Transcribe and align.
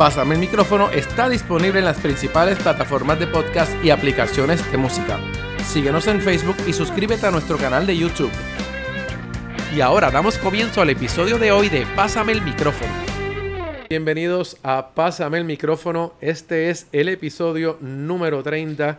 Pásame 0.00 0.34
el 0.34 0.40
micrófono 0.40 0.90
está 0.92 1.28
disponible 1.28 1.80
en 1.80 1.84
las 1.84 2.00
principales 2.00 2.58
plataformas 2.58 3.20
de 3.20 3.26
podcast 3.26 3.70
y 3.84 3.90
aplicaciones 3.90 4.72
de 4.72 4.78
música. 4.78 5.20
Síguenos 5.62 6.06
en 6.06 6.22
Facebook 6.22 6.56
y 6.66 6.72
suscríbete 6.72 7.26
a 7.26 7.30
nuestro 7.30 7.58
canal 7.58 7.86
de 7.86 7.98
YouTube. 7.98 8.30
Y 9.76 9.82
ahora 9.82 10.10
damos 10.10 10.38
comienzo 10.38 10.80
al 10.80 10.88
episodio 10.88 11.36
de 11.36 11.52
hoy 11.52 11.68
de 11.68 11.86
Pásame 11.94 12.32
el 12.32 12.40
micrófono. 12.40 12.90
Bienvenidos 13.90 14.56
a 14.62 14.94
Pásame 14.94 15.36
el 15.36 15.44
micrófono. 15.44 16.14
Este 16.22 16.70
es 16.70 16.86
el 16.92 17.10
episodio 17.10 17.76
número 17.82 18.42
30. 18.42 18.98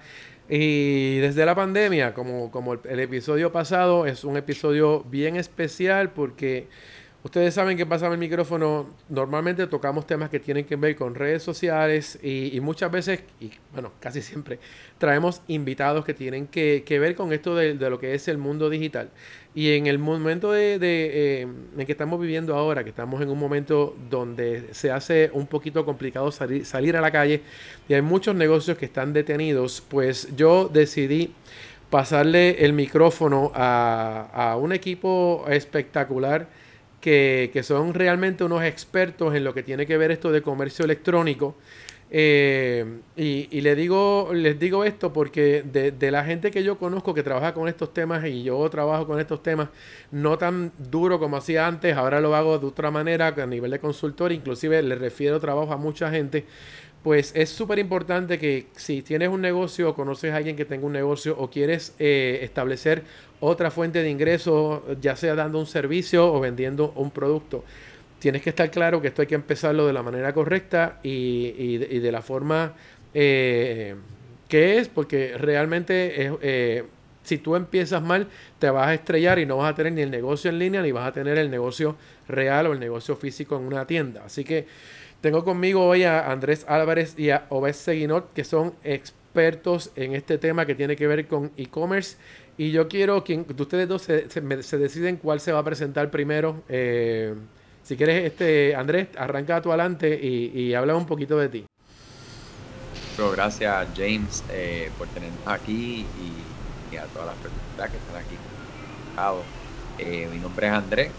Y 0.49 1.17
desde 1.17 1.47
la 1.47 1.55
pandemia, 1.55 2.13
como, 2.13 2.51
como 2.51 2.73
el, 2.73 2.79
el 2.87 2.99
episodio 2.99 3.51
pasado, 3.51 4.05
es 4.05 4.23
un 4.23 4.37
episodio 4.37 5.03
bien 5.09 5.35
especial 5.35 6.11
porque 6.11 6.67
Ustedes 7.23 7.53
saben 7.53 7.77
que 7.77 7.85
pasa 7.85 8.07
el 8.07 8.17
micrófono. 8.17 8.87
Normalmente 9.07 9.67
tocamos 9.67 10.07
temas 10.07 10.31
que 10.31 10.39
tienen 10.39 10.65
que 10.65 10.75
ver 10.75 10.95
con 10.95 11.13
redes 11.13 11.43
sociales 11.43 12.17
y, 12.23 12.59
muchas 12.61 12.91
veces, 12.91 13.21
y 13.39 13.51
bueno, 13.73 13.91
casi 13.99 14.23
siempre, 14.23 14.57
traemos 14.97 15.43
invitados 15.47 16.03
que 16.03 16.15
tienen 16.15 16.47
que, 16.47 16.83
ver 16.89 17.13
con 17.13 17.31
esto 17.31 17.55
de, 17.55 17.75
lo 17.75 17.99
que 17.99 18.15
es 18.15 18.27
el 18.27 18.39
mundo 18.39 18.71
digital. 18.71 19.11
Y 19.53 19.73
en 19.73 19.85
el 19.85 19.99
momento 19.99 20.51
de, 20.51 20.79
eh, 20.81 21.41
en 21.41 21.85
que 21.85 21.91
estamos 21.91 22.19
viviendo 22.19 22.55
ahora, 22.55 22.83
que 22.83 22.89
estamos 22.89 23.21
en 23.21 23.29
un 23.29 23.37
momento 23.37 23.95
donde 24.09 24.69
se 24.71 24.89
hace 24.91 25.29
un 25.31 25.45
poquito 25.45 25.85
complicado 25.85 26.31
salir, 26.31 26.65
salir 26.65 26.97
a 26.97 27.01
la 27.01 27.11
calle 27.11 27.41
y 27.87 27.93
hay 27.93 28.01
muchos 28.01 28.33
negocios 28.33 28.79
que 28.79 28.85
están 28.85 29.13
detenidos, 29.13 29.83
pues 29.87 30.35
yo 30.35 30.69
decidí 30.73 31.35
pasarle 31.91 32.65
el 32.65 32.73
micrófono 32.73 33.51
a 33.53 34.57
un 34.59 34.71
equipo 34.71 35.45
espectacular 35.49 36.47
que, 37.01 37.61
son 37.63 37.93
realmente 37.93 38.43
unos 38.43 38.63
expertos 38.63 39.35
en 39.35 39.43
lo 39.43 39.53
que 39.53 39.63
tiene 39.63 39.85
que 39.85 39.97
ver 39.97 40.11
esto 40.11 40.31
de 40.31 40.41
comercio 40.41 40.85
electrónico. 40.85 41.55
Eh, 42.13 42.99
y, 43.15 43.61
le 43.61 43.73
digo, 43.73 44.31
les 44.33 44.59
digo 44.59 44.83
esto 44.83 45.13
porque 45.13 45.63
de, 45.63 46.11
la 46.11 46.25
gente 46.25 46.51
que 46.51 46.61
yo 46.61 46.77
conozco 46.77 47.13
que 47.13 47.23
trabaja 47.23 47.53
con 47.53 47.69
estos 47.69 47.93
temas 47.93 48.25
y 48.25 48.43
yo 48.43 48.69
trabajo 48.69 49.07
con 49.07 49.19
estos 49.19 49.41
temas 49.41 49.69
no 50.11 50.37
tan 50.37 50.73
duro 50.77 51.19
como 51.19 51.37
hacía 51.37 51.67
antes, 51.67 51.95
ahora 51.95 52.19
lo 52.19 52.35
hago 52.35 52.59
de 52.59 52.67
otra 52.67 52.91
manera 52.91 53.27
a 53.27 53.45
nivel 53.45 53.71
de 53.71 53.79
consultor, 53.79 54.33
inclusive 54.33 54.81
le 54.83 54.95
refiero 54.95 55.39
trabajo 55.39 55.71
a 55.71 55.77
mucha 55.77 56.11
gente 56.11 56.45
pues 57.03 57.31
es 57.35 57.49
súper 57.49 57.79
importante 57.79 58.37
que 58.37 58.67
si 58.75 59.01
tienes 59.01 59.29
un 59.29 59.41
negocio 59.41 59.89
o 59.89 59.95
conoces 59.95 60.33
a 60.33 60.37
alguien 60.37 60.55
que 60.55 60.65
tenga 60.65 60.85
un 60.85 60.93
negocio 60.93 61.35
o 61.37 61.49
quieres 61.49 61.95
eh, 61.97 62.39
establecer 62.43 63.03
otra 63.39 63.71
fuente 63.71 64.03
de 64.03 64.09
ingreso, 64.09 64.83
ya 65.01 65.15
sea 65.15 65.33
dando 65.33 65.57
un 65.57 65.65
servicio 65.65 66.31
o 66.31 66.39
vendiendo 66.39 66.93
un 66.95 67.09
producto, 67.09 67.63
tienes 68.19 68.43
que 68.43 68.51
estar 68.51 68.69
claro 68.69 69.01
que 69.01 69.07
esto 69.07 69.23
hay 69.23 69.27
que 69.27 69.35
empezarlo 69.35 69.87
de 69.87 69.93
la 69.93 70.03
manera 70.03 70.31
correcta 70.31 70.99
y, 71.01 71.77
de, 71.77 72.11
la 72.11 72.21
forma 72.21 72.73
eh, 73.15 73.95
que 74.47 74.77
es, 74.77 74.87
porque 74.87 75.35
realmente 75.39 76.13
eh, 76.41 76.83
si 77.23 77.39
tú 77.39 77.55
empiezas 77.55 78.01
mal, 78.01 78.27
te 78.59 78.69
vas 78.69 78.89
a 78.89 78.93
estrellar 78.93 79.39
y 79.39 79.47
no 79.47 79.57
vas 79.57 79.71
a 79.71 79.75
tener 79.75 79.93
ni 79.93 80.01
el 80.01 80.11
negocio 80.11 80.51
en 80.51 80.59
línea 80.59 80.81
ni 80.81 80.91
vas 80.91 81.07
a 81.07 81.11
tener 81.11 81.37
el 81.39 81.49
negocio 81.49 81.95
real 82.27 82.67
o 82.67 82.73
el 82.73 82.79
negocio 82.79 83.15
físico 83.15 83.57
en 83.57 83.63
una 83.63 83.85
tienda. 83.87 84.23
Así 84.25 84.43
que 84.43 84.67
tengo 85.21 85.43
conmigo 85.43 85.85
hoy 85.85 86.03
a 86.03 86.31
Andrés 86.31 86.65
Álvarez 86.67 87.13
y 87.17 87.29
a 87.29 87.45
Obes 87.49 87.77
Seguinot, 87.77 88.33
que 88.33 88.43
son 88.43 88.73
expertos 88.83 89.91
en 89.95 90.15
este 90.15 90.39
tema 90.39 90.65
que 90.65 90.73
tiene 90.73 90.95
que 90.95 91.05
ver 91.05 91.27
con 91.27 91.51
e-commerce. 91.57 92.17
Y 92.57 92.71
yo 92.71 92.87
quiero 92.87 93.23
que 93.23 93.45
ustedes 93.57 93.87
dos 93.87 94.01
se, 94.01 94.77
deciden 94.77 95.17
cuál 95.17 95.39
se 95.39 95.51
va 95.51 95.59
a 95.59 95.63
presentar 95.63 96.09
primero. 96.09 96.63
Eh, 96.67 97.35
si 97.83 97.95
quieres, 97.95 98.25
este 98.25 98.75
Andrés, 98.75 99.09
arranca 99.15 99.61
tú 99.61 99.69
adelante 99.69 100.19
y, 100.21 100.73
habla 100.73 100.95
un 100.95 101.05
poquito 101.05 101.37
de 101.37 101.49
ti. 101.49 101.65
gracias 103.33 103.87
James 103.95 104.43
eh, 104.51 104.89
por 104.97 105.07
tenernos 105.09 105.39
aquí 105.45 106.05
y, 106.91 106.97
a 106.97 107.05
todas 107.05 107.27
las 107.27 107.35
personas 107.35 107.91
que 107.91 107.97
están 107.97 108.15
aquí. 108.17 108.35
Eh, 109.99 110.27
mi 110.31 110.39
nombre 110.39 110.67
es 110.67 110.73
Andrés, 110.73 111.11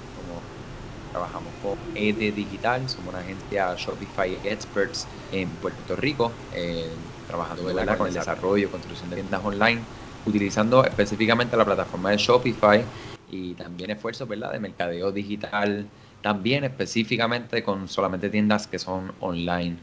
Trabajamos 1.13 1.53
con 1.63 1.79
ED 1.95 2.33
Digital, 2.33 2.89
somos 2.89 3.13
una 3.13 3.23
agencia 3.23 3.75
Shopify 3.77 4.39
Experts 4.45 5.07
en 5.31 5.49
Puerto 5.51 5.95
Rico, 5.95 6.33
eh, 6.55 6.89
trabajando 7.29 7.65
con 7.99 8.09
el 8.09 8.15
desarrollo, 8.15 8.71
construcción 8.71 9.11
de 9.11 9.17
tiendas 9.17 9.45
online, 9.45 9.83
utilizando 10.25 10.83
específicamente 10.85 11.55
la 11.55 11.67
plataforma 11.67 12.11
de 12.11 12.17
Shopify 12.17 12.83
y 13.31 13.53
también 13.55 13.91
esfuerzos 13.91 14.27
¿verdad? 14.27 14.53
de 14.53 14.61
mercadeo 14.61 15.13
digital, 15.13 15.87
también 16.23 16.65
específicamente 16.65 17.63
con 17.63 17.89
solamente 17.89 18.31
tiendas 18.31 18.67
que 18.67 18.79
son 18.79 19.13
online. 19.21 19.77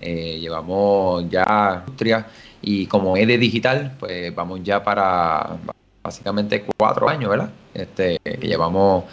Eh, 0.00 0.40
llevamos 0.40 1.30
ya 1.30 1.84
industria 1.86 2.26
y 2.60 2.86
como 2.86 3.16
ED 3.16 3.38
Digital, 3.38 3.96
pues 4.00 4.34
vamos 4.34 4.60
ya 4.64 4.82
para 4.82 5.58
básicamente 6.02 6.64
cuatro 6.76 7.08
años, 7.08 7.30
¿verdad? 7.30 7.50
Este, 7.72 8.18
que 8.24 8.48
llevamos 8.48 9.04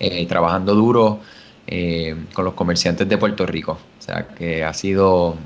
eh, 0.00 0.26
trabajando 0.26 0.74
duro 0.74 1.20
eh, 1.66 2.14
con 2.32 2.44
los 2.44 2.54
comerciantes 2.54 3.08
de 3.08 3.18
Puerto 3.18 3.46
Rico. 3.46 3.72
O 3.98 4.02
sea 4.02 4.28
que 4.28 4.64
ha 4.64 4.72
sido, 4.72 5.36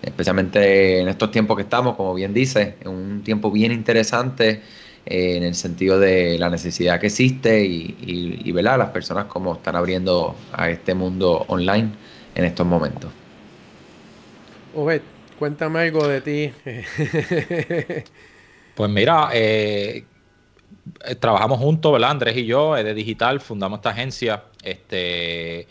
especialmente 0.00 1.00
en 1.00 1.08
estos 1.08 1.30
tiempos 1.30 1.56
que 1.56 1.64
estamos, 1.64 1.96
como 1.96 2.14
bien 2.14 2.32
dice, 2.32 2.76
un 2.86 3.22
tiempo 3.22 3.50
bien 3.50 3.72
interesante 3.72 4.62
eh, 5.04 5.36
en 5.36 5.42
el 5.42 5.54
sentido 5.54 5.98
de 5.98 6.38
la 6.38 6.48
necesidad 6.48 7.00
que 7.00 7.08
existe 7.08 7.64
y, 7.64 7.96
y, 8.44 8.52
las 8.52 8.90
personas 8.90 9.24
como 9.24 9.54
están 9.54 9.74
abriendo 9.74 10.36
a 10.52 10.70
este 10.70 10.94
mundo 10.94 11.44
online 11.48 11.90
en 12.36 12.44
estos 12.44 12.64
momentos. 12.64 13.10
Obed, 14.74 15.02
cuéntame 15.40 15.80
algo 15.80 16.06
de 16.06 16.20
ti. 16.20 16.52
pues 18.76 18.90
mira, 18.90 19.30
eh, 19.34 20.04
eh, 21.04 21.14
trabajamos 21.14 21.58
juntos, 21.58 21.92
¿verdad? 21.92 22.10
Andrés 22.10 22.36
y 22.36 22.46
yo, 22.46 22.74
de 22.74 22.94
Digital, 22.94 23.40
fundamos 23.40 23.78
esta 23.78 23.90
agencia. 23.90 24.44
Este, 24.62 25.66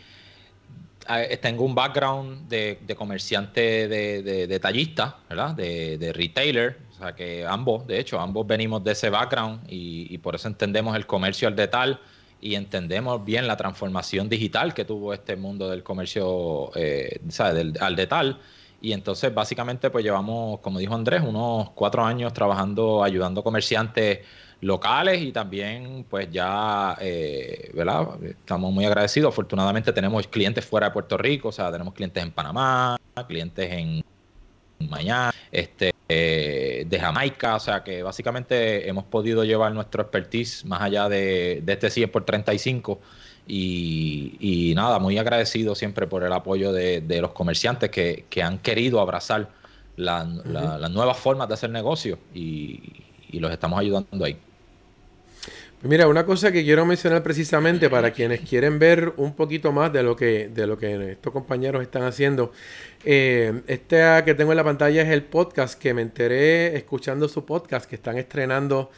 tengo 1.42 1.66
un 1.66 1.76
background 1.76 2.48
de, 2.48 2.78
comerciante 2.96 3.88
de, 3.88 4.48
detallista, 4.48 5.18
¿verdad? 5.30 5.56
De, 5.56 6.12
retailer, 6.14 6.78
o 6.92 6.94
sea 6.94 7.14
que 7.14 7.46
ambos, 7.46 7.86
de 7.88 8.00
hecho, 8.00 8.20
ambos 8.20 8.48
venimos 8.48 8.84
de 8.84 8.92
ese 8.92 9.10
background 9.10 9.62
y, 9.68 10.18
por 10.20 10.36
eso 10.36 10.48
entendemos 10.48 10.96
el 10.96 11.06
comercio 11.06 11.48
al 11.48 11.56
detalle 11.56 11.98
y 12.40 12.56
entendemos 12.56 13.24
bien 13.24 13.48
la 13.48 13.56
transformación 13.58 14.30
digital 14.30 14.74
que 14.74 14.86
tuvo 14.86 15.14
este 15.14 15.36
mundo 15.36 15.70
del 15.70 15.84
comercio 15.84 16.72
eh, 16.76 17.20
al 17.80 17.96
detalle. 17.96 18.36
Y 18.84 18.94
entonces 18.94 19.32
básicamente 19.32 19.92
pues 19.92 20.04
llevamos, 20.04 20.60
como 20.60 20.80
dijo 20.80 20.96
Andrés, 20.96 21.22
unos 21.22 21.70
cuatro 21.72 22.04
años 22.04 22.34
trabajando, 22.34 23.04
ayudando 23.04 23.44
comerciantes 23.44 24.22
locales 24.62 25.22
y 25.22 25.32
también 25.32 26.06
pues 26.10 26.30
ya, 26.32 26.96
eh, 27.02 27.72
¿verdad? 27.74 28.24
Estamos 28.24 28.72
muy 28.72 28.86
agradecidos. 28.86 29.34
Afortunadamente 29.34 29.92
tenemos 29.92 30.28
clientes 30.28 30.66
fuera 30.66 30.88
de 30.88 30.94
Puerto 30.94 31.18
Rico, 31.18 31.50
o 31.50 31.52
sea, 31.52 31.72
tenemos 31.72 31.94
clientes 31.94 32.24
en 32.24 32.32
Panamá, 32.32 32.98
clientes 33.28 33.72
en 33.72 34.04
Miami, 34.88 35.34
este, 35.52 35.94
eh, 36.08 36.86
de 36.88 37.00
Jamaica, 37.00 37.56
o 37.56 37.60
sea 37.60 37.84
que 37.84 38.04
básicamente 38.04 38.88
hemos 38.88 39.06
podido 39.06 39.44
llevar 39.44 39.74
nuestro 39.74 40.04
expertise 40.04 40.66
más 40.66 40.81
allá 40.81 41.10
de, 41.10 41.64
este 41.66 41.90
100 41.90 42.12
por 42.12 42.25
35 42.25 43.00
y, 43.48 44.38
y, 44.40 44.75
nada, 44.75 45.00
muy 45.00 45.18
agradecido 45.18 45.75
siempre 45.75 46.07
por 46.07 46.24
el 46.24 46.31
apoyo 46.34 46.72
de, 46.72 47.04
los 47.22 47.31
comerciantes 47.31 47.90
que, 47.90 48.44
han 48.44 48.60
querido 48.60 49.02
abrazar 49.02 49.50
las 49.98 50.28
nuevas 50.92 51.18
formas 51.18 51.48
de 51.48 51.54
hacer 51.56 51.69
negocio 51.69 52.18
y, 52.34 52.81
y 53.31 53.40
los 53.40 53.52
estamos 53.52 53.80
ayudando 53.80 54.25
ahí. 54.25 54.38
Mira, 55.83 56.07
una 56.07 56.28
cosa 56.28 56.51
que 56.51 56.63
quiero 56.63 56.86
mencionar 56.86 57.24
precisamente 57.24 57.89
para 57.89 58.12
quienes 58.12 58.42
quieren 58.42 58.78
ver 58.78 59.13
un 59.18 59.33
poquito 59.33 59.72
más 59.72 59.92
de 59.92 60.04
lo 60.04 60.16
que, 60.16 60.48
de 60.48 60.68
lo 60.68 60.78
que 60.78 61.13
estos 61.13 61.33
compañeros 61.33 61.81
están 61.81 62.04
haciendo. 62.04 62.51
Eh, 63.04 63.63
este 63.66 64.00
que 64.24 64.36
tengo 64.36 64.51
en 64.51 64.57
la 64.57 64.63
pantalla 64.63 65.01
es 65.01 65.10
el 65.10 65.24
podcast 65.24 65.80
que 65.81 65.95
me 65.95 66.04
enteré 66.04 66.78
escuchando 66.78 67.28
su 67.28 67.45
podcast 67.45 67.89
que 67.89 67.95
están 67.95 68.19
estrenando 68.19 68.92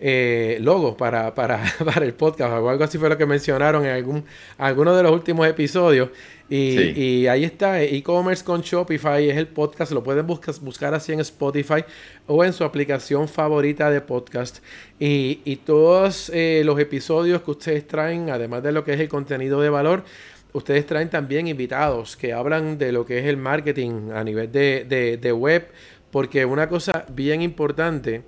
eh, 0.00 0.58
logo 0.60 0.96
para, 0.96 1.34
para, 1.34 1.60
para, 1.84 2.04
el 2.04 2.14
podcast 2.14 2.52
o 2.52 2.68
algo 2.68 2.84
así 2.84 2.98
fue 2.98 3.08
lo 3.08 3.18
que 3.18 3.26
mencionaron 3.26 3.84
en 3.84 3.90
algún, 3.90 4.24
alguno 4.56 4.94
de 4.94 5.02
los 5.02 5.12
últimos 5.12 5.46
episodios. 5.46 6.10
Y, 6.50 6.98
y 6.98 7.26
ahí 7.26 7.44
está, 7.44 7.82
e-commerce 7.82 8.42
con 8.42 8.62
Shopify 8.62 9.28
es 9.28 9.36
el 9.36 9.48
podcast, 9.48 9.92
lo 9.92 10.02
pueden 10.02 10.26
buscar, 10.26 10.54
buscar 10.62 10.94
así 10.94 11.12
en 11.12 11.20
Spotify 11.20 11.84
o 12.26 12.42
en 12.42 12.54
su 12.54 12.64
aplicación 12.64 13.28
favorita 13.28 13.90
de 13.90 14.00
podcast. 14.00 14.58
Y, 14.98 15.40
y 15.44 15.56
todos 15.56 16.30
eh, 16.32 16.62
los 16.64 16.78
episodios 16.78 17.42
que 17.42 17.50
ustedes 17.50 17.86
traen, 17.86 18.30
además 18.30 18.62
de 18.62 18.72
lo 18.72 18.84
que 18.84 18.94
es 18.94 19.00
el 19.00 19.08
contenido 19.08 19.60
de 19.60 19.68
valor, 19.68 20.04
ustedes 20.52 20.86
traen 20.86 21.10
también 21.10 21.48
invitados 21.48 22.16
que 22.16 22.32
hablan 22.32 22.78
de 22.78 22.92
lo 22.92 23.04
que 23.04 23.18
es 23.18 23.26
el 23.26 23.36
marketing 23.36 24.12
a 24.14 24.24
nivel 24.24 24.50
de, 24.50 24.86
de, 24.88 25.18
de 25.18 25.32
web, 25.32 25.68
porque 26.10 26.46
una 26.46 26.68
cosa 26.68 27.04
bien 27.10 27.42
importante 27.42 28.22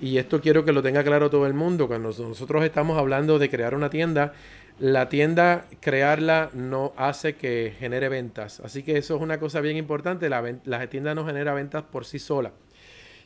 y 0.00 0.18
esto 0.18 0.40
quiero 0.40 0.64
que 0.64 0.72
lo 0.72 0.82
tenga 0.82 1.02
claro 1.02 1.30
todo 1.30 1.46
el 1.46 1.54
mundo, 1.54 1.88
cuando 1.88 2.08
nosotros 2.08 2.64
estamos 2.64 2.98
hablando 2.98 3.38
de 3.38 3.48
crear 3.48 3.74
una 3.74 3.88
tienda, 3.88 4.34
la 4.78 5.08
tienda, 5.08 5.66
crearla 5.80 6.50
no 6.52 6.92
hace 6.96 7.36
que 7.36 7.74
genere 7.78 8.10
ventas. 8.10 8.60
Así 8.60 8.82
que 8.82 8.98
eso 8.98 9.16
es 9.16 9.22
una 9.22 9.40
cosa 9.40 9.60
bien 9.60 9.76
importante, 9.76 10.28
la, 10.28 10.86
tienda 10.88 11.14
no 11.14 11.24
genera 11.24 11.54
ventas 11.54 11.82
por 11.84 12.04
sí 12.04 12.18
sola. 12.18 12.52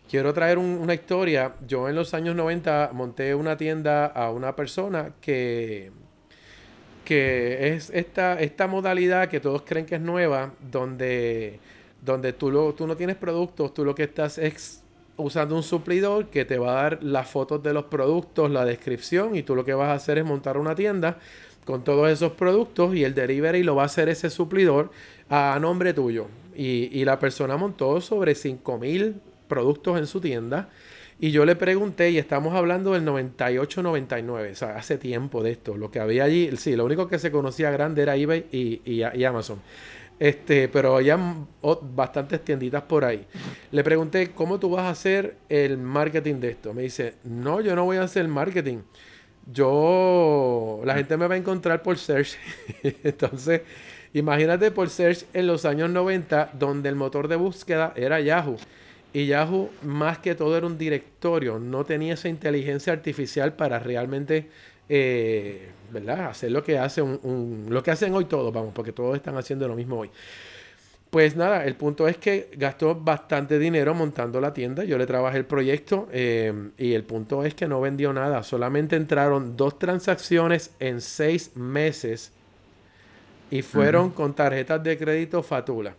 Quiero 0.08 0.32
traer 0.32 0.58
una 0.58 0.94
historia. 0.94 1.54
Yo 1.66 1.88
en 1.88 1.94
los 1.94 2.14
años 2.14 2.34
90 2.34 2.90
monté 2.92 3.34
una 3.34 3.56
tienda 3.56 4.06
a 4.06 4.30
una 4.30 4.56
persona 4.56 5.12
que, 5.20 5.92
que 7.04 7.74
es 7.74 7.90
esta, 7.90 8.40
esta 8.40 8.66
modalidad 8.66 9.28
que 9.28 9.40
todos 9.40 9.62
creen 9.62 9.86
que 9.86 9.96
es 9.96 10.00
nueva, 10.00 10.52
donde, 10.60 11.60
donde 12.02 12.32
tú, 12.32 12.50
lo, 12.50 12.74
tú 12.74 12.88
no 12.88 12.96
tienes 12.96 13.16
productos, 13.16 13.72
tú 13.72 13.84
lo 13.84 13.94
que 13.94 14.04
estás 14.04 14.38
es 14.38 14.82
usando 15.20 15.54
un 15.54 15.62
suplidor 15.62 16.26
que 16.26 16.44
te 16.44 16.58
va 16.58 16.72
a 16.72 16.82
dar 16.82 17.02
las 17.02 17.28
fotos 17.28 17.62
de 17.62 17.72
los 17.72 17.84
productos, 17.84 18.50
la 18.50 18.64
descripción 18.64 19.36
y 19.36 19.42
tú 19.42 19.54
lo 19.54 19.64
que 19.64 19.74
vas 19.74 19.88
a 19.88 19.94
hacer 19.94 20.18
es 20.18 20.24
montar 20.24 20.58
una 20.58 20.74
tienda 20.74 21.18
con 21.64 21.84
todos 21.84 22.10
esos 22.10 22.32
productos 22.32 22.94
y 22.94 23.04
el 23.04 23.14
delivery 23.14 23.62
lo 23.62 23.76
va 23.76 23.82
a 23.82 23.86
hacer 23.86 24.08
ese 24.08 24.30
suplidor 24.30 24.90
a 25.28 25.58
nombre 25.60 25.94
tuyo. 25.94 26.26
Y, 26.56 27.04
la 27.04 27.18
persona 27.18 27.56
montó 27.56 28.00
sobre 28.00 28.34
5000 28.34 29.14
productos 29.48 29.98
en 29.98 30.06
su 30.06 30.20
tienda. 30.20 30.68
Y 31.18 31.30
yo 31.30 31.44
le 31.44 31.54
pregunté, 31.54 32.10
y 32.10 32.18
estamos 32.18 32.54
hablando 32.54 32.92
del 32.92 33.04
98-99, 33.06 34.52
o 34.52 34.54
sea, 34.54 34.76
hace 34.76 34.98
tiempo 34.98 35.42
de 35.42 35.52
esto. 35.52 35.76
Lo 35.76 35.90
que 35.90 36.00
había 36.00 36.24
allí, 36.24 36.50
sí, 36.56 36.76
lo 36.76 36.84
único 36.84 37.08
que 37.08 37.18
se 37.18 37.30
conocía 37.30 37.70
grande 37.70 38.02
era 38.02 38.16
eBay 38.16 38.46
y, 38.52 38.80
y 38.84 39.24
Amazon. 39.24 39.60
Este, 40.20 40.68
pero 40.68 40.98
hay 40.98 41.10
bastantes 41.94 42.44
tienditas 42.44 42.82
por 42.82 43.06
ahí. 43.06 43.26
Le 43.72 43.82
pregunté, 43.82 44.32
¿cómo 44.32 44.60
tú 44.60 44.68
vas 44.68 44.82
a 44.82 44.90
hacer 44.90 45.36
el 45.48 45.78
marketing 45.78 46.34
de 46.34 46.50
esto? 46.50 46.74
Me 46.74 46.82
dice, 46.82 47.14
no, 47.24 47.62
yo 47.62 47.74
no 47.74 47.86
voy 47.86 47.96
a 47.96 48.02
hacer 48.02 48.28
marketing. 48.28 48.80
Yo, 49.50 50.82
la 50.84 50.94
gente 50.94 51.16
me 51.16 51.26
va 51.26 51.36
a 51.36 51.38
encontrar 51.38 51.82
por 51.82 51.96
search. 51.96 52.36
Entonces, 53.02 53.62
imagínate 54.12 54.70
por 54.70 54.90
search 54.90 55.24
en 55.32 55.46
los 55.46 55.64
años 55.64 55.88
90, 55.88 56.50
donde 56.52 56.90
el 56.90 56.96
motor 56.96 57.26
de 57.26 57.36
búsqueda 57.36 57.94
era 57.96 58.20
Yahoo. 58.20 58.58
Y 59.14 59.26
Yahoo, 59.26 59.70
más 59.82 60.18
que 60.18 60.34
todo, 60.34 60.54
era 60.54 60.66
un 60.66 60.76
directorio. 60.76 61.58
No 61.58 61.84
tenía 61.86 62.12
esa 62.12 62.28
inteligencia 62.28 62.92
artificial 62.92 63.54
para 63.54 63.78
realmente 63.78 64.50
eh, 64.92 65.68
¿verdad? 65.92 66.26
Hacer 66.26 66.50
lo 66.50 66.64
que 66.64 66.76
hace 66.76 67.00
un, 67.00 67.66
lo 67.68 67.80
que 67.80 67.92
hacen 67.92 68.12
hoy 68.12 68.24
todos, 68.24 68.52
vamos, 68.52 68.72
porque 68.74 68.92
todos 68.92 69.14
están 69.14 69.36
haciendo 69.36 69.68
lo 69.68 69.76
mismo 69.76 70.00
hoy. 70.00 70.10
Pues 71.10 71.36
nada, 71.36 71.64
el 71.64 71.76
punto 71.76 72.08
es 72.08 72.16
que 72.18 72.50
gastó 72.56 72.94
bastante 72.94 73.58
dinero 73.58 73.94
montando 73.94 74.40
la 74.40 74.52
tienda. 74.52 74.84
Yo 74.84 74.98
le 74.98 75.06
trabajé 75.06 75.38
el 75.38 75.44
proyecto 75.44 76.08
eh, 76.12 76.52
y 76.76 76.92
el 76.92 77.04
punto 77.04 77.44
es 77.44 77.54
que 77.54 77.68
no 77.68 77.80
vendió 77.80 78.12
nada. 78.12 78.42
Solamente 78.42 78.96
entraron 78.96 79.56
dos 79.56 79.78
transacciones 79.78 80.72
en 80.80 81.00
seis 81.00 81.56
meses 81.56 82.32
y 83.50 83.62
fueron 83.62 84.10
con 84.10 84.34
tarjetas 84.34 84.82
de 84.82 84.98
crédito 84.98 85.42
Fatula. 85.42 85.94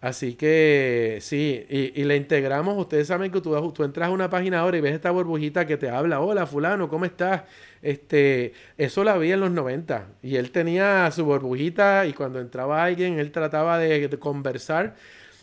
Así 0.00 0.34
que 0.34 1.18
sí, 1.20 1.66
y, 1.68 2.04
le 2.04 2.16
integramos. 2.16 2.78
Ustedes 2.78 3.08
saben 3.08 3.32
que 3.32 3.40
tú, 3.40 3.72
tú 3.72 3.82
entras 3.82 4.08
a 4.08 4.12
una 4.12 4.30
página 4.30 4.60
ahora 4.60 4.76
y 4.76 4.80
ves 4.80 4.94
esta 4.94 5.10
burbujita 5.10 5.66
que 5.66 5.76
te 5.76 5.90
habla: 5.90 6.20
Hola, 6.20 6.46
Fulano, 6.46 6.88
¿cómo 6.88 7.04
estás? 7.04 7.42
Este, 7.82 8.52
eso 8.76 9.02
la 9.04 9.18
vi 9.18 9.32
en 9.32 9.40
los 9.40 9.50
90 9.50 10.06
y 10.22 10.36
él 10.36 10.50
tenía 10.50 11.10
su 11.10 11.24
burbujita 11.24 12.06
y 12.06 12.12
cuando 12.12 12.40
entraba 12.40 12.84
alguien, 12.84 13.18
él 13.18 13.32
trataba 13.32 13.78
de, 13.78 14.08
conversar. 14.18 14.94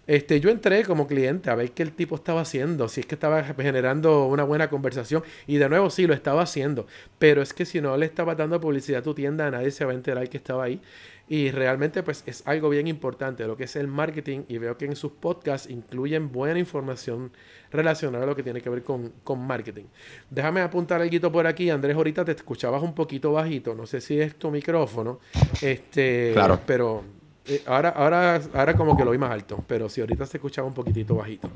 Este, 0.07 0.39
yo 0.39 0.49
entré 0.51 0.83
como 0.85 1.07
cliente 1.07 1.49
a 1.49 1.55
ver 1.55 1.71
qué 1.71 1.81
el 1.81 1.91
tipo 1.91 2.15
estaba 2.15 2.41
haciendo, 2.41 2.87
si 2.87 3.01
es 3.01 3.07
que 3.07 3.15
estaba 3.15 3.43
generando 3.43 4.25
una 4.27 4.43
buena 4.43 4.69
conversación. 4.69 5.23
Y 5.47 5.57
de 5.57 5.67
nuevo, 5.67 5.89
sí, 5.89 6.05
lo 6.07 6.13
estaba 6.13 6.43
haciendo. 6.43 6.87
Pero 7.17 7.41
es 7.41 7.53
que 7.53 7.65
si 7.65 7.81
no 7.81 7.97
le 7.97 8.05
estaba 8.05 8.35
dando 8.35 8.59
publicidad 8.61 8.99
a 8.99 9.03
tu 9.03 9.15
tienda, 9.15 9.49
nadie 9.51 9.71
se 9.71 9.83
va 9.83 9.91
a 9.91 9.95
enterar 9.95 10.29
que 10.29 10.37
estaba 10.37 10.65
ahí. 10.65 10.79
Y 11.27 11.50
realmente 11.50 12.04
pues 12.04 12.24
es 12.27 12.44
algo 12.45 12.69
bien 12.69 12.88
importante 12.88 13.48
lo 13.48 13.57
que 13.57 13.63
es 13.63 13.75
el 13.75 13.88
marketing 13.88 14.44
y 14.48 14.60
veo 14.60 14.77
que 14.77 14.86
en 14.86 14.95
sus 14.95 15.12
podcasts 15.12 15.69
incluyen 15.69 16.31
buena 16.31 16.60
información 16.60 17.31
relacionada 17.72 18.25
a 18.25 18.27
lo 18.27 18.36
que 18.36 18.44
tiene 18.44 18.62
que 18.62 18.69
ver 18.69 18.83
con, 18.83 19.12
marketing. 19.39 19.86
Déjame 20.30 20.62
apuntar 20.62 21.01
algo 21.01 21.31
por 21.31 21.48
aquí. 21.48 21.69
Andrés, 21.69 21.95
ahorita 21.95 22.24
te 22.24 22.33
escuchabas 22.33 22.83
un 22.83 22.94
poquito 22.94 23.31
bajito. 23.31 23.74
No 23.74 23.88
sé 23.88 24.01
si 24.01 24.19
es 24.19 24.36
tu 24.36 24.51
micrófono. 24.51 25.19
Este, 25.62 26.31
claro. 26.33 26.60
Pero 26.66 27.04
eh, 27.48 27.63
ahora, 27.66 27.89
ahora, 27.89 28.42
ahora 28.54 28.75
como 28.75 28.95
que 28.95 29.04
lo 29.04 29.12
oí 29.12 29.18
más 29.18 29.31
alto. 29.31 29.63
Pero 29.68 29.89
si 29.89 30.01
ahorita 30.01 30.27
se 30.27 30.38
escuchaba 30.38 30.68
un 30.68 30.75
poquitito 30.75 31.16
bajito. 31.16 31.50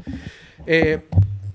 Eh, 0.65 1.01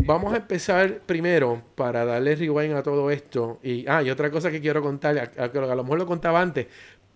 vamos 0.07 0.33
a 0.33 0.37
empezar 0.37 1.01
primero 1.07 1.63
para 1.75 2.05
darle 2.05 2.37
rewind 2.37 2.75
a 2.75 2.83
todo 2.83 3.11
esto. 3.11 3.59
Y, 3.63 3.87
ah, 3.89 4.03
y 4.03 4.11
otra 4.11 4.31
cosa 4.31 4.51
que 4.51 4.61
quiero 4.61 4.83
contarle, 4.83 5.21
a, 5.21 5.31
a, 5.39 5.45
a, 5.45 5.75
lo 5.75 5.83
mejor 5.83 5.99
lo 5.99 6.07
contaba 6.07 6.41
antes, 6.41 6.67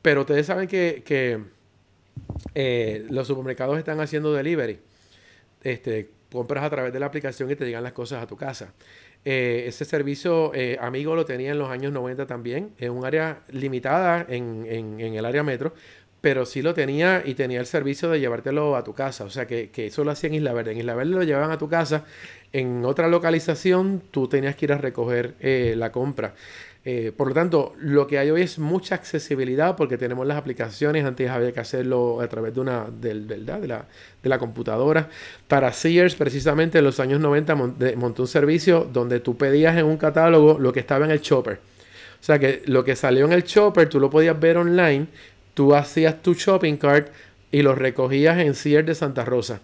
pero 0.02 0.22
ustedes 0.22 0.46
saben 0.46 0.68
que, 0.68 1.42
eh, 2.54 3.06
los 3.10 3.26
supermercados 3.26 3.78
están 3.78 4.00
haciendo 4.00 4.32
delivery. 4.32 4.78
Este, 5.62 6.10
compras 6.30 6.64
a 6.64 6.70
través 6.70 6.92
de 6.92 7.00
la 7.00 7.06
aplicación 7.06 7.50
y 7.50 7.56
te 7.56 7.64
llegan 7.64 7.82
las 7.82 7.92
cosas 7.92 8.22
a 8.22 8.26
tu 8.26 8.36
casa. 8.36 8.72
Eh, 9.24 9.64
ese 9.66 9.84
servicio 9.84 10.52
eh, 10.54 10.78
Amigo 10.80 11.16
lo 11.16 11.24
tenía 11.24 11.50
en 11.50 11.58
los 11.58 11.70
años 11.70 11.92
90 11.92 12.26
también, 12.26 12.72
en 12.78 12.92
un 12.92 13.04
área 13.04 13.42
limitada 13.50 14.24
en, 14.28 14.64
en, 14.68 15.14
el 15.14 15.24
área 15.24 15.42
metro, 15.42 15.74
pero 16.20 16.46
sí 16.46 16.62
lo 16.62 16.72
tenía 16.72 17.22
y 17.24 17.34
tenía 17.34 17.60
el 17.60 17.66
servicio 17.66 18.08
de 18.10 18.20
llevártelo 18.20 18.76
a 18.76 18.84
tu 18.84 18.94
casa. 18.94 19.24
O 19.24 19.30
sea 19.30 19.46
que, 19.46 19.70
que 19.70 19.86
eso 19.86 20.04
lo 20.04 20.12
hacía 20.12 20.28
en 20.28 20.36
Isla 20.36 20.52
Verde. 20.52 20.72
En 20.72 20.78
Isla 20.78 20.94
Verde 20.94 21.10
lo 21.10 21.22
llevaban 21.24 21.50
a 21.50 21.58
tu 21.58 21.68
casa. 21.68 22.04
En 22.52 22.84
otra 22.84 23.08
localización 23.08 24.02
tú 24.10 24.28
tenías 24.28 24.56
que 24.56 24.66
ir 24.66 24.72
a 24.72 24.78
recoger 24.78 25.34
la 25.76 25.92
compra. 25.92 26.34
Eh, 26.90 27.12
por 27.14 27.28
lo 27.28 27.34
tanto, 27.34 27.74
lo 27.80 28.06
que 28.06 28.18
hay 28.18 28.30
hoy 28.30 28.40
es 28.40 28.58
mucha 28.58 28.94
accesibilidad 28.94 29.76
porque 29.76 29.98
tenemos 29.98 30.26
las 30.26 30.38
aplicaciones. 30.38 31.04
Antes 31.04 31.28
había 31.28 31.52
que 31.52 31.60
hacerlo 31.60 32.22
a 32.22 32.28
través 32.28 32.54
de 32.54 32.60
una 32.60 32.86
del. 32.90 33.28
De, 33.28 33.36
la, 33.36 33.84
de 34.22 34.28
la 34.30 34.38
computadora. 34.38 35.10
Para 35.48 35.70
Sears, 35.74 36.14
precisamente 36.14 36.78
en 36.78 36.84
los 36.84 36.98
años 36.98 37.20
90, 37.20 37.54
montó 37.96 38.22
un 38.22 38.26
servicio 38.26 38.88
donde 38.90 39.20
tú 39.20 39.36
pedías 39.36 39.76
en 39.76 39.84
un 39.84 39.98
catálogo 39.98 40.58
lo 40.58 40.72
que 40.72 40.80
estaba 40.80 41.04
en 41.04 41.10
el 41.10 41.20
chopper. 41.20 41.60
O 42.22 42.24
sea 42.24 42.38
que 42.38 42.62
lo 42.64 42.82
que 42.84 42.96
salió 42.96 43.26
en 43.26 43.34
el 43.34 43.44
chopper, 43.44 43.86
tú 43.90 44.00
lo 44.00 44.08
podías 44.08 44.40
ver 44.40 44.56
online. 44.56 45.08
Tú 45.52 45.74
hacías 45.74 46.22
tu 46.22 46.32
shopping 46.32 46.78
cart 46.78 47.08
y 47.52 47.60
lo 47.60 47.74
recogías 47.74 48.38
en 48.38 48.54
Sears 48.54 48.86
de 48.86 48.94
Santa 48.94 49.26
Rosa. 49.26 49.60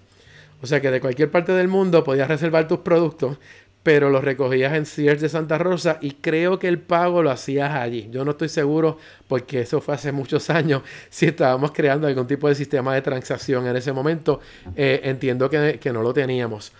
O 0.61 0.67
sea 0.67 0.83
que 0.83 0.91
de 0.91 1.01
cualquier 1.01 1.31
parte 1.31 1.53
del 1.53 1.69
mundo 1.69 2.05
podías 2.05 2.29
reservar 2.29 2.69
tus 2.69 2.81
productos 2.81 3.39
pero 3.85 4.09
lo 4.09 4.23
recogías 4.23 4.73
en 4.73 4.87
Sears 4.87 5.21
de 5.21 5.29
Santa 5.29 5.59
Rosa 5.59 5.99
y 6.01 6.13
creo 6.13 6.59
que 6.59 6.69
el 6.69 6.79
pago 6.79 7.23
lo 7.23 7.31
hacías 7.31 7.71
allí. 7.71 8.09
Yo 8.11 8.25
no 8.25 8.31
estoy 8.31 8.49
seguro 8.49 8.99
porque 9.29 9.61
eso 9.61 9.81
fue 9.83 9.95
hace 9.95 10.11
muchos 10.11 10.51
años. 10.51 10.83
Si 11.11 11.27
estábamos 11.27 11.71
creando 11.71 12.09
algún 12.09 12.27
tipo 12.27 12.49
de 12.49 12.55
sistema 12.55 12.95
de 12.95 13.03
transacción 13.03 13.67
en 13.67 13.77
ese 13.77 13.93
momento, 13.93 14.41
eh, 14.75 15.03
entiendo 15.05 15.51
que, 15.51 15.93
no 15.93 16.03
lo 16.03 16.15
teníamos. 16.15 16.73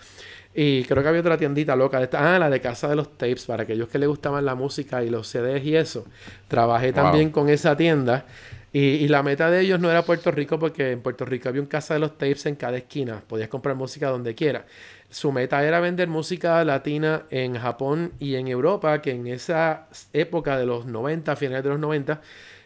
Y 0.53 0.83
creo 0.85 1.03
que 1.03 1.09
había 1.09 1.21
otra 1.21 1.37
tiendita 1.37 1.75
loca. 1.75 1.99
De 1.99 2.05
esta, 2.05 2.35
ah, 2.35 2.39
la 2.39 2.49
de 2.49 2.59
Casa 2.59 2.87
de 2.87 2.95
los 2.95 3.17
Tapes, 3.17 3.45
para 3.45 3.63
aquellos 3.63 3.87
que 3.87 3.99
les 3.99 4.09
gustaban 4.09 4.43
la 4.43 4.55
música 4.55 5.03
y 5.03 5.09
los 5.09 5.27
CDs 5.27 5.63
y 5.63 5.75
eso. 5.75 6.05
Trabajé 6.47 6.91
también 6.91 7.29
con 7.29 7.49
esa 7.49 7.77
tienda. 7.77 8.25
Y, 8.73 8.79
y, 8.79 9.07
la 9.07 9.23
meta 9.23 9.49
de 9.49 9.61
ellos 9.61 9.79
no 9.79 9.89
era 9.89 10.03
Puerto 10.03 10.31
Rico, 10.31 10.59
porque 10.59 10.91
en 10.91 11.01
Puerto 11.01 11.23
Rico 11.23 11.47
había 11.47 11.61
un 11.61 11.67
Casa 11.67 11.93
de 11.93 12.01
los 12.01 12.17
Tapes 12.17 12.45
en 12.47 12.55
cada 12.55 12.77
esquina. 12.77 13.21
Podías 13.25 13.47
comprar 13.47 13.75
música 13.75 14.09
donde 14.09 14.35
quiera 14.35 14.65
su 15.09 15.31
meta 15.31 15.65
era 15.65 15.79
vender 15.79 16.07
música 16.07 16.63
latina 16.63 17.25
en 17.29 17.55
Japón 17.55 18.13
y 18.19 18.35
en 18.35 18.47
Europa, 18.47 19.01
que 19.01 19.11
en 19.11 19.27
esa 19.27 19.87
época 20.13 20.57
de 20.57 20.65
los 20.65 20.85
90, 20.85 21.35
finales 21.35 21.63
de 21.63 21.69
los 21.69 21.79
90, 21.79 22.21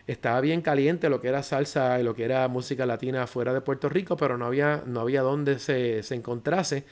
estaba 0.08 0.42
bien 0.42 0.62
caliente 0.62 1.10
lo 1.10 1.22
que 1.22 1.28
era 1.28 1.44
salsa 1.44 2.00
y 2.00 2.04
lo 2.04 2.16
que 2.16 2.24
era 2.24 2.48
música 2.48 2.86
latina 2.86 3.28
fuera 3.28 3.54
de 3.54 3.62
Puerto 3.62 3.90
Rico, 3.90 4.18
pero 4.18 4.38
no 4.38 4.46
había, 4.46 4.84
no 4.86 5.02
había 5.02 5.22
donde 5.22 5.60
se, 5.60 6.02
se 6.02 6.16
encontrase. 6.16 6.86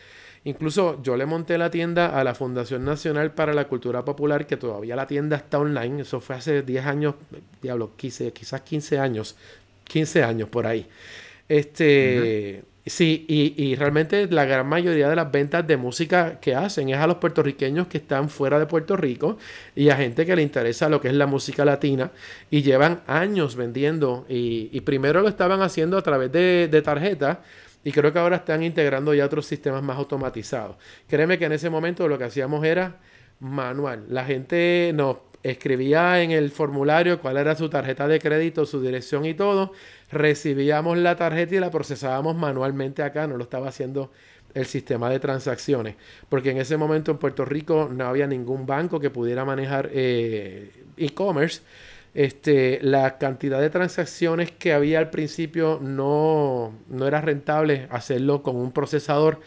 Incluso 0.43 1.01
yo 1.01 1.17
le 1.17 1.25
monté 1.25 1.57
la 1.57 1.71
tienda 1.71 2.17
a 2.17 2.23
la 2.23 2.35
Fundación 2.35 2.85
Nacional 2.85 3.33
para 3.33 3.53
la 3.53 3.67
Cultura 3.67 4.05
Popular, 4.05 4.45
que 4.45 4.55
todavía 4.55 4.95
la 4.95 5.07
tienda 5.07 5.35
está 5.35 5.59
online. 5.59 6.03
Eso 6.03 6.21
fue 6.21 6.35
hace 6.35 6.61
10 6.61 6.85
años, 6.85 7.15
diablo, 7.61 7.93
quizás 7.97 8.61
15 8.61 8.99
años, 8.99 9.35
15 9.85 10.23
años 10.23 10.47
por 10.47 10.67
ahí. 10.67 10.87
Este, 11.49 12.63
Sí, 12.89 13.25
y, 13.27 13.75
realmente 13.75 14.27
la 14.27 14.45
gran 14.45 14.65
mayoría 14.67 15.09
de 15.09 15.15
las 15.15 15.29
ventas 15.29 15.67
de 15.67 15.75
música 15.75 16.39
que 16.39 16.55
hacen 16.55 16.87
es 16.89 16.97
a 16.97 17.05
los 17.05 17.17
puertorriqueños 17.17 17.87
que 17.87 17.97
están 17.97 18.29
fuera 18.29 18.59
de 18.59 18.65
Puerto 18.65 18.95
Rico 18.95 19.37
y 19.75 19.89
a 19.89 19.97
gente 19.97 20.25
que 20.25 20.35
le 20.35 20.41
interesa 20.41 20.87
lo 20.87 21.01
que 21.01 21.09
es 21.09 21.13
la 21.13 21.27
música 21.27 21.65
latina 21.65 22.11
y 22.49 22.61
llevan 22.61 23.01
años 23.07 23.57
vendiendo 23.57 24.25
y, 24.29 24.79
primero 24.81 25.21
lo 25.21 25.27
estaban 25.27 25.61
haciendo 25.61 25.97
a 25.97 26.01
través 26.01 26.31
de, 26.31 26.69
de 26.71 26.81
tarjetas 26.81 27.39
y 27.83 27.91
creo 27.91 28.13
que 28.13 28.19
ahora 28.19 28.37
están 28.37 28.63
integrando 28.63 29.13
ya 29.13 29.25
otros 29.25 29.45
sistemas 29.45 29.83
más 29.83 29.97
automatizados. 29.97 30.77
Créeme 31.09 31.37
que 31.37 31.45
en 31.45 31.51
ese 31.53 31.69
momento 31.69 32.07
lo 32.07 32.17
que 32.17 32.23
hacíamos 32.23 32.63
era 32.63 32.97
manual. 33.39 34.05
La 34.09 34.25
gente 34.25 34.91
nos 34.93 35.17
escribía 35.49 36.21
en 36.21 36.31
el 36.31 36.51
formulario 36.51 37.19
cuál 37.19 37.37
era 37.37 37.55
su 37.55 37.69
tarjeta 37.69 38.07
de 38.07 38.19
crédito, 38.19 38.65
su 38.65 38.81
dirección 38.81 39.25
y 39.25 39.33
todo. 39.33 39.71
Recibíamos 40.11 40.97
la 40.97 41.15
tarjeta 41.15 41.55
y 41.55 41.59
la 41.59 41.71
procesábamos 41.71 42.35
manualmente 42.35 43.03
acá, 43.03 43.27
no 43.27 43.37
lo 43.37 43.43
estaba 43.43 43.67
haciendo 43.69 44.11
el 44.53 44.65
sistema 44.65 45.09
de 45.09 45.19
transacciones, 45.19 45.95
porque 46.29 46.51
en 46.51 46.57
ese 46.57 46.77
momento 46.77 47.11
en 47.11 47.17
Puerto 47.17 47.45
Rico 47.45 47.89
no 47.91 48.05
había 48.05 48.25
ningún 48.25 48.65
banco 48.65 48.99
que 48.99 49.09
pudiera 49.09 49.45
manejar 49.45 49.89
eh, 49.93 50.71
e-commerce. 50.97 51.61
Este, 52.13 52.79
la 52.81 53.19
cantidad 53.19 53.61
de 53.61 53.69
transacciones 53.69 54.51
que 54.51 54.73
había 54.73 54.97
al 54.97 55.11
principio 55.11 55.79
no, 55.83 56.73
no 56.87 57.05
era 57.05 57.21
rentable 57.21 57.87
hacerlo 57.91 58.41
con 58.41 58.55
un 58.55 58.71
procesador 58.71 59.39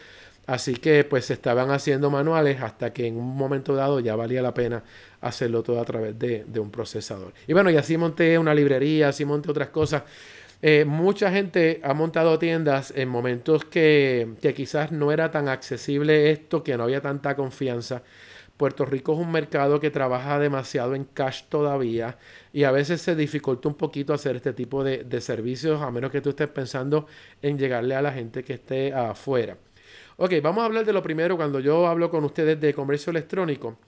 Así 0.47 0.73
que 0.73 1.03
pues 1.03 1.25
se 1.25 1.33
estaban 1.33 1.71
haciendo 1.71 2.09
manuales 2.09 2.61
hasta 2.61 2.91
que 2.91 3.07
en 3.07 3.17
un 3.17 3.37
momento 3.37 3.75
dado 3.75 3.99
ya 3.99 4.15
valía 4.15 4.41
la 4.41 4.53
pena 4.53 4.83
hacerlo 5.21 5.63
todo 5.63 5.79
a 5.79 5.85
través 5.85 6.17
de, 6.17 6.45
un 6.59 6.71
procesador. 6.71 7.33
Y 7.47 7.53
bueno, 7.53 7.69
y 7.69 7.77
así 7.77 7.97
monté 7.97 8.37
una 8.37 8.53
librería, 8.53 9.09
así 9.09 9.23
monté 9.23 9.49
otras 9.49 9.69
cosas. 9.69 10.03
Eh, 10.61 10.85
mucha 10.85 11.31
gente 11.31 11.79
ha 11.83 11.93
montado 11.93 12.37
tiendas 12.37 12.93
en 12.95 13.09
momentos 13.09 13.65
que, 13.65 14.33
que 14.41 14.53
quizás 14.53 14.91
no 14.91 15.11
era 15.11 15.31
tan 15.31 15.47
accesible 15.47 16.31
esto, 16.31 16.63
que 16.63 16.77
no 16.77 16.83
había 16.83 17.01
tanta 17.01 17.35
confianza. 17.35 18.03
Puerto 18.57 18.85
Rico 18.85 19.13
es 19.13 19.19
un 19.19 19.31
mercado 19.31 19.79
que 19.79 19.89
trabaja 19.89 20.37
demasiado 20.37 20.93
en 20.93 21.05
cash 21.05 21.45
todavía 21.49 22.19
y 22.53 22.63
a 22.63 22.71
veces 22.71 23.01
se 23.01 23.15
dificulta 23.15 23.67
un 23.67 23.73
poquito 23.73 24.13
hacer 24.13 24.35
este 24.35 24.53
tipo 24.53 24.83
de, 24.83 25.03
de 25.03 25.19
servicios 25.19 25.81
a 25.81 25.89
menos 25.89 26.11
que 26.11 26.21
tú 26.21 26.29
estés 26.29 26.47
pensando 26.49 27.07
en 27.41 27.57
llegarle 27.57 27.95
a 27.95 28.03
la 28.03 28.11
gente 28.11 28.43
que 28.43 28.53
esté 28.53 28.93
afuera. 28.93 29.57
Ok, 30.17 30.33
vamos 30.43 30.61
a 30.61 30.65
hablar 30.65 30.85
de 30.85 30.93
lo 30.93 31.01
primero 31.01 31.35
cuando 31.37 31.59
yo 31.59 31.87
hablo 31.87 32.11
con 32.11 32.23
ustedes 32.23 32.61
de 32.61 32.75
comercio 32.75 33.09
electrónico. 33.09 33.79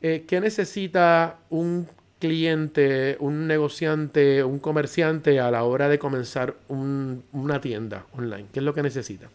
Eh, 0.00 0.24
¿Qué 0.28 0.40
necesita 0.40 1.38
un 1.50 1.88
cliente, 2.20 3.16
un 3.20 3.46
negociante, 3.46 4.44
un 4.44 4.58
comerciante 4.58 5.40
a 5.40 5.50
la 5.50 5.64
hora 5.64 5.88
de 5.88 5.98
comenzar 5.98 6.54
una 6.68 7.60
tienda 7.60 8.06
online? 8.12 8.46
¿Qué 8.52 8.60
es 8.60 8.64
lo 8.64 8.74
que 8.74 8.82
necesita? 8.82 9.28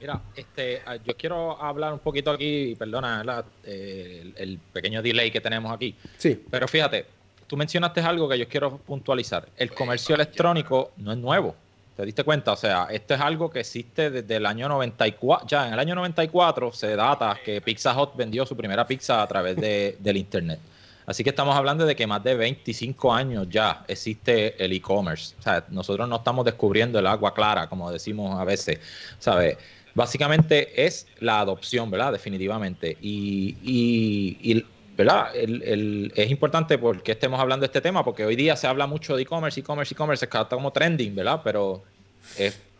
Mira, 0.00 0.20
este, 0.34 0.80
ah, 0.86 0.96
yo 0.96 1.14
quiero 1.16 1.60
hablar 1.60 1.92
un 1.92 1.98
poquito 1.98 2.30
aquí, 2.30 2.74
perdona 2.78 3.44
el, 3.64 4.32
el, 4.36 4.58
pequeño 4.72 5.02
delay 5.02 5.30
que 5.30 5.40
tenemos 5.40 5.70
aquí. 5.72 5.94
Sí. 6.16 6.42
Pero 6.50 6.66
fíjate, 6.66 7.04
tú 7.46 7.56
mencionaste 7.56 8.00
algo 8.00 8.28
que 8.28 8.38
yo 8.38 8.48
quiero 8.48 8.78
puntualizar. 8.78 9.46
El 9.56 9.72
comercio 9.72 10.14
electrónico 10.14 10.92
no 10.96 11.12
es 11.12 11.18
nuevo. 11.18 11.54
¿Te 12.00 12.06
diste 12.06 12.24
cuenta? 12.24 12.52
O 12.52 12.56
sea, 12.56 12.86
esto 12.90 13.12
es 13.12 13.20
algo 13.20 13.50
que 13.50 13.60
existe 13.60 14.10
desde 14.10 14.36
el 14.36 14.46
año 14.46 14.70
94. 14.70 15.46
Ya 15.46 15.66
en 15.66 15.74
el 15.74 15.78
año 15.78 15.94
94 15.94 16.72
se 16.72 16.96
data 16.96 17.38
que 17.44 17.60
Pizza 17.60 17.94
Hut 17.94 18.16
vendió 18.16 18.46
su 18.46 18.56
primera 18.56 18.86
pizza 18.86 19.20
a 19.20 19.26
través 19.26 19.54
de, 19.56 19.98
del 20.00 20.16
Internet. 20.16 20.60
Así 21.04 21.22
que 21.22 21.28
estamos 21.28 21.54
hablando 21.54 21.84
de 21.84 21.94
que 21.94 22.06
más 22.06 22.24
de 22.24 22.36
25 22.36 23.12
años 23.12 23.48
ya 23.50 23.84
existe 23.86 24.64
el 24.64 24.72
e-commerce. 24.72 25.34
O 25.40 25.42
sea, 25.42 25.62
nosotros 25.68 26.08
no 26.08 26.16
estamos 26.16 26.46
descubriendo 26.46 26.98
el 26.98 27.06
agua 27.06 27.34
clara, 27.34 27.68
como 27.68 27.92
decimos 27.92 28.40
a 28.40 28.44
veces. 28.44 28.78
¿Sabes? 29.18 29.58
Básicamente 29.94 30.86
es 30.86 31.06
la 31.18 31.40
adopción, 31.40 31.90
¿verdad? 31.90 32.12
Definitivamente. 32.12 32.96
Y, 33.02 33.58
y, 33.62 34.64
¿verdad? 35.00 35.30
es 35.34 36.30
importante 36.30 36.76
porque 36.76 37.12
estemos 37.12 37.40
hablando 37.40 37.62
de 37.62 37.66
este 37.66 37.80
tema, 37.80 38.04
porque 38.04 38.24
hoy 38.24 38.36
día 38.36 38.54
se 38.54 38.66
habla 38.66 38.86
mucho 38.86 39.16
de 39.16 39.22
e-commerce, 39.22 39.60
e-commerce, 39.60 39.94
e-commerce, 39.94 40.24
está 40.26 40.46
como 40.46 40.72
trending, 40.72 41.14
¿verdad? 41.14 41.40
Pero 41.42 41.82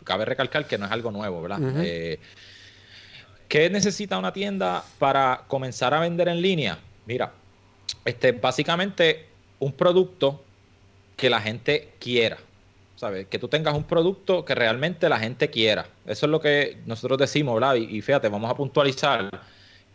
cabe 0.04 0.26
recalcar 0.26 0.66
que 0.66 0.76
no 0.76 0.84
es 0.84 0.92
algo 0.92 1.10
nuevo, 1.10 1.40
¿verdad? 1.40 1.60
Eh, 1.82 2.18
¿Qué 3.48 3.70
necesita 3.70 4.18
una 4.18 4.32
tienda 4.32 4.84
para 4.98 5.44
comenzar 5.48 5.94
a 5.94 6.00
vender 6.00 6.28
en 6.28 6.42
línea? 6.42 6.78
Mira, 7.06 7.32
este, 8.04 8.32
básicamente 8.32 9.26
un 9.58 9.72
producto 9.72 10.44
que 11.16 11.30
la 11.30 11.40
gente 11.40 11.94
quiera. 11.98 12.38
¿Sabes? 12.96 13.28
Que 13.28 13.38
tú 13.38 13.48
tengas 13.48 13.74
un 13.74 13.84
producto 13.84 14.44
que 14.44 14.54
realmente 14.54 15.08
la 15.08 15.18
gente 15.18 15.48
quiera. 15.48 15.86
Eso 16.04 16.26
es 16.26 16.30
lo 16.30 16.38
que 16.38 16.82
nosotros 16.84 17.18
decimos, 17.18 17.54
¿verdad? 17.54 17.76
Y, 17.76 17.96
y 17.96 18.02
fíjate, 18.02 18.28
vamos 18.28 18.50
a 18.50 18.54
puntualizar 18.54 19.30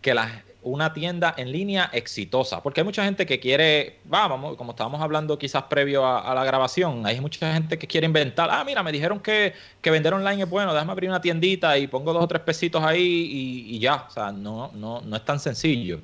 que 0.01 0.15
la, 0.15 0.44
una 0.65 0.93
tienda 0.93 1.34
en 1.38 1.51
línea 1.51 1.89
exitosa. 1.93 2.62
Porque 2.62 2.81
hay 2.81 2.86
mucha 2.86 3.05
gente 3.05 3.25
que 3.25 3.39
quiere, 3.39 4.00
vamos, 4.05 4.57
como 4.57 4.72
estábamos 4.72 5.00
hablando 5.00 5.38
quizás 5.38 5.63
previo 5.63 6.05
a, 6.05 6.34
la 6.34 6.43
grabación, 6.43 7.05
hay 7.05 7.22
mucha 7.22 7.53
gente 7.53 7.77
que 7.77 7.88
quiere 7.88 8.07
inventar, 8.07 8.50
ah, 8.51 8.63
mira, 8.65 8.81
me 8.84 8.91
dijeron 8.91 9.19
que, 9.19 9.53
que, 9.81 9.91
vender 9.91 10.13
online 10.13 10.43
es 10.43 10.50
bueno, 10.50 10.74
déjame 10.74 10.91
abrir 10.91 11.10
una 11.10 11.22
tiendita 11.22 11.77
y 11.77 11.88
pongo 11.88 12.12
dos 12.13 12.24
o 12.24 12.27
tres 12.27 12.41
pesitos 12.41 12.84
ahí 12.84 13.67
y, 13.69 13.79
ya. 13.79 14.07
O 14.07 14.12
sea, 14.12 14.31
no, 14.31 14.72
no, 14.74 15.01
no 15.01 15.15
es 15.15 15.24
tan 15.24 15.39
sencillo. 15.39 16.01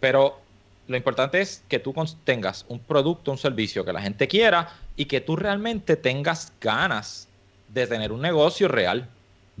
Pero 0.00 0.40
lo 0.88 0.96
importante 0.96 1.40
es 1.40 1.62
que 1.68 1.78
tú 1.78 1.94
tengas 2.24 2.64
un 2.68 2.80
producto, 2.80 3.30
un 3.30 3.38
servicio 3.38 3.84
que 3.84 3.92
la 3.92 4.02
gente 4.02 4.26
quiera 4.26 4.68
y 4.96 5.04
que 5.04 5.20
tú 5.20 5.36
realmente 5.36 5.96
tengas 5.96 6.52
ganas 6.60 7.28
de 7.68 7.86
tener 7.86 8.10
un 8.10 8.20
negocio 8.20 8.66
real 8.66 9.08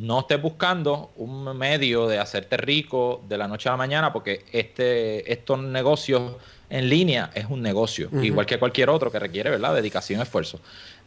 no 0.02 0.18
estés 0.18 0.42
buscando 0.42 1.12
un 1.14 1.56
medio 1.56 2.08
de 2.08 2.18
hacerte 2.18 2.56
rico 2.56 3.22
de 3.28 3.38
la 3.38 3.46
noche 3.46 3.68
a 3.68 3.72
la 3.72 3.78
mañana, 3.78 4.12
porque 4.12 4.44
este, 4.50 5.32
estos 5.32 5.62
negocios 5.62 6.34
en 6.70 6.88
línea 6.88 7.30
es 7.34 7.46
un 7.48 7.62
negocio, 7.62 8.08
igual 8.20 8.44
que 8.44 8.58
cualquier 8.58 8.90
otro 8.90 9.12
que 9.12 9.20
requiere 9.20 9.50
¿verdad? 9.50 9.76
dedicación 9.76 10.18
y 10.18 10.22
esfuerzo. 10.24 10.58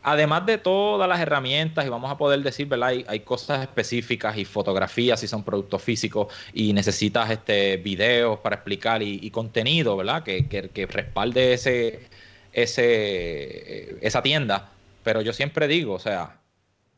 Además 0.01 0.45
de 0.45 0.59
todas 0.59 1.09
las 1.09 1.19
herramientas, 1.19 1.85
y 1.85 1.89
vamos 1.89 2.09
a 2.09 2.17
poder 2.17 2.41
decir, 2.41 2.67
¿verdad? 2.67 2.93
Hay, 3.07 3.19
cosas 3.19 3.63
específicas 3.63 4.37
y 4.37 4.45
fotografías 4.45 5.19
si 5.19 5.27
son 5.27 5.43
productos 5.43 5.81
físicos 5.81 6.33
y 6.53 6.71
necesitas 6.71 7.29
este 7.29 7.75
videos 7.75 8.39
para 8.39 8.55
explicar 8.55 9.01
y, 9.03 9.29
contenido, 9.29 9.97
¿verdad? 9.97 10.23
Que, 10.23 10.47
que, 10.47 10.69
que, 10.69 10.85
respalde 10.85 11.53
ese, 11.53 12.07
ese, 12.53 13.97
esa 14.05 14.21
tienda. 14.21 14.69
Pero 15.03 15.21
yo 15.21 15.33
siempre 15.33 15.67
digo, 15.67 15.95
o 15.95 15.99
sea, 15.99 16.37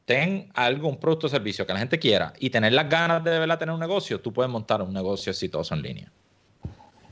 ten 0.08 0.50
algo, 0.54 0.88
un 0.88 0.98
producto 1.02 1.28
o 1.28 1.30
servicio 1.30 1.68
que 1.68 1.74
la 1.74 1.80
gente 1.80 2.00
quiera 2.00 2.32
y 2.40 2.50
tener 2.50 2.72
las 2.72 2.90
ganas 2.90 3.22
de, 3.26 3.40
verdad 3.40 3.60
tener 3.60 3.74
un 3.74 3.82
negocio, 3.82 4.22
tú 4.22 4.32
puedes 4.32 4.50
montar 4.50 4.82
un 4.82 4.94
negocio 4.94 5.32
exitoso 5.32 5.76
en 5.76 5.82
línea. 5.82 6.12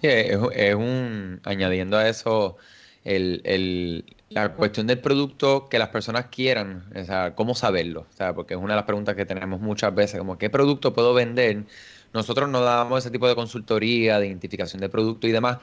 es, 0.02 0.76
un, 0.76 1.42
añadiendo 1.44 1.98
a 1.98 2.08
eso, 2.08 2.56
el, 3.04 4.06
la 4.30 4.54
cuestión 4.54 4.88
del 4.88 5.00
producto 5.00 5.68
que 5.68 5.78
las 5.78 5.90
personas 5.90 6.28
quieran, 6.28 6.86
o 6.96 7.04
sea, 7.04 7.36
cómo 7.36 7.54
saberlo, 7.54 8.08
o 8.10 8.16
sea, 8.16 8.34
porque 8.34 8.54
es 8.54 8.60
una 8.62 8.76
de 8.76 8.78
las 8.78 8.86
preguntas 8.86 9.14
que 9.16 9.26
tenemos 9.26 9.60
muchas 9.60 9.94
veces, 9.94 10.18
como 10.18 10.38
qué 10.38 10.50
producto 10.50 10.94
puedo 10.94 11.14
vender. 11.14 11.66
Nosotros 12.14 12.48
no 12.48 12.62
damos 12.62 13.00
ese 13.00 13.12
tipo 13.12 13.28
de 13.28 13.36
consultoría, 13.36 14.22
de 14.22 14.28
identificación 14.28 14.80
de 14.80 14.88
producto 14.88 15.28
y 15.28 15.34
demás, 15.34 15.58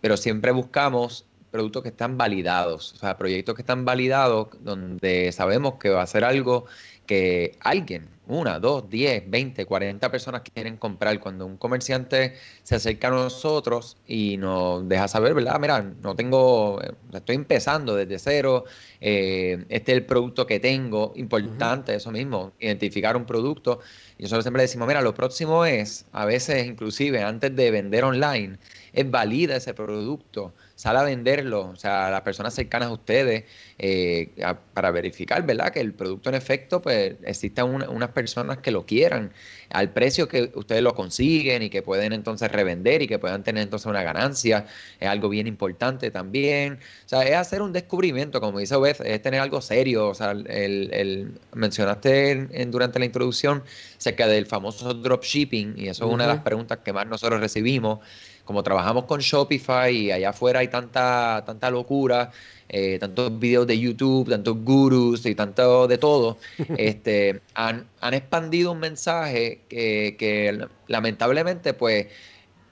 pero 0.00 0.16
siempre 0.16 0.52
buscamos 0.52 1.26
productos 1.50 1.82
que 1.82 1.88
están 1.90 2.16
validados, 2.16 2.92
o 2.94 2.96
sea, 2.96 3.16
proyectos 3.18 3.54
que 3.54 3.62
están 3.62 3.84
validados 3.84 4.48
donde 4.60 5.32
sabemos 5.32 5.74
que 5.74 5.90
va 5.90 6.02
a 6.02 6.06
ser 6.06 6.24
algo 6.24 6.66
que 7.06 7.58
alguien, 7.60 8.08
una, 8.28 8.60
dos, 8.60 8.88
diez, 8.88 9.28
veinte, 9.28 9.66
cuarenta 9.66 10.12
personas 10.12 10.42
quieren 10.42 10.76
comprar. 10.76 11.18
Cuando 11.18 11.44
un 11.44 11.56
comerciante 11.56 12.36
se 12.62 12.76
acerca 12.76 13.08
a 13.08 13.10
nosotros 13.10 13.96
y 14.06 14.36
nos 14.36 14.88
deja 14.88 15.08
saber, 15.08 15.34
¿verdad? 15.34 15.58
Mira, 15.58 15.82
no 15.82 16.14
tengo, 16.14 16.80
eh, 16.80 16.92
estoy 17.12 17.34
empezando 17.34 17.96
desde 17.96 18.20
cero, 18.20 18.64
eh, 19.00 19.64
este 19.68 19.90
es 19.90 19.98
el 19.98 20.06
producto 20.06 20.46
que 20.46 20.60
tengo, 20.60 21.12
importante 21.16 21.96
eso 21.96 22.12
mismo, 22.12 22.52
identificar 22.60 23.16
un 23.16 23.24
producto. 23.24 23.80
Y 24.16 24.22
nosotros 24.22 24.44
siempre 24.44 24.62
decimos, 24.62 24.86
mira, 24.86 25.02
lo 25.02 25.12
próximo 25.12 25.64
es, 25.64 26.06
a 26.12 26.24
veces 26.24 26.64
inclusive 26.64 27.24
antes 27.24 27.56
de 27.56 27.72
vender 27.72 28.04
online, 28.04 28.58
es 28.92 29.10
valida 29.10 29.56
ese 29.56 29.74
producto 29.74 30.54
sale 30.80 30.98
a 30.98 31.02
venderlo, 31.02 31.68
o 31.68 31.76
sea, 31.76 32.06
a 32.06 32.10
las 32.10 32.22
personas 32.22 32.54
cercanas 32.54 32.88
a 32.88 32.92
ustedes, 32.92 33.44
eh, 33.78 34.30
para 34.72 34.90
verificar, 34.90 35.44
¿verdad? 35.44 35.70
Que 35.72 35.80
el 35.80 35.92
producto 35.92 36.30
en 36.30 36.36
efecto, 36.36 36.80
pues 36.80 37.16
existan 37.24 37.66
unas 37.66 38.08
personas 38.12 38.58
que 38.58 38.70
lo 38.70 38.86
quieran 38.86 39.30
al 39.70 39.92
precio 39.92 40.26
que 40.26 40.50
ustedes 40.54 40.82
lo 40.82 40.94
consiguen 40.94 41.62
y 41.62 41.70
que 41.70 41.82
pueden 41.82 42.12
entonces 42.12 42.50
revender 42.50 43.02
y 43.02 43.06
que 43.06 43.18
puedan 43.18 43.44
tener 43.44 43.62
entonces 43.62 43.86
una 43.86 44.02
ganancia, 44.02 44.66
es 44.98 45.08
algo 45.08 45.28
bien 45.28 45.46
importante 45.46 46.10
también. 46.10 46.78
O 47.04 47.08
sea, 47.08 47.22
es 47.22 47.36
hacer 47.36 47.62
un 47.62 47.72
descubrimiento, 47.72 48.40
como 48.40 48.58
dice 48.58 48.76
Beth, 48.78 49.00
es 49.04 49.22
tener 49.22 49.40
algo 49.40 49.60
serio. 49.60 50.08
O 50.08 50.14
sea, 50.14 50.30
el, 50.32 51.34
mencionaste 51.52 52.66
durante 52.68 52.98
la 52.98 53.04
introducción 53.04 53.62
acerca 53.98 54.26
del 54.26 54.46
famoso 54.46 54.94
dropshipping 54.94 55.74
y 55.76 55.88
eso 55.88 56.06
es 56.06 56.12
una 56.12 56.24
de 56.24 56.34
las 56.34 56.42
preguntas 56.42 56.78
que 56.78 56.92
más 56.92 57.06
nosotros 57.06 57.40
recibimos 57.40 58.00
como 58.44 58.62
trabajamos 58.62 59.04
con 59.04 59.20
Shopify 59.20 59.94
y 59.94 60.10
allá 60.10 60.30
afuera 60.30 60.60
hay 60.60 60.68
tanta, 60.68 61.42
tanta 61.46 61.70
locura, 61.70 62.30
eh, 62.68 62.98
tantos 62.98 63.38
videos 63.38 63.66
de 63.66 63.78
YouTube, 63.78 64.28
tantos 64.28 64.56
gurus 64.62 65.26
y 65.26 65.34
tanto 65.34 65.86
de 65.88 65.98
todo, 65.98 66.38
este, 66.76 67.40
han, 67.54 67.86
han 68.00 68.14
expandido 68.14 68.72
un 68.72 68.80
mensaje 68.80 69.62
que, 69.68 70.16
que 70.18 70.66
lamentablemente 70.86 71.74
pues 71.74 72.06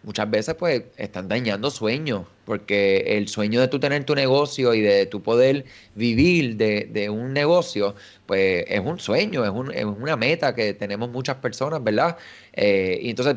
muchas 0.02 0.30
veces 0.30 0.54
pues 0.54 0.84
están 0.96 1.28
dañando 1.28 1.70
sueños, 1.70 2.26
porque 2.44 3.16
el 3.18 3.28
sueño 3.28 3.60
de 3.60 3.68
tú 3.68 3.78
tener 3.78 4.04
tu 4.04 4.14
negocio 4.14 4.74
y 4.74 4.80
de 4.80 5.06
tu 5.06 5.22
poder 5.22 5.64
vivir 5.94 6.56
de, 6.56 7.10
un 7.10 7.32
negocio, 7.32 7.94
pues 8.26 8.64
es 8.68 8.80
un 8.80 8.98
sueño, 8.98 9.44
es, 9.44 9.50
un, 9.50 9.72
es, 9.72 9.84
una 9.84 10.16
meta 10.16 10.54
que 10.54 10.74
tenemos 10.74 11.10
muchas 11.10 11.36
personas, 11.36 11.82
¿verdad? 11.82 12.16
Eh, 12.52 12.98
y 13.02 13.10
entonces, 13.10 13.36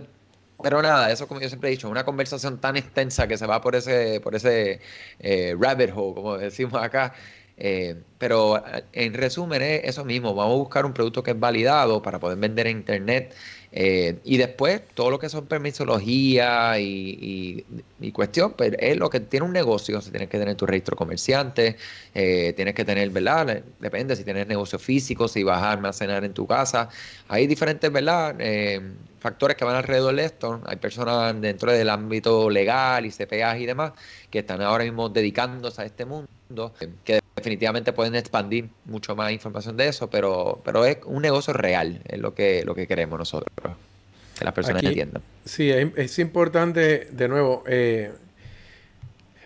pero 0.61 0.81
nada, 0.81 1.11
eso 1.11 1.27
como 1.27 1.41
yo 1.41 1.47
siempre 1.49 1.69
he 1.69 1.71
dicho, 1.71 1.89
una 1.89 2.05
conversación 2.05 2.59
tan 2.59 2.77
extensa 2.77 3.27
que 3.27 3.37
se 3.37 3.45
va 3.45 3.61
por 3.61 3.75
ese, 3.75 4.19
por 4.21 4.35
ese 4.35 4.79
eh, 5.19 5.55
rabbit 5.59 5.91
hole, 5.95 6.15
como 6.15 6.37
decimos 6.37 6.81
acá. 6.81 7.13
Eh, 7.63 7.95
pero 8.17 8.63
en 8.93 9.13
resumen 9.13 9.61
es 9.61 9.81
eso 9.83 10.03
mismo, 10.03 10.33
vamos 10.33 10.55
a 10.55 10.57
buscar 10.57 10.85
un 10.85 10.93
producto 10.93 11.21
que 11.21 11.31
es 11.31 11.39
validado 11.39 12.01
para 12.01 12.17
poder 12.19 12.39
vender 12.39 12.65
en 12.65 12.77
internet 12.77 13.35
eh, 13.71 14.19
y 14.23 14.37
después, 14.37 14.81
todo 14.93 15.09
lo 15.09 15.19
que 15.19 15.29
son 15.29 15.45
permisología 15.47 16.77
y, 16.79 17.65
y, 17.99 18.11
cuestión, 18.11 18.53
pues 18.53 18.73
es 18.79 18.97
lo 18.97 19.09
que 19.09 19.19
tiene 19.21 19.45
un 19.45 19.53
negocio. 19.53 19.99
tienes 20.01 20.29
que 20.29 20.37
tener 20.37 20.55
tu 20.55 20.65
registro 20.65 20.95
comerciante, 20.97 21.77
eh, 22.13 22.53
tienes 22.55 22.75
que 22.75 22.83
tener, 22.83 23.09
¿verdad? 23.11 23.63
Depende 23.79 24.15
si 24.15 24.23
tienes 24.23 24.47
negocio 24.47 24.77
físico, 24.79 25.27
si 25.27 25.43
vas 25.43 25.61
a 25.63 25.71
almacenar 25.71 26.25
en 26.25 26.33
tu 26.33 26.45
casa. 26.47 26.89
Hay 27.29 27.47
diferentes, 27.47 27.91
¿verdad? 27.91 28.35
Eh, 29.21 29.31
factores 29.31 29.55
que 29.55 29.65
van 29.65 29.75
alrededor 29.75 30.15
de 30.15 30.25
esto. 30.25 30.61
Hay 30.65 30.77
personas 30.77 31.39
dentro 31.39 31.71
del 31.71 31.89
ámbito 31.89 32.49
legal 32.49 33.05
y 33.05 33.11
CPA 33.11 33.57
y 33.57 33.65
demás 33.65 33.93
que 34.29 34.39
están 34.39 34.61
ahora 34.61 34.83
mismo 34.83 35.09
dedicándose 35.09 35.81
a 35.81 35.85
este 35.85 36.05
mundo, 36.05 36.73
que 37.03 37.19
definitivamente 37.35 37.93
pueden 37.93 38.15
expandir 38.15 38.69
mucho 38.85 39.15
más 39.15 39.31
información 39.31 39.77
de 39.77 39.87
eso, 39.87 40.09
pero, 40.09 40.61
pero 40.63 40.85
es 40.85 40.97
un 41.05 41.21
negocio 41.21 41.53
real, 41.53 42.01
es 42.05 42.19
lo 42.19 42.33
que, 42.33 42.63
lo 42.65 42.75
que 42.75 42.87
queremos 42.87 43.17
nosotros, 43.17 43.51
que 44.37 44.45
las 44.45 44.53
personas 44.53 44.83
entiendan. 44.83 45.21
Sí, 45.45 45.69
es, 45.69 46.19
importante, 46.19 47.07
de 47.11 47.27
nuevo, 47.27 47.63
eh, 47.67 48.11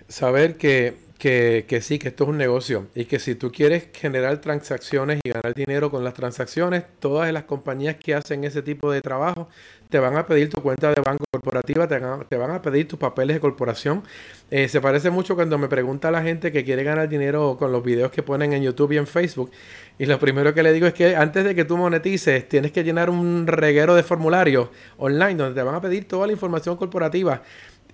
saber 0.07 0.57
que, 0.57 1.04
que, 1.17 1.65
que, 1.67 1.81
sí, 1.81 1.99
que 1.99 2.09
esto 2.09 2.25
es 2.25 2.29
un 2.29 2.37
negocio 2.37 2.87
y 2.95 3.05
que 3.05 3.19
si 3.19 3.35
tú 3.35 3.51
quieres 3.51 3.87
generar 3.93 4.39
transacciones 4.41 5.19
y 5.23 5.29
ganar 5.29 5.53
dinero 5.53 5.89
con 5.89 6.03
las 6.03 6.13
transacciones, 6.13 6.83
todas 6.99 7.31
las 7.31 7.43
compañías 7.43 7.95
que 7.95 8.13
hacen 8.13 8.43
ese 8.43 8.61
tipo 8.61 8.91
de 8.91 9.01
trabajo 9.01 9.47
te 9.89 9.99
van 9.99 10.17
a 10.17 10.25
pedir 10.25 10.49
tu 10.49 10.61
cuenta 10.61 10.93
de 10.93 11.01
banco 11.01 11.23
corporativa, 11.31 11.87
te, 11.87 12.37
van 12.37 12.51
a 12.51 12.61
pedir 12.61 12.87
tus 12.87 12.99
papeles 12.99 13.35
de 13.35 13.39
corporación. 13.39 14.03
Eh, 14.49 14.67
se 14.67 14.81
parece 14.81 15.09
mucho 15.09 15.35
cuando 15.35 15.57
me 15.57 15.67
pregunta 15.67 16.11
la 16.11 16.21
gente 16.21 16.51
que 16.51 16.63
quiere 16.63 16.83
ganar 16.83 17.07
dinero 17.07 17.55
con 17.57 17.71
los 17.71 17.83
videos 17.83 18.11
que 18.11 18.23
ponen 18.23 18.53
en 18.53 18.63
YouTube 18.63 18.93
y 18.93 18.97
en 18.97 19.07
Facebook. 19.07 19.51
Y 19.97 20.05
lo 20.05 20.19
primero 20.19 20.53
que 20.53 20.63
le 20.63 20.73
digo 20.73 20.87
es 20.87 20.93
que 20.93 21.15
antes 21.15 21.45
de 21.45 21.55
que 21.55 21.65
tú 21.65 21.77
monetices, 21.77 22.47
tienes 22.49 22.71
que 22.71 22.83
llenar 22.83 23.09
un 23.09 23.47
reguero 23.47 23.95
de 23.95 24.03
formularios 24.03 24.69
online 24.97 25.35
donde 25.35 25.55
te 25.55 25.63
van 25.63 25.75
a 25.75 25.81
pedir 25.81 26.07
toda 26.07 26.27
la 26.27 26.33
información 26.33 26.75
corporativa. 26.75 27.41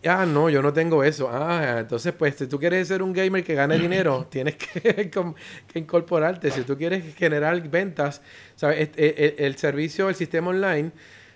Ah, 0.05 0.25
no, 0.25 0.49
yo 0.49 0.61
no 0.61 0.73
tengo 0.73 1.03
eso. 1.03 1.29
Ah, 1.31 1.77
entonces, 1.79 2.13
pues, 2.13 2.35
si 2.35 2.47
tú 2.47 2.59
quieres 2.59 2.87
ser 2.87 3.03
un 3.03 3.13
gamer 3.13 3.43
que 3.43 3.53
gane 3.53 3.77
dinero, 3.77 4.27
tienes 4.31 4.55
que, 4.57 5.11
incorporarte. 5.75 6.49
Si 6.51 6.61
tú 6.63 6.77
quieres 6.77 7.15
generar 7.15 7.61
ventas, 7.69 8.21
¿sabes? 8.55 8.89
el 8.95 9.57
servicio, 9.57 10.09
el 10.09 10.15
sistema 10.15 10.49
online 10.49 10.91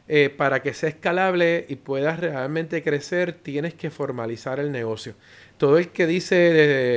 eh, 0.07 0.29
para 0.29 0.61
que 0.61 0.75
sea 0.75 0.89
escalable 0.89 1.65
y 1.67 1.77
puedas 1.77 2.19
realmente 2.19 2.83
crecer, 2.83 3.33
tienes 3.33 3.73
que 3.73 3.89
formalizar 3.89 4.59
el 4.59 4.71
negocio. 4.71 5.15
Todo 5.57 5.79
el 5.79 5.89
que 5.89 6.05
dice, 6.05 6.35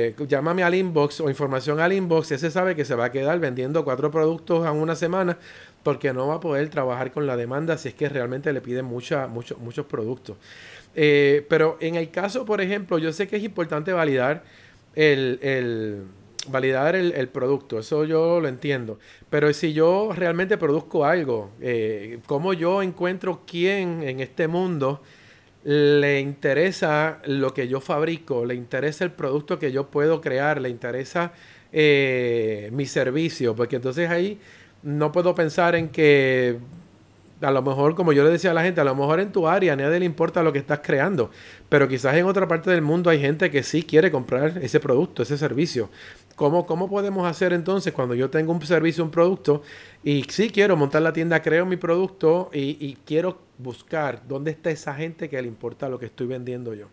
eh, 0.09 0.15
llámame 0.27 0.61
al 0.61 0.75
inbox 0.75 1.21
o 1.21 1.29
información 1.29 1.79
al 1.79 1.91
inbox, 1.91 2.31
ese 2.33 2.51
sabe 2.51 2.75
que 2.75 2.85
se 2.85 2.93
va 2.93 3.05
a 3.05 3.11
quedar 3.11 3.39
vendiendo 3.39 3.83
cuatro 3.83 4.11
productos 4.11 4.63
en 4.67 4.73
una 4.73 4.95
semana 4.95 5.39
porque 5.81 6.13
no 6.13 6.27
va 6.27 6.35
a 6.35 6.39
poder 6.39 6.69
trabajar 6.69 7.11
con 7.11 7.25
la 7.25 7.35
demanda 7.35 7.79
si 7.79 7.87
es 7.89 7.95
que 7.95 8.09
realmente 8.09 8.53
le 8.53 8.61
piden 8.61 8.85
mucha, 8.85 9.25
muchos 9.25 9.85
productos. 9.87 10.37
Eh, 10.95 11.45
pero 11.49 11.77
en 11.81 11.95
el 11.95 12.09
caso, 12.11 12.45
por 12.45 12.61
ejemplo, 12.61 12.97
yo 12.97 13.13
sé 13.13 13.27
que 13.27 13.37
es 13.37 13.43
importante 13.43 13.93
validar 13.93 14.43
el 14.95 15.39
validar 16.47 16.95
el, 16.95 17.27
producto, 17.29 17.79
eso 17.79 18.05
yo 18.05 18.39
lo 18.39 18.47
entiendo. 18.47 18.99
Pero 19.29 19.51
si 19.53 19.73
yo 19.73 20.11
realmente 20.15 20.57
produzco 20.57 21.05
algo, 21.05 21.51
eh, 21.61 22.19
¿cómo 22.25 22.53
yo 22.53 22.81
encuentro 22.81 23.41
quién 23.45 24.03
en 24.03 24.19
este 24.19 24.47
mundo 24.47 25.01
le 25.63 26.19
interesa 26.21 27.21
lo 27.25 27.53
que 27.53 27.67
yo 27.67 27.81
fabrico, 27.81 28.45
le 28.45 28.55
interesa 28.55 29.03
el 29.03 29.11
producto 29.11 29.59
que 29.59 29.71
yo 29.71 29.87
puedo 29.87 30.21
crear, 30.21 30.61
le 30.61 30.69
interesa 30.69 31.33
eh, 31.71 32.69
mi 32.73 32.85
servicio? 32.85 33.55
Porque 33.55 33.77
entonces 33.77 34.09
ahí 34.09 34.39
no 34.83 35.11
puedo 35.11 35.35
pensar 35.35 35.75
en 35.75 35.89
que 35.89 36.57
a 37.41 37.51
lo 37.51 37.61
mejor, 37.61 37.95
como 37.95 38.13
yo 38.13 38.23
le 38.23 38.29
decía 38.29 38.51
a 38.51 38.53
la 38.53 38.63
gente, 38.63 38.81
a 38.81 38.83
lo 38.83 38.95
mejor 38.95 39.19
en 39.19 39.31
tu 39.31 39.47
área 39.47 39.73
a 39.73 39.75
nadie 39.75 39.99
le 39.99 40.05
importa 40.05 40.43
lo 40.43 40.51
que 40.51 40.59
estás 40.59 40.79
creando, 40.79 41.31
pero 41.69 41.87
quizás 41.87 42.15
en 42.15 42.25
otra 42.25 42.47
parte 42.47 42.69
del 42.69 42.81
mundo 42.81 43.09
hay 43.09 43.19
gente 43.19 43.49
que 43.49 43.63
sí 43.63 43.83
quiere 43.83 44.11
comprar 44.11 44.57
ese 44.61 44.79
producto, 44.79 45.23
ese 45.23 45.37
servicio. 45.37 45.89
¿Cómo, 46.35 46.65
cómo 46.65 46.89
podemos 46.89 47.27
hacer 47.27 47.51
entonces 47.53 47.93
cuando 47.93 48.15
yo 48.15 48.29
tengo 48.29 48.53
un 48.53 48.61
servicio, 48.61 49.03
un 49.03 49.11
producto, 49.11 49.61
y 50.03 50.23
sí 50.29 50.49
quiero 50.49 50.77
montar 50.77 51.01
la 51.01 51.11
tienda, 51.11 51.41
creo 51.41 51.65
mi 51.65 51.77
producto 51.77 52.49
y, 52.53 52.77
y 52.79 52.97
quiero 53.05 53.39
buscar 53.57 54.21
dónde 54.27 54.51
está 54.51 54.71
esa 54.71 54.93
gente 54.93 55.29
que 55.29 55.41
le 55.41 55.47
importa 55.47 55.89
lo 55.89 55.99
que 55.99 56.05
estoy 56.05 56.27
vendiendo 56.27 56.73
yo? 56.73 56.87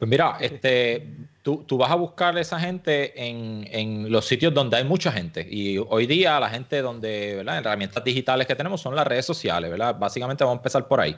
Pues 0.00 0.08
mira, 0.08 0.38
este, 0.40 1.08
tú, 1.42 1.66
vas 1.76 1.90
a 1.90 1.94
buscar 1.94 2.34
a 2.34 2.40
esa 2.40 2.58
gente 2.58 3.12
en, 3.22 4.10
los 4.10 4.26
sitios 4.26 4.54
donde 4.54 4.78
hay 4.78 4.84
mucha 4.84 5.12
gente. 5.12 5.46
Y 5.46 5.76
hoy 5.76 6.06
día 6.06 6.40
la 6.40 6.48
gente 6.48 6.80
donde, 6.80 7.34
¿verdad? 7.36 7.58
Herramientas 7.58 8.02
digitales 8.02 8.46
que 8.46 8.54
tenemos 8.54 8.80
son 8.80 8.96
las 8.96 9.06
redes 9.06 9.26
sociales, 9.26 9.70
¿verdad? 9.70 9.94
Básicamente 9.98 10.42
vamos 10.42 10.56
a 10.56 10.60
empezar 10.60 10.88
por 10.88 11.02
ahí. 11.02 11.14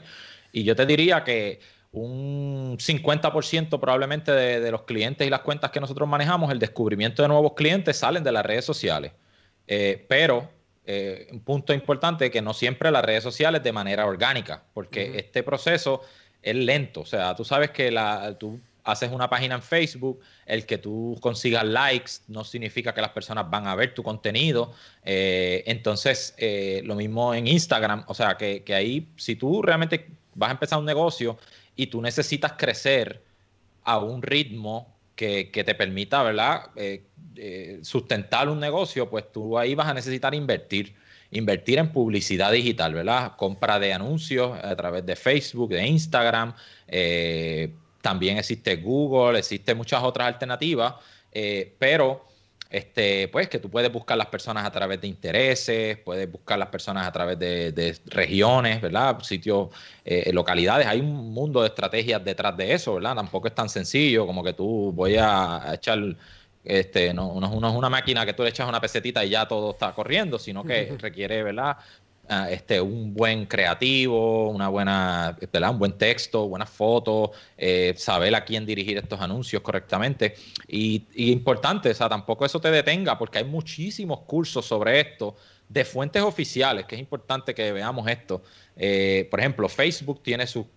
Y 0.51 0.65
yo 0.65 0.75
te 0.75 0.85
diría 0.85 1.23
que 1.23 1.61
un 1.93 2.77
50% 2.77 3.79
probablemente 3.79 4.33
de, 4.33 4.69
los 4.69 4.81
clientes 4.81 5.25
y 5.25 5.29
las 5.29 5.39
cuentas 5.39 5.71
que 5.71 5.79
nosotros 5.79 6.09
manejamos, 6.09 6.51
el 6.51 6.59
descubrimiento 6.59 7.21
de 7.21 7.29
nuevos 7.29 7.53
clientes 7.53 7.95
salen 7.95 8.21
de 8.21 8.33
las 8.33 8.45
redes 8.45 8.65
sociales. 8.65 9.13
Eh, 9.65 10.05
pero 10.09 10.49
eh, 10.85 11.29
un 11.31 11.39
punto 11.39 11.71
importante 11.71 12.25
es 12.25 12.31
que 12.31 12.41
no 12.41 12.53
siempre 12.53 12.91
las 12.91 13.05
redes 13.05 13.23
sociales 13.23 13.63
de 13.63 13.71
manera 13.71 14.05
orgánica, 14.05 14.61
porque 14.73 15.19
este 15.19 15.41
proceso 15.41 16.01
es 16.41 16.55
lento. 16.55 16.99
O 16.99 17.05
sea, 17.05 17.33
tú 17.33 17.45
sabes 17.45 17.71
que 17.71 17.89
la, 17.89 18.35
tú 18.37 18.59
haces 18.83 19.11
una 19.11 19.29
página 19.29 19.55
en 19.55 19.61
Facebook, 19.61 20.19
el 20.45 20.65
que 20.65 20.77
tú 20.77 21.17
consigas 21.21 21.63
likes 21.63 22.11
no 22.27 22.43
significa 22.43 22.93
que 22.93 23.01
las 23.01 23.11
personas 23.11 23.49
van 23.49 23.67
a 23.67 23.75
ver 23.75 23.93
tu 23.93 24.03
contenido. 24.03 24.73
Eh, 25.03 25.63
entonces, 25.67 26.35
eh, 26.37 26.81
lo 26.83 26.95
mismo 26.95 27.33
en 27.33 27.47
Instagram, 27.47 28.03
o 28.07 28.13
sea, 28.13 28.35
que, 28.37 28.63
ahí, 28.73 29.07
si 29.15 29.35
tú 29.35 29.61
realmente 29.61 30.07
vas 30.35 30.49
a 30.49 30.53
empezar 30.53 30.79
un 30.79 30.85
negocio 30.85 31.37
y 31.75 31.87
tú 31.87 32.01
necesitas 32.01 32.53
crecer 32.53 33.23
a 33.83 33.99
un 33.99 34.21
ritmo 34.21 34.93
que, 35.15 35.45
te 35.53 35.75
permita, 35.75 36.21
¿verdad? 36.23 36.71
Eh, 36.75 37.79
sustentar 37.83 38.49
un 38.49 38.59
negocio, 38.59 39.09
pues 39.09 39.31
tú 39.31 39.57
ahí 39.57 39.75
vas 39.75 39.87
a 39.87 39.93
necesitar 39.93 40.35
invertir 40.35 40.95
invertir 41.35 41.79
en 41.79 41.91
publicidad 41.91 42.51
digital, 42.51 42.93
¿verdad? 42.93 43.33
Compra 43.37 43.79
de 43.79 43.91
anuncios 43.91 44.55
a 44.63 44.75
través 44.75 45.03
de 45.03 45.15
Facebook, 45.15 45.71
de 45.71 45.87
Instagram, 45.87 46.53
también 48.03 48.37
existe 48.37 48.75
Google, 48.75 49.39
existen 49.39 49.77
muchas 49.77 50.03
otras 50.03 50.27
alternativas, 50.27 50.95
eh, 51.31 51.73
pero 51.79 52.25
este, 52.69 53.29
pues 53.29 53.47
que 53.47 53.59
tú 53.59 53.69
puedes 53.69 53.89
buscar 53.91 54.17
las 54.17 54.27
personas 54.27 54.65
a 54.65 54.71
través 54.71 54.99
de 54.99 55.07
intereses, 55.07 55.97
puedes 55.99 56.29
buscar 56.29 56.59
las 56.59 56.67
personas 56.67 57.07
a 57.07 57.11
través 57.13 57.39
de, 57.39 57.97
regiones, 58.07 58.81
¿verdad? 58.81 59.19
Sitios, 59.21 59.69
eh, 60.03 60.31
localidades. 60.33 60.85
Hay 60.85 60.99
un 60.99 61.33
mundo 61.33 61.61
de 61.61 61.69
estrategias 61.69 62.21
detrás 62.25 62.57
de 62.57 62.73
eso, 62.73 62.95
¿verdad? 62.95 63.15
Tampoco 63.15 63.47
es 63.47 63.55
tan 63.55 63.69
sencillo 63.69 64.27
como 64.27 64.43
que 64.43 64.51
tú 64.51 64.91
voy 64.93 65.15
a 65.17 65.71
echar 65.73 65.99
este, 66.65 67.13
no, 67.13 67.39
no, 67.39 67.69
es 67.69 67.75
una 67.75 67.89
máquina 67.89 68.25
que 68.25 68.33
tú 68.33 68.43
le 68.43 68.49
echas 68.49 68.67
una 68.67 68.79
pesetita 68.81 69.23
y 69.23 69.29
ya 69.29 69.47
todo 69.47 69.71
está 69.71 69.93
corriendo, 69.93 70.39
sino 70.39 70.63
que 70.63 70.95
requiere, 70.99 71.43
¿verdad? 71.43 71.77
Ah, 72.35 72.49
este, 72.49 72.81
un 72.81 73.13
buen 73.13 73.45
creativo, 73.45 74.49
una 74.49 74.67
buena, 74.67 75.37
¿verdad? 75.51 75.69
un 75.69 75.77
buen 75.77 75.95
texto, 75.99 76.47
buenas 76.47 76.69
fotos, 76.69 77.29
eh, 77.55 77.93
saber 77.95 78.33
a 78.33 78.43
quién 78.43 78.65
dirigir 78.65 78.97
estos 78.97 79.21
anuncios 79.21 79.61
correctamente. 79.61 80.33
Y, 80.67 81.05
y, 81.13 81.31
importante, 81.31 81.91
o 81.91 81.93
sea, 81.93 82.09
tampoco 82.09 82.43
eso 82.43 82.59
te 82.59 82.71
detenga, 82.71 83.19
porque 83.19 83.37
hay 83.37 83.43
muchísimos 83.43 84.21
cursos 84.21 84.65
sobre 84.65 84.99
esto 84.99 85.35
de 85.69 85.85
fuentes 85.85 86.23
oficiales, 86.23 86.85
que 86.85 86.95
es 86.95 87.01
importante 87.01 87.53
que 87.53 87.71
veamos 87.71 88.07
esto. 88.07 88.41
Eh, 88.75 89.27
por 89.29 89.39
ejemplo, 89.39 89.69
Facebook 89.69 90.23
tiene 90.23 90.47
su, 90.47 90.67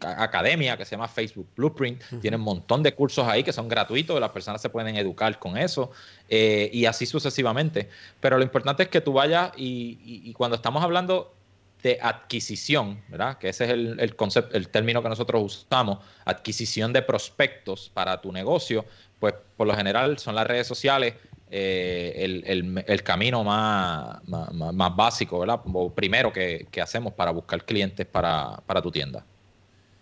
academia 0.00 0.76
que 0.76 0.84
se 0.84 0.92
llama 0.92 1.08
Facebook 1.08 1.48
Blueprint, 1.54 2.02
tiene 2.20 2.36
un 2.36 2.42
montón 2.42 2.82
de 2.82 2.94
cursos 2.94 3.26
ahí 3.28 3.42
que 3.42 3.52
son 3.52 3.68
gratuitos, 3.68 4.18
las 4.18 4.30
personas 4.30 4.62
se 4.62 4.70
pueden 4.70 4.96
educar 4.96 5.38
con 5.38 5.56
eso 5.58 5.90
eh, 6.28 6.70
y 6.72 6.86
así 6.86 7.04
sucesivamente. 7.04 7.88
Pero 8.20 8.38
lo 8.38 8.42
importante 8.42 8.84
es 8.84 8.88
que 8.88 9.00
tú 9.00 9.12
vayas 9.12 9.52
y, 9.56 10.32
cuando 10.32 10.56
estamos 10.56 10.82
hablando 10.82 11.34
de 11.82 11.98
adquisición, 12.00 13.02
¿verdad? 13.08 13.38
Que 13.38 13.48
ese 13.48 13.64
es 13.64 13.70
el, 13.70 14.16
concepto, 14.16 14.56
el 14.56 14.68
término 14.68 15.02
que 15.02 15.08
nosotros 15.08 15.42
usamos, 15.42 15.98
adquisición 16.24 16.92
de 16.92 17.02
prospectos 17.02 17.90
para 17.92 18.20
tu 18.20 18.32
negocio, 18.32 18.84
pues 19.18 19.34
por 19.56 19.66
lo 19.66 19.76
general 19.76 20.18
son 20.18 20.34
las 20.34 20.46
redes 20.46 20.66
sociales 20.66 21.14
eh, 21.54 22.42
el, 22.46 23.02
camino 23.02 23.44
más, 23.44 24.26
más, 24.26 24.96
básico, 24.96 25.38
¿verdad? 25.38 25.60
O 25.70 25.92
primero 25.92 26.32
que, 26.32 26.66
hacemos 26.82 27.12
para 27.12 27.30
buscar 27.30 27.62
clientes 27.66 28.06
para, 28.06 28.62
tu 28.82 28.90
tienda. 28.90 29.26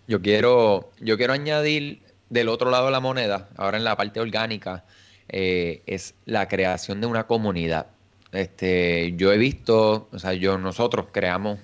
Yo 0.06 0.22
quiero, 0.22 0.92
yo 1.00 1.16
quiero 1.16 1.32
añadir 1.32 2.02
del 2.28 2.48
otro 2.48 2.70
lado 2.70 2.86
de 2.86 2.92
la 2.92 3.00
moneda, 3.00 3.48
ahora 3.56 3.78
en 3.78 3.84
la 3.84 3.96
parte 3.96 4.20
orgánica, 4.20 4.84
eh, 5.28 5.82
es 5.86 6.14
la 6.24 6.46
creación 6.46 7.00
de 7.00 7.08
una 7.08 7.26
comunidad. 7.26 7.86
Este, 8.30 9.14
yo 9.16 9.32
he 9.32 9.38
visto, 9.38 10.08
o 10.12 10.18
sea, 10.20 10.34
yo 10.34 10.56
nosotros 10.56 11.06
creamos 11.10 11.58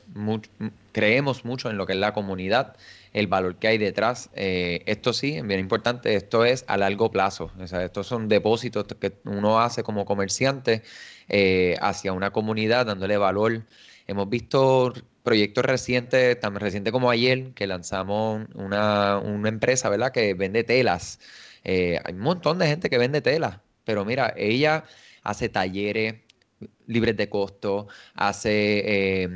creemos 0.90 1.44
mucho 1.44 1.70
en 1.70 1.76
lo 1.76 1.86
que 1.86 1.92
es 1.92 1.98
la 1.98 2.12
comunidad, 2.12 2.74
el 3.16 3.28
valor 3.28 3.56
que 3.56 3.68
hay 3.68 3.78
detrás. 3.78 4.28
Eh, 4.34 4.82
esto 4.84 5.14
sí, 5.14 5.40
bien 5.40 5.58
importante, 5.58 6.14
esto 6.16 6.44
es 6.44 6.64
a 6.68 6.76
largo 6.76 7.10
plazo. 7.10 7.50
O 7.58 7.66
sea, 7.66 7.82
estos 7.82 8.06
son 8.06 8.28
depósitos 8.28 8.84
que 9.00 9.14
uno 9.24 9.58
hace 9.58 9.82
como 9.82 10.04
comerciante 10.04 10.82
eh, 11.28 11.76
hacia 11.80 12.12
una 12.12 12.30
comunidad, 12.30 12.84
dándole 12.84 13.16
valor. 13.16 13.64
Hemos 14.06 14.28
visto 14.28 14.92
proyectos 15.22 15.64
recientes, 15.64 16.38
tan 16.38 16.54
reciente 16.56 16.92
como 16.92 17.10
ayer, 17.10 17.54
que 17.54 17.66
lanzamos 17.66 18.46
una, 18.54 19.16
una 19.18 19.48
empresa, 19.48 19.88
¿verdad?, 19.88 20.12
que 20.12 20.34
vende 20.34 20.62
telas. 20.62 21.18
Eh, 21.64 21.98
hay 22.04 22.12
un 22.12 22.20
montón 22.20 22.58
de 22.58 22.66
gente 22.66 22.90
que 22.90 22.98
vende 22.98 23.22
telas, 23.22 23.60
pero 23.84 24.04
mira, 24.04 24.34
ella 24.36 24.84
hace 25.22 25.48
talleres, 25.48 26.16
libres 26.86 27.16
de 27.16 27.28
costo, 27.28 27.88
hace, 28.14 29.28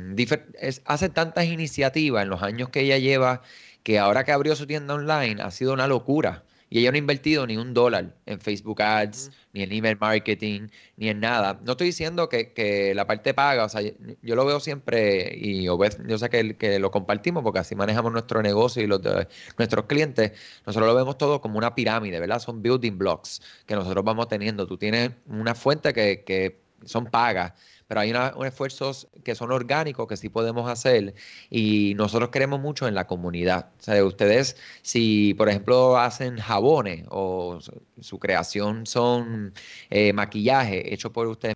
hace 0.85 1.09
tantas 1.09 1.45
iniciativas 1.45 2.23
en 2.23 2.29
los 2.29 2.41
años 2.43 2.69
que 2.69 2.81
ella 2.81 2.97
lleva 2.97 3.41
que 3.83 3.99
ahora 3.99 4.23
que 4.23 4.31
abrió 4.31 4.55
su 4.55 4.67
tienda 4.67 4.93
online 4.93 5.41
ha 5.41 5.51
sido 5.51 5.73
una 5.73 5.87
locura. 5.87 6.43
Y 6.73 6.79
ella 6.79 6.91
no 6.91 6.95
ha 6.95 6.99
invertido 6.99 7.45
ni 7.45 7.57
un 7.57 7.73
dólar 7.73 8.15
en 8.25 8.39
Facebook 8.39 8.81
Ads, 8.81 9.29
ni 9.51 9.61
en 9.63 9.73
email 9.73 9.97
marketing, 9.99 10.69
ni 10.95 11.09
en 11.09 11.19
nada. 11.19 11.59
No 11.65 11.73
estoy 11.73 11.87
diciendo 11.87 12.29
que, 12.29 12.93
la 12.95 13.05
parte 13.05 13.33
paga, 13.33 13.65
o 13.65 13.69
sea, 13.69 13.81
yo 13.81 14.35
lo 14.35 14.45
veo 14.45 14.61
siempre 14.61 15.33
y 15.35 15.63
yo 15.63 16.17
sé 16.17 16.29
que, 16.29 16.55
que, 16.55 16.79
lo 16.79 16.89
compartimos 16.89 17.43
porque 17.43 17.59
así 17.59 17.75
manejamos 17.75 18.13
nuestro 18.13 18.41
negocio 18.41 18.81
y 18.81 18.87
los 18.87 19.01
de 19.01 19.27
nuestros 19.57 19.85
clientes. 19.85 20.31
Nosotros 20.65 20.87
lo 20.87 20.95
vemos 20.95 21.17
todo 21.17 21.41
como 21.41 21.57
una 21.57 21.75
pirámide, 21.75 22.21
¿verdad? 22.21 22.39
Son 22.39 22.61
building 22.61 22.97
blocks 22.97 23.41
que 23.65 23.75
nosotros 23.75 24.05
vamos 24.05 24.29
teniendo. 24.29 24.65
Tú 24.65 24.77
tienes 24.77 25.11
una 25.27 25.53
fuente 25.55 25.93
que, 25.93 26.23
que 26.23 26.61
son 26.85 27.05
pagas, 27.05 27.51
pero 27.91 27.99
hay 27.99 28.11
unos 28.11 28.45
esfuerzos 28.45 29.09
que 29.25 29.35
son 29.35 29.51
orgánicos 29.51 30.07
que 30.07 30.15
sí 30.15 30.29
podemos 30.29 30.69
hacer 30.71 31.13
y 31.49 31.93
nosotros 31.95 32.29
queremos 32.29 32.61
mucho 32.61 32.87
en 32.87 32.95
la 32.95 33.05
comunidad. 33.05 33.73
O 33.81 33.83
sea, 33.83 34.05
ustedes, 34.05 34.55
si 34.81 35.33
por 35.33 35.49
ejemplo 35.49 35.97
hacen 35.97 36.37
jabones 36.37 37.05
o 37.09 37.59
su, 37.99 38.17
creación 38.17 38.85
son 38.85 39.53
eh, 39.89 40.13
maquillaje 40.13 40.93
hecho 40.93 41.11
por 41.11 41.27
ustedes 41.27 41.55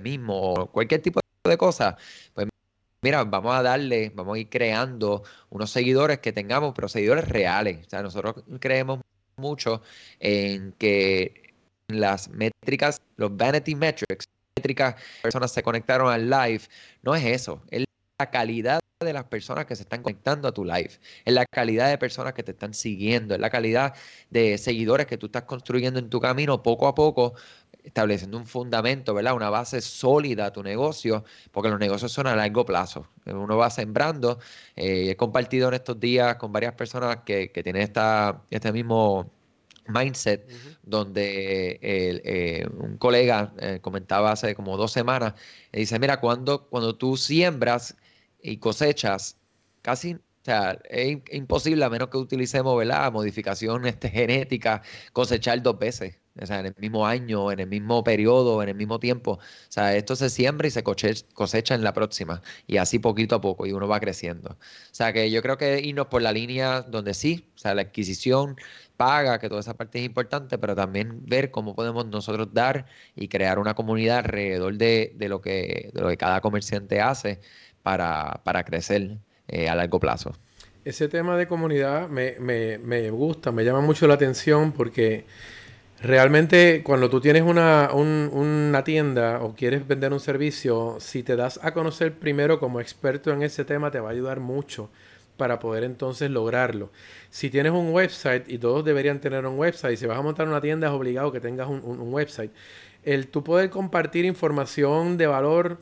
mismos 0.00 0.60
o 0.60 0.66
cualquier 0.68 1.02
tipo 1.02 1.20
de 1.44 1.58
cosa, 1.58 1.98
pues 2.32 2.48
mira, 3.02 3.24
vamos 3.24 3.54
a 3.54 3.60
darle, 3.60 4.10
vamos 4.14 4.36
a 4.36 4.38
ir 4.38 4.48
creando 4.48 5.24
unos 5.50 5.70
seguidores 5.70 6.20
que 6.20 6.32
tengamos, 6.32 6.72
pero 6.74 6.88
seguidores 6.88 7.28
reales. 7.28 7.86
O 7.86 7.90
sea, 7.90 8.00
nosotros 8.00 8.44
creemos 8.60 9.00
mucho 9.36 9.82
en 10.20 10.72
que 10.78 11.52
las 11.88 12.30
métricas, 12.30 13.02
los 13.18 13.36
vanity 13.36 13.74
metrics, 13.74 14.26
personas 15.22 15.52
se 15.52 15.62
conectaron 15.62 16.12
al 16.12 16.28
live. 16.28 16.62
No 17.02 17.14
es 17.14 17.24
eso, 17.24 17.62
es 17.70 17.84
la 18.18 18.30
calidad 18.30 18.80
de 19.00 19.12
las 19.12 19.24
personas 19.24 19.66
que 19.66 19.76
se 19.76 19.82
están 19.82 20.02
conectando 20.02 20.48
a 20.48 20.52
tu 20.52 20.64
live, 20.64 20.90
es 21.24 21.34
la 21.34 21.44
calidad 21.44 21.90
de 21.90 21.98
personas 21.98 22.32
que 22.32 22.42
te 22.42 22.52
están 22.52 22.72
siguiendo, 22.72 23.34
es 23.34 23.40
la 23.40 23.50
calidad 23.50 23.94
de 24.30 24.56
seguidores 24.56 25.06
que 25.06 25.18
tú 25.18 25.26
estás 25.26 25.42
construyendo 25.42 25.98
en 25.98 26.08
tu 26.08 26.18
camino 26.18 26.62
poco 26.62 26.88
a 26.88 26.94
poco, 26.94 27.34
estableciendo 27.84 28.38
un 28.38 28.46
fundamento, 28.46 29.12
¿verdad? 29.12 29.34
Una 29.34 29.50
base 29.50 29.82
sólida 29.82 30.46
a 30.46 30.52
tu 30.52 30.62
negocio, 30.62 31.24
porque 31.52 31.68
los 31.68 31.78
negocios 31.78 32.10
son 32.10 32.26
a 32.26 32.34
largo 32.34 32.64
plazo. 32.64 33.06
Uno 33.26 33.56
va 33.58 33.70
sembrando. 33.70 34.38
Eh, 34.74 35.10
he 35.10 35.16
compartido 35.16 35.68
en 35.68 35.74
estos 35.74 36.00
días 36.00 36.36
con 36.36 36.50
varias 36.52 36.74
personas 36.74 37.18
que, 37.24 37.52
que 37.52 37.62
tienen 37.62 37.82
esta, 37.82 38.42
este 38.50 38.72
mismo 38.72 39.30
mindset, 39.88 40.48
donde 40.82 41.78
eh, 41.82 42.66
un 42.78 42.96
colega 42.98 43.52
eh, 43.58 43.78
comentaba 43.80 44.32
hace 44.32 44.54
como 44.54 44.76
dos 44.76 44.92
semanas, 44.92 45.34
dice, 45.72 45.98
mira, 45.98 46.20
cuando, 46.20 46.66
cuando 46.68 46.96
tú 46.96 47.16
siembras 47.16 47.96
y 48.42 48.58
cosechas, 48.58 49.38
casi, 49.82 50.14
o 50.14 50.20
sea, 50.42 50.78
es 50.88 51.18
imposible 51.32 51.84
a 51.84 51.90
menos 51.90 52.08
que 52.08 52.18
utilicemos, 52.18 52.76
¿verdad? 52.76 53.12
Modificación 53.12 53.86
este, 53.86 54.08
genética, 54.10 54.82
cosechar 55.12 55.62
dos 55.62 55.78
veces. 55.78 56.18
O 56.40 56.46
sea, 56.46 56.60
en 56.60 56.66
el 56.66 56.74
mismo 56.78 57.06
año, 57.06 57.50
en 57.50 57.60
el 57.60 57.66
mismo 57.66 58.04
periodo, 58.04 58.62
en 58.62 58.68
el 58.68 58.74
mismo 58.74 58.98
tiempo. 58.98 59.32
O 59.32 59.40
sea, 59.68 59.94
esto 59.96 60.16
se 60.16 60.30
siembra 60.30 60.66
y 60.68 60.70
se 60.70 60.82
cosecha 60.82 61.74
en 61.74 61.82
la 61.82 61.92
próxima. 61.92 62.42
Y 62.66 62.76
así 62.76 62.98
poquito 62.98 63.36
a 63.36 63.40
poco, 63.40 63.66
y 63.66 63.72
uno 63.72 63.88
va 63.88 64.00
creciendo. 64.00 64.50
O 64.50 64.56
sea, 64.94 65.12
que 65.12 65.30
yo 65.30 65.42
creo 65.42 65.56
que 65.56 65.80
irnos 65.80 66.06
por 66.08 66.22
la 66.22 66.32
línea 66.32 66.82
donde 66.82 67.14
sí, 67.14 67.48
o 67.54 67.58
sea, 67.58 67.74
la 67.74 67.82
adquisición 67.82 68.56
paga, 68.96 69.38
que 69.38 69.48
toda 69.48 69.60
esa 69.60 69.74
parte 69.74 69.98
es 69.98 70.06
importante, 70.06 70.58
pero 70.58 70.74
también 70.74 71.20
ver 71.26 71.50
cómo 71.50 71.74
podemos 71.74 72.06
nosotros 72.06 72.48
dar 72.52 72.86
y 73.14 73.28
crear 73.28 73.58
una 73.58 73.74
comunidad 73.74 74.18
alrededor 74.18 74.76
de, 74.76 75.14
lo, 75.28 75.40
que, 75.40 75.90
lo 75.94 76.08
que 76.08 76.16
cada 76.16 76.40
comerciante 76.40 77.00
hace 77.00 77.40
para, 77.82 78.64
crecer 78.64 79.18
eh, 79.48 79.68
a 79.68 79.74
largo 79.74 80.00
plazo. 80.00 80.32
Ese 80.84 81.08
tema 81.08 81.36
de 81.36 81.48
comunidad 81.48 82.08
me, 82.08 82.36
me, 82.38 82.78
me 82.78 83.10
gusta, 83.10 83.52
me 83.52 83.64
llama 83.64 83.80
mucho 83.80 84.06
la 84.06 84.14
atención 84.14 84.72
porque 84.72 85.24
Realmente, 86.02 86.82
cuando 86.84 87.08
tú 87.08 87.20
tienes 87.20 87.42
una, 87.42 87.90
una, 87.92 88.84
tienda 88.84 89.40
o 89.42 89.54
quieres 89.54 89.88
vender 89.88 90.12
un 90.12 90.20
servicio, 90.20 90.98
si 91.00 91.22
te 91.22 91.36
das 91.36 91.58
a 91.62 91.72
conocer 91.72 92.18
primero 92.18 92.60
como 92.60 92.80
experto 92.80 93.32
en 93.32 93.42
ese 93.42 93.64
tema, 93.64 93.90
te 93.90 93.98
va 93.98 94.10
a 94.10 94.12
ayudar 94.12 94.40
mucho 94.40 94.90
para 95.38 95.58
poder 95.58 95.84
entonces 95.84 96.30
lograrlo. 96.30 96.90
Si 97.30 97.48
tienes 97.48 97.72
un 97.72 97.92
website, 97.92 98.44
y 98.48 98.58
todos 98.58 98.84
deberían 98.84 99.20
tener 99.20 99.46
un 99.46 99.58
website, 99.58 99.96
si 99.96 100.06
vas 100.06 100.18
a 100.18 100.22
montar 100.22 100.46
una 100.46 100.60
tienda 100.60 100.88
es 100.88 100.92
obligado 100.92 101.32
que 101.32 101.40
tengas 101.40 101.68
un, 101.68 102.12
website, 102.12 102.50
el 103.02 103.28
tú 103.28 103.42
poder 103.42 103.70
compartir 103.70 104.26
información 104.26 105.16
de 105.16 105.26
valor 105.26 105.78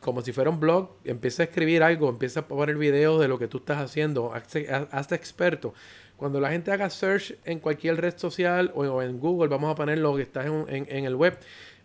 como 0.00 0.22
si 0.22 0.30
fuera 0.30 0.50
un 0.50 0.60
blog, 0.60 0.90
empieza 1.04 1.42
a 1.42 1.46
escribir 1.46 1.82
algo, 1.82 2.08
empieza 2.08 2.40
a 2.40 2.46
poner 2.46 2.76
videos 2.76 3.20
de 3.20 3.26
lo 3.26 3.40
que 3.40 3.48
tú 3.48 3.58
estás 3.58 3.78
haciendo, 3.78 4.32
hazte 4.32 5.14
experto. 5.16 5.74
Cuando 6.16 6.40
la 6.40 6.50
gente 6.50 6.72
haga 6.72 6.88
search 6.88 7.34
en 7.44 7.60
cualquier 7.60 8.00
red 8.00 8.16
social 8.16 8.72
o, 8.74 9.02
en 9.02 9.20
Google, 9.20 9.48
vamos 9.48 9.70
a 9.70 9.74
poner 9.74 9.98
lo 9.98 10.16
que 10.16 10.22
está 10.22 10.46
en, 10.46 10.86
el 10.88 11.14
web, 11.14 11.38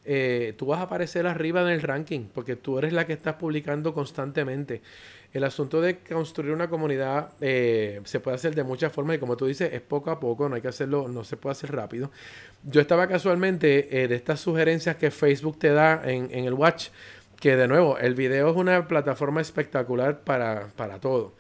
eh, 0.06 0.54
tú 0.58 0.68
vas 0.68 0.80
a 0.80 0.84
aparecer 0.84 1.28
arriba 1.28 1.62
en 1.62 1.68
el 1.68 1.82
ranking 1.82 2.28
porque 2.34 2.56
tú 2.56 2.80
eres 2.80 2.94
la 2.94 3.06
que 3.06 3.14
estás 3.14 3.36
publicando 3.36 3.94
constantemente. 3.94 4.82
El 5.34 5.46
asunto 5.46 5.80
de 5.80 6.00
construir 6.00 6.54
una 6.54 6.70
comunidad 6.70 7.30
eh, 7.40 8.02
se 8.04 8.20
puede 8.20 8.36
hacer 8.36 8.54
de 8.54 8.64
muchas 8.64 8.92
formas 8.92 9.16
y 9.16 9.20
como 9.20 9.38
tú 9.38 9.46
dices, 9.46 9.72
es 9.74 9.82
poco 9.82 10.12
a 10.12 10.20
poco, 10.20 10.50
no 10.50 10.56
hay 10.56 10.62
que 10.62 10.68
hacerlo, 10.68 11.08
no 11.08 11.24
se 11.24 11.38
puede 11.38 11.52
hacer 11.52 11.74
rápido. 11.74 12.12
Yo 12.64 12.82
estaba 12.82 13.08
casualmente 13.08 14.04
eh, 14.04 14.08
de 14.08 14.16
estas 14.16 14.42
sugerencias 14.42 14.98
que 14.98 15.10
Facebook 15.10 15.58
te 15.58 15.70
da 15.70 16.02
en, 16.04 16.32
el 16.32 16.54
Watch, 16.54 16.90
que 17.40 17.56
de 17.56 17.68
nuevo, 17.68 17.98
el 17.98 18.14
video 18.14 18.50
es 18.50 18.58
una 18.58 18.88
plataforma 18.88 19.40
espectacular 19.40 20.20
para, 20.20 20.68
para 20.76 21.00
todo. 21.00 21.34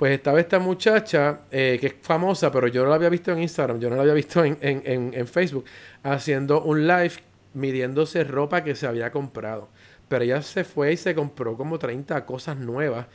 Pues 0.00 0.12
estaba 0.12 0.40
esta 0.40 0.58
muchacha 0.58 1.40
eh, 1.50 1.76
que 1.78 1.88
es 1.88 1.94
famosa, 2.00 2.50
pero 2.50 2.66
yo 2.68 2.82
no 2.82 2.88
la 2.88 2.94
había 2.94 3.10
visto 3.10 3.32
en 3.32 3.42
Instagram, 3.42 3.78
yo 3.78 3.90
no 3.90 3.96
la 3.96 4.00
había 4.00 4.14
visto 4.14 4.42
en, 4.42 5.26
Facebook, 5.26 5.66
haciendo 6.02 6.62
un 6.62 6.86
live 6.86 7.12
midiéndose 7.52 8.24
ropa 8.24 8.64
que 8.64 8.74
se 8.74 8.86
había 8.86 9.12
comprado. 9.12 9.68
Pero 10.08 10.24
ella 10.24 10.40
se 10.40 10.64
fue 10.64 10.94
y 10.94 10.96
se 10.96 11.14
compró 11.14 11.54
como 11.54 11.78
30 11.78 12.24
cosas 12.24 12.56
nuevas. 12.56 13.08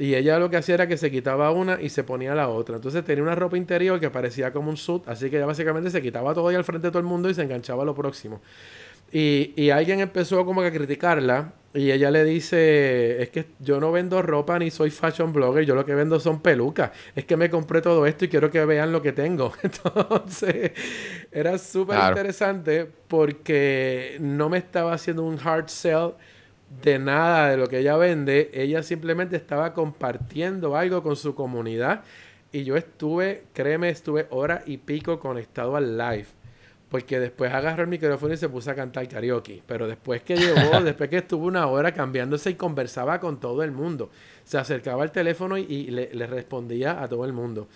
Y 0.00 0.16
ella 0.16 0.40
lo 0.40 0.50
que 0.50 0.56
hacía 0.56 0.74
era 0.74 0.88
que 0.88 0.96
se 0.96 1.12
quitaba 1.12 1.52
una 1.52 1.80
y 1.80 1.90
se 1.90 2.02
ponía 2.02 2.34
la 2.34 2.48
otra. 2.48 2.74
Entonces 2.74 3.04
tenía 3.04 3.22
una 3.22 3.36
ropa 3.36 3.56
interior 3.56 4.00
que 4.00 4.10
parecía 4.10 4.52
como 4.52 4.68
un 4.68 4.76
suit. 4.76 5.06
Así 5.06 5.30
que 5.30 5.36
ella 5.36 5.46
básicamente 5.46 5.90
se 5.90 6.02
quitaba 6.02 6.34
todo 6.34 6.48
ahí 6.48 6.56
al 6.56 6.64
frente 6.64 6.88
de 6.88 6.90
todo 6.90 6.98
el 6.98 7.06
mundo 7.06 7.30
y 7.30 7.34
se 7.34 7.42
enganchaba 7.42 7.84
a 7.84 7.86
lo 7.86 7.94
próximo. 7.94 8.40
Y, 9.12 9.52
y 9.56 9.70
alguien 9.70 10.00
empezó 10.00 10.44
como 10.44 10.62
que 10.62 10.68
a 10.68 10.72
criticarla 10.72 11.52
y 11.74 11.90
ella 11.90 12.10
le 12.10 12.22
dice, 12.24 13.22
es 13.22 13.30
que 13.30 13.46
yo 13.58 13.80
no 13.80 13.92
vendo 13.92 14.20
ropa 14.20 14.58
ni 14.58 14.70
soy 14.70 14.90
fashion 14.90 15.32
blogger, 15.32 15.64
yo 15.64 15.74
lo 15.74 15.86
que 15.86 15.94
vendo 15.94 16.20
son 16.20 16.42
pelucas. 16.42 16.90
Es 17.16 17.24
que 17.24 17.36
me 17.38 17.48
compré 17.48 17.80
todo 17.80 18.04
esto 18.06 18.26
y 18.26 18.28
quiero 18.28 18.50
que 18.50 18.62
vean 18.66 18.92
lo 18.92 19.00
que 19.00 19.12
tengo. 19.12 19.54
Entonces, 19.62 20.72
era 21.30 21.56
súper 21.56 21.98
interesante 22.10 22.86
porque 23.08 24.18
no 24.20 24.50
me 24.50 24.58
estaba 24.58 24.92
haciendo 24.92 25.22
un 25.22 25.38
hard 25.42 25.68
sell 25.68 26.12
de 26.82 26.98
nada 26.98 27.50
de 27.50 27.56
lo 27.56 27.68
que 27.68 27.78
ella 27.78 27.96
vende. 27.96 28.50
Ella 28.52 28.82
simplemente 28.82 29.36
estaba 29.36 29.72
compartiendo 29.72 30.76
algo 30.76 31.02
con 31.02 31.16
su 31.16 31.34
comunidad. 31.34 32.02
Y 32.52 32.64
yo 32.64 32.76
estuve, 32.76 33.44
créeme, 33.54 33.88
estuve 33.88 34.26
hora 34.28 34.62
y 34.66 34.76
pico 34.76 35.18
conectado 35.18 35.74
al 35.74 35.96
live 35.96 36.26
porque 36.92 37.18
después 37.18 37.50
agarró 37.50 37.84
el 37.84 37.88
micrófono 37.88 38.34
y 38.34 38.36
se 38.36 38.50
puso 38.50 38.70
a 38.70 38.74
cantar 38.74 39.08
karaoke. 39.08 39.62
Pero 39.66 39.88
después 39.88 40.20
que 40.20 40.36
llegó, 40.36 40.78
después 40.84 41.08
que 41.08 41.16
estuvo 41.16 41.46
una 41.46 41.66
hora 41.66 41.92
cambiándose 41.92 42.50
y 42.50 42.54
conversaba 42.54 43.18
con 43.18 43.40
todo 43.40 43.62
el 43.62 43.72
mundo, 43.72 44.10
se 44.44 44.58
acercaba 44.58 45.02
al 45.02 45.10
teléfono 45.10 45.56
y, 45.56 45.86
le, 45.90 46.26
respondía 46.26 47.02
a 47.02 47.08
todo 47.08 47.24
el 47.24 47.32
mundo. 47.32 47.66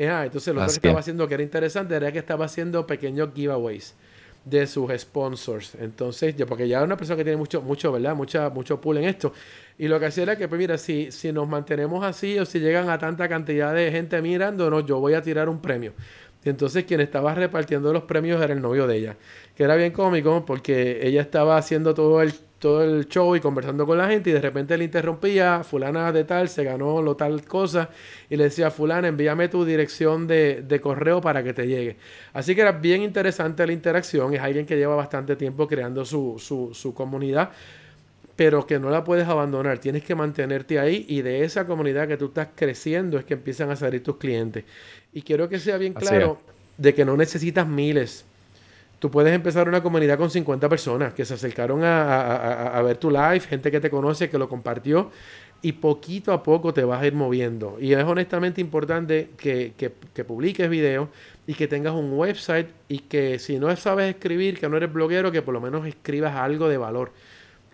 Ah, 0.00 0.24
entonces 0.24 0.52
lo 0.52 0.62
que 0.62 0.72
estaba 0.72 0.98
haciendo 0.98 1.28
que 1.28 1.34
era 1.34 1.44
interesante 1.44 1.94
era 1.94 2.10
que 2.10 2.18
estaba 2.18 2.46
haciendo 2.46 2.84
pequeños 2.84 3.28
giveaways 3.32 3.94
de 4.44 4.66
sus 4.66 4.90
sponsors. 4.98 5.76
Entonces, 5.76 6.36
yo, 6.36 6.44
porque 6.44 6.66
ya 6.66 6.78
es 6.78 6.84
una 6.84 6.96
persona 6.96 7.16
que 7.16 7.24
tiene 7.24 7.36
mucho, 7.36 7.62
mucho, 7.62 7.92
¿verdad? 7.92 8.16
Mucha, 8.16 8.50
mucho 8.50 8.80
pool 8.80 8.98
en 8.98 9.04
esto. 9.04 9.32
Y 9.78 9.88
lo 9.88 9.98
que 9.98 10.06
hacía 10.06 10.24
era 10.24 10.36
que, 10.36 10.48
pues 10.48 10.58
mira, 10.58 10.78
si, 10.78 11.12
si 11.12 11.32
nos 11.32 11.48
mantenemos 11.48 12.04
así 12.04 12.38
o 12.40 12.44
si 12.44 12.58
llegan 12.58 12.90
a 12.90 12.98
tanta 12.98 13.28
cantidad 13.28 13.72
de 13.72 13.90
gente 13.90 14.20
mirándonos, 14.20 14.84
yo 14.84 14.98
voy 15.00 15.14
a 15.14 15.22
tirar 15.22 15.48
un 15.48 15.60
premio. 15.60 15.92
Y 16.44 16.50
entonces 16.50 16.84
quien 16.84 17.00
estaba 17.00 17.34
repartiendo 17.34 17.92
los 17.92 18.02
premios 18.04 18.42
era 18.42 18.52
el 18.52 18.60
novio 18.60 18.86
de 18.86 18.96
ella, 18.96 19.16
que 19.56 19.64
era 19.64 19.76
bien 19.76 19.92
cómico 19.92 20.44
porque 20.44 21.06
ella 21.06 21.22
estaba 21.22 21.56
haciendo 21.56 21.94
todo 21.94 22.20
el, 22.20 22.34
todo 22.58 22.84
el 22.84 23.08
show 23.08 23.34
y 23.34 23.40
conversando 23.40 23.86
con 23.86 23.96
la 23.96 24.08
gente 24.08 24.30
y 24.30 24.32
de 24.34 24.40
repente 24.40 24.76
le 24.76 24.84
interrumpía, 24.84 25.64
fulana 25.64 26.12
de 26.12 26.24
tal, 26.24 26.48
se 26.48 26.64
ganó 26.64 27.00
lo 27.00 27.16
tal 27.16 27.44
cosa 27.44 27.88
y 28.28 28.36
le 28.36 28.44
decía, 28.44 28.70
fulana, 28.70 29.08
envíame 29.08 29.48
tu 29.48 29.64
dirección 29.64 30.26
de, 30.26 30.62
de 30.62 30.80
correo 30.80 31.20
para 31.20 31.42
que 31.42 31.54
te 31.54 31.66
llegue. 31.66 31.96
Así 32.34 32.54
que 32.54 32.60
era 32.60 32.72
bien 32.72 33.02
interesante 33.02 33.66
la 33.66 33.72
interacción, 33.72 34.34
es 34.34 34.40
alguien 34.40 34.66
que 34.66 34.76
lleva 34.76 34.96
bastante 34.96 35.36
tiempo 35.36 35.66
creando 35.66 36.04
su, 36.04 36.36
su, 36.38 36.74
su 36.74 36.92
comunidad 36.92 37.50
pero 38.36 38.66
que 38.66 38.78
no 38.78 38.90
la 38.90 39.04
puedes 39.04 39.28
abandonar, 39.28 39.78
tienes 39.78 40.02
que 40.02 40.14
mantenerte 40.14 40.78
ahí 40.78 41.06
y 41.08 41.22
de 41.22 41.44
esa 41.44 41.66
comunidad 41.66 42.08
que 42.08 42.16
tú 42.16 42.26
estás 42.26 42.48
creciendo 42.54 43.18
es 43.18 43.24
que 43.24 43.34
empiezan 43.34 43.70
a 43.70 43.76
salir 43.76 44.02
tus 44.02 44.16
clientes. 44.16 44.64
Y 45.12 45.22
quiero 45.22 45.48
que 45.48 45.60
sea 45.60 45.76
bien 45.76 45.92
claro 45.92 46.40
de 46.76 46.94
que 46.94 47.04
no 47.04 47.16
necesitas 47.16 47.66
miles. 47.66 48.24
Tú 48.98 49.10
puedes 49.10 49.34
empezar 49.34 49.68
una 49.68 49.82
comunidad 49.82 50.18
con 50.18 50.30
50 50.30 50.68
personas 50.68 51.14
que 51.14 51.24
se 51.24 51.34
acercaron 51.34 51.80
a, 51.84 52.80
ver 52.84 52.96
tu 52.96 53.10
live, 53.10 53.40
gente 53.40 53.70
que 53.70 53.80
te 53.80 53.90
conoce, 53.90 54.30
que 54.30 54.38
lo 54.38 54.48
compartió, 54.48 55.10
y 55.62 55.72
poquito 55.72 56.32
a 56.32 56.42
poco 56.42 56.74
te 56.74 56.84
vas 56.84 57.02
a 57.02 57.06
ir 57.06 57.14
moviendo. 57.14 57.76
Y 57.80 57.92
es 57.92 58.02
honestamente 58.02 58.60
importante 58.60 59.30
que, 59.36 59.74
que, 59.76 59.92
que 60.12 60.24
publiques 60.24 60.68
videos 60.68 61.08
y 61.46 61.54
que 61.54 61.68
tengas 61.68 61.94
un 61.94 62.12
website 62.18 62.68
y 62.88 63.00
que 63.00 63.38
si 63.38 63.58
no 63.58 63.74
sabes 63.76 64.10
escribir, 64.10 64.58
que 64.58 64.68
no 64.68 64.76
eres 64.76 64.92
bloguero, 64.92 65.30
que 65.30 65.42
por 65.42 65.54
lo 65.54 65.60
menos 65.60 65.86
escribas 65.86 66.34
algo 66.34 66.68
de 66.68 66.78
valor 66.78 67.12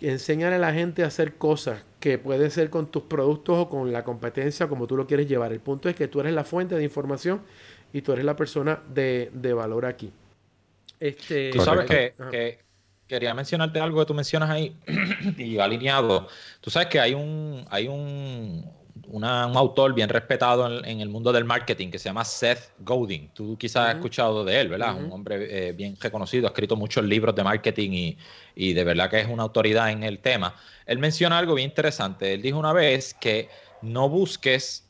enseñar 0.00 0.52
a 0.52 0.58
la 0.58 0.72
gente 0.72 1.02
a 1.04 1.06
hacer 1.06 1.34
cosas 1.34 1.82
que 2.00 2.18
pueden 2.18 2.50
ser 2.50 2.70
con 2.70 2.90
tus 2.90 3.02
productos 3.02 3.58
o 3.58 3.68
con 3.68 3.92
la 3.92 4.04
competencia 4.04 4.68
como 4.68 4.86
tú 4.86 4.96
lo 4.96 5.06
quieres 5.06 5.28
llevar. 5.28 5.52
El 5.52 5.60
punto 5.60 5.88
es 5.88 5.94
que 5.94 6.08
tú 6.08 6.20
eres 6.20 6.32
la 6.32 6.44
fuente 6.44 6.74
de 6.74 6.82
información 6.82 7.42
y 7.92 8.02
tú 8.02 8.12
eres 8.12 8.24
la 8.24 8.36
persona 8.36 8.80
de, 8.92 9.30
valor 9.54 9.86
aquí. 9.86 10.12
Este, 10.98 11.50
tú 11.50 11.60
sabes 11.60 11.86
que, 11.86 12.14
que, 12.30 12.58
quería 13.10 13.34
mencionarte 13.34 13.80
algo 13.80 13.98
que 14.00 14.06
tú 14.06 14.14
mencionas 14.14 14.48
ahí 14.50 14.76
y 15.36 15.58
alineado. 15.58 16.28
Tú 16.60 16.70
sabes 16.70 16.88
que 16.88 17.00
hay 17.00 17.12
un, 17.12 17.66
hay 17.68 17.88
un, 17.88 18.64
un 19.12 19.24
autor 19.24 19.92
bien 19.92 20.08
respetado 20.08 20.84
en, 20.84 21.00
el 21.00 21.08
mundo 21.08 21.32
del 21.32 21.44
marketing 21.44 21.90
que 21.90 21.98
se 21.98 22.08
llama 22.08 22.24
Seth 22.24 22.72
Godin. 22.78 23.30
Tú 23.34 23.56
quizás 23.58 23.88
has 23.88 23.94
escuchado 23.96 24.44
de 24.44 24.60
él, 24.60 24.68
¿verdad? 24.68 24.96
Un 24.96 25.10
hombre 25.10 25.68
eh, 25.68 25.72
bien 25.72 25.96
reconocido, 26.00 26.46
ha 26.46 26.50
escrito 26.50 26.76
muchos 26.76 27.04
libros 27.04 27.34
de 27.34 27.42
marketing 27.42 28.14
y, 28.54 28.72
de 28.72 28.84
verdad 28.84 29.10
que 29.10 29.20
es 29.20 29.28
una 29.28 29.42
autoridad 29.42 29.90
en 29.90 30.04
el 30.04 30.20
tema. 30.20 30.54
Él 30.86 30.98
menciona 30.98 31.38
algo 31.38 31.54
bien 31.54 31.70
interesante. 31.70 32.34
Él 32.34 32.42
dijo 32.42 32.58
una 32.58 32.72
vez 32.72 33.14
que 33.14 33.48
no 33.82 34.08
busques 34.08 34.88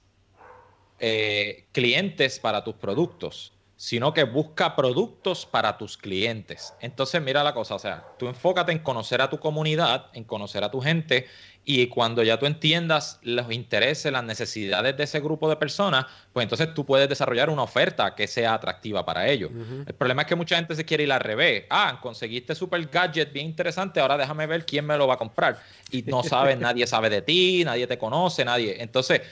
eh, 0.98 1.64
clientes 1.72 2.38
para 2.40 2.62
tus 2.62 2.74
productos, 2.74 3.52
sino 3.80 4.12
que 4.12 4.24
busca 4.24 4.76
productos 4.76 5.46
para 5.46 5.78
tus 5.78 5.96
clientes. 5.96 6.76
Entonces, 6.80 7.22
mira 7.22 7.42
la 7.42 7.54
cosa, 7.54 7.76
o 7.76 7.78
sea, 7.78 8.12
tú 8.18 8.28
enfócate 8.28 8.72
en 8.72 8.80
conocer 8.80 9.22
a 9.22 9.30
tu 9.30 9.40
comunidad, 9.40 10.08
en 10.12 10.24
conocer 10.24 10.62
a 10.62 10.70
tu 10.70 10.82
gente 10.82 11.26
y 11.64 11.86
cuando 11.86 12.22
ya 12.22 12.38
tú 12.38 12.44
entiendas 12.44 13.18
los 13.22 13.50
intereses, 13.50 14.12
las 14.12 14.22
necesidades 14.22 14.98
de 14.98 15.04
ese 15.04 15.20
grupo 15.20 15.48
de 15.48 15.56
personas, 15.56 16.04
pues 16.30 16.44
entonces 16.44 16.74
tú 16.74 16.84
puedes 16.84 17.08
desarrollar 17.08 17.48
una 17.48 17.62
oferta 17.62 18.14
que 18.14 18.26
sea 18.26 18.52
atractiva 18.52 19.06
para 19.06 19.26
ellos. 19.26 19.50
El 19.86 19.94
problema 19.94 20.22
es 20.22 20.28
que 20.28 20.36
mucha 20.36 20.56
gente 20.56 20.74
se 20.74 20.84
quiere 20.84 21.04
ir 21.04 21.12
al 21.12 21.20
revés. 21.20 21.64
Ah, 21.70 22.00
conseguiste 22.02 22.54
super 22.54 22.84
gadget 22.86 23.32
bien 23.32 23.46
interesante, 23.46 23.98
ahora 23.98 24.18
déjame 24.18 24.46
ver 24.46 24.66
quién 24.66 24.84
me 24.84 24.98
lo 24.98 25.06
va 25.06 25.14
a 25.14 25.18
comprar. 25.18 25.58
Y 25.90 26.02
no 26.02 26.22
sabes, 26.22 26.58
nadie 26.60 26.86
sabe 26.86 27.08
de 27.08 27.22
ti, 27.22 27.62
nadie 27.64 27.86
te 27.86 27.96
conoce, 27.96 28.44
nadie. 28.44 28.82
Entonces, 28.82 29.22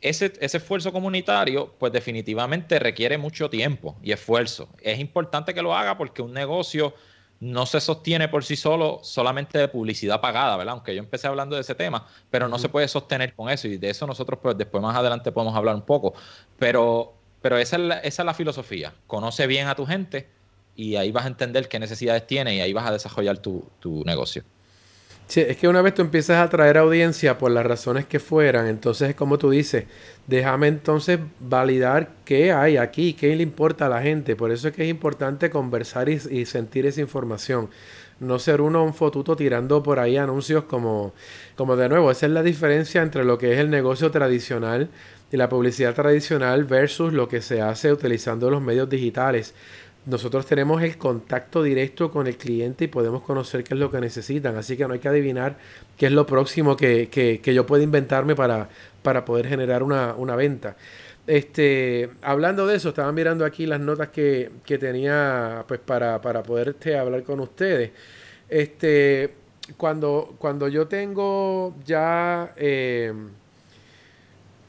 ese, 0.00 0.32
ese, 0.40 0.58
esfuerzo 0.58 0.92
comunitario, 0.92 1.74
pues 1.78 1.92
definitivamente 1.92 2.78
requiere 2.78 3.18
mucho 3.18 3.50
tiempo 3.50 3.96
y 4.02 4.12
esfuerzo. 4.12 4.68
Es 4.80 4.98
importante 4.98 5.54
que 5.54 5.62
lo 5.62 5.74
haga 5.74 5.96
porque 5.96 6.22
un 6.22 6.32
negocio 6.32 6.94
no 7.40 7.66
se 7.66 7.80
sostiene 7.80 8.28
por 8.28 8.44
sí 8.44 8.56
solo 8.56 9.00
solamente 9.02 9.58
de 9.58 9.68
publicidad 9.68 10.20
pagada, 10.20 10.56
¿verdad? 10.56 10.74
Aunque 10.74 10.94
yo 10.94 11.00
empecé 11.00 11.26
hablando 11.26 11.56
de 11.56 11.62
ese 11.62 11.74
tema, 11.74 12.06
pero 12.30 12.48
no 12.48 12.58
se 12.58 12.68
puede 12.68 12.88
sostener 12.88 13.34
con 13.34 13.50
eso 13.50 13.68
y 13.68 13.76
de 13.76 13.90
eso 13.90 14.06
nosotros 14.06 14.38
pues 14.42 14.56
después 14.56 14.82
más 14.82 14.96
adelante 14.96 15.32
podemos 15.32 15.54
hablar 15.54 15.74
un 15.74 15.82
poco. 15.82 16.14
Pero, 16.58 17.14
pero 17.42 17.58
esa, 17.58 17.76
es 17.76 17.82
la, 17.82 17.98
esa 17.98 18.22
es 18.22 18.26
la 18.26 18.34
filosofía. 18.34 18.94
Conoce 19.06 19.46
bien 19.46 19.68
a 19.68 19.74
tu 19.74 19.86
gente 19.86 20.28
y 20.76 20.96
ahí 20.96 21.12
vas 21.12 21.24
a 21.24 21.28
entender 21.28 21.68
qué 21.68 21.78
necesidades 21.78 22.26
tiene 22.26 22.56
y 22.56 22.60
ahí 22.60 22.72
vas 22.72 22.86
a 22.86 22.92
desarrollar 22.92 23.38
tu, 23.38 23.68
tu 23.80 24.02
negocio. 24.04 24.42
Sí, 25.26 25.40
es 25.40 25.56
que 25.56 25.66
una 25.66 25.82
vez 25.82 25.92
tú 25.94 26.02
empiezas 26.02 26.36
a 26.36 26.44
atraer 26.44 26.78
audiencia 26.78 27.36
por 27.36 27.50
las 27.50 27.66
razones 27.66 28.06
que 28.06 28.20
fueran, 28.20 28.68
entonces 28.68 29.10
es 29.10 29.16
como 29.16 29.38
tú 29.38 29.50
dices, 29.50 29.84
déjame 30.28 30.68
entonces 30.68 31.18
validar 31.40 32.10
qué 32.24 32.52
hay 32.52 32.76
aquí, 32.76 33.12
qué 33.14 33.34
le 33.34 33.42
importa 33.42 33.86
a 33.86 33.88
la 33.88 34.02
gente. 34.02 34.36
Por 34.36 34.52
eso 34.52 34.68
es 34.68 34.74
que 34.74 34.84
es 34.84 34.88
importante 34.88 35.50
conversar 35.50 36.08
y, 36.08 36.46
sentir 36.46 36.86
esa 36.86 37.00
información. 37.00 37.68
No 38.20 38.38
ser 38.38 38.60
uno 38.60 38.84
un 38.84 38.94
fotuto 38.94 39.36
tirando 39.36 39.82
por 39.82 39.98
ahí 39.98 40.16
anuncios 40.16 40.64
como, 40.64 41.12
como 41.56 41.76
de 41.76 41.88
nuevo, 41.88 42.10
esa 42.10 42.26
es 42.26 42.32
la 42.32 42.42
diferencia 42.42 43.02
entre 43.02 43.24
lo 43.24 43.36
que 43.36 43.52
es 43.52 43.58
el 43.58 43.68
negocio 43.68 44.10
tradicional 44.12 44.88
y 45.32 45.36
la 45.36 45.48
publicidad 45.48 45.94
tradicional 45.94 46.64
versus 46.64 47.12
lo 47.12 47.28
que 47.28 47.42
se 47.42 47.60
hace 47.60 47.92
utilizando 47.92 48.48
los 48.48 48.62
medios 48.62 48.88
digitales 48.88 49.54
nosotros 50.06 50.46
tenemos 50.46 50.82
el 50.82 50.96
contacto 50.96 51.64
directo 51.64 52.10
con 52.12 52.28
el 52.28 52.36
cliente 52.36 52.84
y 52.84 52.88
podemos 52.88 53.22
conocer 53.22 53.64
qué 53.64 53.74
es 53.74 53.80
lo 53.80 53.90
que 53.90 54.00
necesitan. 54.00 54.56
Así 54.56 54.76
que 54.76 54.86
no 54.86 54.94
hay 54.94 55.00
que 55.00 55.08
adivinar 55.08 55.56
qué 55.96 56.06
es 56.06 56.12
lo 56.12 56.26
próximo 56.26 56.76
que, 56.76 57.08
que, 57.08 57.54
yo 57.54 57.66
puedo 57.66 57.82
inventarme 57.82 58.36
para, 58.36 58.68
para 59.02 59.24
poder 59.24 59.48
generar 59.48 59.82
una, 59.82 60.14
una, 60.14 60.36
venta. 60.36 60.76
Este, 61.26 62.10
hablando 62.22 62.68
de 62.68 62.76
eso, 62.76 62.90
estaba 62.90 63.10
mirando 63.10 63.44
aquí 63.44 63.66
las 63.66 63.80
notas 63.80 64.10
que, 64.10 64.52
que 64.64 64.78
tenía 64.78 65.64
pues, 65.66 65.80
para, 65.80 66.20
para 66.20 66.42
poder 66.44 66.68
este, 66.68 66.96
hablar 66.96 67.24
con 67.24 67.40
ustedes. 67.40 67.90
Este, 68.48 69.34
cuando, 69.76 70.36
cuando 70.38 70.68
yo 70.68 70.86
tengo 70.86 71.74
ya... 71.84 72.52
Eh, 72.56 73.12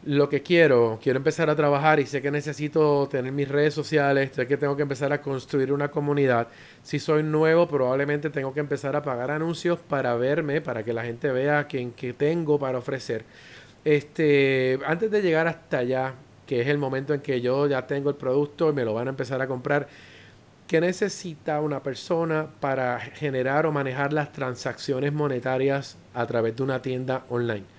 lo 0.07 0.29
que 0.29 0.41
quiero, 0.41 0.99
quiero 1.03 1.17
empezar 1.17 1.49
a 1.49 1.55
trabajar 1.55 1.99
y 1.99 2.05
sé 2.05 2.21
que 2.21 2.31
necesito 2.31 3.09
tener 3.09 3.33
mis 3.33 3.49
redes 3.49 3.73
sociales, 3.73 4.31
sé 4.33 4.47
que 4.47 4.55
tengo 4.55 4.77
que 4.77 4.83
empezar 4.83 5.11
a 5.11 5.21
construir 5.21 5.73
una 5.73 5.91
comunidad. 5.91 6.47
Si 6.81 6.97
soy 6.97 7.23
nuevo, 7.23 7.67
probablemente 7.67 8.29
tengo 8.29 8.53
que 8.53 8.61
empezar 8.61 8.95
a 8.95 9.03
pagar 9.03 9.31
anuncios 9.31 9.79
para 9.79 10.15
verme, 10.15 10.61
para 10.61 10.83
que 10.83 10.93
la 10.93 11.03
gente 11.03 11.29
vea 11.29 11.67
quién 11.67 11.93
tengo 12.17 12.57
para 12.57 12.77
ofrecer. 12.77 13.25
Este, 13.83 14.79
antes 14.85 15.11
de 15.11 15.21
llegar 15.21 15.45
hasta 15.45 15.79
allá, 15.79 16.13
que 16.45 16.61
es 16.61 16.67
el 16.67 16.77
momento 16.77 17.13
en 17.13 17.19
que 17.19 17.41
yo 17.41 17.67
ya 17.67 17.85
tengo 17.85 18.09
el 18.09 18.15
producto 18.15 18.69
y 18.69 18.73
me 18.73 18.85
lo 18.85 18.93
van 18.93 19.07
a 19.07 19.09
empezar 19.09 19.41
a 19.41 19.47
comprar, 19.47 19.89
¿qué 20.67 20.79
necesita 20.79 21.59
una 21.59 21.83
persona 21.83 22.47
para 22.61 22.97
generar 22.97 23.65
o 23.65 23.73
manejar 23.73 24.13
las 24.13 24.31
transacciones 24.31 25.11
monetarias 25.11 25.97
a 26.13 26.25
través 26.25 26.55
de 26.55 26.63
una 26.63 26.81
tienda 26.81 27.25
online? 27.29 27.76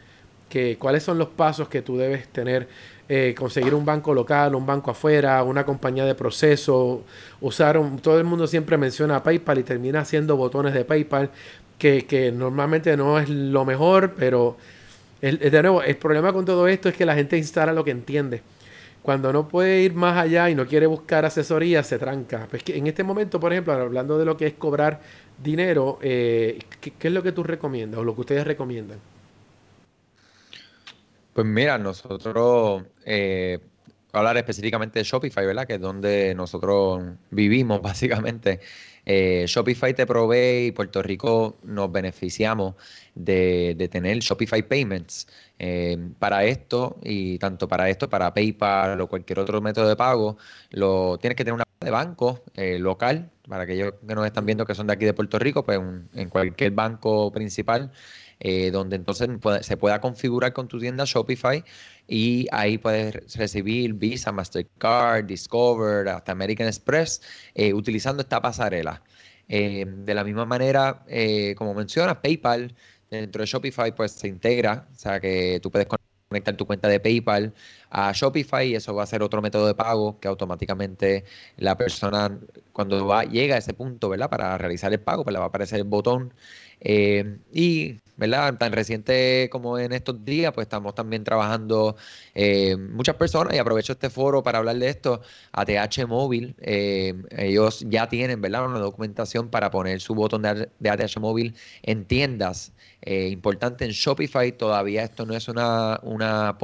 Que 0.49 0.77
cuáles 0.79 1.03
son 1.03 1.19
los 1.19 1.29
pasos 1.29 1.69
que 1.69 1.83
tú 1.83 1.97
debes 1.97 2.29
tener, 2.29 2.69
eh, 3.09 3.35
conseguir 3.37 3.75
un 3.75 3.85
banco 3.85 4.15
local, 4.15 4.55
un 4.55 4.67
banco 4.67 4.91
afuera, 4.91 5.43
una 5.43 5.65
compañía 5.65 6.05
de 6.05 6.15
proceso, 6.15 7.05
usar 7.41 7.79
un, 7.79 7.99
todo 7.99 8.19
el 8.19 8.25
mundo 8.25 8.47
siempre 8.47 8.77
menciona 8.77 9.23
PayPal 9.23 9.59
y 9.59 9.63
termina 9.63 10.01
haciendo 10.01 10.37
botones 10.37 10.75
de 10.75 10.85
PayPal, 10.85 11.31
que, 11.79 12.07
que 12.07 12.33
normalmente 12.33 12.97
no 12.97 13.19
es 13.19 13.29
lo 13.29 13.65
mejor, 13.65 14.15
pero 14.15 14.57
de 15.21 15.63
nuevo, 15.63 15.83
el 15.83 15.97
problema 15.97 16.33
con 16.33 16.45
todo 16.45 16.69
esto 16.69 16.89
es 16.89 16.97
que 16.97 17.05
la 17.05 17.15
gente 17.15 17.37
instala 17.37 17.73
lo 17.73 17.85
que 17.85 17.91
entiende. 17.91 18.43
Cuando 19.03 19.33
no 19.33 19.49
puede 19.49 19.83
ir 19.83 19.95
más 19.95 20.17
allá 20.17 20.51
y 20.51 20.55
no 20.55 20.67
quiere 20.67 20.87
buscar 20.87 21.25
asesoría, 21.25 21.83
se 21.83 21.99
tranca. 21.99 22.47
Pues 22.51 22.63
que 22.63 22.77
en 22.77 22.87
este 22.87 23.03
momento, 23.05 23.41
por 23.41 23.53
ejemplo, 23.53 23.73
hablando 23.73 24.19
de 24.19 24.25
lo 24.25 24.37
que 24.37 24.47
es 24.47 24.55
cobrar 24.55 25.01
dinero, 25.43 25.99
eh, 26.03 26.59
¿qué, 26.81 26.93
¿qué 26.93 27.09
es 27.09 27.15
lo 27.15 27.23
que 27.23 27.33
tú 27.33 27.43
recomiendas 27.43 28.01
o 28.01 28.05
lo 28.05 28.15
que 28.15 28.21
ustedes 28.21 28.47
recomiendan? 28.47 28.99
Pues 31.39 31.47
mira, 31.47 31.79
nosotros, 31.79 32.83
eh, 33.05 33.61
hablar 34.13 34.37
específicamente 34.39 34.99
de 34.99 35.05
Shopify, 35.05 35.47
¿verdad? 35.47 35.69
Que 35.69 35.75
es 35.75 35.81
donde 35.81 36.35
nosotros 36.35 37.01
vivimos 37.31 37.81
básicamente. 37.83 38.59
Eh, 39.07 39.45
Shopify 39.47 39.95
te 39.95 40.05
provee 40.05 40.67
y 40.67 40.73
Puerto 40.73 41.01
Rico 41.01 41.59
nos 41.63 41.93
beneficiamos 41.93 42.75
de, 43.15 43.89
tener 43.89 44.19
Shopify 44.19 44.67
Payments. 44.69 45.29
Eh, 45.61 45.97
para 46.19 46.43
esto, 46.45 46.99
y 47.05 47.39
tanto 47.39 47.69
para 47.69 47.89
esto, 47.89 48.11
para 48.11 48.35
PayPal 48.35 49.01
o 49.01 49.07
cualquier 49.07 49.39
otro 49.39 49.61
método 49.61 49.89
de 49.89 49.95
pago, 49.95 50.39
lo 50.71 51.19
tienes 51.19 51.37
que 51.37 51.45
tener 51.45 51.55
una 51.55 51.69
de 51.81 51.91
banco 51.93 52.43
eh, 52.55 52.81
local, 52.81 53.31
para 53.49 53.63
aquellos 53.63 53.95
que 54.07 54.15
nos 54.17 54.27
están 54.27 54.45
viendo 54.45 54.67
que 54.67 54.75
son 54.75 54.89
de 54.89 54.95
aquí 54.95 55.05
de 55.05 55.15
Puerto 55.15 55.39
Rico, 55.39 55.65
pues 55.65 55.79
en 56.15 56.29
cualquier 56.29 56.73
banco 56.73 57.31
principal 57.31 57.93
eh, 58.41 58.71
donde 58.71 58.97
entonces 58.97 59.29
se 59.63 59.77
pueda 59.77 60.01
configurar 60.01 60.53
con 60.53 60.69
tu 60.69 60.79
tienda 60.79 61.05
Shopify 61.05 61.65
y 62.07 62.47
ahí 62.53 62.79
puedes 62.79 63.37
recibir 63.37 63.95
Visa, 63.95 64.31
Mastercard, 64.31 65.25
Discover, 65.25 66.09
hasta 66.09 66.33
American 66.33 66.69
Express 66.69 67.21
eh, 67.55 67.75
utilizando 67.75 68.23
esta 68.23 68.41
pasarela. 68.41 69.03
Eh, 69.49 69.87
de 69.89 70.15
la 70.15 70.25
misma 70.25 70.45
manera, 70.45 71.05
como 71.57 71.75
mencionas, 71.75 72.17
PayPal 72.19 72.75
dentro 73.11 73.41
de 73.43 73.47
Shopify 73.47 73.95
pues 73.95 74.13
se 74.13 74.29
integra, 74.29 74.87
o 74.93 74.99
sea 74.99 75.19
que 75.21 75.59
tú 75.63 75.71
puedes 75.71 75.89
conectar 76.29 76.57
tu 76.57 76.67
cuenta 76.67 76.89
de 76.89 77.01
PayPal 77.01 77.55
a 77.91 78.13
Shopify 78.13 78.69
y 78.69 78.75
eso 78.75 78.95
va 78.95 79.03
a 79.05 79.07
ser 79.07 79.23
otro 79.23 79.41
método 79.43 79.67
de 79.67 79.75
pago 79.75 80.21
que 80.21 80.29
automáticamente 80.29 81.25
la 81.57 81.77
persona 81.77 82.39
cuando 82.73 83.07
va, 83.07 83.25
llega 83.25 83.55
a 83.57 83.59
ese 83.59 83.75
punto, 83.75 84.11
¿verdad? 84.11 84.29
Para 84.31 84.59
realizar 84.59 84.93
el 84.93 85.01
pago, 85.01 85.25
pues 85.25 85.33
le 85.33 85.39
va 85.39 85.47
a 85.47 85.49
aparecer 85.49 85.79
el 85.81 85.85
botón 85.85 86.35
y, 86.81 87.97
¿verdad? 88.19 88.59
Tan 88.59 88.73
reciente 88.73 89.49
como 89.51 89.79
en 89.79 89.93
estos 89.93 90.25
días, 90.25 90.53
pues 90.53 90.67
estamos 90.67 90.95
también 90.95 91.25
trabajando 91.25 91.97
eh, 92.35 92.77
muchas 92.77 93.17
personas 93.17 93.55
y 93.55 93.59
aprovecho 93.59 93.93
este 93.93 94.11
foro 94.11 94.43
para 94.43 94.59
hablar 94.59 94.77
de 94.77 94.89
esto. 94.89 95.23
ATH 95.53 96.07
Móvil, 96.07 96.55
eh, 96.61 97.15
ellos 97.31 97.85
ya 97.89 98.09
tienen, 98.09 98.41
¿verdad? 98.43 98.67
Una 98.67 98.79
documentación 98.81 99.49
para 99.49 99.71
poner 99.71 100.01
su 100.01 100.15
botón 100.15 100.43
de, 100.43 100.91
ATH 100.91 101.19
Móvil 101.19 101.55
en 101.83 102.05
tiendas. 102.05 102.73
importante 103.07 103.85
en 103.85 103.93
Shopify, 103.93 104.53
todavía 104.53 105.05
esto 105.05 105.25
no 105.25 105.35
es 105.35 105.49
una, 105.49 106.01
una 106.03 106.59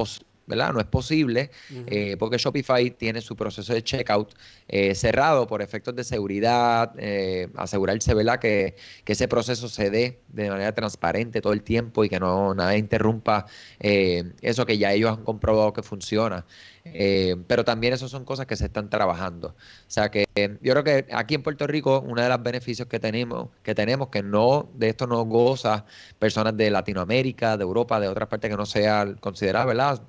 ¿verdad? 0.47 0.73
No 0.73 0.81
es 0.81 0.87
posible 0.87 1.51
eh, 1.87 2.17
porque 2.19 2.37
Shopify 2.37 2.91
tiene 2.91 3.21
su 3.21 3.37
proceso 3.37 3.73
de 3.73 3.83
checkout 3.83 4.35
eh, 4.69 4.95
cerrado 4.95 5.47
por 5.47 5.63
efectos 5.63 5.95
de 5.97 6.05
seguridad, 6.05 6.93
eh, 6.99 7.49
asegurarse, 7.57 8.15
¿verdad? 8.15 8.39
Que, 8.39 8.77
que, 9.05 9.13
ese 9.13 9.29
proceso 9.29 9.69
se 9.69 9.91
dé 9.91 10.21
de 10.29 10.51
manera 10.51 10.75
transparente 10.75 11.41
todo 11.41 11.53
el 11.53 11.63
tiempo 11.63 12.05
y 12.05 12.09
que 12.09 12.21
no 12.21 12.55
nada 12.55 12.77
interrumpa 12.77 13.47
eso 13.79 14.67
que 14.67 14.79
ya 14.79 14.93
ellos 14.93 15.11
han 15.11 15.25
comprobado 15.25 15.73
que 15.73 15.83
funciona. 15.83 16.45
Eh, 16.87 17.37
pero 17.47 17.65
también 17.65 17.95
eso 17.95 18.09
son 18.09 18.25
cosas 18.25 18.47
que 18.47 18.57
se 18.57 18.67
están 18.67 18.91
trabajando. 18.91 19.49
O 19.49 19.55
sea 19.91 20.11
que 20.11 20.27
yo 20.35 20.73
creo 20.73 20.85
que 20.85 21.07
aquí 21.13 21.35
en 21.35 21.43
Puerto 21.43 21.67
Rico, 21.67 22.05
uno 22.07 22.23
de 22.23 22.29
los 22.29 22.43
beneficios 22.43 22.89
que 22.89 23.01
tenemos, 23.01 23.49
que 23.63 23.75
tenemos, 23.75 24.09
que 24.09 24.23
no, 24.23 24.69
de 24.75 24.91
esto 24.91 25.07
no 25.07 25.25
goza 25.25 25.87
personas 26.19 26.57
de 26.57 26.71
Latinoamérica, 26.71 27.57
de 27.57 27.63
Europa, 27.63 27.99
de 28.01 28.09
otras 28.09 28.29
partes 28.29 28.51
que 28.51 28.57
no 28.57 28.67
sea 28.67 29.15
considerada, 29.21 29.65
¿verdad? 29.65 30.03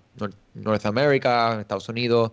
North 0.54 0.86
America, 0.86 1.60
Estados 1.62 1.88
Unidos, 1.90 2.32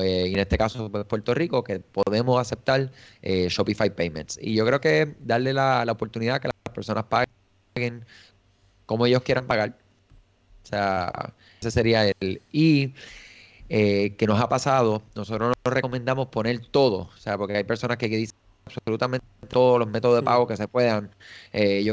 eh, 0.00 0.26
y 0.28 0.34
en 0.34 0.40
este 0.40 0.58
caso 0.58 0.90
pues, 0.90 1.04
Puerto 1.04 1.34
Rico, 1.34 1.62
que 1.62 1.80
podemos 1.80 2.40
aceptar 2.40 2.90
eh, 3.22 3.48
Shopify 3.48 3.90
Payments. 3.94 4.38
Y 4.42 4.54
yo 4.54 4.66
creo 4.66 4.80
que 4.80 5.14
darle 5.20 5.52
la, 5.52 5.84
la 5.84 5.92
oportunidad 5.92 6.40
que 6.40 6.48
las 6.48 6.74
personas 6.74 7.04
paguen 7.04 8.04
como 8.86 9.06
ellos 9.06 9.22
quieran 9.22 9.46
pagar. 9.46 9.76
O 10.64 10.66
sea, 10.66 11.34
ese 11.60 11.70
sería 11.70 12.08
el... 12.20 12.40
Y 12.52 12.94
eh, 13.76 14.14
que 14.16 14.28
nos 14.28 14.40
ha 14.40 14.48
pasado, 14.48 15.02
nosotros 15.16 15.52
nos 15.64 15.74
recomendamos 15.74 16.28
poner 16.28 16.60
todo, 16.60 17.10
o 17.12 17.16
sea, 17.18 17.36
porque 17.36 17.56
hay 17.56 17.64
personas 17.64 17.96
que, 17.96 18.06
dicen 18.06 18.36
absolutamente 18.64 19.26
todos 19.48 19.80
los 19.80 19.88
métodos 19.88 20.14
de 20.14 20.22
pago 20.22 20.46
que 20.46 20.56
se 20.56 20.68
puedan. 20.68 21.10
Eh, 21.52 21.82
yo 21.82 21.92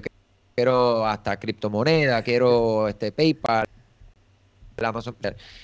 quiero 0.53 1.07
hasta 1.07 1.39
criptomoneda, 1.39 2.21
quiero 2.21 2.87
este 2.87 3.11
PayPal, 3.11 3.65
Amazon. 4.77 5.15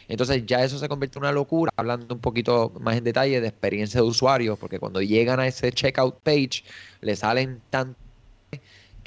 Entonces 0.07 0.43
ya 0.47 0.63
eso 0.63 0.79
se 0.79 0.89
convierte 0.89 1.19
en 1.19 1.23
una 1.25 1.31
locura, 1.31 1.71
hablando 1.75 2.15
un 2.15 2.21
poquito 2.21 2.71
más 2.79 2.97
en 2.97 3.03
detalle 3.03 3.39
de 3.39 3.49
experiencia 3.49 4.01
de 4.01 4.07
usuario, 4.07 4.55
porque 4.55 4.79
cuando 4.79 5.03
llegan 5.03 5.39
a 5.39 5.45
ese 5.45 5.71
checkout 5.71 6.19
page, 6.23 6.63
le 7.01 7.15
salen 7.15 7.61
tantos 7.69 8.06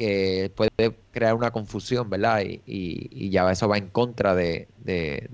que 0.01 0.51
puede 0.57 0.97
crear 1.13 1.35
una 1.35 1.51
confusión, 1.51 2.09
¿verdad? 2.09 2.41
Y, 2.41 2.63
y, 2.65 3.29
ya 3.29 3.51
eso 3.53 3.69
va 3.69 3.77
en 3.77 3.89
contra 3.89 4.35
de, 4.35 4.67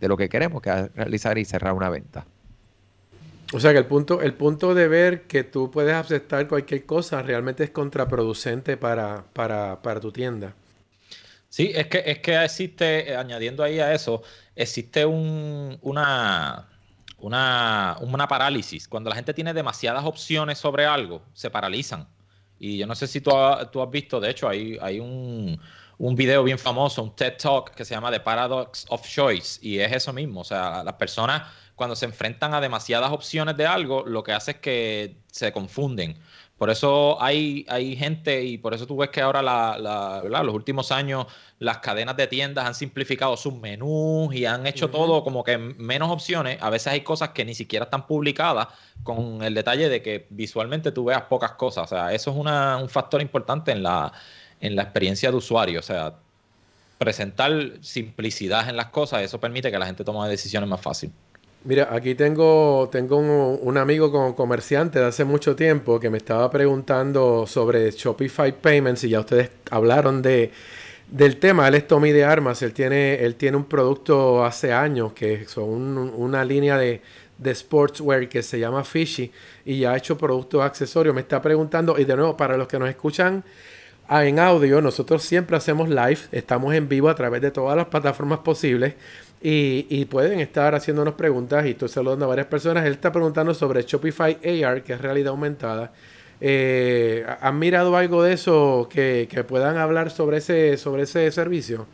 lo 0.01 0.17
que 0.17 0.29
queremos, 0.29 0.61
que 0.61 0.71
es 0.71 0.93
realizar 0.93 1.39
y 1.39 1.45
cerrar 1.45 1.73
una 1.73 1.89
venta. 1.89 2.27
O 3.53 3.61
sea 3.61 3.71
que 3.71 3.79
el 3.79 3.87
punto, 3.87 4.21
el 4.23 4.35
punto 4.35 4.75
de 4.75 4.89
ver 4.89 5.29
que 5.29 5.45
tú 5.45 5.71
puedes 5.71 5.95
aceptar 5.95 6.49
cualquier 6.49 6.85
cosa 6.85 7.23
realmente 7.23 7.63
es 7.63 7.71
contraproducente 7.71 8.77
para, 8.77 9.27
para, 9.33 9.81
para 9.83 10.01
tu 10.01 10.11
tienda. 10.11 10.57
Sí, 11.49 11.71
es 11.73 11.87
que, 11.87 12.03
es 12.05 12.19
que 12.19 12.43
existe, 12.43 13.15
añadiendo 13.15 13.63
ahí 13.63 13.79
a 13.79 13.95
eso, 13.95 14.25
existe 14.57 15.07
un, 15.07 15.79
una, 15.81 16.69
una, 17.19 17.99
una 18.01 18.27
parálisis. 18.27 18.89
Cuando 18.89 19.11
la 19.11 19.15
gente 19.15 19.33
tiene 19.33 19.55
demasiadas 19.55 20.05
opciones 20.05 20.59
sobre 20.59 20.87
algo, 20.87 21.23
se 21.35 21.51
paralizan. 21.51 22.09
Y 22.59 22.79
yo 22.79 22.87
no 22.87 22.95
sé 22.95 23.07
si 23.07 23.21
tú, 23.21 23.31
has 23.37 23.91
visto, 23.91 24.21
de 24.21 24.31
hecho, 24.31 24.49
hay, 24.49 24.79
hay 24.81 25.01
un, 25.01 25.61
un 25.99 26.15
video 26.15 26.43
bien 26.45 26.59
famoso, 26.59 27.03
un 27.03 27.15
TED 27.15 27.37
Talk 27.37 27.75
que 27.75 27.85
se 27.85 27.95
llama 27.95 28.11
The 28.11 28.21
Paradox 28.21 28.87
of 28.89 29.07
Choice. 29.07 29.59
Y 29.63 29.79
es 29.79 29.93
eso 29.93 30.13
mismo. 30.13 30.41
O 30.41 30.45
sea, 30.45 30.83
las 30.85 30.95
personas 30.95 31.43
cuando 31.77 31.95
se 31.95 32.07
enfrentan 32.07 32.55
a 32.55 32.61
demasiadas 32.61 33.13
opciones 33.13 33.57
de 33.57 33.67
algo, 33.67 34.05
lo 34.07 34.25
que 34.25 34.33
hace 34.33 34.53
es 34.53 34.57
que 34.59 35.17
se 35.31 35.53
confunden. 35.53 36.17
Por 36.59 36.71
eso 36.71 37.23
hay, 37.23 37.67
hay 37.69 37.97
gente 37.97 38.43
y 38.43 38.57
por 38.57 38.73
eso 38.73 38.87
tú 38.87 38.97
ves 38.97 39.11
que 39.11 39.21
ahora 39.21 39.43
la, 39.43 40.23
los 40.25 40.55
últimos 40.55 40.91
años 40.91 41.27
las 41.59 41.79
cadenas 41.79 42.17
de 42.17 42.27
tiendas 42.27 42.65
han 42.65 42.75
simplificado 42.75 43.37
sus 43.37 43.55
menús 43.55 44.35
y 44.35 44.47
han 44.47 44.67
hecho 44.67 44.89
todo 44.89 45.23
como 45.23 45.45
que 45.45 45.59
menos 45.59 46.11
opciones. 46.11 46.59
A 46.63 46.71
veces 46.71 46.89
hay 46.89 47.03
cosas 47.03 47.31
que 47.31 47.45
ni 47.45 47.55
siquiera 47.55 47.85
están 47.85 48.07
publicadas 48.07 48.69
con 49.03 49.43
el 49.43 49.53
detalle 49.53 49.91
de 49.91 50.01
que 50.01 50.27
visualmente 50.31 50.93
tú 50.93 51.05
veas 51.05 51.23
pocas 51.23 51.53
cosas. 51.53 51.85
O 51.85 51.89
sea, 51.89 52.15
eso 52.15 52.31
es 52.31 52.37
un 52.37 52.89
factor 52.89 53.21
importante 53.21 53.73
en 53.73 53.83
la, 53.83 54.13
en 54.61 54.77
la 54.77 54.83
experiencia 54.83 55.31
de 55.31 55.37
usuario. 55.37 55.81
O 55.81 55.83
sea, 55.83 56.15
presentar 56.99 57.53
simplicidad 57.83 58.69
en 58.69 58.77
las 58.77 58.87
cosas, 58.87 59.23
eso 59.23 59.39
permite 59.39 59.71
que 59.71 59.79
la 59.79 59.87
gente 59.87 60.05
tome 60.05 60.27
decisiones 60.29 60.69
más 60.69 60.81
fácil. 60.81 61.13
Mira, 61.67 61.89
aquí 61.91 62.15
tengo, 62.15 62.89
tengo 62.93 63.17
un, 63.17 63.77
amigo 63.77 64.13
como 64.13 64.37
comerciante 64.37 65.01
de 65.01 65.07
hace 65.07 65.25
mucho 65.25 65.57
tiempo 65.57 65.99
que 65.99 66.11
me 66.11 66.19
estaba 66.19 66.49
preguntando 66.49 67.45
sobre 67.45 67.91
Shopify 67.91 68.53
Payments 68.53 69.03
y 69.03 69.09
ya 69.09 69.19
ustedes 69.19 69.51
hablaron 69.73 70.23
de, 70.23 70.53
del 71.11 71.39
tema. 71.39 71.67
Él 71.67 71.75
es 71.75 71.89
Tommy 71.89 72.13
de 72.13 72.25
Armas, 72.25 72.63
él 72.63 72.73
tiene, 72.73 73.17
él 73.17 73.35
tiene 73.35 73.57
un 73.57 73.65
producto 73.65 74.45
hace 74.45 74.73
años 74.73 75.13
que 75.13 75.45
son 75.47 75.99
una 76.15 76.45
línea 76.45 76.79
de, 76.79 77.03
de 77.37 77.53
sportswear 77.53 78.29
que 78.29 78.45
se 78.45 78.61
llama 78.61 78.85
Fishy 78.85 79.33
y 79.65 79.81
ya 79.81 79.91
ha 79.91 79.97
hecho 79.97 80.17
productos 80.17 80.63
accesorios. 80.63 81.17
Me 81.17 81.23
está 81.23 81.43
preguntando, 81.43 81.99
y 81.99 82.05
de 82.05 82.15
nuevo, 82.15 82.37
para 82.37 82.57
los 82.57 82.69
que 82.69 82.79
nos 82.79 82.89
escuchan 82.89 83.43
ah, 84.07 84.25
en 84.25 84.39
audio, 84.39 84.81
nosotros 84.81 85.25
siempre 85.25 85.57
hacemos 85.57 85.89
live, 85.89 86.21
estamos 86.31 86.73
en 86.75 86.89
vivo 86.89 87.09
a 87.09 87.17
través 87.17 87.43
de 87.43 87.51
todas 87.51 87.77
las 87.77 87.87
plataformas 87.87 88.39
posibles. 88.39 88.95
Y, 89.49 90.05
pueden 90.07 90.41
estar 90.41 90.75
haciéndonos 90.75 91.15
preguntas 91.15 91.65
y 91.67 91.71
estoy 91.71 91.89
saludando 91.89 92.25
a 92.25 92.29
varias 92.29 92.49
personas. 92.49 92.85
Él 92.85 92.95
está 92.95 93.13
preguntando 93.13 93.55
sobre 93.55 93.83
Shopify 93.83 94.39
AR, 94.65 94.83
que 94.83 94.95
es 94.95 95.01
realidad 95.01 95.29
aumentada. 95.29 95.93
Eh, 96.41 97.25
¿Han 97.41 97.57
mirado 97.57 97.97
algo 97.97 98.25
de 98.25 98.33
eso 98.33 98.89
que, 98.91 99.45
puedan 99.47 99.77
hablar 99.77 100.11
sobre 100.11 100.39
ese, 100.39 100.77
sobre 100.77 101.05
ese 101.05 101.31
servicio? 101.31 101.87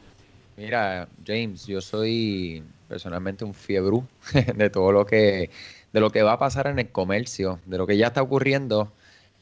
Mira, 0.57 1.07
James, 1.27 1.67
yo 1.67 1.83
soy 1.83 2.65
personalmente 2.89 3.45
un 3.45 3.53
fiebre 3.53 3.99
de 4.57 4.71
todo 4.71 4.91
lo 4.91 5.05
que 5.05 5.51
de 5.93 6.01
lo 6.01 6.09
que 6.09 6.23
va 6.23 6.33
a 6.33 6.39
pasar 6.39 6.69
en 6.69 6.79
el 6.79 6.89
comercio, 6.89 7.61
de 7.67 7.77
lo 7.77 7.87
que 7.87 7.99
ya 7.99 8.07
está 8.07 8.23
ocurriendo, 8.23 8.91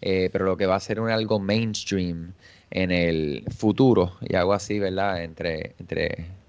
eh, 0.00 0.30
pero 0.32 0.46
lo 0.46 0.56
que 0.56 0.66
va 0.66 0.74
a 0.74 0.80
ser 0.80 0.98
algo 0.98 1.38
mainstream 1.38 2.32
en 2.72 2.90
el 2.90 3.44
futuro 3.56 4.16
y 4.20 4.34
algo 4.34 4.52
así, 4.52 4.80
¿verdad? 4.80 5.22
Entre, 5.22 5.76
entre 5.78 6.39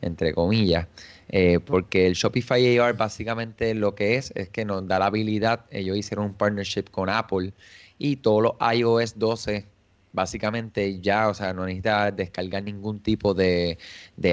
entre 0.00 0.34
comillas, 0.34 0.86
eh, 1.28 1.60
porque 1.60 2.06
el 2.06 2.14
Shopify 2.14 2.78
AR 2.78 2.96
básicamente 2.96 3.74
lo 3.74 3.94
que 3.94 4.16
es 4.16 4.32
es 4.34 4.48
que 4.48 4.64
nos 4.64 4.86
da 4.86 4.98
la 4.98 5.06
habilidad, 5.06 5.66
ellos 5.70 5.96
hicieron 5.96 6.26
un 6.26 6.34
partnership 6.34 6.84
con 6.90 7.08
Apple 7.08 7.52
y 7.98 8.16
todos 8.16 8.42
los 8.42 8.52
iOS 8.74 9.18
12 9.18 9.66
básicamente 10.12 11.00
ya, 11.00 11.28
o 11.28 11.34
sea, 11.34 11.52
no 11.52 11.64
necesitas 11.64 12.16
descargar 12.16 12.62
ningún 12.62 13.00
tipo 13.00 13.34
de, 13.34 13.78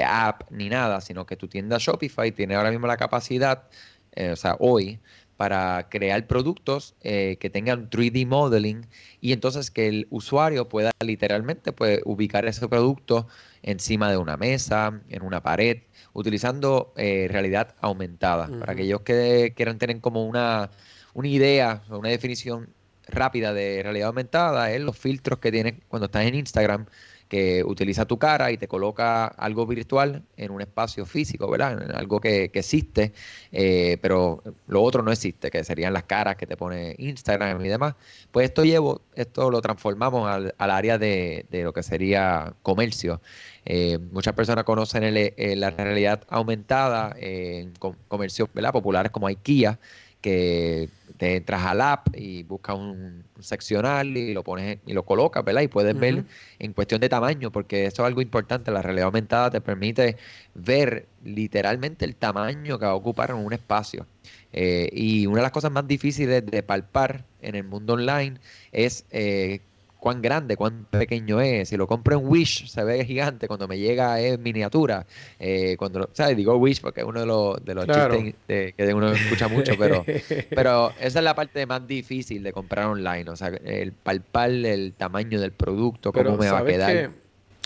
app 0.06 0.50
ni 0.52 0.70
nada, 0.70 1.02
sino 1.02 1.26
que 1.26 1.36
tu 1.36 1.48
tienda 1.48 1.78
Shopify 1.80 2.32
tiene 2.32 2.56
ahora 2.56 2.72
mismo 2.72 2.88
la 2.88 2.98
capacidad, 2.98 3.68
eh, 4.14 4.32
o 4.32 4.36
sea, 4.36 4.56
hoy, 4.60 5.00
para 5.38 5.88
crear 5.90 6.28
productos 6.28 6.96
eh, 7.02 7.38
que 7.40 7.50
tengan 7.50 7.90
3D 7.90 8.26
modeling 8.26 8.88
y 9.22 9.34
entonces 9.34 9.72
que 9.72 9.88
el 9.88 10.08
usuario 10.10 10.70
pueda 10.70 10.92
literalmente 11.00 11.74
pues, 11.74 12.00
ubicar 12.06 12.46
ese 12.46 12.68
producto 12.68 13.28
encima 13.64 14.10
de 14.10 14.18
una 14.18 14.38
mesa, 14.38 15.02
en 15.10 15.24
una 15.24 15.42
pared, 15.42 15.80
utilizando 16.14 16.94
eh, 16.96 17.28
realidad 17.30 17.76
aumentada. 17.82 18.48
Para 18.60 18.74
aquellos 18.74 19.02
que 19.02 19.54
quieran 19.56 19.78
tener 19.78 20.00
como 20.02 20.26
una, 20.26 20.70
una 21.14 21.28
idea 21.28 21.84
o 21.90 21.98
una 21.98 22.10
definición 22.10 22.70
rápida 23.08 23.54
de 23.54 23.82
realidad 23.84 24.08
aumentada, 24.08 24.72
es 24.72 24.82
los 24.82 24.98
filtros 24.98 25.40
que 25.40 25.52
tienes 25.52 25.76
cuando 25.88 26.06
estás 26.06 26.26
en 26.26 26.36
Instagram 26.36 26.86
que 27.28 27.64
utiliza 27.64 28.06
tu 28.06 28.20
cara 28.20 28.52
y 28.52 28.58
te 28.58 28.68
coloca 28.68 29.26
algo 29.26 29.66
virtual 29.66 30.24
en 30.38 30.52
un 30.52 30.62
espacio 30.62 31.06
físico, 31.06 31.50
¿verdad? 31.50 31.92
Algo 31.96 32.20
que, 32.20 32.52
existe, 32.54 33.14
eh, 33.52 33.98
pero 34.02 34.44
lo 34.68 34.82
otro 34.84 35.02
no 35.02 35.12
existe, 35.12 35.50
que 35.50 35.64
serían 35.64 35.94
las 35.94 36.04
caras 36.04 36.36
que 36.36 36.46
te 36.46 36.56
pone 36.56 36.96
Instagram 36.98 37.64
y 37.66 37.70
demás. 37.70 37.96
Pues 38.32 38.46
esto 38.46 38.64
llevo, 38.64 39.02
esto 39.16 39.50
lo 39.50 39.62
transformamos 39.62 40.30
al, 40.30 40.54
área 40.58 40.98
de, 40.98 41.46
lo 41.52 41.74
que 41.74 41.84
sería 41.84 42.54
comercio. 42.62 43.22
Eh, 43.66 43.98
muchas 44.12 44.34
personas 44.34 44.64
conocen 44.64 45.04
eh, 45.04 45.56
la 45.56 45.72
realidad 45.72 46.22
aumentada 46.30 47.16
en 47.20 47.74
comercios 48.08 48.50
populares 48.50 49.12
como 49.12 49.28
IKEA, 49.28 49.80
que 50.26 50.90
te 51.18 51.36
entras 51.36 51.64
al 51.66 51.82
app 51.82 52.08
y 52.16 52.42
buscas 52.42 52.76
un, 52.76 53.24
seccional 53.40 54.18
y 54.18 54.34
lo 54.34 54.44
pones 54.44 54.80
y 54.88 54.94
lo 54.94 55.04
colocas, 55.04 55.46
¿verdad? 55.46 55.62
Y 55.62 55.68
puedes 55.68 55.96
ver 56.00 56.24
en 56.58 56.74
cuestión 56.74 57.00
de 57.00 57.10
tamaño, 57.10 57.52
porque 57.52 57.86
eso 57.86 58.02
es 58.02 58.08
algo 58.08 58.24
importante. 58.24 58.72
La 58.72 58.82
realidad 58.82 59.06
aumentada 59.06 59.52
te 59.52 59.62
permite 59.62 60.18
ver 60.56 61.06
literalmente 61.24 62.06
el 62.06 62.16
tamaño 62.16 62.80
que 62.80 62.86
va 62.88 62.94
a 62.94 62.96
ocupar 62.96 63.30
en 63.30 63.36
un 63.36 63.54
espacio. 63.54 64.08
Eh, 64.52 64.90
y 64.94 65.28
una 65.28 65.38
de 65.38 65.44
las 65.44 65.52
cosas 65.52 65.72
más 65.72 65.88
difíciles 65.88 66.44
de 66.44 66.64
palpar 66.64 67.24
en 67.44 67.54
el 67.54 67.66
mundo 67.66 67.94
online 67.94 68.40
es 68.72 69.06
eh, 69.12 69.60
cuán 70.06 70.22
grande, 70.22 70.56
cuán 70.56 70.86
pequeño 70.92 71.42
es. 71.42 71.70
Si 71.70 71.78
lo 71.78 71.88
compro 71.88 72.20
en 72.20 72.28
Wish, 72.28 72.68
se 72.68 72.84
ve 72.84 73.04
gigante. 73.06 73.48
Cuando 73.48 73.68
me 73.68 73.80
llega 73.80 74.20
es 74.20 74.38
miniatura. 74.38 75.08
Eh, 75.40 75.76
cuando, 75.80 76.12
¿sabes? 76.14 76.38
Digo 76.38 76.56
Wish 76.58 76.80
porque 76.80 77.02
es 77.02 77.08
uno 77.08 77.22
de 77.22 77.26
los, 77.26 77.66
de 77.66 77.74
los 77.74 77.88
chistes 77.88 78.76
que 78.76 78.94
uno 78.94 79.12
escucha 79.12 79.48
mucho, 79.48 79.74
pero, 79.80 80.06
pero 80.52 80.92
esa 81.00 81.18
es 81.18 81.26
la 81.26 81.34
parte 81.34 81.66
más 81.66 81.88
difícil 81.88 82.44
de 82.44 82.54
comprar 82.54 82.86
online. 82.86 83.28
O 83.32 83.36
sea, 83.36 83.48
el 83.48 83.94
palpar 83.94 84.52
el 84.52 84.94
tamaño 84.94 85.42
del 85.42 85.54
producto, 85.54 86.14
cómo 86.14 86.38
me 86.38 86.52
va 86.52 86.60
a 86.60 86.66
quedar. 86.66 87.10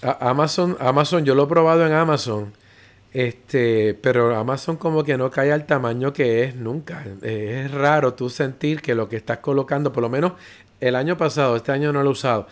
Amazon, 0.01 0.77
Amazon, 0.79 1.25
yo 1.25 1.35
lo 1.35 1.43
he 1.43 1.47
probado 1.47 1.85
en 1.85 1.91
Amazon. 1.91 2.53
Este, 3.11 3.95
pero 3.95 4.37
Amazon 4.37 4.77
como 4.77 5.03
que 5.03 5.17
no 5.17 5.29
cae 5.31 5.51
al 5.51 5.65
tamaño 5.65 6.13
que 6.13 6.43
es 6.43 6.55
nunca. 6.55 7.03
Es 7.21 7.69
raro 7.69 8.13
tú 8.13 8.29
sentir 8.29 8.81
que 8.81 8.95
lo 8.95 9.09
que 9.09 9.17
estás 9.17 9.39
colocando, 9.39 9.91
por 9.91 10.03
lo 10.03 10.09
menos 10.09 10.33
el 10.79 10.95
año 10.95 11.17
pasado, 11.17 11.55
este 11.55 11.71
año 11.71 11.93
no 11.93 12.03
lo 12.03 12.09
he 12.09 12.13
usado. 12.13 12.47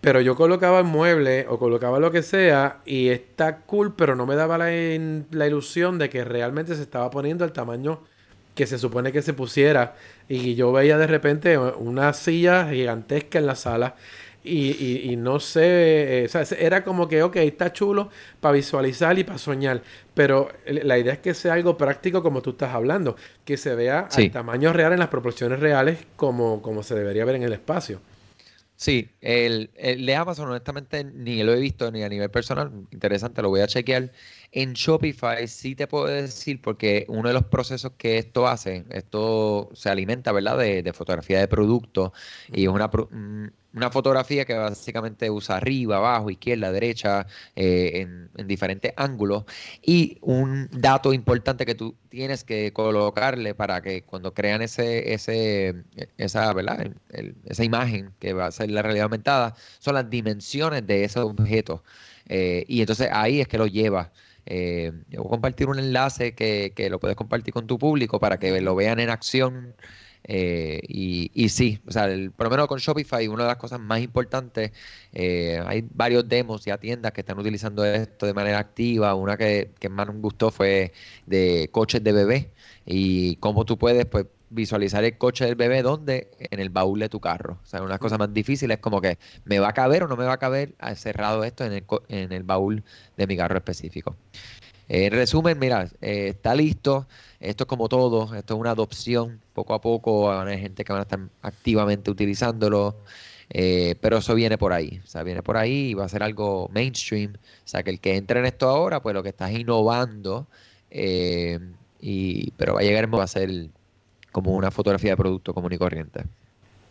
Pero 0.00 0.20
yo 0.20 0.36
colocaba 0.36 0.78
el 0.78 0.84
mueble 0.84 1.46
o 1.48 1.58
colocaba 1.58 1.98
lo 1.98 2.12
que 2.12 2.22
sea 2.22 2.80
y 2.84 3.08
está 3.08 3.58
cool, 3.62 3.94
pero 3.96 4.14
no 4.14 4.26
me 4.26 4.36
daba 4.36 4.58
la, 4.58 4.66
la 4.66 5.46
ilusión 5.46 5.98
de 5.98 6.10
que 6.10 6.24
realmente 6.24 6.74
se 6.76 6.82
estaba 6.82 7.10
poniendo 7.10 7.44
el 7.44 7.52
tamaño 7.52 8.00
que 8.54 8.66
se 8.66 8.78
supone 8.78 9.12
que 9.12 9.22
se 9.22 9.32
pusiera. 9.32 9.96
Y 10.28 10.54
yo 10.54 10.72
veía 10.72 10.98
de 10.98 11.06
repente 11.06 11.58
una 11.58 12.12
silla 12.12 12.68
gigantesca 12.70 13.38
en 13.38 13.46
la 13.46 13.54
sala 13.54 13.96
y, 14.46 15.10
y, 15.12 15.16
no 15.16 15.40
sé, 15.40 16.22
eh, 16.22 16.24
o 16.26 16.28
sea, 16.28 16.44
era 16.58 16.84
como 16.84 17.08
que, 17.08 17.22
ok, 17.22 17.36
está 17.36 17.72
chulo 17.72 18.10
para 18.40 18.52
visualizar 18.52 19.18
y 19.18 19.24
para 19.24 19.38
soñar, 19.38 19.82
pero 20.14 20.50
la 20.66 20.98
idea 20.98 21.14
es 21.14 21.18
que 21.18 21.34
sea 21.34 21.54
algo 21.54 21.76
práctico 21.76 22.22
como 22.22 22.42
tú 22.42 22.50
estás 22.50 22.74
hablando, 22.74 23.16
que 23.44 23.56
se 23.56 23.74
vea 23.74 24.08
al 24.10 24.30
tamaño 24.30 24.72
real, 24.72 24.92
en 24.92 25.00
las 25.00 25.08
proporciones 25.08 25.60
reales, 25.60 25.98
como, 26.16 26.62
como 26.62 26.82
se 26.82 26.94
debería 26.94 27.24
ver 27.24 27.36
en 27.36 27.42
el 27.42 27.52
espacio. 27.52 28.00
Sí, 28.78 29.08
el, 29.22 29.70
el, 29.76 30.04
de 30.04 30.14
Amazon 30.14 30.50
honestamente 30.50 31.02
ni 31.02 31.42
lo 31.42 31.54
he 31.54 31.60
visto 31.60 31.90
ni 31.90 32.02
a 32.02 32.10
nivel 32.10 32.30
personal, 32.30 32.70
interesante, 32.90 33.40
lo 33.40 33.48
voy 33.48 33.60
a 33.62 33.66
chequear. 33.66 34.12
En 34.52 34.74
Shopify 34.74 35.48
sí 35.48 35.74
te 35.74 35.86
puedo 35.86 36.06
decir 36.06 36.60
porque 36.60 37.06
uno 37.08 37.28
de 37.28 37.34
los 37.34 37.44
procesos 37.46 37.92
que 37.96 38.18
esto 38.18 38.46
hace, 38.46 38.84
esto 38.90 39.70
se 39.72 39.88
alimenta, 39.88 40.30
¿verdad? 40.32 40.58
De, 40.58 40.82
de 40.82 40.92
fotografía 40.92 41.40
de 41.40 41.48
producto 41.48 42.12
y 42.52 42.64
es 42.64 42.68
una, 42.68 42.88
mm, 42.88 43.46
una 43.76 43.90
fotografía 43.90 44.44
que 44.46 44.54
básicamente 44.54 45.30
usa 45.30 45.58
arriba, 45.58 45.98
abajo, 45.98 46.30
izquierda, 46.30 46.72
derecha, 46.72 47.26
eh, 47.54 48.06
en, 48.36 48.46
diferentes 48.46 48.92
ángulos. 48.96 49.44
Y 49.82 50.18
un 50.22 50.68
dato 50.72 51.12
importante 51.12 51.66
que 51.66 51.74
tú 51.74 51.94
tienes 52.08 52.42
que 52.42 52.72
colocarle 52.72 53.54
para 53.54 53.82
que 53.82 54.02
cuando 54.02 54.32
crean 54.34 54.62
ese, 54.62 55.12
ese, 55.12 55.84
esa, 56.16 56.52
¿verdad? 56.54 56.90
esa 57.44 57.64
imagen 57.64 58.14
que 58.18 58.32
va 58.32 58.46
a 58.46 58.50
ser 58.52 58.70
la 58.70 58.82
realidad 58.82 59.04
aumentada, 59.04 59.54
son 59.78 59.94
las 59.94 60.08
dimensiones 60.08 60.86
de 60.86 61.04
ese 61.04 61.20
objeto. 61.20 61.84
Eh, 62.28 62.64
y 62.68 62.80
entonces 62.80 63.10
ahí 63.12 63.40
es 63.40 63.48
que 63.48 63.58
lo 63.58 63.66
lleva. 63.66 64.12
Eh, 64.46 64.92
yo 65.08 65.22
voy 65.22 65.28
a 65.28 65.30
compartir 65.30 65.68
un 65.68 65.78
enlace 65.78 66.34
que, 66.34 66.72
que 66.74 66.88
lo 66.88 67.00
puedes 67.00 67.16
compartir 67.16 67.52
con 67.52 67.66
tu 67.66 67.78
público 67.78 68.20
para 68.20 68.38
que 68.38 68.60
lo 68.60 68.74
vean 68.74 69.00
en 69.00 69.10
acción 69.10 69.74
eh, 70.28 70.80
y, 70.88 71.30
y, 71.34 71.48
sí, 71.50 71.78
o 71.86 71.92
sea, 71.92 72.06
el, 72.06 72.32
por 72.32 72.46
lo 72.46 72.50
menos 72.50 72.66
con 72.66 72.78
Shopify, 72.78 73.28
una 73.28 73.44
de 73.44 73.48
las 73.48 73.58
cosas 73.58 73.78
más 73.78 74.00
importantes, 74.00 74.72
eh, 75.12 75.62
hay 75.64 75.86
varios 75.94 76.28
demos 76.28 76.66
y 76.66 76.72
tiendas 76.78 77.12
que 77.12 77.20
están 77.20 77.38
utilizando 77.38 77.84
esto 77.84 78.26
de 78.26 78.34
manera 78.34 78.58
activa. 78.58 79.14
Una 79.14 79.36
que, 79.36 79.70
que 79.78 79.88
más 79.88 80.08
nos 80.08 80.16
gustó 80.16 80.50
fue 80.50 80.92
de 81.26 81.68
coches 81.72 82.02
de 82.02 82.12
bebé 82.12 82.50
y 82.84 83.36
cómo 83.36 83.64
tú 83.64 83.78
puedes 83.78 84.04
pues, 84.06 84.26
visualizar 84.50 85.04
el 85.04 85.16
coche 85.18 85.44
del 85.44 85.54
bebé 85.54 85.82
donde 85.82 86.30
en 86.38 86.60
el 86.60 86.70
baúl 86.70 86.98
de 87.00 87.08
tu 87.08 87.20
carro. 87.20 87.60
O 87.62 87.66
sea, 87.66 87.80
una 87.80 87.88
de 87.88 87.94
las 87.94 88.00
cosas 88.00 88.18
más 88.18 88.32
difíciles 88.32 88.76
es 88.76 88.80
como 88.80 89.00
que 89.00 89.18
me 89.44 89.60
va 89.60 89.68
a 89.68 89.72
caber 89.72 90.02
o 90.04 90.08
no 90.08 90.16
me 90.16 90.24
va 90.24 90.34
a 90.34 90.38
caber 90.38 90.74
cerrado 90.96 91.44
esto 91.44 91.64
en 91.64 91.72
el, 91.72 91.84
en 92.08 92.32
el 92.32 92.42
baúl 92.42 92.82
de 93.16 93.26
mi 93.26 93.36
carro 93.36 93.56
específico. 93.56 94.16
En 94.88 95.12
resumen, 95.12 95.58
mira, 95.58 95.88
eh, 96.00 96.28
está 96.28 96.54
listo. 96.54 97.06
Esto 97.40 97.64
es 97.64 97.68
como 97.68 97.88
todo, 97.88 98.34
esto 98.34 98.54
es 98.54 98.60
una 98.60 98.70
adopción. 98.70 99.40
Poco 99.52 99.74
a 99.74 99.80
poco 99.80 100.24
van 100.24 100.38
a 100.38 100.42
haber 100.42 100.58
gente 100.60 100.84
que 100.84 100.92
van 100.92 101.00
a 101.00 101.02
estar 101.02 101.20
activamente 101.42 102.10
utilizándolo. 102.10 102.96
Eh, 103.50 103.94
pero 104.00 104.18
eso 104.18 104.34
viene 104.34 104.58
por 104.58 104.72
ahí, 104.72 105.00
o 105.04 105.06
sea, 105.06 105.22
viene 105.22 105.40
por 105.40 105.56
ahí 105.56 105.90
y 105.90 105.94
va 105.94 106.04
a 106.04 106.08
ser 106.08 106.22
algo 106.22 106.68
mainstream. 106.72 107.34
O 107.34 107.68
sea, 107.68 107.82
que 107.82 107.90
el 107.90 108.00
que 108.00 108.16
entre 108.16 108.40
en 108.40 108.46
esto 108.46 108.68
ahora, 108.68 109.00
pues 109.00 109.14
lo 109.14 109.22
que 109.22 109.28
estás 109.28 109.52
innovando, 109.52 110.46
eh, 110.90 111.58
y, 112.00 112.50
pero 112.52 112.74
va 112.74 112.80
a 112.80 112.82
llegar, 112.82 113.12
va 113.14 113.24
a 113.24 113.28
ser 113.28 113.68
como 114.32 114.52
una 114.52 114.70
fotografía 114.70 115.12
de 115.12 115.16
producto 115.16 115.54
común 115.54 115.72
y 115.72 115.78
corriente. 115.78 116.24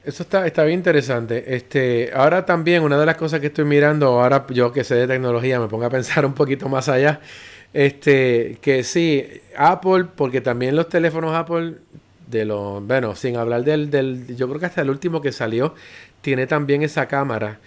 Eso 0.04 0.24
está, 0.24 0.46
está 0.46 0.64
bien 0.64 0.80
interesante. 0.80 1.56
Este, 1.56 2.12
ahora 2.14 2.46
también, 2.46 2.84
una 2.84 2.98
de 2.98 3.06
las 3.06 3.18
cosas 3.18 3.40
que 3.40 3.48
estoy 3.48 3.66
mirando, 3.66 4.22
ahora 4.22 4.46
yo 4.50 4.72
que 4.72 4.84
sé 4.84 4.96
de 4.96 5.08
tecnología, 5.08 5.60
me 5.60 5.68
pongo 5.68 5.86
a 5.86 5.90
pensar 5.90 6.26
un 6.26 6.34
poquito 6.34 6.70
más 6.70 6.88
allá. 6.90 7.20
Este, 7.76 8.58
que 8.62 8.86
sí, 8.86 9.28
Apple, 9.58 10.06
porque 10.16 10.40
también 10.40 10.78
los 10.78 10.88
teléfonos 10.88 11.36
Apple, 11.36 11.74
de 12.26 12.46
los, 12.46 12.82
bueno, 12.88 13.16
sin 13.16 13.36
hablar 13.36 13.66
del, 13.66 13.92
del, 13.92 14.38
yo 14.38 14.48
creo 14.48 14.62
que 14.62 14.68
hasta 14.68 14.82
el 14.82 14.90
último 14.90 15.20
que 15.22 15.34
salió, 15.34 15.76
tiene 16.22 16.48
también 16.48 16.84
esa 16.84 17.10
cámara 17.10 17.60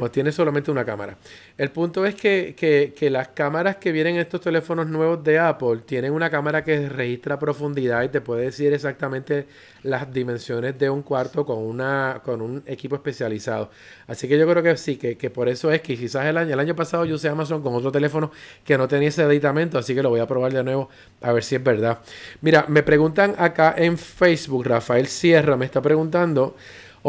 no, 0.00 0.10
tiene 0.10 0.32
solamente 0.32 0.70
una 0.70 0.84
cámara. 0.84 1.16
El 1.56 1.70
punto 1.70 2.06
es 2.06 2.14
que, 2.14 2.54
que, 2.56 3.10
las 3.10 3.28
cámaras 3.28 3.76
que 3.76 3.90
vienen 3.90 4.14
en 4.14 4.20
estos 4.20 4.40
teléfonos 4.40 4.86
nuevos 4.86 5.22
de 5.24 5.38
Apple 5.38 5.80
tienen 5.84 6.12
una 6.12 6.30
cámara 6.30 6.62
que 6.62 6.88
registra 6.88 7.38
profundidad 7.38 8.02
y 8.04 8.08
te 8.08 8.20
puede 8.20 8.44
decir 8.44 8.72
exactamente 8.72 9.46
las 9.82 10.12
dimensiones 10.12 10.78
de 10.78 10.88
un 10.88 11.02
cuarto 11.02 11.44
con, 11.44 11.58
una, 11.58 12.20
con 12.24 12.40
un 12.40 12.62
equipo 12.66 12.94
especializado. 12.94 13.70
Así 14.06 14.28
que 14.28 14.38
yo 14.38 14.48
creo 14.48 14.62
que 14.62 14.76
sí, 14.76 14.96
que, 14.96 15.16
que 15.16 15.30
por 15.30 15.48
eso 15.48 15.72
es 15.72 15.80
que 15.82 15.96
quizás 15.96 16.26
el 16.26 16.36
año, 16.36 16.54
el 16.54 16.60
año 16.60 16.76
pasado 16.76 17.04
yo 17.04 17.16
usé 17.16 17.28
Amazon 17.28 17.60
con 17.60 17.74
otro 17.74 17.90
teléfono 17.90 18.30
que 18.64 18.78
no 18.78 18.86
tenía 18.86 19.08
ese 19.08 19.22
aditamento, 19.22 19.78
así 19.78 19.94
que 19.94 20.02
lo 20.02 20.10
voy 20.10 20.20
a 20.20 20.26
probar 20.26 20.52
de 20.52 20.62
nuevo 20.62 20.88
a 21.20 21.32
ver 21.32 21.42
si 21.42 21.56
es 21.56 21.62
verdad. 21.62 21.98
Mira, 22.40 22.64
me 22.68 22.82
preguntan 22.84 23.34
acá 23.38 23.74
en 23.76 23.98
Facebook, 23.98 24.66
Rafael 24.66 25.08
Sierra 25.08 25.56
me 25.56 25.64
está 25.64 25.82
preguntando 25.82 26.54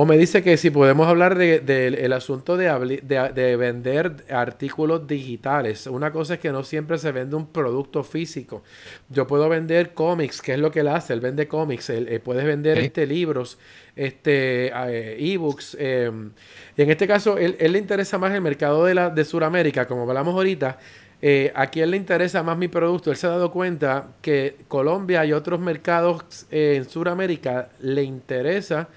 o 0.01 0.05
me 0.05 0.17
dice 0.17 0.41
que 0.41 0.55
si 0.55 0.69
podemos 0.69 1.09
hablar 1.09 1.37
del 1.37 1.65
de, 1.65 2.13
asunto 2.15 2.55
de, 2.55 3.01
de, 3.03 3.55
vender 3.57 4.23
artículos 4.29 5.05
digitales. 5.05 5.87
Una 5.87 6.13
cosa 6.13 6.35
es 6.35 6.39
que 6.39 6.53
no 6.53 6.63
siempre 6.63 6.97
se 6.97 7.11
vende 7.11 7.35
un 7.35 7.47
producto 7.47 8.05
físico. 8.05 8.63
Yo 9.09 9.27
puedo 9.27 9.49
vender 9.49 9.93
cómics, 9.93 10.41
que 10.41 10.53
es 10.53 10.59
lo 10.59 10.71
que 10.71 10.79
él 10.79 10.87
hace. 10.87 11.11
Él 11.11 11.19
vende 11.19 11.49
cómics. 11.49 11.89
Él, 11.89 12.07
eh, 12.07 12.21
puedes 12.21 12.45
vender 12.45 12.77
este, 12.77 13.05
libros, 13.05 13.59
este, 13.93 14.67
eh, 14.67 15.33
ebooks. 15.33 15.75
Em, 15.77 16.31
y 16.77 16.81
en 16.81 16.91
este 16.91 17.05
caso, 17.05 17.37
él, 17.37 17.57
él, 17.59 17.73
le 17.73 17.79
interesa 17.79 18.17
más 18.17 18.33
el 18.33 18.39
mercado 18.39 18.85
de, 18.85 18.93
la, 18.93 19.09
de 19.09 19.25
Sudamérica, 19.25 19.85
como 19.85 20.03
hablamos 20.03 20.33
ahorita. 20.33 20.79
Eh, 21.21 21.51
a 21.53 21.67
quién 21.67 21.91
le 21.91 21.97
interesa 21.97 22.41
más 22.41 22.57
mi 22.57 22.69
producto. 22.69 23.11
Él 23.11 23.17
se 23.17 23.27
ha 23.27 23.31
dado 23.31 23.51
cuenta 23.51 24.11
que 24.21 24.55
Colombia 24.69 25.25
y 25.25 25.33
otros 25.33 25.59
mercados 25.59 26.45
en 26.51 26.89
Sudamérica 26.89 27.67
le 27.81 28.03
interesa 28.03 28.87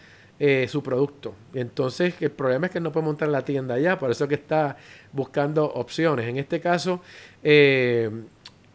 eh, 0.45 0.67
su 0.67 0.83
producto. 0.83 1.37
Entonces, 1.55 2.15
el 2.21 2.33
problema 2.33 2.67
es 2.67 2.73
que 2.73 2.81
no 2.81 2.91
puede 2.91 3.07
montar 3.07 3.29
la 3.29 3.45
tienda 3.45 3.77
allá, 3.77 3.97
por 3.97 4.11
eso 4.11 4.27
que 4.27 4.35
está 4.35 4.77
buscando 5.13 5.65
opciones. 5.65 6.27
En 6.27 6.37
este 6.37 6.59
caso, 6.59 7.01
eh, 7.45 8.11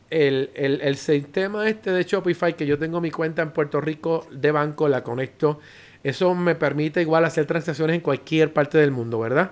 el, 0.10 0.50
el, 0.56 0.96
sistema 0.96 1.68
este 1.68 1.92
de 1.92 2.06
Shopify, 2.06 2.56
que 2.56 2.66
yo 2.66 2.80
tengo 2.80 3.02
mi 3.02 3.12
cuenta 3.12 3.42
en 3.42 3.52
Puerto 3.52 3.82
Rico 3.82 4.26
de 4.32 4.50
banco, 4.52 4.88
la 4.88 5.04
conecto, 5.04 5.60
eso 6.06 6.34
me 6.36 6.56
permite 6.56 7.02
igual 7.02 7.26
hacer 7.26 7.46
transacciones 7.46 7.96
en 7.98 8.02
cualquier 8.02 8.54
parte 8.54 8.78
del 8.78 8.92
mundo, 8.92 9.20
¿verdad? 9.20 9.52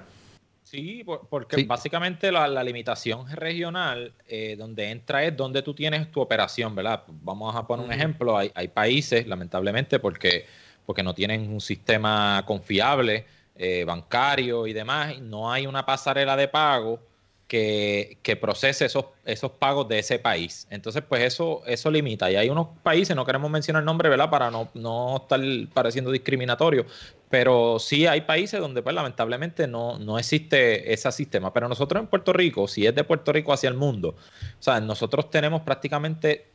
Sí, 0.64 1.04
porque 1.30 1.66
básicamente 1.66 2.32
la, 2.32 2.64
limitación 2.64 3.30
regional 3.30 4.14
eh, 4.26 4.56
donde 4.58 4.90
entra 4.90 5.26
es 5.26 5.36
donde 5.36 5.62
tú 5.64 5.74
tienes 5.74 6.10
tu 6.12 6.22
operación, 6.22 6.76
¿verdad? 6.76 7.04
Vamos 7.10 7.54
a 7.58 7.68
poner 7.68 7.86
un 7.86 7.92
ejemplo, 7.92 8.38
hay, 8.38 8.52
hay, 8.56 8.70
países, 8.70 9.28
lamentablemente, 9.28 10.00
porque, 10.00 10.46
porque 10.86 11.04
no 11.04 11.14
tienen 11.14 11.52
un 11.52 11.62
sistema 11.62 12.44
confiable 12.46 13.26
eh, 13.56 13.86
bancario 13.86 14.68
y 14.68 14.74
demás, 14.74 15.20
no 15.20 15.52
hay 15.52 15.68
una 15.68 15.86
pasarela 15.86 16.36
de 16.36 16.48
pago 16.48 17.00
que, 17.48 18.38
procese 18.42 18.86
esos, 18.86 19.06
esos 19.24 19.52
pagos 19.52 19.88
de 19.88 20.00
ese 20.00 20.20
país. 20.20 20.68
Entonces, 20.70 21.04
pues 21.08 21.24
eso, 21.24 21.62
eso 21.66 21.92
limita. 21.92 22.30
Y 22.32 22.36
hay 22.36 22.50
unos 22.50 22.68
países, 22.84 23.16
no 23.16 23.26
queremos 23.26 23.50
mencionar 23.52 23.82
el 23.82 23.86
nombre, 23.86 24.10
¿verdad? 24.10 24.30
Para 24.30 24.52
no, 24.52 24.70
no 24.74 25.18
estar 25.18 25.40
pareciendo 25.74 26.12
discriminatorio, 26.12 26.86
pero 27.30 27.78
sí 27.80 28.08
hay 28.08 28.22
países 28.22 28.60
donde, 28.60 28.82
pues, 28.82 28.96
lamentablemente 28.96 29.68
no, 29.68 30.00
no 30.00 30.18
existe 30.18 30.92
ese 30.92 31.12
sistema. 31.12 31.54
Pero 31.54 31.70
nosotros 31.70 32.02
en 32.02 32.08
Puerto 32.08 32.34
Rico, 32.34 32.68
si 32.68 32.86
es 32.86 32.96
de 32.96 33.04
Puerto 33.04 33.32
Rico 33.32 33.54
hacia 33.54 33.70
el 33.70 33.76
mundo, 33.76 34.16
o 34.60 34.64
sea, 34.64 34.80
nosotros 34.80 35.30
tenemos 35.30 35.62
prácticamente 35.62 36.48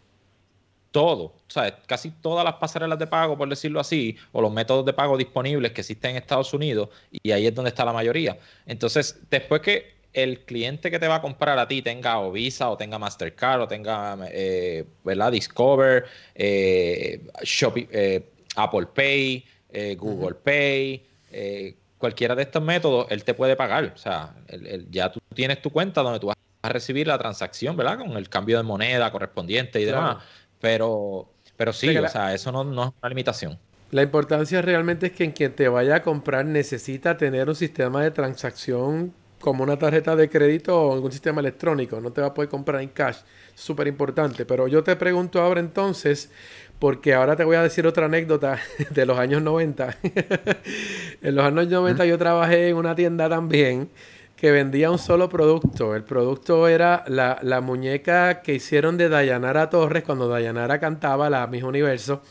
todo, 0.90 1.22
o 1.22 1.34
sea, 1.48 1.78
casi 1.86 2.10
todas 2.10 2.44
las 2.44 2.54
pasarelas 2.54 2.98
de 2.98 3.06
pago, 3.06 3.38
por 3.38 3.48
decirlo 3.48 3.80
así, 3.80 4.16
o 4.32 4.40
los 4.42 4.52
métodos 4.52 4.84
de 4.84 4.92
pago 4.92 5.16
disponibles 5.16 5.72
que 5.72 5.82
existen 5.82 6.12
en 6.12 6.16
Estados 6.18 6.52
Unidos, 6.52 6.88
y 7.10 7.30
ahí 7.30 7.46
es 7.46 7.54
donde 7.54 7.68
está 7.68 7.84
la 7.84 7.92
mayoría. 7.92 8.38
Entonces, 8.66 9.20
después 9.30 9.62
que 9.62 10.00
el 10.12 10.40
cliente 10.40 10.90
que 10.90 10.98
te 10.98 11.08
va 11.08 11.16
a 11.16 11.22
comprar 11.22 11.58
a 11.58 11.68
ti 11.68 11.82
tenga 11.82 12.18
o 12.20 12.32
Visa 12.32 12.68
o 12.68 12.76
tenga 12.76 12.98
Mastercard 12.98 13.62
o 13.62 13.68
tenga 13.68 14.18
eh, 14.30 14.84
¿verdad? 15.04 15.32
Discover, 15.32 16.06
eh, 16.34 17.20
eh 17.92 18.30
Apple 18.56 18.86
Pay, 18.92 19.44
eh, 19.70 19.94
Google 19.94 20.34
Pay, 20.34 21.06
cualquiera 21.98 22.34
de 22.34 22.42
estos 22.42 22.62
métodos, 22.62 23.06
él 23.10 23.22
te 23.22 23.34
puede 23.34 23.54
pagar. 23.54 23.92
O 23.94 23.98
sea, 23.98 24.34
ya 24.90 25.12
tú 25.12 25.20
tienes 25.34 25.62
tu 25.62 25.70
cuenta 25.70 26.02
donde 26.02 26.18
tú 26.18 26.26
vas 26.28 26.36
a 26.62 26.68
recibir 26.70 27.06
la 27.06 27.16
transacción, 27.16 27.76
¿verdad? 27.76 27.98
Con 27.98 28.16
el 28.16 28.28
cambio 28.28 28.56
de 28.56 28.64
moneda 28.64 29.12
correspondiente 29.12 29.80
y 29.80 29.84
demás. 29.84 30.18
Pero, 30.60 31.28
pero 31.56 31.72
sí, 31.72 31.96
o 31.96 32.08
sea, 32.08 32.34
eso 32.34 32.52
no, 32.52 32.64
no 32.64 32.84
es 32.84 32.92
una 33.00 33.08
limitación. 33.08 33.58
La 33.90 34.02
importancia 34.02 34.62
realmente 34.62 35.06
es 35.06 35.12
que 35.12 35.24
en 35.24 35.32
quien 35.32 35.52
te 35.52 35.68
vaya 35.68 35.96
a 35.96 36.02
comprar 36.02 36.44
necesita 36.46 37.16
tener 37.16 37.48
un 37.48 37.56
sistema 37.56 38.02
de 38.02 38.12
transacción 38.12 39.12
como 39.40 39.64
una 39.64 39.78
tarjeta 39.78 40.14
de 40.14 40.28
crédito 40.28 40.80
o 40.80 40.92
algún 40.92 41.10
sistema 41.10 41.40
electrónico. 41.40 42.00
No 42.00 42.12
te 42.12 42.20
va 42.20 42.28
a 42.28 42.34
poder 42.34 42.48
comprar 42.48 42.82
en 42.82 42.90
cash. 42.90 43.16
Súper 43.54 43.88
importante. 43.88 44.44
Pero 44.44 44.68
yo 44.68 44.84
te 44.84 44.94
pregunto 44.96 45.40
ahora 45.40 45.60
entonces, 45.60 46.30
porque 46.78 47.14
ahora 47.14 47.34
te 47.34 47.44
voy 47.44 47.56
a 47.56 47.62
decir 47.62 47.86
otra 47.86 48.06
anécdota 48.06 48.58
de 48.90 49.06
los 49.06 49.18
años 49.18 49.42
90. 49.42 49.96
en 51.22 51.34
los 51.34 51.44
años 51.44 51.68
90 51.68 52.04
yo 52.04 52.18
trabajé 52.18 52.68
en 52.68 52.76
una 52.76 52.94
tienda 52.94 53.28
también 53.28 53.90
que 54.40 54.50
vendía 54.50 54.90
un 54.90 54.98
solo 54.98 55.28
producto. 55.28 55.94
El 55.94 56.02
producto 56.02 56.66
era 56.66 57.04
la, 57.08 57.38
la 57.42 57.60
muñeca 57.60 58.40
que 58.40 58.54
hicieron 58.54 58.96
de 58.96 59.10
Dayanara 59.10 59.68
Torres 59.68 60.02
cuando 60.02 60.28
Dayanara 60.28 60.80
cantaba 60.80 61.28
la 61.28 61.46
misma 61.46 61.68
universo. 61.68 62.22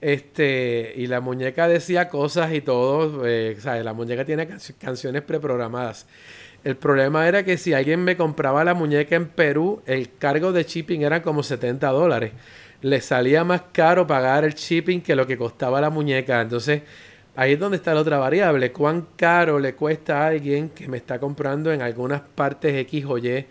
Este, 0.00 0.92
y 0.96 1.08
la 1.08 1.20
muñeca 1.20 1.66
decía 1.66 2.08
cosas 2.08 2.52
y 2.54 2.60
todo. 2.60 3.26
Eh, 3.26 3.56
la 3.82 3.92
muñeca 3.92 4.24
tiene 4.24 4.48
canciones 4.78 5.22
preprogramadas. 5.22 6.06
El 6.62 6.76
problema 6.76 7.26
era 7.26 7.42
que 7.44 7.58
si 7.58 7.72
alguien 7.72 8.04
me 8.04 8.16
compraba 8.16 8.62
la 8.62 8.74
muñeca 8.74 9.16
en 9.16 9.26
Perú, 9.26 9.82
el 9.86 10.14
cargo 10.18 10.52
de 10.52 10.62
shipping 10.62 11.02
era 11.02 11.20
como 11.20 11.42
70 11.42 11.88
dólares. 11.88 12.30
Le 12.82 13.00
salía 13.00 13.42
más 13.42 13.62
caro 13.72 14.06
pagar 14.06 14.44
el 14.44 14.54
shipping 14.54 15.00
que 15.00 15.16
lo 15.16 15.26
que 15.26 15.36
costaba 15.36 15.80
la 15.80 15.90
muñeca. 15.90 16.40
Entonces, 16.40 16.82
ahí 17.36 17.52
es 17.52 17.58
donde 17.58 17.76
está 17.76 17.94
la 17.94 18.00
otra 18.00 18.18
variable. 18.18 18.72
¿Cuán 18.72 19.08
caro 19.16 19.58
le 19.58 19.74
cuesta 19.74 20.22
a 20.22 20.28
alguien 20.28 20.70
que 20.70 20.88
me 20.88 20.96
está 20.96 21.18
comprando 21.18 21.72
en 21.72 21.82
algunas 21.82 22.20
partes 22.20 22.74
X 22.74 23.04
o 23.06 23.18
Y 23.18 23.46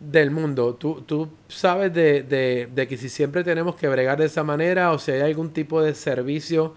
del 0.00 0.30
mundo? 0.30 0.74
¿Tú, 0.74 1.02
tú 1.06 1.30
sabes 1.48 1.92
de, 1.92 2.22
de, 2.74 2.88
que 2.88 2.96
si 2.96 3.08
siempre 3.08 3.44
tenemos 3.44 3.76
que 3.76 3.88
bregar 3.88 4.18
de 4.18 4.26
esa 4.26 4.44
manera 4.44 4.92
o 4.92 4.98
si 4.98 5.12
hay 5.12 5.20
algún 5.22 5.52
tipo 5.52 5.82
de 5.82 5.94
servicio 5.94 6.74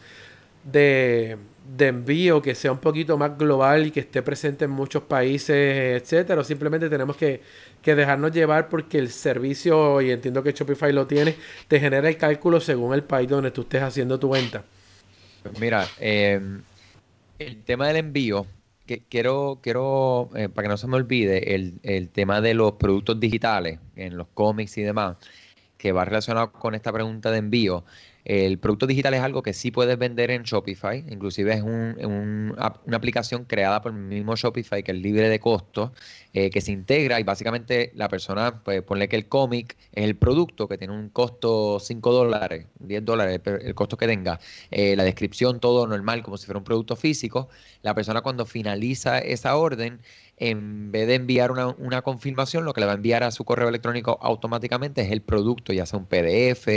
de 0.63 1.37
de 1.65 1.87
envío 1.87 2.41
que 2.41 2.53
sea 2.55 2.71
un 2.71 2.77
poquito 2.77 3.17
más 3.17 3.37
global 3.37 3.87
y 3.87 3.91
que 3.91 4.01
esté 4.01 4.21
presente 4.21 4.65
en 4.65 4.71
muchos 4.71 5.03
países, 5.03 6.01
etcétera, 6.01 6.41
o 6.41 6.43
simplemente 6.43 6.89
tenemos 6.89 7.17
que, 7.17 7.41
dejarnos 7.83 8.31
llevar 8.31 8.69
porque 8.69 8.97
el 8.97 9.09
servicio, 9.09 10.01
y 10.01 10.11
entiendo 10.11 10.41
que 10.43 10.51
Shopify 10.51 10.91
lo 10.91 11.05
tiene, 11.07 11.35
te 11.67 11.79
genera 11.79 12.09
el 12.09 12.17
cálculo 12.17 12.59
según 12.59 12.93
el 12.93 13.03
país 13.03 13.29
donde 13.29 13.51
tú 13.51 13.61
estés 13.61 13.83
haciendo 13.83 14.19
tu 14.19 14.29
venta. 14.29 14.63
Pues 15.45 15.59
mira, 15.59 15.85
em, 15.99 16.63
el 17.37 17.63
tema 17.65 17.87
del 17.87 17.97
envío, 17.97 18.47
que 18.87 19.03
quiero, 19.07 19.59
quiero 19.61 20.31
eh, 20.35 20.49
para 20.49 20.65
que 20.65 20.69
no 20.69 20.77
se 20.77 20.87
me 20.87 20.95
olvide, 20.95 21.53
el, 21.53 21.79
el 21.83 22.09
tema 22.09 22.41
de 22.41 22.55
los 22.55 22.73
productos 22.73 23.19
digitales, 23.19 23.79
en 23.95 24.17
los 24.17 24.27
cómics 24.29 24.75
y 24.79 24.81
demás, 24.81 25.17
que 25.77 25.91
va 25.91 26.05
relacionado 26.05 26.51
con 26.51 26.75
esta 26.75 26.91
pregunta 26.91 27.31
de 27.31 27.37
envío. 27.37 27.83
El 28.25 28.57
producto 28.57 28.87
digital 28.87 29.13
es 29.13 29.21
algo 29.21 29.43
que 29.43 29.53
sí 29.53 29.69
puedes 29.69 29.99
vender 29.99 30.31
en 30.31 30.41
Shopify, 30.41 31.05
inclusive 31.09 31.53
es 31.53 31.61
una 31.61 32.55
aplicación 32.91 33.45
creada 33.45 33.83
por 33.83 33.91
el 33.91 33.99
mismo 33.99 34.35
Shopify 34.35 34.81
que 34.81 34.93
es 34.93 34.97
libre 34.97 35.29
de 35.29 35.39
costo, 35.39 35.93
eh, 36.33 36.49
que 36.49 36.59
se 36.59 36.71
integra 36.71 37.19
y 37.19 37.23
básicamente 37.23 37.91
la 37.93 38.09
persona, 38.09 38.63
pues 38.63 38.81
ponle 38.81 39.07
que 39.09 39.15
el 39.15 39.27
cómic 39.27 39.77
es 39.91 40.05
el 40.05 40.15
producto 40.15 40.67
que 40.67 40.79
tiene 40.79 40.95
un 40.95 41.09
costo 41.09 41.79
5 41.79 42.11
dólares, 42.11 42.65
10 42.79 43.05
dólares, 43.05 43.41
el, 43.45 43.75
costo 43.75 43.95
que 43.95 44.07
tenga, 44.07 44.39
eh, 44.71 44.95
la 44.95 45.03
descripción, 45.03 45.59
todo 45.59 45.85
normal, 45.85 46.23
como 46.23 46.37
si 46.37 46.47
fuera 46.47 46.57
un 46.57 46.65
producto 46.65 46.95
físico, 46.95 47.49
la 47.83 47.93
persona 47.93 48.21
cuando 48.21 48.47
finaliza 48.47 49.19
esa 49.19 49.55
orden, 49.55 50.01
en 50.37 50.91
vez 50.91 51.07
de 51.07 51.15
enviar 51.15 51.51
una, 51.51 51.67
una, 51.67 52.01
confirmación, 52.01 52.65
lo 52.65 52.73
que 52.73 52.81
le 52.81 52.87
va 52.87 52.93
a 52.93 52.95
enviar 52.95 53.23
a 53.23 53.31
su 53.31 53.45
correo 53.45 53.69
electrónico 53.69 54.17
automáticamente 54.21 55.01
es 55.01 55.11
el 55.11 55.21
producto, 55.21 55.73
ya 55.73 55.85
sea 55.85 55.99
un 55.99 56.05
PDF, 56.05 56.67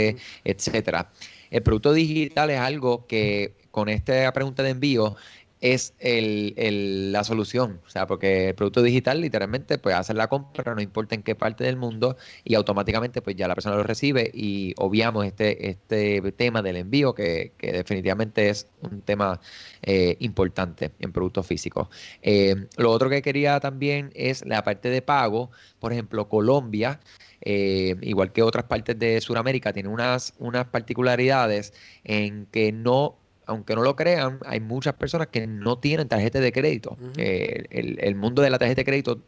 etcétera. 0.43 1.11
El 1.49 1.63
producto 1.63 1.93
digital 1.93 2.49
es 2.51 2.59
algo 2.59 3.07
que 3.07 3.55
con 3.71 3.89
esta 3.89 4.31
pregunta 4.33 4.63
de 4.63 4.69
envío 4.71 5.15
es 5.61 5.93
el, 5.99 7.11
la 7.11 7.23
solución. 7.23 7.81
O 7.85 7.89
sea, 7.89 8.07
porque 8.07 8.49
el 8.49 8.55
producto 8.55 8.81
digital 8.81 9.21
literalmente 9.21 9.77
pues 9.77 9.95
hace 9.95 10.13
la 10.13 10.27
compra, 10.27 10.73
no 10.75 10.81
importa 10.81 11.15
en 11.15 11.23
qué 11.23 11.35
parte 11.35 11.63
del 11.63 11.77
mundo, 11.77 12.17
y 12.43 12.55
automáticamente 12.55 13.21
pues 13.21 13.35
ya 13.35 13.47
la 13.47 13.55
persona 13.55 13.75
lo 13.75 13.83
recibe 13.83 14.29
y 14.33 14.73
obviamos 14.77 15.25
este, 15.25 15.69
este 15.69 16.21
tema 16.33 16.61
del 16.61 16.77
envío 16.77 17.13
que, 17.13 17.53
definitivamente 17.59 18.49
es 18.49 18.67
un 18.81 19.01
tema 19.01 19.39
eh, 19.81 20.15
importante 20.19 20.91
en 20.99 21.11
productos 21.11 21.45
físicos. 21.45 21.87
Eh, 22.21 22.55
lo 22.77 22.91
otro 22.91 23.09
que 23.09 23.21
quería 23.21 23.59
también 23.59 24.11
es 24.15 24.45
la 24.45 24.63
parte 24.63 24.89
de 24.89 25.01
pago. 25.01 25.51
Por 25.79 25.91
ejemplo, 25.93 26.27
Colombia 26.29 26.99
eh, 27.41 27.95
igual 28.01 28.31
que 28.31 28.43
otras 28.43 28.65
partes 28.65 28.97
de 28.99 29.21
Sudamérica, 29.21 29.73
tiene 29.73 29.89
unas, 29.89 30.33
unas 30.39 30.67
particularidades 30.67 31.73
en 32.03 32.47
que 32.47 32.71
no 32.71 33.18
aunque 33.49 33.75
no 33.75 33.81
lo 33.81 33.95
crean, 33.95 34.39
hay 34.45 34.59
muchas 34.59 34.93
personas 34.93 35.27
que 35.27 35.47
no 35.47 35.79
tienen 35.79 36.07
tarjeta 36.07 36.39
de 36.39 36.51
crédito. 36.51 36.97
Eh, 37.17 37.65
el, 37.71 38.15
mundo 38.15 38.41
de 38.41 38.49
la 38.51 38.59
tarjeta 38.59 38.81
de 38.81 38.85
crédito 38.85 39.21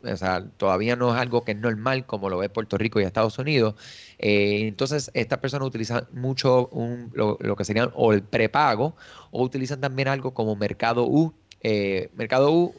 todavía 0.57 0.95
no 0.95 1.13
es 1.13 1.19
algo 1.19 1.43
que 1.43 1.53
es 1.53 1.57
normal 1.57 2.05
como 2.05 2.29
lo 2.29 2.37
ve 2.37 2.47
Puerto 2.47 2.77
Rico 2.77 2.99
y 2.99 3.03
Estados 3.03 3.39
Unidos. 3.39 3.75
Eh, 4.19 4.67
entonces, 4.67 5.09
estas 5.15 5.39
personas 5.39 5.67
utilizan 5.67 6.07
mucho 6.13 6.69
lo, 7.13 7.37
lo, 7.41 7.55
que 7.55 7.65
serían 7.65 7.89
o 7.95 8.13
el 8.13 8.21
prepago 8.21 8.95
o 9.31 9.43
utilizan 9.43 9.81
también 9.81 10.07
algo 10.07 10.33
como 10.33 10.55
Mercado 10.55 11.07
U, 11.07 11.33
eh, 11.63 12.09
Mercado 12.15 12.51
U, 12.51 12.75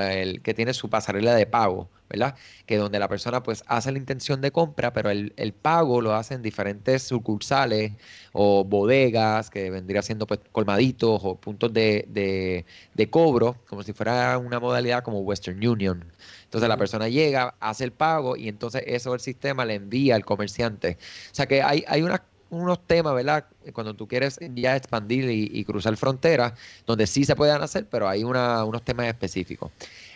el 0.00 0.42
que 0.42 0.54
tiene 0.54 0.72
su 0.74 0.88
pasarela 0.88 1.34
de 1.34 1.46
pago, 1.46 1.90
¿verdad? 2.08 2.34
Que 2.66 2.76
donde 2.76 2.98
la 2.98 3.08
persona 3.08 3.42
pues 3.42 3.64
hace 3.66 3.92
la 3.92 3.98
intención 3.98 4.40
de 4.40 4.50
compra, 4.50 4.92
pero 4.92 5.10
el, 5.10 5.54
pago 5.60 6.00
lo 6.00 6.14
hace 6.14 6.34
en 6.34 6.42
diferentes 6.42 7.02
sucursales 7.02 7.92
o 8.32 8.64
bodegas, 8.64 9.50
que 9.50 9.70
vendría 9.70 10.02
siendo 10.02 10.26
pues 10.26 10.40
colmaditos 10.52 11.20
o 11.22 11.36
puntos 11.36 11.72
de, 11.72 12.64
cobro, 13.10 13.56
como 13.68 13.82
si 13.82 13.92
fuera 13.92 14.38
una 14.38 14.60
modalidad 14.60 15.02
como 15.02 15.20
Western 15.20 15.64
Union. 15.66 16.04
Entonces 16.44 16.68
la 16.68 16.76
persona 16.76 17.08
llega, 17.08 17.54
hace 17.60 17.84
el 17.84 17.92
pago 17.92 18.36
y 18.36 18.48
entonces 18.48 18.84
eso 18.86 19.14
el 19.14 19.20
sistema 19.20 19.64
le 19.64 19.74
envía 19.74 20.14
al 20.14 20.24
comerciante. 20.24 20.98
O 21.32 21.34
sea 21.34 21.46
que 21.46 21.62
hay, 21.62 21.84
hay 21.88 22.02
unas 22.02 22.20
unos 22.54 22.86
temas, 22.86 23.14
¿verdad? 23.14 23.46
Cuando 23.72 23.94
tú 23.94 24.06
quieres 24.08 24.38
ya 24.54 24.76
expandir 24.76 25.28
y, 25.30 25.64
cruzar 25.64 25.96
fronteras, 25.96 26.54
donde 26.86 27.06
sí 27.06 27.24
se 27.24 27.36
pueden 27.36 27.60
hacer, 27.62 27.86
pero 27.90 28.08
hay 28.08 28.24
unos 28.24 28.82
temas 28.82 29.06
específicos. 29.06 29.70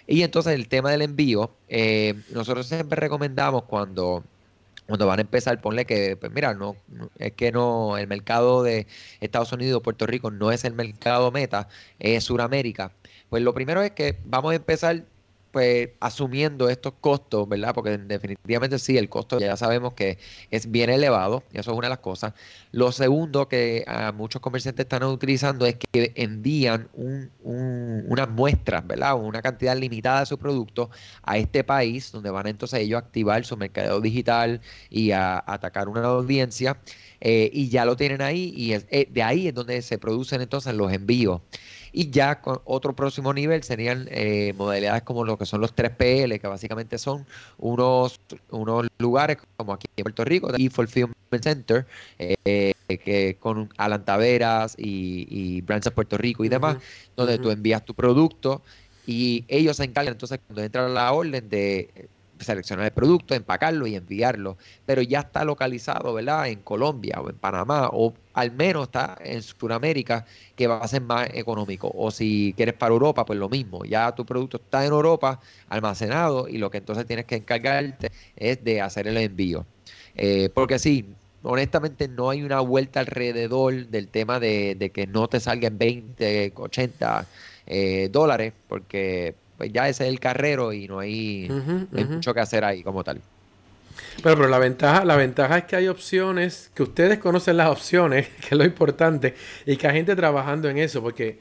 Y 0.07 0.23
entonces 0.23 0.55
el 0.55 0.69
tema 0.69 0.91
del 0.91 1.03
envío, 1.03 1.51
eh, 1.69 2.15
nosotros 2.33 2.67
siempre 2.67 2.99
recomendamos 2.99 3.65
cuando 3.65 4.25
cuando 4.89 5.07
van 5.07 5.19
a 5.19 5.23
empezar, 5.23 5.61
ponle 5.61 5.85
que, 5.85 6.17
pues 6.17 6.33
mira, 6.33 6.55
no, 6.55 6.75
es 7.19 7.33
que 7.35 7.53
no, 7.53 7.99
el 7.99 8.07
mercado 8.07 8.63
de 8.63 8.87
Estados 9.21 9.53
Unidos, 9.53 9.83
Puerto 9.83 10.07
Rico 10.07 10.31
no 10.31 10.51
es 10.51 10.65
el 10.65 10.73
mercado 10.73 11.31
meta, 11.31 11.69
es 11.99 12.25
Sudamérica. 12.25 12.93
Pues 13.29 13.43
lo 13.43 13.53
primero 13.53 13.83
es 13.83 13.91
que 13.91 14.19
vamos 14.25 14.53
a 14.53 14.55
empezar 14.55 15.05
pues 15.59 15.89
asumiendo 15.99 16.69
estos 16.69 16.93
costos, 17.01 17.49
¿verdad? 17.49 17.75
Porque 17.75 17.99
definitivamente 17.99 18.79
sí, 18.79 18.97
el 18.97 19.09
costo 19.09 19.41
ya 19.41 19.57
sabemos 19.57 19.93
que 19.95 20.17
es 20.53 20.71
bien 20.71 20.89
elevado, 20.89 21.43
y 21.53 21.59
eso 21.59 21.73
es 21.73 21.77
una 21.77 21.89
de 21.89 21.91
las 21.91 21.99
cosas. 21.99 22.33
Lo 22.71 22.93
segundo 22.93 23.49
que 23.49 23.85
muchos 24.15 24.41
comerciantes 24.41 24.85
están 24.85 25.03
utilizando 25.03 25.67
es 25.67 25.75
que 25.75 26.13
envían 26.15 26.89
un, 26.93 27.33
unas 27.43 28.29
muestras, 28.31 28.87
¿verdad? 28.87 29.17
Una 29.17 29.43
cantidad 29.43 29.77
limitada 29.77 30.21
de 30.21 30.27
su 30.27 30.39
producto 30.39 30.91
a 31.25 31.39
este 31.39 31.65
país, 31.65 32.13
donde 32.13 32.31
van 32.31 32.47
entonces 32.47 32.79
ellos 32.79 33.03
a 33.03 33.05
activar 33.07 33.45
su 33.45 33.57
mercado 33.57 34.01
digital 34.01 34.61
y 34.91 35.11
a, 35.11 35.43
atacar 35.45 35.89
una 35.89 36.05
audiencia. 36.05 36.79
Eh, 37.21 37.51
y 37.53 37.69
ya 37.69 37.85
lo 37.85 37.97
tienen 37.97 38.23
ahí 38.23 38.53
y 38.57 38.75
eh, 38.75 39.09
de 39.11 39.23
ahí 39.25 39.49
es 39.49 39.55
donde 39.55 39.83
se 39.83 39.99
producen 39.99 40.41
entonces 40.41 40.73
los 40.73 40.93
envíos. 40.93 41.41
Y 41.93 42.11
ya 42.11 42.41
con 42.41 42.61
otro 42.65 42.95
próximo 42.95 43.33
nivel 43.33 43.63
serían 43.63 44.09
eh, 44.11 44.53
modalidades 44.57 45.03
como 45.03 45.25
lo 45.25 45.39
que 45.39 45.47
son 45.47 45.61
los 45.61 45.75
3PL, 45.75 46.41
que 46.41 46.47
básicamente 46.47 46.99
son 46.99 47.27
unos, 47.59 48.21
unos 48.51 48.87
lugares 48.99 49.39
como 49.57 49.73
aquí 49.73 49.87
en 49.97 50.05
Puerto 50.05 50.25
Rico, 50.25 50.51
y 50.57 50.69
Fulfillment 50.69 51.17
Center, 51.43 51.87
eh, 52.19 52.73
que 52.87 53.37
con 53.39 53.71
Alan 53.77 54.05
Taveras 54.05 54.75
y, 54.79 55.27
y 55.29 55.61
Brands 55.63 55.91
Puerto 55.91 56.17
Rico 56.17 56.45
y 56.45 56.49
demás, 56.49 56.77
donde 57.17 57.39
tú 57.39 57.51
envías 57.51 57.85
tu 57.85 57.95
producto 57.95 58.63
y 59.07 59.45
ellos 59.49 59.79
se 59.79 59.85
encargan 59.85 60.13
entonces 60.13 60.39
cuando 60.47 60.63
entra 60.63 60.87
la 60.87 61.13
orden 61.13 61.49
de 61.49 62.09
seleccionar 62.41 62.87
el 62.87 62.93
producto, 62.93 63.35
empacarlo 63.35 63.87
y 63.87 63.95
enviarlo, 63.97 64.57
pero 64.87 65.03
ya 65.03 65.21
está 65.21 65.45
localizado, 65.45 66.13
¿verdad? 66.15 66.49
En 66.49 66.61
Colombia 66.61 67.21
o 67.21 67.29
en 67.31 67.37
Panamá 67.37 67.91
o 67.93 68.15
al 68.35 68.53
menos 68.53 68.85
está 68.85 69.17
en 69.21 69.43
Sudamérica 69.43 70.25
que 70.57 70.67
va 70.67 70.79
a 70.79 70.89
ser 70.89 71.03
más 71.03 71.29
económico. 71.35 71.91
O 71.95 72.11
si 72.11 72.55
quieres 72.57 72.75
para 72.75 72.93
Europa, 72.93 73.25
pues 73.25 73.39
lo 73.39 73.49
mismo, 73.49 73.85
ya 73.85 74.15
tu 74.15 74.25
producto 74.25 74.59
está 74.59 74.85
en 74.85 74.93
Europa 74.93 75.41
almacenado 75.69 76.49
y 76.49 76.59
lo 76.59 76.71
que 76.71 76.79
entonces 76.79 77.07
tienes 77.07 77.25
que 77.25 77.37
encargarte 77.37 78.11
es 78.37 78.63
de 78.63 78.81
hacer 78.81 79.09
el 79.09 79.17
envío. 79.17 79.67
Eh, 80.15 80.51
porque 80.53 80.79
sí, 80.79 81.07
honestamente 81.43 82.09
no 82.09 82.31
hay 82.31 82.43
una 82.43 82.61
vuelta 82.61 83.01
alrededor 83.01 83.87
del 83.89 84.09
tema 84.09 84.41
de, 84.41 84.91
que 84.93 85.07
no 85.07 85.29
te 85.29 85.41
salgan 85.41 85.79
20, 85.79 86.53
80 86.55 87.27
eh, 87.67 88.09
dólares, 88.11 88.53
porque 88.69 89.35
pues 89.59 89.73
ya 89.73 89.89
ese 89.89 90.05
es 90.05 90.11
el 90.11 90.21
carrero 90.21 90.73
y 90.73 90.87
no 90.87 91.01
hay, 91.01 91.49
mucho 91.91 92.33
que 92.33 92.41
hacer 92.41 92.65
ahí 92.65 92.83
como 92.83 93.03
tal. 93.05 93.21
Pero, 94.23 94.37
pero 94.37 94.49
la 94.49 94.59
ventaja, 94.59 95.05
la 95.05 95.17
ventaja 95.17 95.59
es 95.59 95.65
que 95.65 95.75
hay 95.75 95.89
opciones, 95.89 96.71
que 96.75 96.85
ustedes 96.85 97.19
conocen 97.19 97.57
las 97.57 97.69
opciones, 97.69 98.29
que 98.41 98.47
es 98.47 98.53
lo 98.53 98.65
importante, 98.65 99.35
y 99.67 99.77
que 99.77 99.89
hay 99.89 99.97
gente 99.97 100.15
trabajando 100.15 100.69
en 100.69 100.79
eso, 100.79 101.03
porque 101.03 101.41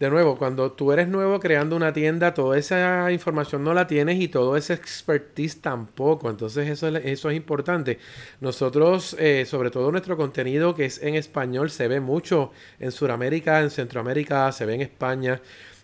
de 0.00 0.10
nuevo, 0.10 0.38
cuando 0.38 0.72
tú 0.72 0.92
eres 0.92 1.08
nuevo 1.08 1.40
creando 1.40 1.74
una 1.74 1.92
tienda, 1.92 2.32
toda 2.32 2.56
esa 2.56 3.10
información 3.10 3.64
no 3.64 3.74
la 3.74 3.88
tienes 3.88 4.20
y 4.20 4.28
todo 4.28 4.56
ese 4.56 4.72
expertise 4.72 5.60
tampoco. 5.60 6.30
Entonces 6.30 6.68
eso, 6.68 6.86
eso 6.88 7.30
es 7.30 7.36
importante. 7.36 7.98
Nosotros, 8.40 9.16
eh, 9.18 9.44
sobre 9.44 9.70
todo 9.70 9.90
nuestro 9.90 10.16
contenido 10.16 10.76
que 10.76 10.84
es 10.84 11.02
en 11.02 11.16
español, 11.16 11.68
se 11.70 11.88
ve 11.88 11.98
mucho 11.98 12.52
en 12.78 12.92
Sudamérica, 12.92 13.60
en 13.60 13.70
Centroamérica, 13.70 14.52
se 14.52 14.66
ve 14.66 14.76
en 14.76 14.82
España 14.82 15.40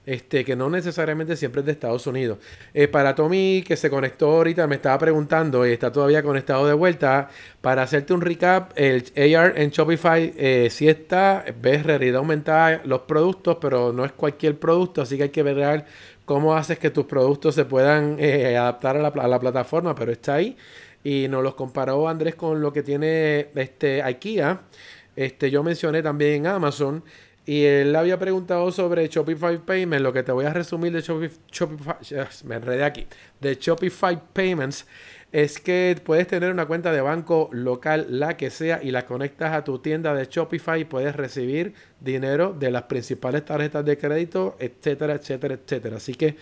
este, 0.07 0.45
que 0.45 0.55
no 0.55 0.69
necesariamente 0.69 1.37
siempre 1.37 1.61
es 1.61 1.67
de 1.67 1.73
Estados 1.73 2.07
Unidos. 2.07 2.39
Eh, 2.73 2.89
para 2.89 3.15
Tommy, 3.15 3.65
que 3.67 3.77
se 3.77 3.89
conectó 3.89 4.33
ahorita, 4.33 4.67
me 4.67 4.77
estaba 4.77 4.99
preguntando 4.99 5.67
y 5.67 5.73
está 5.73 5.91
todavía 5.91 6.23
conectado 6.23 6.67
de 6.67 6.75
vuelta, 6.75 7.29
para 7.61 7.83
hacerte 7.83 8.13
un 8.13 8.21
recap, 8.21 8.73
el 8.77 9.05
AR 9.37 9.55
en 9.57 9.71
Shopify 9.71 10.35
eh, 10.37 10.69
sí 10.71 10.89
está, 10.89 11.45
ves 11.61 11.85
realidad 11.85 12.17
aumentada 12.17 12.83
los 12.85 13.03
productos, 13.03 13.59
pero 13.61 13.93
no 13.93 14.05
es 14.05 14.13
cualquier 14.13 14.59
producto, 14.59 15.03
así 15.03 15.17
que 15.17 15.25
hay 15.25 15.29
que 15.31 15.43
ver 15.43 15.85
cómo 16.25 16.55
haces 16.55 16.79
que 16.79 16.91
tus 16.91 17.07
productos 17.07 17.55
se 17.55 17.65
puedan 17.65 18.17
eh, 18.19 18.57
adaptar 18.57 18.97
a 18.97 19.01
la, 19.01 19.09
a 19.09 19.29
la, 19.29 19.41
plataforma, 19.41 19.95
pero 19.95 20.13
está 20.13 20.35
ahí. 20.35 20.57
Y 21.03 21.29
nos 21.29 21.43
los 21.43 21.55
comparó 21.55 22.09
Andrés 22.09 22.35
con 22.35 22.61
lo 22.61 22.73
que 22.73 22.83
tiene 22.83 23.49
este 23.55 24.03
IKEA. 24.03 24.63
Este, 25.17 25.51
yo 25.51 25.63
mencioné 25.63 26.03
también 26.03 26.47
Amazon. 26.47 27.05
Y 27.47 27.65
él 27.65 27.95
había 27.95 28.19
preguntado 28.19 28.73
sobre 28.73 29.07
Shopify 29.09 29.59
Payments. 29.59 30.03
Lo 30.03 30.13
que 30.13 30.23
te 30.23 30.33
voy 30.33 30.47
a 30.47 30.53
resumir 30.53 30.93
de 30.93 31.03
Shopify, 31.03 31.97
me 32.45 32.55
enredé 32.55 32.85
aquí, 32.85 33.07
de 33.41 33.57
Shopify 33.57 34.19
Payments 34.33 34.87
es 35.35 35.59
que 35.59 36.01
puedes 36.05 36.29
tener 36.29 36.53
una 36.53 36.67
cuenta 36.67 36.93
de 36.93 37.01
banco 37.01 37.51
local, 37.51 38.07
la 38.09 38.37
que 38.37 38.51
sea, 38.51 38.81
y 38.81 38.93
la 38.93 39.05
conectas 39.05 39.53
a 39.53 39.65
tu 39.65 39.81
tienda 39.81 40.15
de 40.15 40.27
Shopify 40.31 40.83
y 40.83 40.85
puedes 40.85 41.17
recibir 41.17 41.75
dinero 41.99 42.55
de 42.57 42.71
las 42.71 42.85
principales 42.85 43.45
tarjetas 43.45 43.85
de 43.85 43.99
crédito, 43.99 44.55
etcétera, 44.61 45.15
etcétera, 45.15 45.55
etcétera. 45.55 45.97
Así 45.97 46.15
que 46.15 46.37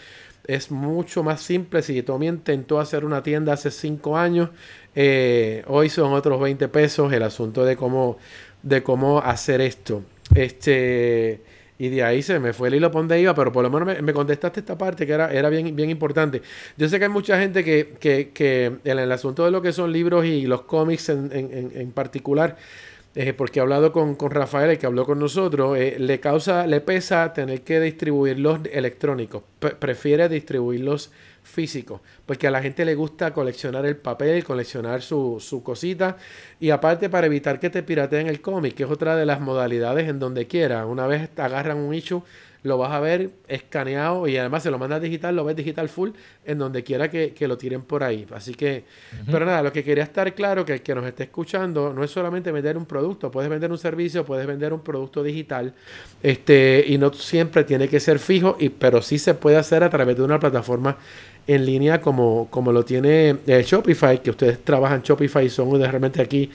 es 0.46 0.70
mucho 0.70 1.22
más 1.22 1.40
simple. 1.40 1.80
Si 1.80 2.02
Tommy 2.02 2.28
intentó 2.28 2.80
hacer 2.80 3.06
una 3.06 3.22
tienda 3.22 3.54
hace 3.54 3.70
5 3.70 4.18
años, 4.18 4.50
eh, 4.94 5.64
hoy 5.68 5.88
son 5.88 6.12
otros 6.12 6.38
20 6.38 6.68
pesos 6.68 7.10
el 7.14 7.22
asunto 7.22 7.64
de 7.64 7.76
cómo, 7.76 8.18
de 8.62 8.82
cómo 8.82 9.20
hacer 9.20 9.62
esto. 9.62 10.02
Este, 10.34 11.40
y 11.78 11.88
de 11.88 12.02
ahí 12.02 12.22
se 12.22 12.38
me 12.38 12.52
fue 12.52 12.68
el 12.68 12.74
hilo 12.76 12.90
por 12.90 13.00
donde 13.00 13.20
iba, 13.20 13.34
pero 13.34 13.50
por 13.50 13.62
lo 13.64 13.70
menos 13.70 14.00
me, 14.02 14.12
contestaste 14.12 14.60
esta 14.60 14.78
parte 14.78 15.06
que 15.06 15.12
era, 15.12 15.32
era 15.32 15.48
bien, 15.48 15.74
bien 15.74 15.90
importante. 15.90 16.42
Yo 16.76 16.88
sé 16.88 16.98
que 16.98 17.06
hay 17.06 17.10
mucha 17.10 17.38
gente 17.38 17.64
que, 17.64 17.94
que, 17.98 18.30
que 18.30 18.78
en 18.84 18.98
el 18.98 19.10
asunto 19.10 19.44
de 19.44 19.50
lo 19.50 19.62
que 19.62 19.72
son 19.72 19.92
libros 19.92 20.24
y 20.24 20.46
los 20.46 20.62
cómics 20.62 21.08
en, 21.08 21.30
en, 21.32 21.72
en 21.74 21.90
particular, 21.92 22.56
eh, 23.14 23.34
porque 23.34 23.58
he 23.58 23.62
hablado 23.62 23.92
con, 23.92 24.14
con, 24.14 24.30
Rafael, 24.30 24.70
el 24.70 24.78
que 24.78 24.86
habló 24.86 25.04
con 25.04 25.18
nosotros, 25.18 25.76
eh, 25.76 25.96
le 25.98 26.18
causa, 26.18 26.66
le 26.66 26.80
pesa 26.80 27.32
tener 27.34 27.62
que 27.62 27.78
distribuirlos 27.78 28.60
electrónicos. 28.72 29.42
prefiere 29.78 30.28
distribuirlos 30.28 31.10
físico, 31.42 32.00
porque 32.26 32.46
a 32.46 32.50
la 32.50 32.62
gente 32.62 32.84
le 32.84 32.94
gusta 32.94 33.32
coleccionar 33.32 33.84
el 33.86 33.96
papel, 33.96 34.44
coleccionar 34.44 35.02
su, 35.02 35.38
su 35.40 35.62
cosita, 35.62 36.16
y 36.60 36.70
aparte 36.70 37.10
para 37.10 37.26
evitar 37.26 37.58
que 37.60 37.70
te 37.70 37.82
pirateen 37.82 38.28
el 38.28 38.40
cómic, 38.40 38.74
que 38.74 38.84
es 38.84 38.90
otra 38.90 39.16
de 39.16 39.26
las 39.26 39.40
modalidades 39.40 40.08
en 40.08 40.18
donde 40.18 40.46
quiera. 40.46 40.86
Una 40.86 41.06
vez 41.06 41.30
te 41.30 41.42
agarran 41.42 41.78
un 41.78 41.94
issue, 41.94 42.22
lo 42.62 42.78
vas 42.78 42.92
a 42.92 43.00
ver 43.00 43.30
escaneado 43.48 44.26
y 44.28 44.36
además 44.36 44.62
se 44.62 44.70
lo 44.70 44.78
mandas 44.78 45.02
digital, 45.02 45.34
lo 45.34 45.44
ves 45.44 45.56
digital 45.56 45.88
full 45.88 46.10
en 46.44 46.58
donde 46.58 46.84
quiera 46.84 47.10
que, 47.10 47.34
lo 47.40 47.58
tiren 47.58 47.82
por 47.82 48.04
ahí. 48.04 48.26
Así 48.32 48.54
que, 48.54 48.84
pero 49.30 49.44
nada, 49.44 49.62
lo 49.62 49.72
que 49.72 49.82
quería 49.82 50.04
estar 50.04 50.32
claro 50.34 50.64
que 50.64 50.74
el 50.74 50.82
que 50.82 50.94
nos 50.94 51.04
esté 51.04 51.24
escuchando 51.24 51.92
no 51.92 52.04
es 52.04 52.10
solamente 52.10 52.52
vender 52.52 52.76
un 52.76 52.86
producto, 52.86 53.30
puedes 53.30 53.50
vender 53.50 53.70
un 53.70 53.78
servicio, 53.78 54.24
puedes 54.24 54.46
vender 54.46 54.72
un 54.72 54.80
producto 54.80 55.22
digital, 55.22 55.74
este, 56.22 56.84
y 56.86 56.98
no 56.98 57.12
siempre 57.12 57.64
tiene 57.64 57.88
que 57.88 57.98
ser 57.98 58.18
fijo, 58.20 58.56
y, 58.60 58.68
pero 58.68 59.02
sí 59.02 59.18
se 59.18 59.34
puede 59.34 59.56
hacer 59.56 59.82
a 59.82 59.90
través 59.90 60.16
de 60.16 60.22
una 60.22 60.38
plataforma 60.38 60.96
en 61.46 61.66
línea 61.66 62.00
como, 62.00 62.48
como 62.50 62.72
lo 62.72 62.84
tiene 62.84 63.36
eh, 63.46 63.62
Shopify, 63.66 64.22
que 64.22 64.30
ustedes 64.30 64.62
trabajan 64.64 65.02
Shopify 65.02 65.48
son 65.48 65.80
realmente 65.80 66.22
aquí 66.22 66.50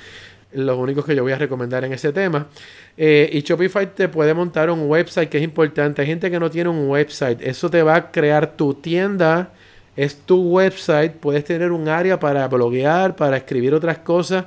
los 0.53 0.77
únicos 0.77 1.05
que 1.05 1.15
yo 1.15 1.23
voy 1.23 1.33
a 1.33 1.38
recomendar 1.38 1.83
en 1.83 1.93
ese 1.93 2.13
tema. 2.13 2.47
Eh, 2.95 3.29
y 3.31 3.41
Shopify 3.41 3.93
te 3.93 4.07
puede 4.07 4.33
montar 4.33 4.69
un 4.69 4.89
website 4.89 5.29
que 5.29 5.38
es 5.38 5.43
importante. 5.43 6.01
Hay 6.01 6.07
gente 6.07 6.31
que 6.31 6.39
no 6.39 6.49
tiene 6.49 6.69
un 6.69 6.89
website. 6.89 7.41
Eso 7.41 7.69
te 7.69 7.83
va 7.83 7.95
a 7.95 8.11
crear 8.11 8.55
tu 8.55 8.73
tienda. 8.73 9.51
Es 9.95 10.15
tu 10.15 10.41
website. 10.41 11.13
Puedes 11.13 11.43
tener 11.43 11.71
un 11.71 11.88
área 11.89 12.19
para 12.19 12.47
bloguear, 12.47 13.15
para 13.15 13.38
escribir 13.38 13.73
otras 13.73 13.99
cosas. 13.99 14.45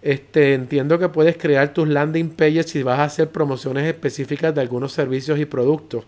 Este, 0.00 0.54
entiendo 0.54 0.98
que 0.98 1.08
puedes 1.08 1.36
crear 1.36 1.72
tus 1.72 1.86
landing 1.86 2.30
pages 2.30 2.66
si 2.70 2.82
vas 2.82 2.98
a 2.98 3.04
hacer 3.04 3.28
promociones 3.30 3.84
específicas 3.86 4.54
de 4.54 4.60
algunos 4.60 4.92
servicios 4.92 5.38
y 5.38 5.44
productos. 5.44 6.04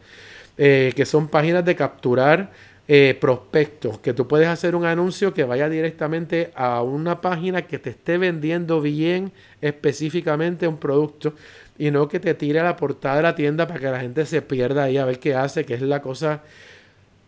Eh, 0.57 0.93
que 0.95 1.05
son 1.05 1.29
páginas 1.29 1.65
de 1.65 1.75
capturar 1.75 2.53
eh, 2.87 3.17
prospectos, 3.19 3.99
que 3.99 4.13
tú 4.13 4.29
puedes 4.29 4.47
hacer 4.47 4.77
un 4.77 4.85
anuncio 4.85 5.33
que 5.33 5.45
vaya 5.45 5.71
directamente 5.71 6.53
a 6.55 6.83
una 6.83 7.23
página 7.23 7.63
que 7.63 7.79
te 7.79 7.91
esté 7.91 8.19
vendiendo 8.19 8.83
bien 8.83 9.33
específicamente 9.63 10.69
un 10.69 10.77
producto 10.77 11.33
y 11.79 11.91
no 11.91 12.09
que 12.09 12.21
te 12.21 12.35
tire 12.35 12.61
a 12.61 12.65
la 12.65 12.77
portada 12.77 13.17
de 13.17 13.23
la 13.23 13.35
tienda 13.35 13.67
para 13.67 13.81
que 13.81 13.87
la 13.87 14.01
gente 14.01 14.27
se 14.27 14.43
pierda 14.43 14.85
ahí 14.85 14.99
a 14.99 15.07
ver 15.07 15.19
qué 15.19 15.35
hace, 15.35 15.65
que 15.65 15.75
es 15.75 15.81
la 15.83 16.03
cosa 16.03 16.43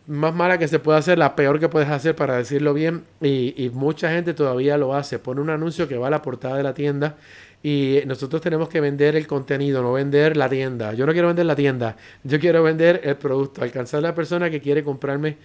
más 0.06 0.34
mala 0.34 0.58
que 0.58 0.68
se 0.68 0.78
puede 0.78 0.98
hacer, 0.98 1.16
la 1.16 1.34
peor 1.34 1.58
que 1.58 1.70
puedes 1.70 1.88
hacer 1.88 2.14
para 2.14 2.36
decirlo 2.36 2.74
bien 2.74 3.04
y, 3.22 3.54
y 3.56 3.70
mucha 3.70 4.10
gente 4.10 4.34
todavía 4.34 4.76
lo 4.76 4.94
hace, 4.94 5.18
pone 5.18 5.40
un 5.40 5.48
anuncio 5.48 5.88
que 5.88 5.96
va 5.96 6.08
a 6.08 6.10
la 6.10 6.20
portada 6.20 6.58
de 6.58 6.64
la 6.64 6.74
tienda 6.74 7.16
y 7.62 8.00
nosotros 8.06 8.40
tenemos 8.42 8.68
que 8.68 8.80
vender 8.80 9.16
el 9.16 9.26
contenido, 9.26 9.82
no 9.82 9.92
vender 9.92 10.36
la 10.36 10.48
tienda. 10.48 10.92
Yo 10.94 11.06
no 11.06 11.12
quiero 11.12 11.28
vender 11.28 11.46
la 11.46 11.56
tienda, 11.56 11.96
yo 12.22 12.38
quiero 12.38 12.62
vender 12.62 13.00
el 13.04 13.16
producto, 13.16 13.62
alcanzar 13.62 13.98
a 13.98 14.02
la 14.02 14.14
persona 14.14 14.50
que 14.50 14.60
quiere 14.60 14.84
comprarme 14.84 15.36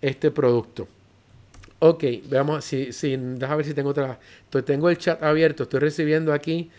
este 0.00 0.30
producto. 0.30 0.88
Ok, 1.78 2.04
veamos 2.28 2.64
si, 2.64 2.92
si 2.92 3.16
déjame 3.16 3.56
ver 3.56 3.66
si 3.66 3.74
tengo 3.74 3.90
otra. 3.90 4.18
tengo 4.66 4.90
el 4.90 4.98
chat 4.98 5.22
abierto, 5.22 5.62
estoy 5.62 5.80
recibiendo 5.80 6.32
aquí 6.32 6.70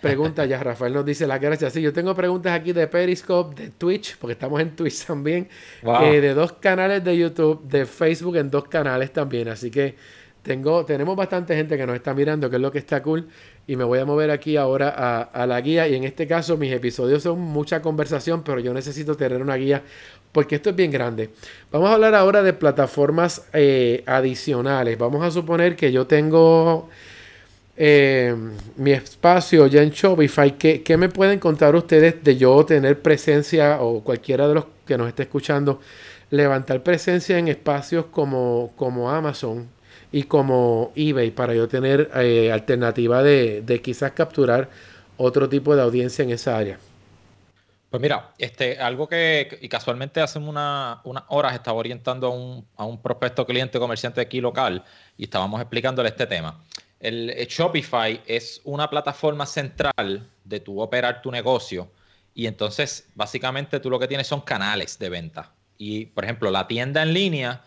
preguntas. 0.00 0.48
Ya 0.48 0.62
Rafael 0.62 0.92
nos 0.92 1.04
dice 1.04 1.26
las 1.26 1.40
gracias. 1.40 1.72
Sí, 1.72 1.80
yo 1.80 1.92
tengo 1.92 2.14
preguntas 2.14 2.52
aquí 2.52 2.72
de 2.72 2.86
Periscope, 2.86 3.62
de 3.62 3.70
Twitch, 3.70 4.16
porque 4.18 4.32
estamos 4.32 4.60
en 4.60 4.74
Twitch 4.74 5.04
también, 5.06 5.48
eh, 6.02 6.20
de 6.20 6.34
dos 6.34 6.52
canales 6.54 7.04
de 7.04 7.16
YouTube, 7.16 7.62
de 7.68 7.86
Facebook 7.86 8.36
en 8.36 8.50
dos 8.50 8.64
canales 8.64 9.12
también. 9.12 9.48
Así 9.48 9.70
que 9.70 9.94
tengo, 10.42 10.84
tenemos 10.84 11.16
bastante 11.16 11.54
gente 11.54 11.76
que 11.76 11.86
nos 11.86 11.94
está 11.94 12.14
mirando, 12.14 12.50
que 12.50 12.56
es 12.56 12.62
lo 12.62 12.72
que 12.72 12.78
está 12.78 13.02
cool. 13.02 13.28
Y 13.66 13.76
me 13.76 13.84
voy 13.84 14.00
a 14.00 14.04
mover 14.04 14.30
aquí 14.30 14.56
ahora 14.56 14.88
a, 15.32 15.46
la 15.46 15.60
guía. 15.60 15.86
Y 15.86 15.94
en 15.94 16.04
este 16.04 16.26
caso, 16.26 16.56
mis 16.56 16.72
episodios 16.72 17.22
son 17.22 17.40
mucha 17.40 17.80
conversación, 17.80 18.42
pero 18.42 18.58
yo 18.58 18.74
necesito 18.74 19.16
tener 19.16 19.40
una 19.40 19.56
guía 19.56 19.82
porque 20.32 20.56
esto 20.56 20.70
es 20.70 20.76
bien 20.76 20.90
grande. 20.90 21.30
Vamos 21.70 21.90
a 21.90 21.94
hablar 21.94 22.14
ahora 22.14 22.42
de 22.42 22.52
plataformas 22.52 23.46
eh, 23.52 24.02
adicionales. 24.06 24.98
Vamos 24.98 25.24
a 25.24 25.30
suponer 25.30 25.76
que 25.76 25.92
yo 25.92 26.06
tengo 26.06 26.88
eh, 27.76 28.34
mi 28.76 28.92
espacio 28.92 29.66
ya 29.66 29.82
en 29.82 29.90
Shopify. 29.90 30.58
¿Qué, 30.58 30.82
¿Qué 30.82 30.96
me 30.96 31.08
pueden 31.08 31.38
contar 31.38 31.76
ustedes 31.76 32.24
de 32.24 32.36
yo 32.36 32.64
tener 32.64 33.00
presencia 33.00 33.80
o 33.80 34.02
cualquiera 34.02 34.48
de 34.48 34.54
los 34.54 34.64
que 34.86 34.98
nos 34.98 35.08
esté 35.08 35.24
escuchando? 35.24 35.80
levantar 36.32 36.82
presencia 36.82 37.38
en 37.38 37.48
espacios 37.48 38.06
como, 38.06 38.72
como 38.74 39.10
Amazon 39.10 39.68
y 40.12 40.24
como 40.24 40.92
eBay 40.94 41.30
para 41.30 41.54
yo 41.54 41.66
tener 41.66 42.10
eh, 42.14 42.52
alternativa 42.52 43.22
de, 43.22 43.80
quizás 43.82 44.12
capturar 44.12 44.68
otro 45.16 45.48
tipo 45.48 45.74
de 45.74 45.82
audiencia 45.82 46.22
en 46.22 46.30
esa 46.30 46.56
área. 46.56 46.78
Pues 47.90 48.00
mira, 48.00 48.32
este, 48.38 48.78
algo 48.78 49.08
que 49.08 49.58
y 49.60 49.68
casualmente 49.68 50.20
hace 50.20 50.38
unas 50.38 50.98
una 51.04 51.24
horas 51.28 51.54
estaba 51.54 51.78
orientando 51.78 52.26
a 52.26 52.30
un, 52.30 52.66
a 52.76 52.84
un 52.84 53.00
prospecto 53.00 53.44
cliente 53.44 53.78
comerciante 53.78 54.20
aquí 54.20 54.40
local 54.40 54.84
y 55.16 55.24
estábamos 55.24 55.60
explicándole 55.60 56.08
este 56.08 56.26
tema. 56.26 56.62
El, 57.00 57.30
el 57.30 57.46
Shopify 57.46 58.22
es 58.26 58.60
una 58.64 58.88
plataforma 58.88 59.44
central 59.44 60.26
de 60.44 60.60
tu 60.60 60.80
operar 60.80 61.20
tu 61.20 61.30
negocio 61.30 61.90
y 62.34 62.46
entonces 62.46 63.08
básicamente 63.14 63.80
tú 63.80 63.90
lo 63.90 63.98
que 63.98 64.08
tienes 64.08 64.26
son 64.26 64.40
canales 64.40 64.98
de 64.98 65.10
venta. 65.10 65.52
Y, 65.76 66.06
por 66.06 66.24
ejemplo, 66.24 66.50
la 66.50 66.66
tienda 66.68 67.02
en 67.02 67.12
línea 67.12 67.62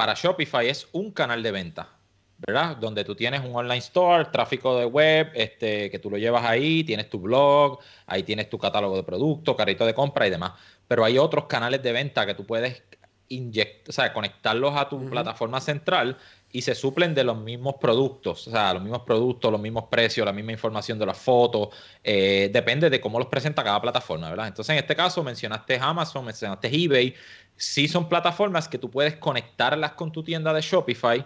para 0.00 0.14
Shopify 0.14 0.66
es 0.66 0.88
un 0.92 1.10
canal 1.10 1.42
de 1.42 1.50
venta, 1.50 1.90
¿verdad? 2.38 2.74
Donde 2.78 3.04
tú 3.04 3.14
tienes 3.14 3.44
un 3.44 3.54
online 3.54 3.80
store, 3.80 4.24
tráfico 4.32 4.78
de 4.78 4.86
web, 4.86 5.30
este, 5.34 5.90
que 5.90 5.98
tú 5.98 6.08
lo 6.08 6.16
llevas 6.16 6.42
ahí, 6.42 6.82
tienes 6.84 7.10
tu 7.10 7.20
blog, 7.20 7.80
ahí 8.06 8.22
tienes 8.22 8.48
tu 8.48 8.56
catálogo 8.56 8.96
de 8.96 9.02
productos, 9.02 9.54
carrito 9.54 9.84
de 9.84 9.92
compra 9.92 10.26
y 10.26 10.30
demás. 10.30 10.52
Pero 10.88 11.04
hay 11.04 11.18
otros 11.18 11.44
canales 11.44 11.82
de 11.82 11.92
venta 11.92 12.24
que 12.24 12.32
tú 12.32 12.46
puedes 12.46 12.82
inyectar, 13.28 13.90
o 13.90 13.92
sea, 13.92 14.12
conectarlos 14.14 14.74
a 14.74 14.88
tu 14.88 15.10
plataforma 15.10 15.60
central 15.60 16.16
y 16.52 16.62
se 16.62 16.74
suplen 16.74 17.14
de 17.14 17.22
los 17.22 17.38
mismos 17.38 17.76
productos, 17.80 18.48
o 18.48 18.50
sea, 18.50 18.74
los 18.74 18.82
mismos 18.82 19.02
productos, 19.02 19.52
los 19.52 19.60
mismos 19.60 19.84
precios, 19.84 20.26
la 20.26 20.32
misma 20.32 20.52
información 20.52 20.98
de 20.98 21.06
las 21.06 21.16
fotos, 21.16 21.68
eh, 22.02 22.50
depende 22.52 22.90
de 22.90 23.00
cómo 23.00 23.18
los 23.18 23.28
presenta 23.28 23.62
cada 23.62 23.80
plataforma, 23.80 24.28
¿verdad? 24.30 24.48
Entonces, 24.48 24.72
en 24.72 24.78
este 24.78 24.96
caso 24.96 25.22
mencionaste 25.22 25.78
Amazon, 25.80 26.24
mencionaste 26.24 26.68
eBay, 26.68 27.14
sí 27.60 27.88
son 27.88 28.08
plataformas 28.08 28.68
que 28.68 28.78
tú 28.78 28.90
puedes 28.90 29.16
conectarlas 29.16 29.92
con 29.92 30.10
tu 30.10 30.22
tienda 30.22 30.52
de 30.54 30.62
Shopify 30.62 31.24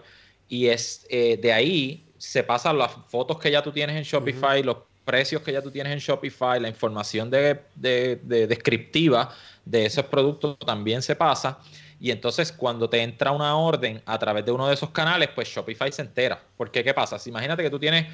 y 0.49 0.67
es 0.67 1.07
eh, 1.09 1.37
de 1.41 1.53
ahí 1.53 2.05
se 2.17 2.43
pasan 2.43 2.77
las 2.77 2.91
fotos 3.07 3.39
que 3.39 3.49
ya 3.49 3.63
tú 3.63 3.71
tienes 3.71 3.95
en 3.95 4.03
Shopify, 4.03 4.61
los 4.61 4.77
precios 5.05 5.41
que 5.41 5.53
ya 5.53 5.61
tú 5.61 5.71
tienes 5.71 5.93
en 5.93 5.99
Shopify, 5.99 6.59
la 6.59 6.67
información 6.67 7.29
de, 7.29 7.61
descriptiva 7.75 9.33
de 9.63 9.85
esos 9.85 10.05
productos 10.05 10.57
también 10.59 11.01
se 11.01 11.15
pasa. 11.15 11.59
Y 11.99 12.11
entonces 12.11 12.51
cuando 12.51 12.89
te 12.89 13.01
entra 13.01 13.31
una 13.31 13.55
orden 13.55 14.01
a 14.05 14.19
través 14.19 14.43
de 14.45 14.51
uno 14.51 14.67
de 14.67 14.73
esos 14.73 14.89
canales, 14.89 15.29
pues 15.33 15.47
Shopify 15.47 15.91
se 15.91 16.01
entera. 16.01 16.41
Porque 16.57 16.83
¿qué 16.83 16.93
pasa? 16.93 17.17
Si 17.17 17.29
imagínate 17.29 17.63
que 17.63 17.69
tú 17.69 17.79
tienes 17.79 18.07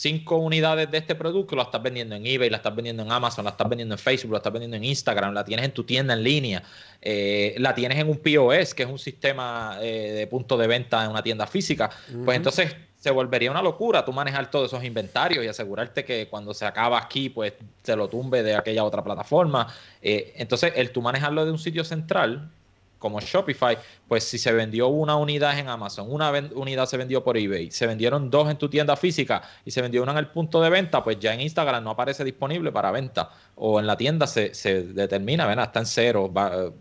cinco 0.00 0.36
unidades 0.36 0.90
de 0.90 0.98
este 0.98 1.14
producto, 1.14 1.54
lo 1.54 1.62
estás 1.62 1.82
vendiendo 1.82 2.14
en 2.14 2.26
eBay, 2.26 2.48
la 2.50 2.56
estás 2.56 2.74
vendiendo 2.74 3.02
en 3.02 3.12
Amazon, 3.12 3.44
la 3.44 3.50
estás 3.50 3.68
vendiendo 3.68 3.94
en 3.94 3.98
Facebook, 3.98 4.32
la 4.32 4.38
estás 4.38 4.52
vendiendo 4.52 4.76
en 4.76 4.84
Instagram, 4.84 5.34
la 5.34 5.44
tienes 5.44 5.64
en 5.66 5.72
tu 5.72 5.84
tienda 5.84 6.14
en 6.14 6.22
línea, 6.22 6.62
eh, 7.02 7.54
la 7.58 7.74
tienes 7.74 7.98
en 7.98 8.08
un 8.08 8.18
POS, 8.18 8.74
que 8.74 8.84
es 8.84 8.88
un 8.88 8.98
sistema 8.98 9.78
eh, 9.82 10.12
de 10.12 10.26
punto 10.26 10.56
de 10.56 10.66
venta 10.66 11.04
en 11.04 11.10
una 11.10 11.22
tienda 11.22 11.46
física, 11.46 11.90
pues 12.24 12.36
entonces 12.36 12.74
se 13.00 13.10
volvería 13.10 13.50
una 13.50 13.62
locura 13.62 14.04
tú 14.04 14.12
manejar 14.12 14.50
todos 14.50 14.70
esos 14.70 14.84
inventarios 14.84 15.42
y 15.42 15.48
asegurarte 15.48 16.04
que 16.04 16.28
cuando 16.28 16.52
se 16.52 16.66
acaba 16.66 16.98
aquí, 16.98 17.30
pues 17.30 17.54
se 17.82 17.96
lo 17.96 18.08
tumbe 18.08 18.42
de 18.42 18.54
aquella 18.54 18.84
otra 18.84 19.02
plataforma. 19.02 19.66
Eh, 20.02 20.34
entonces, 20.36 20.74
el 20.76 20.90
tú 20.90 21.00
manejarlo 21.00 21.46
de 21.46 21.50
un 21.50 21.58
sitio 21.58 21.82
central, 21.82 22.50
como 23.00 23.18
Shopify, 23.18 23.76
pues 24.06 24.22
si 24.22 24.38
se 24.38 24.52
vendió 24.52 24.86
una 24.88 25.16
unidad 25.16 25.58
en 25.58 25.68
Amazon, 25.68 26.06
una 26.12 26.30
unidad 26.54 26.86
se 26.86 26.96
vendió 26.96 27.24
por 27.24 27.36
eBay, 27.36 27.70
se 27.72 27.86
vendieron 27.86 28.30
dos 28.30 28.48
en 28.48 28.58
tu 28.58 28.68
tienda 28.68 28.94
física 28.94 29.42
y 29.64 29.72
se 29.72 29.82
vendió 29.82 30.02
una 30.02 30.12
en 30.12 30.18
el 30.18 30.28
punto 30.28 30.60
de 30.60 30.70
venta, 30.70 31.02
pues 31.02 31.18
ya 31.18 31.34
en 31.34 31.40
Instagram 31.40 31.82
no 31.82 31.90
aparece 31.90 32.22
disponible 32.22 32.70
para 32.70 32.92
venta 32.92 33.30
o 33.56 33.80
en 33.80 33.86
la 33.86 33.96
tienda 33.96 34.26
se, 34.28 34.50
determina, 34.92 35.46
¿verdad? 35.46 35.64
está 35.64 35.80
en 35.80 35.86
cero, 35.86 36.32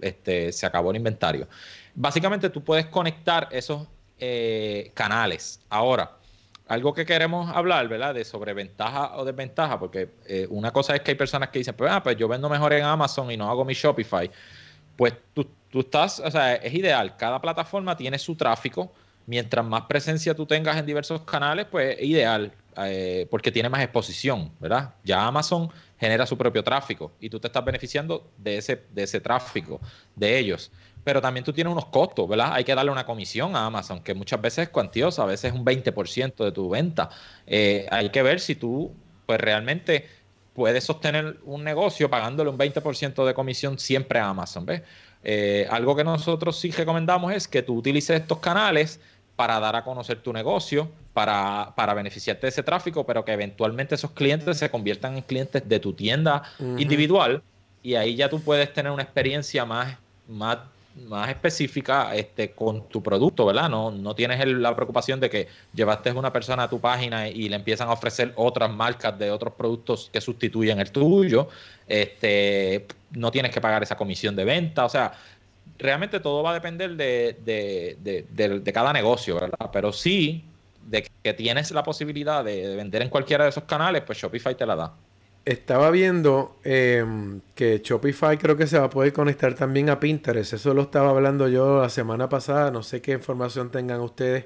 este, 0.02 0.52
se 0.52 0.66
acabó 0.66 0.92
el 0.92 0.98
inventario. 0.98 1.48
Básicamente 1.96 2.50
tú 2.50 2.64
puedes 2.64 2.86
conectar 2.88 3.48
esos 3.52 3.88
eh, 4.20 4.92
canales. 4.94 5.62
Ahora, 5.70 6.18
algo 6.68 6.94
que 6.94 7.06
queremos 7.06 7.50
hablar, 7.56 7.88
¿verdad? 7.88 8.14
De 8.14 8.24
sobre 8.24 8.54
ventaja 8.54 9.18
o 9.18 9.26
desventaja, 9.26 9.80
porque 9.80 10.10
eh, 10.26 10.46
una 10.50 10.72
cosa 10.72 10.96
es 10.96 11.02
que 11.02 11.12
hay 11.12 11.18
personas 11.18 11.50
que 11.50 11.60
dicen, 11.60 11.76
pues, 11.76 11.92
ah, 11.92 12.04
pues 12.04 12.16
yo 12.18 12.28
vendo 12.28 12.48
mejor 12.48 12.74
en 12.74 12.84
Amazon 12.84 13.32
y 13.32 13.38
no 13.38 13.50
hago 13.50 13.66
mi 13.66 13.74
Shopify. 13.74 14.30
Pues 14.96 15.14
tú 15.34 15.48
tú 15.70 15.82
estás, 15.82 16.20
o 16.20 16.32
sea, 16.32 16.56
es 16.56 16.74
ideal. 16.74 17.16
Cada 17.18 17.40
plataforma 17.42 17.96
tiene 17.96 18.18
su 18.18 18.36
tráfico. 18.36 18.92
Mientras 19.26 19.64
más 19.64 19.84
presencia 19.84 20.34
tú 20.34 20.46
tengas 20.46 20.78
en 20.78 20.86
diversos 20.86 21.22
canales, 21.22 21.68
pues 21.70 21.98
es 22.00 22.06
ideal, 22.06 22.52
eh, 22.78 23.28
porque 23.30 23.52
tiene 23.52 23.70
más 23.70 23.82
exposición, 23.82 24.52
¿verdad? 24.60 24.96
Ya 25.04 25.26
Amazon 25.26 25.70
genera 26.00 26.26
su 26.26 26.36
propio 26.36 26.64
tráfico 26.64 27.12
y 27.20 27.30
tú 27.30 27.40
te 27.40 27.48
estás 27.48 27.64
beneficiando 27.64 28.32
de 28.38 28.58
ese, 28.58 28.86
de 28.92 29.04
ese 29.04 29.22
tráfico, 29.22 29.80
de 30.16 30.40
ellos. 30.40 30.72
Pero 31.04 31.22
también 31.22 31.44
tú 31.44 31.54
tienes 31.54 31.72
unos 31.72 31.86
costos, 31.86 32.28
¿verdad? 32.28 32.54
Hay 32.54 32.64
que 32.64 32.74
darle 32.74 32.92
una 32.92 33.06
comisión 33.06 33.56
a 33.56 33.66
Amazon, 33.66 34.02
que 34.02 34.16
muchas 34.16 34.42
veces 34.42 34.64
es 34.64 34.70
cuantiosa, 34.70 35.24
a 35.24 35.26
veces 35.26 35.52
es 35.54 35.58
un 35.58 35.64
20% 35.64 36.44
de 36.44 36.52
tu 36.52 36.70
venta. 36.70 37.10
Eh, 37.46 37.86
hay 37.92 38.10
que 38.10 38.24
ver 38.24 38.40
si 38.40 38.56
tú, 38.56 38.92
pues 39.28 39.40
realmente 39.40 40.08
puedes 40.54 40.84
sostener 40.84 41.38
un 41.46 41.64
negocio 41.64 42.10
pagándole 42.10 42.50
un 42.50 42.58
20% 42.58 43.26
de 43.26 43.34
comisión 43.34 43.80
siempre 43.80 44.20
a 44.20 44.30
Amazon, 44.30 44.66
¿ves? 44.66 44.82
Eh, 45.24 45.68
algo 45.70 45.96
que 45.96 46.04
nosotros 46.04 46.58
sí 46.58 46.72
recomendamos 46.72 47.34
es 47.34 47.48
que 47.48 47.62
tú 47.62 47.76
utilices 47.76 48.22
estos 48.22 48.40
canales 48.40 49.00
para 49.36 49.60
dar 49.60 49.76
a 49.76 49.84
conocer 49.84 50.22
tu 50.22 50.34
negocio, 50.34 50.90
para, 51.14 51.94
beneficiarte 51.94 52.48
de 52.48 52.50
ese 52.50 52.64
tráfico, 52.64 53.06
pero 53.06 53.26
que 53.26 53.34
eventualmente 53.34 53.96
esos 53.96 54.12
clientes 54.12 54.58
se 54.58 54.70
conviertan 54.70 55.16
en 55.16 55.22
clientes 55.24 55.68
de 55.68 55.80
tu 55.80 55.94
tienda 55.94 56.44
individual 56.78 57.42
y 57.82 57.96
ahí 57.96 58.16
ya 58.16 58.30
tú 58.30 58.42
puedes 58.42 58.74
tener 58.74 58.92
una 58.92 59.04
experiencia 59.04 59.66
más, 59.66 59.98
más 60.28 60.60
más 60.96 61.30
específica 61.30 62.14
este, 62.16 62.52
con 62.52 62.88
tu 62.90 63.02
producto, 63.02 63.46
¿verdad? 63.46 63.70
No, 63.70 63.92
no 63.92 64.16
tienes 64.16 64.46
la 64.48 64.76
preocupación 64.76 65.20
de 65.20 65.30
que 65.30 65.48
llevaste 65.74 66.12
una 66.12 66.34
persona 66.34 66.64
a 66.64 66.70
tu 66.70 66.80
página 66.80 67.28
y, 67.30 67.50
le 67.50 67.56
empiezan 67.56 67.88
a 67.90 67.94
ofrecer 67.94 68.34
otras 68.36 68.72
marcas 68.72 69.18
de 69.18 69.32
otros 69.32 69.54
productos 69.54 70.10
que 70.12 70.22
sustituyen 70.22 70.80
el 70.80 70.92
tuyo. 70.92 71.48
Este, 71.88 72.86
no 73.12 73.32
tienes 73.32 73.52
que 73.52 73.62
pagar 73.62 73.84
esa 73.84 73.96
comisión 73.96 74.36
de 74.36 74.46
venta. 74.46 74.86
O 74.86 74.90
sea, 74.90 75.14
realmente 75.78 76.20
todo 76.20 76.44
va 76.44 76.52
a 76.52 76.54
depender 76.54 76.96
de, 76.96 77.38
de, 77.44 78.74
cada 78.74 78.94
negocio, 78.94 79.36
¿verdad? 79.36 79.70
Pero 79.72 79.94
sí, 79.94 80.44
de 80.86 81.08
que 81.24 81.34
tienes 81.34 81.72
la 81.72 81.84
posibilidad 81.84 82.44
de 82.44 82.76
vender 82.76 83.02
en 83.02 83.10
cualquiera 83.10 83.46
de 83.46 83.52
esos 83.52 83.64
canales, 83.64 84.04
pues 84.06 84.18
Shopify 84.18 84.56
te 84.56 84.66
la 84.66 84.76
da. 84.76 84.94
Estaba 85.50 85.90
viendo 85.90 86.60
em, 86.64 87.42
que 87.56 87.82
Shopify 87.84 88.38
creo 88.38 88.56
que 88.56 88.68
se 88.68 88.78
va 88.78 88.86
a 88.86 88.90
poder 88.92 89.12
conectar 89.12 89.56
también 89.56 89.90
a 89.90 90.00
Pinterest. 90.00 90.54
Eso 90.54 90.76
lo 90.76 90.84
estaba 90.84 91.10
hablando 91.10 91.48
yo 91.48 91.82
la 91.82 91.90
semana 91.90 92.30
pasada. 92.30 92.70
No 92.70 92.84
sé 92.84 93.02
qué 93.02 93.14
información 93.14 93.72
tengan 93.72 94.00
ustedes 94.00 94.46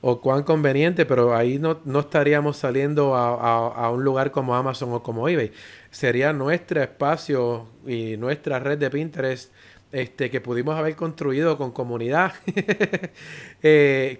o 0.00 0.20
cuán 0.20 0.42
conveniente, 0.42 1.06
pero 1.06 1.36
ahí 1.36 1.60
no, 1.60 1.78
estaríamos 2.00 2.56
saliendo 2.56 3.14
a, 3.14 3.90
un 3.92 4.02
lugar 4.02 4.32
como 4.32 4.56
Amazon 4.56 4.92
o 4.92 5.04
como 5.04 5.28
eBay. 5.28 5.52
Sería 5.88 6.32
nuestro 6.32 6.82
espacio 6.82 7.68
y 7.86 8.16
nuestra 8.16 8.58
red 8.58 8.76
de 8.78 8.90
Pinterest 8.90 9.52
este, 9.92 10.30
que 10.30 10.40
pudimos 10.40 10.76
haber 10.76 10.94
construido 10.94 11.56
con 11.56 11.72
comunidad. 11.72 12.32
Eh, 13.62 14.16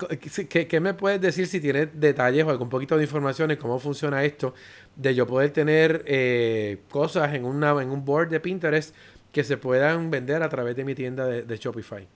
¿qué, 0.51 0.81
me 0.81 0.93
puedes 0.93 1.19
decir 1.19 1.47
si 1.47 1.61
tienes 1.61 1.89
detalles 1.95 2.45
o 2.45 2.51
algún 2.51 2.69
poquito 2.69 2.99
de 2.99 3.05
información 3.05 3.49
de 3.49 3.57
cómo 3.57 3.79
funciona 3.79 4.23
esto? 4.23 4.53
De 5.01 5.15
yo 5.15 5.27
poder 5.27 5.51
tener 5.51 6.05
eh, 6.07 6.79
cosas 6.91 7.35
en, 7.35 7.45
una, 7.45 7.71
en 7.83 7.91
un 7.91 8.05
board 8.05 8.29
de 8.29 8.41
Pinterest 8.41 8.95
que 9.33 9.45
se 9.45 9.57
puedan 9.57 10.11
vender 10.11 10.43
a 10.43 10.49
través 10.49 10.77
de 10.77 10.85
mi 10.85 10.95
tienda 10.95 11.27
de, 11.27 11.57
Shopify. 11.57 12.07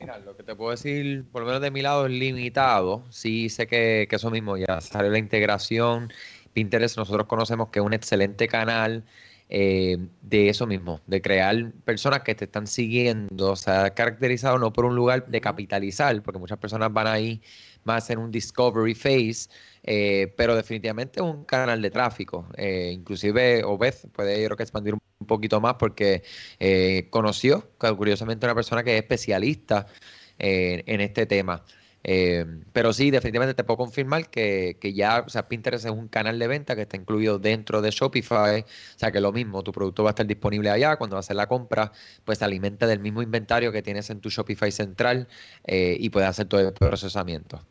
Mira, 0.00 0.18
lo 0.18 0.36
que 0.36 0.42
te 0.42 0.54
puedo 0.54 0.72
decir, 0.72 1.24
por 1.30 1.42
lo 1.42 1.46
menos 1.46 1.62
de 1.62 1.70
mi 1.70 1.82
lado, 1.82 2.06
es 2.06 2.12
limitado. 2.12 3.02
Sí 3.10 3.48
sé 3.48 3.66
que, 3.66 4.06
que 4.10 4.16
eso 4.16 4.30
mismo 4.30 4.56
ya 4.56 4.80
sale 4.80 5.08
la 5.08 5.18
integración. 5.18 6.12
Pinterest 6.52 6.96
nosotros 6.96 7.26
conocemos 7.26 7.68
que 7.68 7.78
es 7.78 7.84
un 7.84 7.94
excelente 7.94 8.48
canal 8.48 9.04
eh, 9.48 9.98
de 10.22 10.48
eso 10.48 10.66
mismo, 10.66 11.00
de 11.06 11.22
crear 11.22 11.70
personas 11.84 12.22
que 12.22 12.34
te 12.34 12.46
están 12.46 12.66
siguiendo, 12.66 13.52
o 13.52 13.56
sea, 13.56 13.90
caracterizado 13.90 14.58
no 14.58 14.72
por 14.72 14.84
un 14.84 14.96
lugar 14.96 15.26
de 15.28 15.40
capitalizar, 15.40 16.20
porque 16.22 16.40
muchas 16.40 16.58
personas 16.58 16.92
van 16.92 17.06
ahí 17.06 17.40
más 17.86 18.10
en 18.10 18.18
un 18.18 18.30
discovery 18.30 18.94
phase, 18.94 19.48
eh, 19.82 20.34
pero 20.36 20.54
definitivamente 20.54 21.20
es 21.20 21.26
un 21.26 21.44
canal 21.44 21.80
de 21.80 21.90
tráfico. 21.90 22.48
Eh, 22.56 22.90
inclusive 22.92 23.64
Obed 23.64 23.94
puede 24.12 24.40
yo 24.40 24.46
creo 24.48 24.56
que 24.56 24.62
expandir 24.64 24.94
un 24.94 25.26
poquito 25.26 25.60
más 25.60 25.74
porque 25.74 26.22
conoció, 27.10 27.70
curiosamente, 27.78 28.46
una 28.46 28.54
persona 28.54 28.84
que 28.84 28.96
es 28.96 29.02
especialista 29.02 29.86
en 30.38 31.00
este 31.00 31.26
tema. 31.26 31.64
Eh, 32.08 32.46
pero 32.72 32.92
sí, 32.92 33.10
definitivamente 33.10 33.54
te 33.54 33.64
puedo 33.64 33.78
confirmar 33.78 34.30
que, 34.30 34.78
ya, 34.94 35.24
o 35.26 35.28
sea, 35.28 35.48
Pinterest 35.48 35.86
es 35.86 35.90
un 35.90 36.06
canal 36.06 36.38
de 36.38 36.46
venta 36.46 36.76
que 36.76 36.82
está 36.82 36.96
incluido 36.96 37.40
dentro 37.40 37.82
de 37.82 37.90
Shopify. 37.90 38.60
O 38.62 38.64
sea, 38.98 39.10
que 39.10 39.20
lo 39.20 39.32
mismo, 39.32 39.64
tu 39.64 39.72
producto 39.72 40.04
va 40.04 40.10
a 40.10 40.12
estar 40.12 40.26
disponible 40.26 40.70
allá. 40.70 40.96
Cuando 40.96 41.16
vas 41.16 41.24
a 41.24 41.26
hacer 41.26 41.36
la 41.36 41.48
compra, 41.48 41.90
pues 42.24 42.38
te 42.38 42.44
alimenta 42.44 42.86
del 42.86 43.00
mismo 43.00 43.22
inventario 43.22 43.72
que 43.72 43.82
tienes 43.82 44.08
en 44.10 44.20
tu 44.20 44.30
Shopify 44.30 44.70
central 44.70 45.26
eh, 45.64 45.96
y 45.98 46.10
puedes 46.10 46.28
hacer 46.28 46.46
todo 46.46 46.60
el 46.60 46.72
procesamiento. 46.72 47.66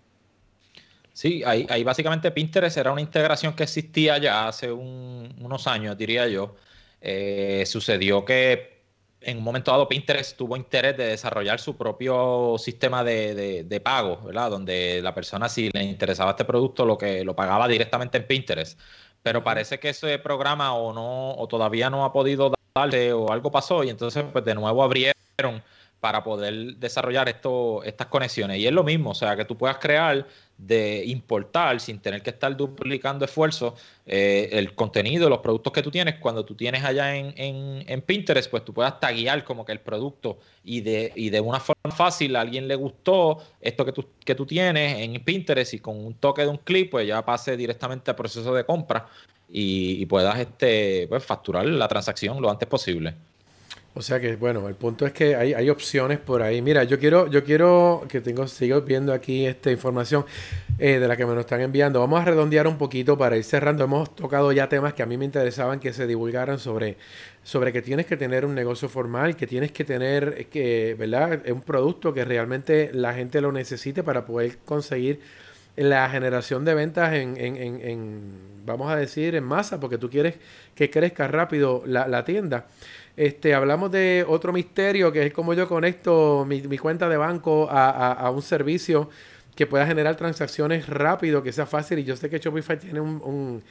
Sí, 1.15 1.43
ahí, 1.45 1.65
ahí, 1.69 1.81
básicamente 1.85 2.29
Pinterest 2.29 2.75
era 2.75 2.91
una 2.91 2.99
integración 2.99 3.55
que 3.55 3.63
existía 3.63 4.17
ya 4.17 4.49
hace 4.49 4.69
unos 4.69 5.65
años, 5.65 5.97
diría 5.97 6.27
yo. 6.27 6.55
Eh, 6.99 7.63
sucedió 7.65 8.25
que 8.25 8.83
en 9.21 9.37
un 9.37 9.43
momento 9.45 9.71
dado 9.71 9.87
Pinterest 9.87 10.37
tuvo 10.37 10.57
interés 10.57 10.97
de 10.97 11.05
desarrollar 11.07 11.61
su 11.61 11.77
propio 11.77 12.57
sistema 12.57 13.01
de, 13.05 13.81
pago, 13.81 14.23
¿verdad? 14.25 14.49
Donde 14.49 15.01
la 15.01 15.15
persona 15.15 15.47
si 15.47 15.69
le 15.71 15.83
interesaba 15.83 16.31
este 16.31 16.43
producto 16.43 16.85
lo 16.85 16.97
que 16.97 17.23
lo 17.23 17.33
pagaba 17.33 17.69
directamente 17.69 18.17
en 18.17 18.27
Pinterest. 18.27 18.77
Pero 19.23 19.41
parece 19.41 19.79
que 19.79 19.89
ese 19.89 20.19
programa 20.19 20.73
o 20.73 20.91
no 20.91 21.31
o 21.35 21.47
todavía 21.47 21.89
no 21.89 22.03
ha 22.03 22.11
podido 22.11 22.53
darle 22.75 23.13
o 23.13 23.31
algo 23.31 23.51
pasó 23.51 23.85
y 23.85 23.89
entonces 23.89 24.25
pues 24.33 24.43
de 24.43 24.53
nuevo 24.53 24.83
abrieron 24.83 25.63
para 26.05 26.23
poder 26.23 26.75
desarrollar 26.75 27.27
estas 27.27 28.07
conexiones. 28.09 28.59
Y 28.59 28.67
es 28.67 28.71
lo 28.71 28.83
mismo, 28.83 29.09
o 29.09 29.15
sea, 29.15 29.35
que 29.35 29.43
tú 29.43 29.57
puedas 29.57 29.79
crear 29.79 30.27
de 30.55 31.03
importar 31.03 31.79
sin 31.79 31.97
tener 31.97 32.21
que 32.21 32.29
estar 32.29 32.55
duplicando 32.55 33.25
esfuerzos 33.25 33.73
eh, 34.05 34.49
el 34.51 34.75
contenido, 34.75 35.27
los 35.31 35.39
productos 35.39 35.73
que 35.73 35.81
tú 35.81 35.89
tienes. 35.89 36.19
Cuando 36.19 36.45
tú 36.45 36.53
tienes 36.53 36.83
allá 36.83 37.15
en, 37.15 37.33
en, 37.35 38.01
Pinterest, 38.03 38.51
pues 38.51 38.63
tú 38.63 38.71
puedas 38.71 38.99
taguear 38.99 39.43
como 39.43 39.65
que 39.65 39.71
el 39.71 39.79
producto 39.79 40.37
y 40.63 40.81
de, 40.81 41.11
y 41.15 41.31
de 41.31 41.41
una 41.41 41.59
forma 41.59 41.89
fácil 41.89 42.35
a 42.35 42.41
alguien 42.41 42.67
le 42.67 42.75
gustó 42.75 43.39
esto 43.59 43.83
que 43.83 43.91
tú, 43.91 44.05
que 44.23 44.35
tú 44.35 44.45
tienes 44.45 44.99
en 44.99 45.19
Pinterest 45.23 45.73
y 45.73 45.79
con 45.79 46.05
un 46.05 46.13
toque 46.13 46.43
de 46.43 46.49
un 46.49 46.57
clip, 46.57 46.91
pues 46.91 47.07
ya 47.07 47.25
pase 47.25 47.57
directamente 47.57 48.11
al 48.11 48.15
proceso 48.15 48.53
de 48.53 48.63
compra 48.63 49.07
y, 49.49 50.05
puedas 50.05 50.37
este, 50.37 51.07
pues, 51.07 51.25
facturar 51.25 51.65
la 51.65 51.87
transacción 51.87 52.39
lo 52.39 52.51
antes 52.51 52.69
posible. 52.69 53.15
O 53.97 54.01
sea 54.01 54.19
que, 54.19 54.35
bueno, 54.35 54.67
el 54.67 54.75
punto 54.75 55.05
es 55.05 55.13
que 55.13 55.37
hay, 55.37 55.53
hay 55.53 55.69
opciones 55.69 56.19
por 56.19 56.41
ahí. 56.41 56.61
Mira, 56.61 56.83
yo 56.83 56.99
quiero, 56.99 57.27
yo 57.27 57.45
quiero 57.45 58.03
que 58.09 58.19
tengo, 58.19 58.45
sigo 58.45 58.81
viendo 58.81 59.13
aquí 59.13 59.45
esta 59.45 59.71
información 59.71 60.25
eh, 60.77 60.99
de 60.99 61.07
la 61.07 61.15
que 61.15 61.25
me 61.25 61.33
lo 61.33 61.39
están 61.39 61.61
enviando. 61.61 62.01
Vamos 62.01 62.21
a 62.21 62.25
redondear 62.25 62.67
un 62.67 62.77
poquito 62.77 63.17
para 63.17 63.37
ir 63.37 63.45
cerrando. 63.45 63.85
Hemos 63.85 64.13
tocado 64.13 64.51
ya 64.51 64.67
temas 64.67 64.93
que 64.93 65.01
a 65.01 65.05
mí 65.05 65.15
me 65.15 65.23
interesaban 65.23 65.79
que 65.79 65.93
se 65.93 66.07
divulgaran 66.07 66.59
sobre, 66.59 66.97
sobre 67.41 67.71
que 67.71 67.81
tienes 67.81 68.05
que 68.05 68.17
tener 68.17 68.45
un 68.45 68.53
negocio 68.53 68.89
formal, 68.89 69.37
que 69.37 69.47
tienes 69.47 69.71
que 69.71 69.85
tener, 69.85 70.47
que, 70.47 70.97
¿verdad? 70.99 71.41
Un 71.49 71.61
producto 71.61 72.13
que 72.13 72.25
realmente 72.25 72.91
la 72.93 73.13
gente 73.13 73.39
lo 73.39 73.53
necesite 73.53 74.03
para 74.03 74.25
poder 74.25 74.57
conseguir 74.65 75.21
la 75.77 76.09
generación 76.09 76.65
de 76.65 76.73
ventas 76.73 77.13
en, 77.13 77.37
en, 77.37 77.55
en, 77.55 77.81
en 77.81 78.21
vamos 78.65 78.91
a 78.91 78.97
decir, 78.97 79.35
en 79.35 79.45
masa, 79.45 79.79
porque 79.79 79.97
tú 79.97 80.09
quieres 80.09 80.35
que 80.73 80.89
crezca 80.89 81.29
rápido 81.29 81.81
la, 81.85 82.09
la 82.09 82.25
tienda. 82.25 82.65
Este, 83.17 83.53
hablamos 83.53 83.91
de 83.91 84.25
otro 84.27 84.51
misterio 84.51 85.11
que 85.11 85.25
es 85.27 85.33
como 85.33 85.53
yo 85.53 85.67
conecto 85.69 86.45
mi, 86.47 86.77
cuenta 86.77 87.07
de 87.07 87.17
banco 87.17 87.67
a, 87.69 88.29
un 88.29 88.41
servicio 88.41 89.09
que 89.55 89.65
pueda 89.65 89.87
generar 89.87 90.17
transacciones 90.17 90.87
rápido, 90.87 91.41
que 91.41 91.53
sea 91.53 91.65
fácil. 91.65 91.99
Y 91.99 92.03
yo 92.03 92.15
sé 92.15 92.29
que 92.29 92.39
Shopify 92.39 92.77
tiene 92.77 92.99
un, 92.99 93.63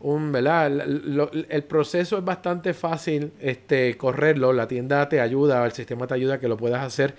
un, 0.00 0.32
¿verdad? 0.32 0.66
el 0.66 1.64
proceso 1.64 2.18
es 2.18 2.24
bastante 2.24 2.74
fácil 2.74 3.32
este, 3.40 3.96
correrlo. 3.96 4.52
La 4.52 4.66
tienda 4.66 5.08
te 5.08 5.20
ayuda, 5.20 5.64
el 5.64 5.72
sistema 5.72 6.06
te 6.06 6.14
ayuda 6.14 6.34
a 6.34 6.40
que 6.40 6.48
lo 6.48 6.56
puedas 6.56 6.84
hacer. 6.84 7.14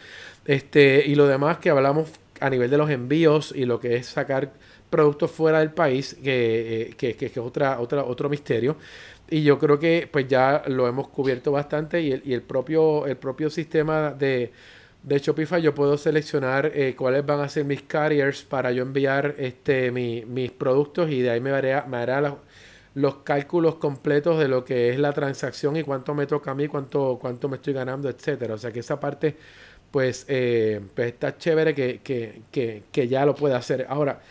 Este, 0.46 1.06
y 1.06 1.16
lo 1.16 1.28
demás 1.28 1.60
que 1.60 1.70
hablamos 1.70 2.10
a 2.40 2.50
nivel 2.50 2.70
de 2.70 2.78
los 2.78 2.90
envíos 2.90 3.54
y 3.56 3.66
lo 3.66 3.80
que 3.80 3.96
es 3.96 4.08
sacar 4.08 4.52
productos 4.90 5.32
fuera 5.32 5.60
del 5.60 5.72
país, 5.72 6.18
que, 6.24 6.96
eh, 7.00 7.18
es 7.20 7.38
otra, 7.38 7.80
otra, 7.80 8.04
otro 8.04 8.30
misterio. 8.30 8.78
Y 9.30 9.44
yo 9.44 9.60
creo 9.60 9.80
que 9.80 10.10
pues 10.12 10.28
ya 10.28 10.64
lo 10.68 10.88
hemos 10.88 11.08
cubierto 11.10 11.52
bastante 11.52 12.02
y 12.02 12.12
el, 12.12 12.22
y 12.26 12.34
el 12.34 12.42
propio, 12.42 13.06
el 13.06 13.18
propio 13.18 13.50
sistema 13.50 14.12
de, 14.12 14.52
de 15.04 15.20
Shopify 15.20 15.62
yo 15.62 15.76
puedo 15.76 15.98
seleccionar 15.98 16.72
eh, 16.74 16.96
cuáles 16.98 17.26
van 17.26 17.40
a 17.42 17.50
ser 17.50 17.66
mis 17.66 17.84
carriers 17.84 18.44
para 18.44 18.72
yo 18.72 18.84
enviar 18.84 19.36
este 19.38 19.92
mis 19.92 20.52
productos 20.52 21.12
y 21.12 21.22
de 21.22 21.30
ahí 21.30 21.42
me 21.42 21.52
hará, 21.52 21.86
me 21.88 21.98
hará 21.98 22.38
los 22.96 23.16
cálculos 23.18 23.76
completos 23.76 24.40
de 24.40 24.48
lo 24.48 24.66
que 24.66 24.90
es 24.90 25.00
la 25.00 25.14
transacción 25.14 25.78
y 25.78 25.84
cuánto 25.84 26.14
me 26.16 26.26
toca 26.26 26.52
a 26.52 26.56
mí, 26.56 26.68
cuánto, 26.68 27.18
cuánto 27.22 27.48
me 27.48 27.58
estoy 27.58 27.74
ganando, 27.74 28.10
etcétera. 28.10 28.56
O 28.56 28.58
sea 28.58 28.72
que 28.72 28.80
esa 28.80 29.00
parte 29.00 29.38
pues, 29.92 30.26
eh, 30.28 30.82
pues 30.96 31.14
está 31.14 31.38
chévere 31.38 31.74
que, 31.74 32.00
que, 32.02 32.42
que, 32.52 32.84
que, 32.92 33.08
ya 33.08 33.26
lo 33.26 33.36
puede 33.36 33.56
hacer. 33.56 33.86
Ahora, 33.90 34.22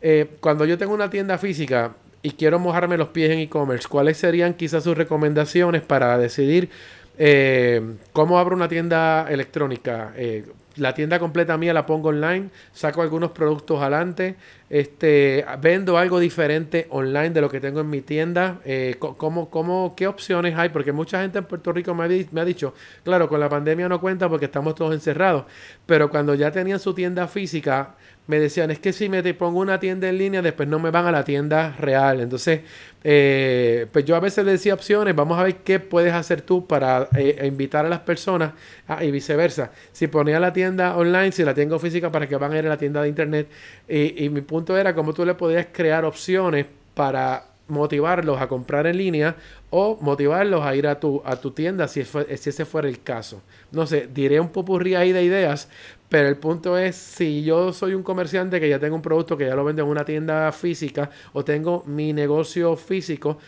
eh, 0.00 0.36
cuando 0.40 0.64
yo 0.64 0.78
tengo 0.78 0.94
una 0.94 1.10
tienda 1.10 1.38
física, 1.38 1.94
y 2.28 2.32
quiero 2.32 2.58
mojarme 2.58 2.98
los 2.98 3.08
pies 3.08 3.30
en 3.30 3.38
e-commerce, 3.38 3.88
¿cuáles 3.88 4.18
serían 4.18 4.52
quizás 4.52 4.84
sus 4.84 4.94
recomendaciones 4.94 5.80
para 5.80 6.18
decidir 6.18 6.68
eh, 7.16 7.80
cómo 8.12 8.38
abro 8.38 8.54
una 8.54 8.68
tienda 8.68 9.26
electrónica? 9.30 10.12
Eh, 10.14 10.44
la 10.76 10.92
tienda 10.92 11.18
completa 11.18 11.56
mía 11.56 11.72
la 11.72 11.86
pongo 11.86 12.10
online, 12.10 12.50
saco 12.74 13.00
algunos 13.00 13.30
productos 13.30 13.80
adelante, 13.80 14.36
este, 14.68 15.42
vendo 15.62 15.96
algo 15.96 16.20
diferente 16.20 16.86
online 16.90 17.30
de 17.30 17.40
lo 17.40 17.48
que 17.48 17.60
tengo 17.60 17.80
en 17.80 17.88
mi 17.88 18.02
tienda. 18.02 18.60
Eh, 18.66 18.96
¿cómo, 18.98 19.48
cómo, 19.48 19.94
¿Qué 19.96 20.06
opciones 20.06 20.54
hay? 20.58 20.68
Porque 20.68 20.92
mucha 20.92 21.22
gente 21.22 21.38
en 21.38 21.46
Puerto 21.46 21.72
Rico 21.72 21.94
me 21.94 22.04
ha, 22.04 22.08
me 22.30 22.42
ha 22.42 22.44
dicho, 22.44 22.74
claro, 23.04 23.26
con 23.30 23.40
la 23.40 23.48
pandemia 23.48 23.88
no 23.88 24.02
cuenta 24.02 24.28
porque 24.28 24.44
estamos 24.44 24.74
todos 24.74 24.92
encerrados, 24.92 25.46
pero 25.86 26.10
cuando 26.10 26.34
ya 26.34 26.50
tenían 26.50 26.78
su 26.78 26.92
tienda 26.92 27.26
física, 27.26 27.94
me 28.28 28.38
decían, 28.38 28.70
es 28.70 28.78
que 28.78 28.92
si 28.92 29.08
me 29.08 29.22
te 29.22 29.32
pongo 29.32 29.58
una 29.58 29.80
tienda 29.80 30.06
en 30.06 30.18
línea, 30.18 30.42
después 30.42 30.68
no 30.68 30.78
me 30.78 30.90
van 30.90 31.06
a 31.06 31.10
la 31.10 31.24
tienda 31.24 31.74
real. 31.78 32.20
Entonces, 32.20 32.60
eh, 33.02 33.86
pues 33.90 34.04
yo 34.04 34.16
a 34.16 34.20
veces 34.20 34.44
le 34.44 34.52
decía 34.52 34.74
opciones, 34.74 35.16
vamos 35.16 35.38
a 35.38 35.44
ver 35.44 35.56
qué 35.56 35.80
puedes 35.80 36.12
hacer 36.12 36.42
tú 36.42 36.66
para 36.66 37.08
eh, 37.16 37.46
invitar 37.46 37.86
a 37.86 37.88
las 37.88 38.00
personas 38.00 38.52
ah, 38.86 39.02
y 39.02 39.10
viceversa. 39.10 39.72
Si 39.92 40.08
ponía 40.08 40.38
la 40.38 40.52
tienda 40.52 40.94
online, 40.98 41.32
si 41.32 41.42
la 41.42 41.54
tengo 41.54 41.78
física, 41.78 42.12
para 42.12 42.28
que 42.28 42.36
van 42.36 42.52
a 42.52 42.58
ir 42.58 42.66
a 42.66 42.68
la 42.68 42.76
tienda 42.76 43.00
de 43.00 43.08
internet. 43.08 43.48
Y, 43.88 44.28
mi 44.28 44.42
punto 44.42 44.76
era 44.76 44.94
cómo 44.94 45.14
tú 45.14 45.24
le 45.24 45.34
podías 45.34 45.68
crear 45.72 46.04
opciones 46.04 46.66
para 46.92 47.46
motivarlos 47.68 48.40
a 48.40 48.48
comprar 48.48 48.86
en 48.86 48.98
línea 48.98 49.36
o 49.70 49.98
motivarlos 50.00 50.64
a 50.64 50.74
ir 50.74 50.86
a 50.86 50.98
tu, 50.98 51.22
a 51.24 51.36
tu 51.36 51.52
tienda 51.52 51.86
si, 51.88 52.04
si 52.04 52.50
ese 52.50 52.64
fuera 52.64 52.88
el 52.88 53.02
caso. 53.02 53.42
No 53.70 53.86
sé, 53.86 54.08
diré 54.12 54.40
un 54.40 54.48
popurrí 54.48 54.94
ahí 54.94 55.12
de 55.12 55.22
ideas, 55.22 55.68
pero 56.08 56.28
el 56.28 56.36
punto 56.36 56.78
es, 56.78 56.96
si 56.96 57.44
yo 57.44 57.72
soy 57.72 57.94
un 57.94 58.02
comerciante 58.02 58.60
que 58.60 58.68
ya 58.68 58.78
tengo 58.78 58.96
un 58.96 59.02
producto 59.02 59.36
que 59.36 59.46
ya 59.46 59.54
lo 59.54 59.64
vende 59.64 59.82
en 59.82 59.88
una 59.88 60.04
tienda 60.04 60.50
física 60.52 61.10
o 61.32 61.44
tengo 61.44 61.84
mi 61.86 62.12
negocio 62.12 62.76
físico, 62.76 63.38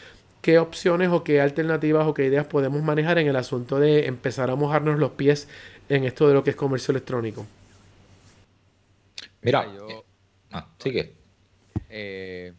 ¿qué 0.42 0.58
opciones 0.58 1.08
o 1.10 1.24
qué 1.24 1.40
alternativas 1.40 2.06
o 2.06 2.14
qué 2.14 2.26
ideas 2.26 2.46
podemos 2.46 2.82
manejar 2.82 3.18
en 3.18 3.28
el 3.28 3.36
asunto 3.36 3.78
de 3.78 4.06
empezar 4.06 4.50
a 4.50 4.56
mojarnos 4.56 4.98
los 4.98 5.12
pies 5.12 5.48
en 5.88 6.04
esto 6.04 6.28
de 6.28 6.34
lo 6.34 6.44
que 6.44 6.50
es 6.50 6.56
comercio 6.56 6.92
electrónico? 6.92 7.46
Mira, 9.42 9.66
yo... 9.74 10.04
ah, 10.52 10.68
sigue. 10.78 11.14
Eh, 11.88 12.52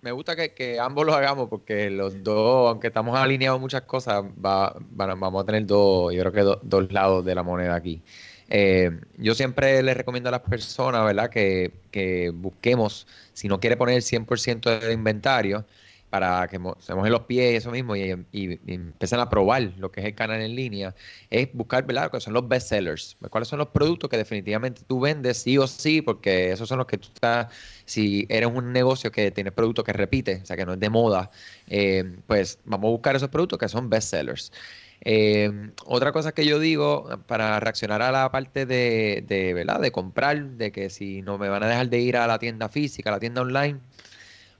me 0.00 0.12
gusta 0.12 0.36
que, 0.36 0.78
ambos 0.80 1.06
lo 1.06 1.14
hagamos 1.14 1.48
porque 1.48 1.90
los 1.90 2.22
dos, 2.22 2.68
aunque 2.70 2.88
estamos 2.88 3.18
alineados 3.18 3.60
muchas 3.60 3.82
cosas, 3.82 4.22
va, 4.44 4.74
vamos 4.90 5.42
a 5.42 5.46
tener 5.46 5.66
dos, 5.66 6.14
yo 6.14 6.22
creo 6.22 6.32
que 6.32 6.58
dos 6.62 6.92
lados 6.92 7.24
de 7.24 7.34
la 7.34 7.42
moneda 7.42 7.74
aquí. 7.74 8.02
Eh, 8.50 8.90
yo 9.18 9.34
siempre 9.34 9.82
le 9.82 9.94
recomiendo 9.94 10.28
a 10.28 10.32
las 10.32 10.40
personas, 10.40 11.04
¿verdad? 11.04 11.28
Que, 11.30 11.72
que 11.90 12.30
busquemos, 12.30 13.06
si 13.34 13.48
no 13.48 13.60
quiere 13.60 13.76
poner 13.76 13.96
el 13.96 14.02
100% 14.02 14.80
de 14.80 14.92
inventario, 14.92 15.66
para 16.10 16.48
que 16.48 16.58
se 16.78 16.94
mojen 16.94 17.12
los 17.12 17.22
pies 17.22 17.52
y 17.52 17.56
eso 17.56 17.70
mismo 17.70 17.94
y, 17.96 18.10
empiecen 18.66 19.20
a 19.20 19.28
probar 19.28 19.72
lo 19.78 19.90
que 19.90 20.00
es 20.00 20.06
el 20.06 20.14
canal 20.14 20.40
en 20.40 20.54
línea, 20.54 20.94
es 21.30 21.48
buscar, 21.52 21.84
¿verdad? 21.86 22.10
que 22.10 22.20
son 22.20 22.32
los 22.32 22.48
best 22.48 22.68
sellers. 22.68 23.16
¿Cuáles 23.30 23.48
son 23.48 23.58
los 23.58 23.68
productos 23.68 24.08
que 24.08 24.16
definitivamente 24.16 24.82
tú 24.86 25.00
vendes 25.00 25.38
sí 25.38 25.58
o 25.58 25.66
sí? 25.66 26.02
Porque 26.02 26.52
esos 26.52 26.68
son 26.68 26.78
los 26.78 26.86
que 26.86 26.98
tú 26.98 27.08
estás, 27.14 27.52
si 27.84 28.26
eres 28.28 28.50
un 28.52 28.72
negocio 28.72 29.10
que 29.12 29.30
tiene 29.30 29.52
productos 29.52 29.84
que 29.84 29.92
repite, 29.92 30.40
o 30.42 30.46
sea, 30.46 30.56
que 30.56 30.64
no 30.64 30.74
es 30.74 30.80
de 30.80 30.90
moda, 30.90 31.30
eh, 31.66 32.16
pues 32.26 32.58
vamos 32.64 32.88
a 32.88 32.90
buscar 32.90 33.16
esos 33.16 33.28
productos 33.28 33.58
que 33.58 33.68
son 33.68 33.90
best 33.90 34.10
sellers. 34.10 34.52
Eh, 35.00 35.70
otra 35.86 36.10
cosa 36.12 36.32
que 36.32 36.44
yo 36.44 36.58
digo 36.58 37.08
para 37.26 37.60
reaccionar 37.60 38.02
a 38.02 38.10
la 38.10 38.30
parte 38.32 38.66
de, 38.66 39.24
de, 39.26 39.54
¿verdad? 39.54 39.80
de 39.80 39.92
comprar, 39.92 40.42
de 40.42 40.72
que 40.72 40.90
si 40.90 41.22
no 41.22 41.38
me 41.38 41.48
van 41.48 41.62
a 41.62 41.68
dejar 41.68 41.88
de 41.88 42.00
ir 42.00 42.16
a 42.16 42.26
la 42.26 42.38
tienda 42.38 42.68
física, 42.68 43.10
a 43.10 43.12
la 43.12 43.20
tienda 43.20 43.42
online, 43.42 43.78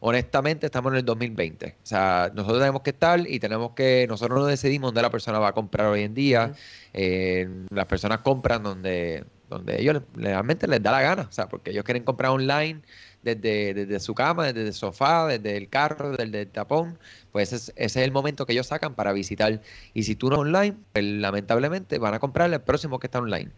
honestamente 0.00 0.66
estamos 0.66 0.92
en 0.92 0.98
el 0.98 1.04
2020. 1.04 1.76
O 1.82 1.86
sea, 1.86 2.30
nosotros 2.34 2.60
tenemos 2.60 2.82
que 2.82 2.90
estar 2.90 3.20
y 3.26 3.40
tenemos 3.40 3.72
que, 3.72 4.06
nosotros 4.08 4.38
no 4.38 4.46
decidimos 4.46 4.88
dónde 4.88 5.02
la 5.02 5.10
persona 5.10 5.38
va 5.38 5.48
a 5.48 5.52
comprar 5.52 5.88
hoy 5.88 6.02
en 6.02 6.14
día. 6.14 6.52
Eh, 6.92 7.48
las 7.70 7.86
personas 7.86 8.18
compran 8.18 8.62
donde, 8.62 9.24
donde 9.48 9.80
ellos 9.80 10.02
realmente 10.14 10.66
les 10.66 10.82
da 10.82 10.92
la 10.92 11.02
gana, 11.02 11.22
o 11.28 11.32
sea, 11.32 11.48
porque 11.48 11.70
ellos 11.70 11.84
quieren 11.84 12.04
comprar 12.04 12.30
online 12.30 12.82
desde, 13.22 13.74
desde 13.74 14.00
su 14.00 14.14
cama, 14.14 14.46
desde 14.46 14.68
el 14.68 14.74
sofá, 14.74 15.26
desde 15.26 15.56
el 15.56 15.68
carro, 15.68 16.16
desde 16.16 16.42
el 16.42 16.48
tapón, 16.48 16.98
pues 17.32 17.52
ese 17.52 17.72
es, 17.76 17.96
el 17.96 18.12
momento 18.12 18.46
que 18.46 18.52
ellos 18.52 18.68
sacan 18.68 18.94
para 18.94 19.12
visitar. 19.12 19.60
Y 19.94 20.04
si 20.04 20.14
tú 20.14 20.30
no 20.30 20.38
online, 20.38 20.76
pues 20.92 21.04
lamentablemente 21.04 21.98
van 21.98 22.14
a 22.14 22.18
comprar 22.20 22.52
el 22.52 22.60
próximo 22.60 22.98
que 22.98 23.08
está 23.08 23.18
online. 23.18 23.50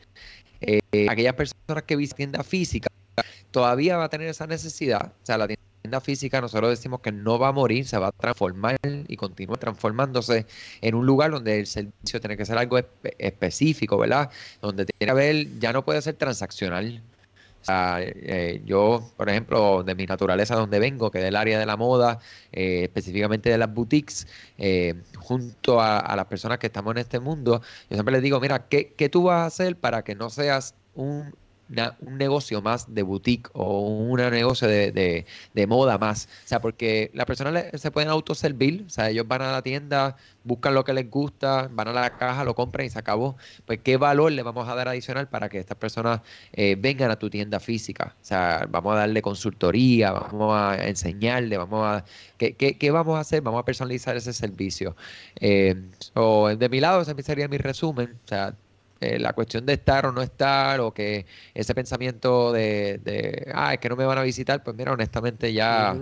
Eh, 0.63 1.07
aquellas 1.09 1.35
personas 1.35 1.85
que 1.87 1.97
visitan 1.97 2.17
tienda 2.17 2.43
física, 2.43 2.89
todavía 3.51 3.97
va 3.97 4.05
a 4.05 4.09
tener 4.09 4.29
esa 4.29 4.47
necesidad. 4.47 5.13
O 5.23 5.27
sea, 5.27 5.39
la 5.39 5.47
tienda 5.47 5.70
física 6.01 6.41
nosotros 6.41 6.71
decimos 6.71 7.01
que 7.01 7.11
no 7.11 7.39
va 7.39 7.49
a 7.49 7.53
morir, 7.53 7.87
se 7.87 7.99
va 7.99 8.09
a 8.09 8.13
transformar 8.13 8.77
y 9.09 9.17
continúa 9.17 9.57
transformándose 9.57 10.47
en 10.81 10.95
un 10.95 11.07
lugar 11.07 11.31
donde 11.31 11.61
el 11.61 11.67
servicio 11.67 12.21
tiene 12.21 12.37
que 12.37 12.45
ser 12.45 12.59
algo 12.59 12.79
específico, 13.19 13.99
¿verdad? 13.99 14.31
Donde 14.61 14.85
tiene 14.85 15.07
que 15.07 15.11
haber, 15.11 15.59
ya 15.59 15.73
no 15.73 15.85
puede 15.85 16.03
ser 16.03 16.15
transaccional. 16.15 17.03
Eh, 17.69 18.63
yo, 18.65 19.11
por 19.17 19.29
ejemplo, 19.29 19.83
de 19.83 19.95
mi 19.95 20.07
naturaleza 20.07 20.55
donde 20.55 20.79
vengo, 20.79 21.11
que 21.11 21.19
es 21.19 21.25
del 21.25 21.37
área 21.37 21.59
de 21.59 21.67
la 21.67 21.77
moda, 21.77 22.19
eh, 22.53 22.85
específicamente 22.85 23.51
de 23.51 23.59
las 23.59 23.73
boutiques, 23.73 24.27
eh, 24.59 24.95
junto 25.19 25.81
a, 25.81 26.15
las 26.17 26.27
personas 26.27 26.59
que 26.59 26.69
estamos 26.69 26.93
en 26.93 26.99
este 26.99 27.21
mundo, 27.21 27.61
yo 27.91 27.97
siempre 27.97 28.13
les 28.13 28.23
digo, 28.23 28.41
mira, 28.41 28.67
¿qué, 28.69 28.95
¿qué 28.95 29.09
tú 29.09 29.25
vas 29.25 29.43
a 29.43 29.47
hacer 29.47 29.77
para 29.77 30.03
que 30.03 30.15
no 30.15 30.31
seas 30.31 30.75
un 30.95 31.35
un 32.01 32.19
negocio 32.19 32.63
más 32.63 32.93
de 32.93 33.03
boutique 33.03 33.51
o 33.53 33.81
un 33.81 34.21
negocio 34.31 34.69
de, 34.69 35.27
moda 35.69 35.99
más. 35.99 36.29
O 36.45 36.49
sea, 36.49 36.61
porque 36.61 37.11
las 37.15 37.27
personas 37.27 37.65
se 37.75 37.91
pueden 37.91 38.11
autoservir, 38.11 38.85
o 38.87 38.91
sea, 38.91 39.11
ellos 39.11 39.27
van 39.29 39.43
a 39.43 39.53
la 39.53 39.63
tienda, 39.63 40.17
buscan 40.45 40.75
lo 40.75 40.85
que 40.85 40.93
les 40.93 41.09
gusta, 41.11 41.69
van 41.73 41.89
a 41.89 41.93
la 41.93 42.17
caja, 42.17 42.45
lo 42.45 42.55
compran 42.55 42.87
y 42.87 42.91
se 42.91 42.99
acabó. 42.99 43.37
Pues, 43.67 43.81
¿qué 43.83 43.97
valor 43.97 44.33
le 44.33 44.43
vamos 44.43 44.69
a 44.69 44.75
dar 44.75 44.89
adicional 44.89 45.29
para 45.29 45.49
que 45.49 45.59
estas 45.59 45.77
personas 45.79 46.21
eh, 46.53 46.77
vengan 46.79 47.11
a 47.11 47.19
tu 47.19 47.31
tienda 47.31 47.61
física? 47.61 48.17
O 48.21 48.25
sea, 48.25 48.67
vamos 48.69 48.95
a 48.95 49.01
darle 49.01 49.23
consultoría, 49.23 50.13
vamos 50.13 50.55
a 50.57 50.87
enseñarle, 50.89 51.57
vamos 51.57 51.87
a... 51.87 52.05
¿Qué, 52.39 52.55
qué, 52.55 52.91
vamos 52.91 53.17
a 53.17 53.21
hacer? 53.21 53.43
Vamos 53.43 53.61
a 53.61 53.65
personalizar 53.65 54.17
ese 54.17 54.33
servicio. 54.33 54.97
Eh, 55.37 55.75
o 56.15 56.49
de 56.49 56.69
mi 56.69 56.81
lado, 56.81 57.03
ese 57.03 57.15
sería 57.23 57.49
mi 57.49 57.59
resumen. 57.59 58.19
O 58.25 58.29
sea, 58.29 58.55
eh, 59.01 59.19
la 59.19 59.33
cuestión 59.33 59.65
de 59.67 59.75
estar 59.75 60.07
o 60.07 60.13
no 60.13 60.23
estar, 60.23 60.81
o 60.81 60.93
que 60.93 61.27
ese 61.55 61.75
pensamiento 61.75 62.53
de, 62.53 63.01
de, 63.03 63.51
ah, 63.55 63.75
es 63.75 63.81
que 63.81 63.89
no 63.89 63.97
me 63.97 64.05
van 64.05 64.19
a 64.19 64.23
visitar, 64.23 64.63
pues 64.63 64.77
mira, 64.77 64.93
honestamente 64.93 65.53
ya 65.53 65.97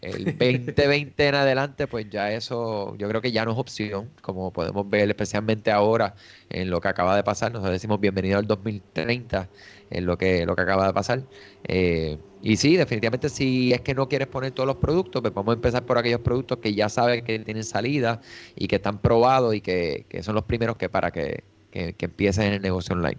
el 0.00 0.24
2020 0.38 1.28
en 1.28 1.34
adelante, 1.34 1.86
pues 1.86 2.08
ya 2.10 2.32
eso 2.32 2.96
yo 2.96 3.08
creo 3.08 3.20
que 3.20 3.32
ya 3.32 3.44
no 3.44 3.52
es 3.52 3.58
opción, 3.58 4.10
como 4.22 4.52
podemos 4.52 4.88
ver 4.88 5.08
especialmente 5.08 5.70
ahora 5.70 6.14
en 6.48 6.70
lo 6.70 6.80
que 6.80 6.88
acaba 6.88 7.16
de 7.16 7.22
pasar, 7.22 7.52
nosotros 7.52 7.72
decimos 7.72 8.00
bienvenido 8.00 8.38
al 8.38 8.46
2030 8.46 9.48
en 9.90 10.06
lo 10.06 10.16
que, 10.18 10.46
lo 10.46 10.56
que 10.56 10.62
acaba 10.62 10.86
de 10.86 10.92
pasar. 10.92 11.22
Eh, 11.64 12.18
y 12.42 12.56
sí, 12.56 12.76
definitivamente 12.76 13.28
si 13.28 13.72
es 13.72 13.80
que 13.82 13.94
no 13.94 14.08
quieres 14.08 14.28
poner 14.28 14.52
todos 14.52 14.66
los 14.66 14.76
productos, 14.76 15.20
pues 15.22 15.34
vamos 15.34 15.52
a 15.52 15.54
empezar 15.56 15.84
por 15.84 15.98
aquellos 15.98 16.20
productos 16.20 16.58
que 16.58 16.74
ya 16.74 16.88
sabes 16.88 17.22
que 17.22 17.38
tienen 17.40 17.64
salida 17.64 18.20
y 18.56 18.66
que 18.68 18.76
están 18.76 18.98
probados 19.00 19.54
y 19.54 19.60
que, 19.60 20.06
que 20.08 20.22
son 20.22 20.34
los 20.34 20.44
primeros 20.44 20.76
que 20.76 20.88
para 20.88 21.10
que 21.10 21.44
que, 21.70 21.94
que 21.94 22.06
en 22.06 22.52
el 22.54 22.62
negocio 22.62 22.94
online. 22.94 23.18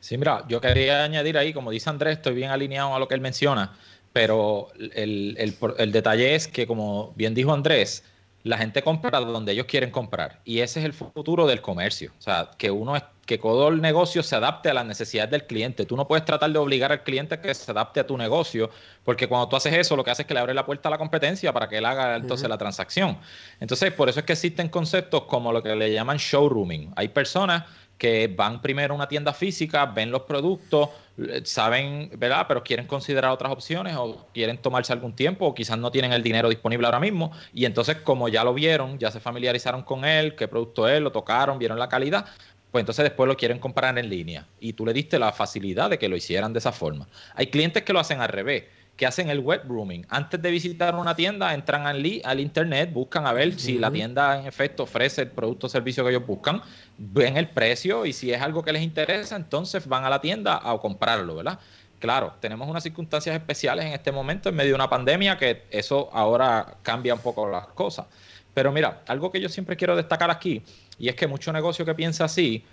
Sí, 0.00 0.16
mira, 0.18 0.44
yo 0.48 0.60
quería 0.60 1.02
añadir 1.04 1.36
ahí, 1.36 1.52
como 1.52 1.70
dice 1.70 1.90
Andrés, 1.90 2.18
estoy 2.18 2.34
bien 2.34 2.50
alineado 2.50 2.94
a 2.94 2.98
lo 2.98 3.08
que 3.08 3.14
él 3.14 3.20
menciona, 3.20 3.76
pero 4.12 4.68
el, 4.78 5.36
el 5.36 5.92
detalle 5.92 6.34
es 6.34 6.48
que, 6.48 6.66
como 6.66 7.12
bien 7.16 7.34
dijo 7.34 7.52
Andrés, 7.52 8.04
la 8.46 8.58
gente 8.58 8.82
compra 8.82 9.18
donde 9.20 9.52
ellos 9.52 9.66
quieren 9.66 9.90
comprar. 9.90 10.40
Y 10.44 10.60
ese 10.60 10.80
es 10.80 10.86
el 10.86 10.92
futuro 10.92 11.46
del 11.46 11.60
comercio. 11.60 12.12
O 12.18 12.22
sea, 12.22 12.50
que 12.56 12.70
uno 12.70 12.94
es, 12.94 13.02
que 13.26 13.38
todo 13.38 13.68
el 13.68 13.80
negocio 13.80 14.22
se 14.22 14.36
adapte 14.36 14.70
a 14.70 14.74
las 14.74 14.86
necesidades 14.86 15.32
del 15.32 15.46
cliente. 15.46 15.84
Tú 15.84 15.96
no 15.96 16.06
puedes 16.06 16.24
tratar 16.24 16.52
de 16.52 16.58
obligar 16.58 16.92
al 16.92 17.02
cliente 17.02 17.34
a 17.34 17.40
que 17.40 17.52
se 17.52 17.70
adapte 17.70 17.98
a 17.98 18.06
tu 18.06 18.16
negocio, 18.16 18.70
porque 19.04 19.26
cuando 19.26 19.48
tú 19.48 19.56
haces 19.56 19.74
eso, 19.74 19.96
lo 19.96 20.04
que 20.04 20.12
haces 20.12 20.20
es 20.20 20.26
que 20.28 20.34
le 20.34 20.40
abres 20.40 20.54
la 20.54 20.64
puerta 20.64 20.88
a 20.88 20.92
la 20.92 20.98
competencia 20.98 21.52
para 21.52 21.68
que 21.68 21.78
él 21.78 21.84
haga 21.84 22.16
entonces 22.16 22.48
la 22.48 22.56
transacción. 22.56 23.18
Entonces, 23.58 23.92
por 23.92 24.08
eso 24.08 24.20
es 24.20 24.26
que 24.26 24.34
existen 24.34 24.68
conceptos 24.68 25.24
como 25.24 25.52
lo 25.52 25.60
que 25.62 25.74
le 25.74 25.92
llaman 25.92 26.18
showrooming. 26.18 26.92
Hay 26.94 27.08
personas 27.08 27.64
que 27.98 28.28
van 28.28 28.60
primero 28.60 28.94
a 28.94 28.96
una 28.96 29.08
tienda 29.08 29.32
física, 29.32 29.86
ven 29.86 30.10
los 30.10 30.22
productos, 30.22 30.90
eh, 31.18 31.40
saben, 31.44 32.10
¿verdad? 32.16 32.44
Pero 32.46 32.62
quieren 32.62 32.86
considerar 32.86 33.30
otras 33.30 33.52
opciones 33.52 33.96
o 33.96 34.26
quieren 34.34 34.58
tomarse 34.58 34.92
algún 34.92 35.14
tiempo 35.14 35.46
o 35.46 35.54
quizás 35.54 35.78
no 35.78 35.90
tienen 35.90 36.12
el 36.12 36.22
dinero 36.22 36.48
disponible 36.48 36.86
ahora 36.86 37.00
mismo. 37.00 37.32
Y 37.54 37.64
entonces, 37.64 37.96
como 37.96 38.28
ya 38.28 38.44
lo 38.44 38.52
vieron, 38.52 38.98
ya 38.98 39.10
se 39.10 39.20
familiarizaron 39.20 39.82
con 39.82 40.04
él, 40.04 40.34
qué 40.36 40.46
producto 40.48 40.88
es, 40.88 41.00
lo 41.00 41.12
tocaron, 41.12 41.58
vieron 41.58 41.78
la 41.78 41.88
calidad, 41.88 42.26
pues 42.70 42.82
entonces 42.82 43.04
después 43.04 43.26
lo 43.28 43.36
quieren 43.36 43.58
comprar 43.58 43.98
en 43.98 44.10
línea. 44.10 44.46
Y 44.60 44.74
tú 44.74 44.84
le 44.84 44.92
diste 44.92 45.18
la 45.18 45.32
facilidad 45.32 45.88
de 45.88 45.98
que 45.98 46.08
lo 46.08 46.16
hicieran 46.16 46.52
de 46.52 46.58
esa 46.58 46.72
forma. 46.72 47.08
Hay 47.34 47.46
clientes 47.46 47.82
que 47.82 47.92
lo 47.94 48.00
hacen 48.00 48.20
al 48.20 48.28
revés 48.28 48.64
que 48.96 49.06
hacen 49.06 49.28
el 49.28 49.40
web 49.40 49.62
rooming. 49.68 50.06
Antes 50.08 50.40
de 50.40 50.50
visitar 50.50 50.94
una 50.94 51.14
tienda, 51.14 51.52
entran 51.52 51.86
al, 51.86 52.02
al 52.24 52.40
internet, 52.40 52.90
buscan 52.92 53.26
a 53.26 53.32
ver 53.32 53.58
si 53.58 53.78
la 53.78 53.90
tienda 53.90 54.40
en 54.40 54.46
efecto 54.46 54.84
ofrece 54.84 55.22
el 55.22 55.30
producto 55.30 55.66
o 55.66 55.70
servicio 55.70 56.02
que 56.02 56.10
ellos 56.10 56.26
buscan, 56.26 56.62
ven 56.96 57.36
el 57.36 57.48
precio 57.48 58.06
y 58.06 58.12
si 58.12 58.32
es 58.32 58.40
algo 58.40 58.62
que 58.62 58.72
les 58.72 58.82
interesa, 58.82 59.36
entonces 59.36 59.86
van 59.86 60.04
a 60.04 60.10
la 60.10 60.20
tienda 60.20 60.60
a 60.62 60.78
comprarlo, 60.78 61.36
¿verdad? 61.36 61.58
Claro, 61.98 62.34
tenemos 62.40 62.68
unas 62.68 62.82
circunstancias 62.82 63.34
especiales 63.34 63.84
en 63.84 63.92
este 63.92 64.12
momento 64.12 64.48
en 64.48 64.54
medio 64.54 64.70
de 64.70 64.74
una 64.74 64.88
pandemia 64.88 65.36
que 65.36 65.64
eso 65.70 66.10
ahora 66.12 66.76
cambia 66.82 67.14
un 67.14 67.20
poco 67.20 67.48
las 67.48 67.66
cosas. 67.68 68.06
Pero 68.54 68.72
mira, 68.72 69.02
algo 69.06 69.30
que 69.30 69.40
yo 69.40 69.50
siempre 69.50 69.76
quiero 69.76 69.94
destacar 69.96 70.30
aquí, 70.30 70.62
y 70.98 71.08
es 71.08 71.14
que 71.14 71.26
mucho 71.26 71.52
negocio 71.52 71.84
que 71.84 71.94
piensa 71.94 72.24
así 72.24 72.64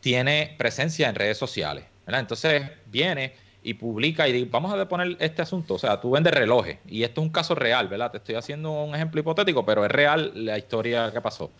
tiene 0.00 0.54
presencia 0.58 1.08
en 1.08 1.14
redes 1.14 1.38
sociales. 1.38 1.84
¿verdad? 2.06 2.20
Entonces 2.20 2.62
viene 2.86 3.34
y 3.62 3.74
publica 3.74 4.26
y 4.26 4.32
dice, 4.32 4.48
vamos 4.50 4.72
a 4.72 4.88
poner 4.88 5.16
este 5.20 5.42
asunto, 5.42 5.74
o 5.74 5.78
sea, 5.78 6.00
tú 6.00 6.10
vendes 6.10 6.32
relojes 6.32 6.78
y 6.88 7.02
esto 7.02 7.20
es 7.20 7.26
un 7.26 7.32
caso 7.32 7.54
real, 7.54 7.88
¿verdad? 7.88 8.10
Te 8.10 8.18
estoy 8.18 8.34
haciendo 8.34 8.70
un 8.70 8.94
ejemplo 8.94 9.20
hipotético, 9.20 9.64
pero 9.64 9.84
es 9.84 9.90
real 9.90 10.32
la 10.34 10.56
historia 10.56 11.10
que 11.12 11.20
pasó. 11.20 11.50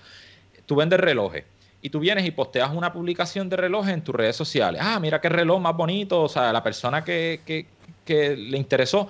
Tú 0.65 0.77
vendes 0.77 0.99
relojes 0.99 1.45
y 1.83 1.91
tú 1.91 2.01
vienes 2.01 2.25
y 2.25 2.31
posteas 2.31 2.71
una 2.73 2.93
publicación 2.93 3.49
de 3.49 3.57
relojes 3.57 3.93
en 3.93 4.03
tus 4.03 4.15
redes 4.15 4.37
sociales. 4.37 4.81
Ah, 4.83 4.99
mira 4.99 5.21
qué 5.21 5.29
reloj 5.29 5.61
más 5.61 5.77
bonito, 5.77 6.23
o 6.23 6.29
sea, 6.29 6.53
la 6.53 6.63
persona 6.63 7.05
que, 7.05 7.41
que, 7.45 7.67
que 8.05 8.37
le 8.37 8.57
interesó, 8.57 9.09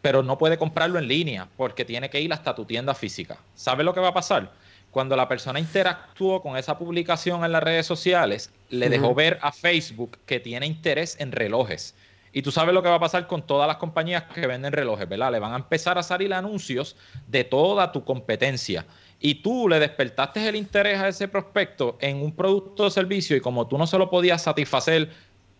pero 0.00 0.22
no 0.22 0.38
puede 0.38 0.56
comprarlo 0.56 0.98
en 0.98 1.06
línea 1.06 1.48
porque 1.56 1.84
tiene 1.84 2.08
que 2.08 2.20
ir 2.20 2.32
hasta 2.32 2.54
tu 2.54 2.64
tienda 2.64 2.94
física. 2.94 3.36
¿Sabes 3.54 3.84
lo 3.84 3.92
que 3.92 4.00
va 4.00 4.08
a 4.08 4.14
pasar? 4.14 4.50
Cuando 4.90 5.16
la 5.16 5.28
persona 5.28 5.60
interactuó 5.60 6.42
con 6.42 6.56
esa 6.56 6.76
publicación 6.76 7.44
en 7.44 7.52
las 7.52 7.62
redes 7.62 7.86
sociales, 7.86 8.50
le 8.70 8.88
dejó 8.88 9.14
ver 9.14 9.38
a 9.42 9.52
Facebook 9.52 10.18
que 10.26 10.40
tiene 10.40 10.66
interés 10.66 11.16
en 11.20 11.32
relojes. 11.32 11.94
Y 12.32 12.42
tú 12.42 12.52
sabes 12.52 12.74
lo 12.74 12.82
que 12.82 12.88
va 12.88 12.96
a 12.96 13.00
pasar 13.00 13.26
con 13.26 13.42
todas 13.42 13.66
las 13.66 13.76
compañías 13.76 14.24
que 14.34 14.46
venden 14.46 14.72
relojes, 14.72 15.08
¿verdad? 15.08 15.32
Le 15.32 15.38
van 15.38 15.52
a 15.52 15.56
empezar 15.56 15.98
a 15.98 16.02
salir 16.02 16.32
anuncios 16.32 16.96
de 17.26 17.44
toda 17.44 17.90
tu 17.90 18.04
competencia. 18.04 18.86
Y 19.18 19.36
tú 19.36 19.68
le 19.68 19.78
despertaste 19.78 20.48
el 20.48 20.56
interés 20.56 20.98
a 20.98 21.08
ese 21.08 21.28
prospecto 21.28 21.98
en 22.00 22.22
un 22.22 22.32
producto 22.32 22.84
o 22.84 22.90
servicio 22.90 23.36
y 23.36 23.40
como 23.40 23.66
tú 23.66 23.76
no 23.78 23.86
se 23.86 23.98
lo 23.98 24.08
podías 24.10 24.42
satisfacer 24.42 25.10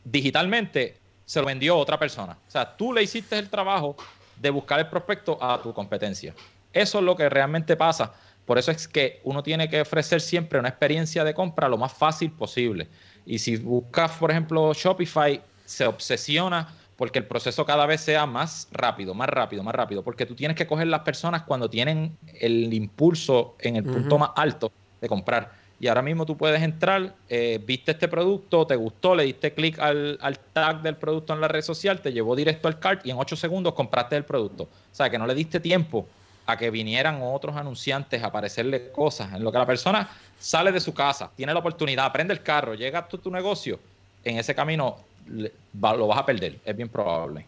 digitalmente, 0.05 0.97
se 1.25 1.41
lo 1.41 1.47
vendió 1.47 1.77
otra 1.77 1.99
persona. 1.99 2.39
O 2.49 2.51
sea, 2.51 2.77
tú 2.77 2.93
le 2.93 3.03
hiciste 3.03 3.39
el 3.39 3.51
trabajo 3.51 3.97
de 4.37 4.51
buscar 4.51 4.79
el 4.79 4.87
prospecto 4.87 5.39
a 5.43 5.61
tu 5.61 5.75
competencia. 5.75 6.35
Eso 6.73 6.99
es 6.99 7.05
lo 7.05 7.17
que 7.17 7.29
realmente 7.29 7.77
pasa 7.77 8.15
por 8.51 8.59
eso 8.59 8.73
es 8.73 8.89
que 8.89 9.21
uno 9.23 9.45
tiene 9.45 9.71
que 9.71 9.81
ofrecer 9.81 10.21
siempre 10.21 10.59
una 10.59 10.71
experiencia 10.71 11.23
de 11.23 11.35
compra 11.35 11.69
lo 11.69 11.79
más 11.79 11.93
fácil 11.93 12.33
posible. 12.33 12.89
Y 13.25 13.39
si 13.39 13.57
buscas, 13.57 14.11
por 14.19 14.33
ejemplo, 14.33 14.73
Shopify, 14.75 15.41
se 15.65 15.87
obsesiona 15.87 16.75
porque 16.97 17.21
el 17.21 17.27
proceso 17.27 17.65
cada 17.65 17.87
vez 17.87 18.01
sea 18.01 18.27
más 18.27 18.67
rápido, 18.73 19.15
más 19.15 19.29
rápido, 19.29 19.63
más 19.63 19.73
rápido, 19.73 20.03
porque 20.03 20.27
tú 20.27 20.35
tienes 20.35 20.57
que 20.57 20.67
coger 20.67 20.89
las 20.89 21.03
personas 21.03 21.43
cuando 21.43 21.71
tienen 21.71 22.19
el 22.41 22.75
impulso 22.75 23.55
en 23.61 23.77
el 23.77 23.85
punto 23.85 24.19
más 24.19 24.31
alto 24.35 24.73
de 25.01 25.07
comprar. 25.07 25.53
Y 25.79 25.87
ahora 25.87 26.03
mismo 26.03 26.27
tú 26.27 26.37
puedes 26.37 26.61
entrar, 26.61 27.15
eh, 27.29 27.61
viste 27.65 27.93
este 27.93 28.09
producto, 28.09 28.67
te 28.67 28.75
gustó, 28.75 29.15
le 29.15 29.23
diste 29.23 29.55
clic 29.55 29.79
al, 29.79 30.19
al, 30.21 30.41
tag 30.41 30.83
del 30.83 30.97
producto 30.97 31.35
en 31.35 31.41
la 31.41 31.47
red 31.47 31.63
social, 31.63 32.01
te 32.01 32.13
llevó 32.13 32.35
directo 32.35 32.67
al 32.67 32.81
cart 32.81 33.07
y 33.07 33.13
en 33.13 33.17
8 33.17 33.37
segundos 33.37 33.75
compraste 33.75 34.17
el 34.17 34.25
producto. 34.25 34.65
O 34.65 34.69
sea, 34.91 35.09
que 35.09 35.19
no 35.21 35.27
le 35.29 35.37
diste 35.37 35.61
tiempo 35.61 36.09
a 36.51 36.57
que 36.57 36.71
vinieran 36.71 37.21
otros 37.23 37.57
anunciantes 37.57 38.23
a 38.23 38.27
aparecerle 38.27 38.91
cosas, 38.91 39.33
en 39.33 39.45
lo 39.45 39.53
que 39.53 39.59
la 39.59 39.67
persona 39.67 40.09
sale 40.39 40.73
de 40.73 40.81
su 40.81 40.95
casa, 40.95 41.31
tiene 41.37 41.53
la 41.53 41.61
oportunidad, 41.61 42.11
prende 42.13 42.33
el 42.33 42.43
carro, 42.43 42.75
llega 42.75 43.01
a 43.01 43.09
tu, 43.09 43.31
negocio, 43.31 43.79
en 44.25 44.39
ese 44.39 44.55
camino 44.55 44.97
lo 45.27 46.07
vas 46.07 46.19
a 46.19 46.27
perder, 46.27 46.57
es 46.65 46.77
bien 46.77 46.89
probable. 46.89 47.45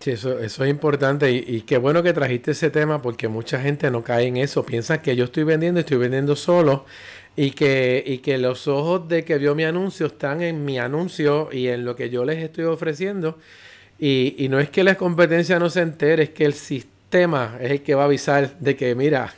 Sí, 0.00 0.10
eso, 0.10 0.38
eso 0.38 0.62
es 0.62 0.70
importante 0.70 1.30
y, 1.32 1.62
qué 1.62 1.78
bueno 1.78 2.02
que 2.02 2.12
trajiste 2.12 2.50
ese 2.50 2.70
tema 2.70 3.00
porque 3.00 3.28
mucha 3.28 3.60
gente 3.60 3.90
no 3.90 4.04
cae 4.04 4.26
en 4.26 4.36
eso, 4.36 4.64
piensa 4.64 5.00
que 5.00 5.16
yo 5.16 5.24
estoy 5.24 5.44
vendiendo, 5.44 5.80
estoy 5.80 5.96
vendiendo 5.96 6.36
solo 6.36 6.84
y 7.34 7.52
que, 7.52 8.04
y 8.06 8.18
que 8.18 8.36
los 8.36 8.68
ojos 8.68 9.08
de 9.08 9.24
que 9.24 9.38
vio 9.38 9.54
mi 9.54 9.64
anuncio 9.64 10.06
están 10.06 10.42
en 10.42 10.64
mi 10.64 10.78
anuncio 10.78 11.48
y 11.50 11.68
en 11.68 11.84
lo 11.84 11.96
que 11.96 12.10
yo 12.10 12.24
les 12.26 12.38
estoy 12.38 12.64
ofreciendo 12.64 13.38
y, 13.98 14.34
y 14.38 14.48
no 14.48 14.60
es 14.60 14.68
que 14.68 14.84
la 14.84 14.96
competencia 14.96 15.58
no 15.58 15.70
se 15.70 15.80
entere, 15.80 16.24
es 16.24 16.30
que 16.30 16.44
el 16.44 16.52
sistema 16.52 16.95
es 17.22 17.70
el 17.70 17.82
que 17.82 17.94
va 17.94 18.02
a 18.02 18.04
avisar 18.06 18.58
de 18.58 18.76
que, 18.76 18.94
mira, 18.94 19.34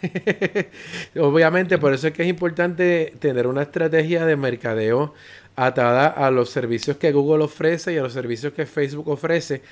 obviamente 1.18 1.78
por 1.78 1.92
eso 1.92 2.08
es 2.08 2.12
que 2.12 2.22
es 2.22 2.28
importante 2.28 3.14
tener 3.18 3.46
una 3.46 3.62
estrategia 3.62 4.26
de 4.26 4.36
mercadeo 4.36 5.14
atada 5.56 6.06
a 6.06 6.30
los 6.30 6.50
servicios 6.50 6.96
que 6.98 7.12
Google 7.12 7.44
ofrece 7.44 7.92
y 7.92 7.98
a 7.98 8.02
los 8.02 8.12
servicios 8.12 8.52
que 8.52 8.64
Facebook 8.64 9.08
ofrece, 9.08 9.62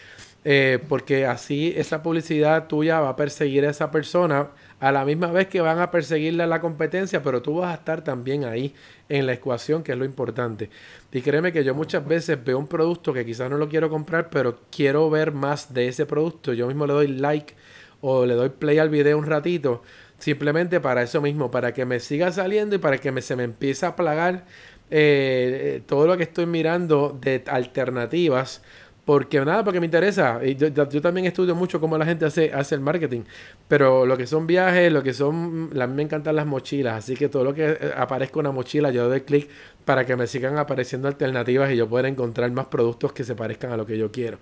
eh, 0.45 0.79
porque 0.89 1.27
así 1.27 1.73
esa 1.77 2.03
publicidad 2.03 2.67
tuya 2.67 3.01
va 3.01 3.11
a 3.11 3.17
perseguir 3.17 3.65
a 3.67 3.71
esa 3.71 3.91
persona 3.91 4.49
a 4.79 4.93
la 4.93 5.05
misma 5.05 5.29
vez 5.29 5.49
que 5.49 5.61
van 5.61 5.79
a 5.79 5.91
perseguirle 5.91 6.47
la 6.47 6.61
competencia, 6.61 7.23
pero 7.23 7.41
tú 7.41 7.57
vas 7.57 7.73
a 7.73 7.79
estar 7.79 8.05
también 8.05 8.45
ahí 8.45 8.75
en 9.09 9.27
la 9.27 9.33
ecuación, 9.33 9.83
que 9.83 9.93
es 9.93 9.99
lo 9.99 10.05
importante. 10.05 10.71
Y 11.13 11.23
créeme 11.23 11.53
que 11.53 11.65
yo 11.65 11.75
muchas 11.75 12.07
veces 12.07 12.43
veo 12.45 12.59
un 12.59 12.67
producto 12.67 13.13
que 13.13 13.25
quizás 13.25 13.51
no 13.51 13.57
lo 13.57 13.69
quiero 13.69 13.89
comprar, 13.89 14.29
pero 14.29 14.59
quiero 14.71 15.09
ver 15.09 15.33
más 15.33 15.73
de 15.73 15.89
ese 15.89 16.05
producto. 16.05 16.53
Yo 16.53 16.67
mismo 16.67 16.87
le 16.87 16.93
doy 16.93 17.09
like 17.09 17.55
o 18.01 18.27
le 18.27 18.35
doy 18.35 18.51
play 18.51 18.79
al 18.79 18.89
video 18.89 19.19
un 19.19 19.27
ratito, 19.27 19.83
simplemente 20.19 20.81
para 20.81 21.03
eso 21.03 21.21
mismo, 21.21 21.51
para 21.51 21.73
que 21.73 21.85
me 21.85 22.01
siga 22.01 22.33
saliendo 22.33 22.77
y 22.77 22.79
para 22.79 22.99
que 22.99 23.13
me, 23.13 23.23
se 23.23 23.37
me 23.37 23.45
empiece 23.45 23.87
a 23.87 23.97
plagar 23.97 24.45
eh, 24.91 25.83
todo 25.87 26.07
lo 26.07 26.17
que 26.17 26.23
estoy 26.25 26.47
mirando 26.47 27.17
de 27.21 27.43
alternativas 27.47 28.63
porque 29.07 29.41
nada, 29.45 29.63
porque 29.63 29.79
me 29.79 29.87
interesa. 29.87 30.41
Y 30.45 30.57
yo, 30.57 30.73
también 31.01 31.27
estudio 31.27 31.55
mucho 31.55 31.81
cómo 31.81 31.97
la 31.97 32.05
gente 32.05 32.25
hace, 32.25 32.53
hace 32.53 32.75
el 32.75 32.81
marketing. 32.81 33.23
Pero 33.69 34.05
lo 34.05 34.17
que 34.17 34.27
son 34.27 34.49
viajes, 34.49 34.93
lo 34.93 35.01
que 35.05 35.15
son. 35.15 35.71
A 35.81 35.87
mí 35.87 35.95
me 35.95 36.03
encantan 36.03 36.35
las 36.35 36.45
mochilas. 36.45 36.99
Así 36.99 37.15
que 37.15 37.29
todo 37.29 37.45
lo 37.45 37.55
que 37.55 37.67
eh, 37.67 37.93
aparezca 37.97 38.41
una 38.41 38.51
mochila, 38.51 38.91
yo 38.91 39.09
doy 39.09 39.21
clic 39.21 39.49
para 39.87 40.05
que 40.05 40.17
me 40.17 40.27
sigan 40.27 40.59
apareciendo 40.59 41.07
alternativas 41.07 41.71
y 41.71 41.77
yo 41.77 41.89
pueda 41.89 42.09
encontrar 42.09 42.51
más 42.51 42.67
productos 42.67 43.13
que 43.13 43.23
se 43.23 43.37
parezcan 43.37 43.71
a 43.71 43.77
lo 43.77 43.87
que 43.87 43.97
yo 43.97 44.11
quiero. 44.11 44.39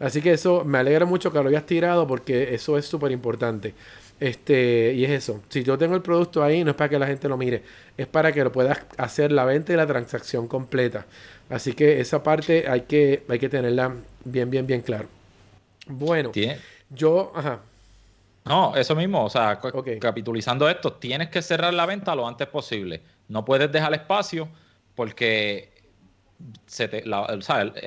Así 0.00 0.20
que 0.20 0.32
eso 0.32 0.64
me 0.64 0.78
alegra 0.78 1.06
mucho 1.06 1.32
que 1.32 1.40
lo 1.40 1.48
hayas 1.48 1.64
tirado 1.66 2.04
porque 2.04 2.52
eso 2.52 2.76
es 2.76 2.84
súper 2.84 3.12
importante. 3.12 3.74
Este, 4.18 4.92
y 4.94 5.04
es 5.04 5.12
eso. 5.12 5.40
Si 5.50 5.62
yo 5.62 5.78
tengo 5.78 5.94
el 5.94 6.02
producto 6.02 6.42
ahí, 6.42 6.64
no 6.64 6.72
es 6.72 6.76
para 6.76 6.90
que 6.90 6.98
la 6.98 7.06
gente 7.06 7.28
lo 7.28 7.36
mire, 7.36 7.62
es 7.96 8.08
para 8.08 8.32
que 8.32 8.42
lo 8.42 8.50
puedas 8.50 8.80
hacer 8.96 9.30
la 9.30 9.44
venta 9.44 9.72
y 9.72 9.76
la 9.76 9.86
transacción 9.86 10.48
completa. 10.48 11.06
Así 11.48 11.74
que 11.74 12.00
esa 12.00 12.24
parte 12.24 12.68
hay 12.68 12.80
que, 12.80 13.22
hay 13.28 13.38
que 13.38 13.48
tenerla 13.48 13.94
bien, 14.24 14.50
bien, 14.50 14.66
bien 14.66 14.80
claro. 14.82 15.06
Bueno, 15.86 16.32
yo, 16.90 17.32
ajá. 17.36 17.60
No, 18.44 18.74
eso 18.74 18.96
mismo, 18.96 19.24
o 19.24 19.30
sea, 19.30 19.60
capitulizando 20.00 20.68
esto, 20.68 20.94
tienes 20.94 21.28
que 21.28 21.40
cerrar 21.40 21.72
la 21.72 21.86
venta 21.86 22.16
lo 22.16 22.26
antes 22.26 22.48
posible. 22.48 23.00
No 23.28 23.44
puedes 23.44 23.70
dejar 23.70 23.94
espacio 23.94 24.48
porque 24.98 25.70
se 26.66 27.06
la, 27.06 27.38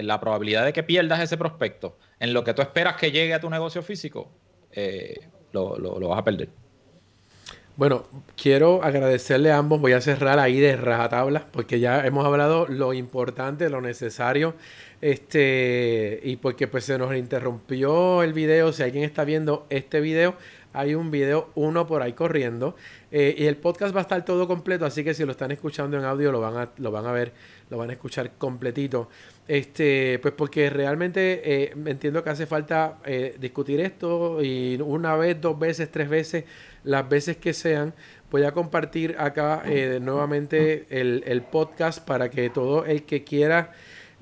la, 0.02 0.20
probabilidad 0.22 0.64
de 0.64 0.72
que 0.72 0.82
pierdas 0.82 1.20
ese 1.20 1.36
prospecto 1.36 1.98
en 2.22 2.34
lo 2.34 2.46
que 2.46 2.54
tú 2.54 2.62
esperas 2.62 2.96
que 2.96 3.12
llegue 3.12 3.34
a 3.34 3.42
tu 3.42 3.50
negocio 3.50 3.84
físico, 3.84 4.32
eh, 4.72 5.28
lo, 5.52 5.78
lo 5.78 6.08
vas 6.08 6.20
a 6.20 6.24
perder. 6.24 6.48
Bueno, 7.76 8.06
quiero 8.42 8.82
agradecerle 8.82 9.52
a 9.52 9.58
ambos. 9.58 9.82
Voy 9.82 9.92
a 9.92 10.00
cerrar 10.00 10.40
ahí 10.40 10.62
de 10.62 10.78
rajatabla 10.78 11.48
porque 11.52 11.82
ya 11.82 12.06
hemos 12.06 12.26
hablado 12.26 12.66
lo 12.68 12.94
importante, 12.94 13.70
lo 13.70 13.82
necesario. 13.82 14.54
Este, 15.02 16.22
y 16.24 16.38
porque 16.38 16.70
pues 16.70 16.86
se 16.86 16.98
nos 16.98 17.14
interrumpió 17.14 18.24
el 18.24 18.32
video. 18.32 18.72
Si 18.72 18.84
alguien 18.84 19.04
está 19.04 19.26
viendo 19.26 19.66
este 19.70 20.00
video, 20.00 20.36
hay 20.72 20.96
un 20.96 21.12
video 21.12 21.50
uno 21.56 21.88
por 21.88 22.04
ahí 22.04 22.14
corriendo. 22.14 22.76
Eh, 23.12 23.36
y 23.38 23.46
el 23.46 23.58
podcast 23.58 23.94
va 23.94 24.00
a 24.00 24.04
estar 24.04 24.24
todo 24.24 24.48
completo, 24.48 24.86
así 24.86 25.04
que 25.04 25.14
si 25.14 25.26
lo 25.26 25.32
están 25.32 25.52
escuchando 25.52 25.98
en 25.98 26.06
audio, 26.06 26.32
lo 26.32 26.40
van 26.40 26.56
a, 26.56 26.70
lo 26.78 26.92
van 26.92 27.06
a 27.06 27.12
ver, 27.12 27.34
lo 27.70 27.78
van 27.78 27.90
a 27.90 27.94
escuchar 27.94 28.32
completito. 28.38 29.10
Este, 29.48 30.18
pues 30.20 30.34
porque 30.34 30.70
realmente 30.70 31.42
eh, 31.44 31.74
entiendo 31.86 32.24
que 32.24 32.30
hace 32.30 32.46
falta 32.46 33.00
eh, 33.04 33.36
discutir 33.38 33.82
esto 33.82 34.42
y 34.42 34.80
una 34.82 35.18
vez, 35.18 35.42
dos 35.42 35.60
veces, 35.60 35.92
tres 35.92 36.08
veces, 36.08 36.46
las 36.86 37.10
veces 37.10 37.36
que 37.36 37.52
sean, 37.54 37.94
voy 38.30 38.44
a 38.44 38.54
compartir 38.54 39.18
acá 39.20 39.64
eh, 39.66 40.00
nuevamente 40.02 40.86
el, 40.90 41.24
el, 41.28 41.42
podcast 41.42 42.06
para 42.08 42.30
que 42.30 42.50
todo 42.50 42.86
el 42.86 43.04
que 43.04 43.26
quiera 43.26 43.74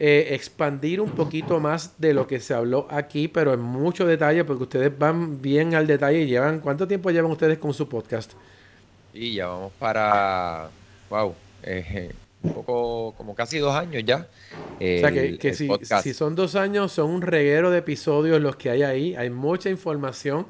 expandir 0.02 1.02
un 1.02 1.12
poquito 1.12 1.60
más 1.60 2.00
de 2.00 2.14
lo 2.14 2.26
que 2.26 2.40
se 2.40 2.54
habló 2.54 2.88
aquí, 2.90 3.28
pero 3.28 3.54
en 3.54 3.60
mucho 3.60 4.08
detalle, 4.08 4.46
porque 4.46 4.64
ustedes 4.64 4.98
van 4.98 5.42
bien 5.42 5.76
al 5.76 5.88
detalle 5.88 6.22
y 6.22 6.28
llevan, 6.28 6.62
¿cuánto 6.62 6.88
tiempo 6.88 7.12
llevan 7.12 7.32
ustedes 7.32 7.58
con 7.58 7.74
su 7.74 7.90
podcast? 7.90 8.32
Y 9.14 9.36
ya 9.36 9.47
vamos 9.47 9.72
para, 9.80 10.70
wow, 11.10 11.36
un 12.41 12.53
poco, 12.53 13.14
como 13.18 13.36
casi 13.36 13.60
dos 13.60 13.76
años 13.76 14.03
ya. 14.05 14.28
o 14.76 14.80
sea, 14.80 15.12
que, 15.12 15.53
si, 15.53 15.70
si, 16.03 16.14
son 16.14 16.36
dos 16.36 16.55
años, 16.55 16.91
son 16.91 17.10
un 17.10 17.22
reguero 17.22 17.72
de 17.72 17.80
episodios 17.80 18.41
los 18.41 18.55
que 18.55 18.70
hay 18.70 18.84
ahí. 18.84 19.16
Hay 19.16 19.30
mucha 19.30 19.70
información 19.70 20.45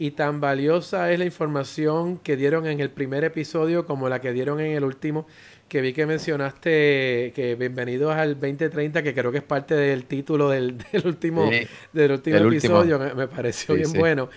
y 0.00 0.12
tan 0.12 0.40
valiosa 0.40 1.12
es 1.12 1.18
la 1.18 1.26
información 1.26 2.16
que 2.16 2.34
dieron 2.34 2.66
en 2.66 2.80
el 2.80 2.88
primer 2.88 3.22
episodio 3.22 3.84
como 3.84 4.08
la 4.08 4.18
que 4.18 4.32
dieron 4.32 4.58
en 4.58 4.72
el 4.72 4.82
último. 4.82 5.26
Que 5.68 5.82
vi 5.82 5.92
que 5.92 6.06
mencionaste 6.06 7.32
que 7.36 7.54
bienvenidos 7.56 8.16
al 8.16 8.40
2030, 8.40 9.02
que 9.02 9.14
creo 9.14 9.30
que 9.30 9.38
es 9.38 9.44
parte 9.44 9.74
del 9.74 10.06
título 10.06 10.48
del, 10.48 10.78
último, 11.04 11.50
del 11.92 12.12
último 12.12 12.36
episodio. 12.38 12.98
Me, 13.14 13.28
pareció 13.28 13.74
bien 13.74 13.92
bueno. 13.92 14.30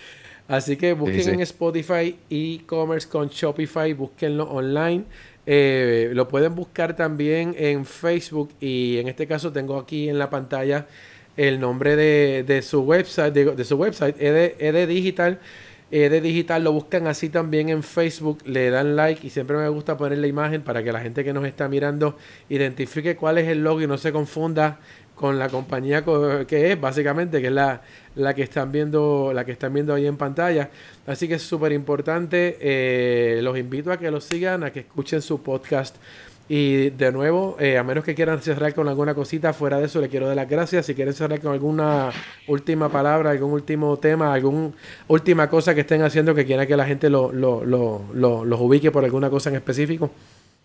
Así 0.46 0.76
que 0.76 0.92
busquen 0.92 1.34
en 1.34 1.40
Spotify 1.40 2.16
e-commerce 2.28 3.08
con 3.08 3.28
Shopify, 3.28 3.94
búsquenlo 3.94 4.44
online. 4.44 5.04
Eh, 5.46 6.10
lo 6.14 6.28
pueden 6.28 6.54
buscar 6.54 6.96
también 6.96 7.54
en 7.58 7.84
Facebook 7.84 8.50
y 8.60 8.98
en 8.98 9.08
este 9.08 9.26
caso 9.26 9.52
tengo 9.52 9.78
aquí 9.78 10.08
en 10.08 10.18
la 10.18 10.30
pantalla 10.30 10.86
el 11.36 11.60
nombre 11.60 11.96
de, 11.96 12.62
su 12.62 12.82
website, 12.82 13.32
de, 13.32 13.64
su 13.64 13.76
website, 13.76 14.16
ED, 14.18 14.88
Digital. 14.88 15.40
ED 15.90 16.22
Digital 16.22 16.64
lo 16.64 16.72
buscan 16.72 17.06
así 17.06 17.28
también 17.28 17.68
en 17.68 17.82
Facebook, 17.82 18.38
le 18.46 18.70
dan 18.70 18.96
like 18.96 19.26
y 19.26 19.30
siempre 19.30 19.56
me 19.56 19.68
gusta 19.68 19.96
poner 19.96 20.18
la 20.18 20.26
imagen 20.26 20.62
para 20.62 20.82
que 20.82 20.92
la 20.92 21.00
gente 21.00 21.24
que 21.24 21.32
nos 21.32 21.44
está 21.46 21.68
mirando 21.68 22.16
identifique 22.48 23.16
cuál 23.16 23.38
es 23.38 23.48
el 23.48 23.62
logo 23.62 23.80
y 23.80 23.86
no 23.86 23.98
se 23.98 24.12
confunda 24.12 24.80
con 25.14 25.38
la 25.38 25.48
compañía 25.48 26.04
que 26.46 26.72
es, 26.72 26.80
básicamente, 26.80 27.40
que 27.40 27.46
es 27.48 27.52
la, 27.52 27.82
la 28.16 28.34
que 28.34 28.42
están 28.42 28.72
viendo, 28.72 29.32
la 29.32 29.44
que 29.44 29.52
están 29.52 29.72
viendo 29.72 29.94
ahí 29.94 30.06
en 30.06 30.16
pantalla. 30.16 30.70
Así 31.06 31.28
que 31.28 31.34
es 31.34 31.42
súper 31.42 31.72
importante. 31.72 32.58
Eh, 32.60 33.40
los 33.42 33.56
invito 33.56 33.92
a 33.92 33.96
que 33.96 34.10
los 34.10 34.24
sigan, 34.24 34.64
a 34.64 34.72
que 34.72 34.80
escuchen 34.80 35.22
su 35.22 35.42
podcast. 35.42 35.96
Y 36.46 36.90
de 36.90 37.10
nuevo, 37.10 37.56
eh, 37.58 37.78
a 37.78 37.82
menos 37.82 38.04
que 38.04 38.14
quieran 38.14 38.42
cerrar 38.42 38.74
con 38.74 38.86
alguna 38.86 39.14
cosita, 39.14 39.54
fuera 39.54 39.78
de 39.78 39.86
eso 39.86 40.00
le 40.00 40.10
quiero 40.10 40.26
dar 40.26 40.36
las 40.36 40.48
gracias. 40.48 40.84
Si 40.84 40.94
quieren 40.94 41.14
cerrar 41.14 41.40
con 41.40 41.52
alguna 41.52 42.10
última 42.48 42.90
palabra, 42.90 43.30
algún 43.30 43.52
último 43.52 43.96
tema, 43.98 44.34
alguna 44.34 44.72
última 45.08 45.48
cosa 45.48 45.74
que 45.74 45.80
estén 45.80 46.02
haciendo 46.02 46.34
que 46.34 46.44
quiera 46.44 46.66
que 46.66 46.76
la 46.76 46.84
gente 46.84 47.08
lo, 47.08 47.32
lo, 47.32 47.64
lo, 47.64 48.44
los 48.44 48.60
ubique 48.60 48.90
por 48.90 49.04
alguna 49.04 49.30
cosa 49.30 49.48
en 49.48 49.56
específico. 49.56 50.10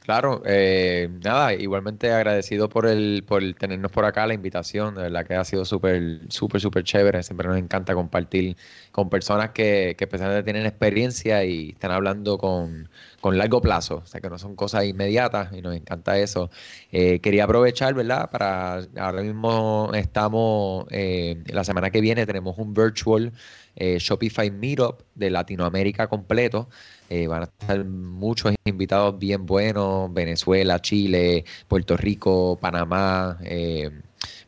Claro, 0.09 0.41
eh, 0.43 1.07
nada, 1.23 1.53
igualmente 1.53 2.11
agradecido 2.11 2.67
por 2.67 2.87
el 2.87 3.23
por 3.27 3.43
tenernos 3.53 3.91
por 3.91 4.05
acá, 4.05 4.25
la 4.25 4.33
invitación, 4.33 4.95
de 4.95 5.03
verdad 5.03 5.23
que 5.23 5.35
ha 5.35 5.45
sido 5.45 5.65
súper, 5.65 6.21
súper, 6.29 6.59
súper 6.59 6.83
chévere, 6.83 7.21
siempre 7.21 7.47
nos 7.47 7.59
encanta 7.59 7.93
compartir 7.93 8.57
con 8.91 9.07
personas 9.07 9.51
que, 9.51 9.93
que 9.95 10.05
especialmente 10.05 10.41
tienen 10.41 10.65
experiencia 10.65 11.43
y 11.45 11.69
están 11.69 11.91
hablando 11.91 12.39
con, 12.39 12.89
con 13.21 13.37
largo 13.37 13.61
plazo, 13.61 13.97
o 13.97 14.05
sea 14.07 14.19
que 14.19 14.31
no 14.31 14.39
son 14.39 14.55
cosas 14.55 14.85
inmediatas 14.85 15.53
y 15.53 15.61
nos 15.61 15.75
encanta 15.75 16.17
eso. 16.17 16.49
Eh, 16.91 17.19
quería 17.19 17.43
aprovechar, 17.43 17.93
¿verdad? 17.93 18.31
Para, 18.31 18.79
ahora 18.97 19.21
mismo 19.21 19.91
estamos, 19.93 20.87
eh, 20.89 21.43
la 21.53 21.63
semana 21.63 21.91
que 21.91 22.01
viene 22.01 22.25
tenemos 22.25 22.57
un 22.57 22.73
virtual 22.73 23.31
Shopify 23.77 24.51
Meetup 24.51 25.03
de 25.15 25.29
Latinoamérica 25.29 26.07
completo. 26.07 26.67
Eh, 27.09 27.25
van 27.27 27.41
a 27.41 27.45
estar 27.45 27.83
muchos 27.85 28.53
invitados 28.65 29.17
bien 29.17 29.47
buenos, 29.47 30.13
Venezuela, 30.13 30.79
Chile, 30.79 31.43
Puerto 31.67 31.97
Rico, 31.97 32.59
Panamá, 32.61 33.39
eh, 33.43 33.89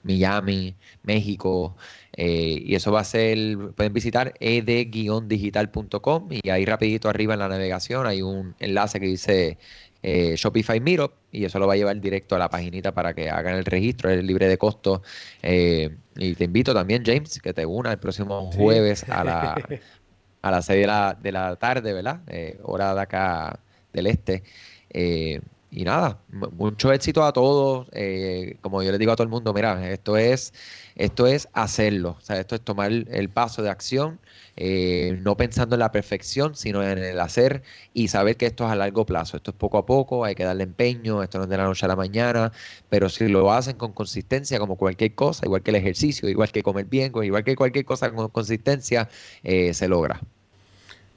Miami, 0.03 0.75
México. 1.01 1.75
Eh, 2.15 2.61
y 2.63 2.75
eso 2.75 2.91
va 2.91 2.99
a 2.99 3.03
ser, 3.03 3.57
pueden 3.75 3.93
visitar 3.93 4.33
ed-digital.com 4.39 6.27
y 6.29 6.49
ahí 6.49 6.65
rapidito 6.65 7.09
arriba 7.09 7.33
en 7.33 7.39
la 7.39 7.47
navegación 7.47 8.05
hay 8.05 8.21
un 8.21 8.53
enlace 8.59 8.99
que 8.99 9.07
dice 9.07 9.57
Shopify 10.03 10.79
Meetup 10.81 11.13
y 11.31 11.45
eso 11.45 11.57
lo 11.57 11.67
va 11.67 11.73
a 11.73 11.77
llevar 11.77 11.99
directo 12.01 12.35
a 12.35 12.39
la 12.39 12.49
paginita 12.49 12.93
para 12.93 13.13
que 13.13 13.29
hagan 13.29 13.55
el 13.55 13.65
registro, 13.65 14.09
es 14.09 14.23
libre 14.23 14.47
de 14.47 14.57
costo. 14.57 15.01
y 15.41 16.35
te 16.35 16.43
invito 16.43 16.73
también, 16.73 17.03
James, 17.05 17.39
que 17.39 17.53
te 17.53 17.65
una 17.65 17.91
el 17.93 17.99
próximo 17.99 18.51
jueves 18.51 19.07
a 19.09 19.23
la, 19.23 19.55
a 20.41 20.51
las 20.51 20.65
6 20.65 20.81
de 20.81 20.87
la, 20.87 21.17
de 21.21 21.31
la 21.31 21.55
tarde, 21.57 21.93
¿verdad? 21.93 22.21
Eh, 22.27 22.59
hora 22.63 22.93
de 22.95 23.01
acá 23.01 23.59
del 23.93 24.07
este. 24.07 24.43
Eh, 24.89 25.41
y 25.73 25.85
nada, 25.85 26.19
mucho 26.29 26.91
éxito 26.91 27.23
a 27.23 27.31
todos. 27.31 27.87
Eh, 27.93 28.57
como 28.59 28.83
yo 28.83 28.91
les 28.91 28.99
digo 28.99 29.13
a 29.13 29.15
todo 29.15 29.23
el 29.23 29.29
mundo, 29.29 29.53
mira, 29.53 29.89
esto 29.89 30.17
es, 30.17 30.53
esto 30.97 31.27
es 31.27 31.47
hacerlo. 31.53 32.17
O 32.19 32.21
sea, 32.21 32.41
esto 32.41 32.55
es 32.55 32.61
tomar 32.61 32.91
el 32.91 33.29
paso 33.29 33.63
de 33.63 33.69
acción, 33.69 34.19
eh, 34.57 35.17
no 35.21 35.37
pensando 35.37 35.75
en 35.75 35.79
la 35.79 35.93
perfección, 35.93 36.55
sino 36.55 36.83
en 36.83 36.97
el 36.97 37.17
hacer 37.21 37.63
y 37.93 38.09
saber 38.09 38.35
que 38.35 38.47
esto 38.47 38.65
es 38.65 38.71
a 38.71 38.75
largo 38.75 39.05
plazo. 39.05 39.37
Esto 39.37 39.51
es 39.51 39.57
poco 39.57 39.77
a 39.77 39.85
poco, 39.85 40.25
hay 40.25 40.35
que 40.35 40.43
darle 40.43 40.63
empeño, 40.63 41.23
esto 41.23 41.37
no 41.37 41.45
es 41.45 41.49
de 41.49 41.55
la 41.55 41.63
noche 41.63 41.85
a 41.85 41.89
la 41.89 41.95
mañana, 41.95 42.51
pero 42.89 43.07
si 43.07 43.29
lo 43.29 43.49
hacen 43.53 43.77
con 43.77 43.93
consistencia, 43.93 44.59
como 44.59 44.75
cualquier 44.75 45.15
cosa, 45.15 45.45
igual 45.45 45.63
que 45.63 45.71
el 45.71 45.77
ejercicio, 45.77 46.27
igual 46.27 46.51
que 46.51 46.63
comer 46.63 46.85
bien, 46.85 47.13
igual 47.23 47.45
que 47.45 47.55
cualquier 47.55 47.85
cosa 47.85 48.11
con 48.11 48.27
consistencia, 48.27 49.07
eh, 49.41 49.73
se 49.73 49.87
logra. 49.87 50.19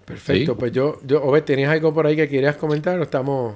Perfecto, 0.04 0.56
pues 0.56 0.70
yo, 0.70 1.00
yo, 1.04 1.24
Obed, 1.24 1.42
¿tenías 1.42 1.72
algo 1.72 1.92
por 1.92 2.06
ahí 2.06 2.14
que 2.14 2.28
querías 2.28 2.54
comentar 2.54 3.00
o 3.00 3.02
estamos...? 3.02 3.54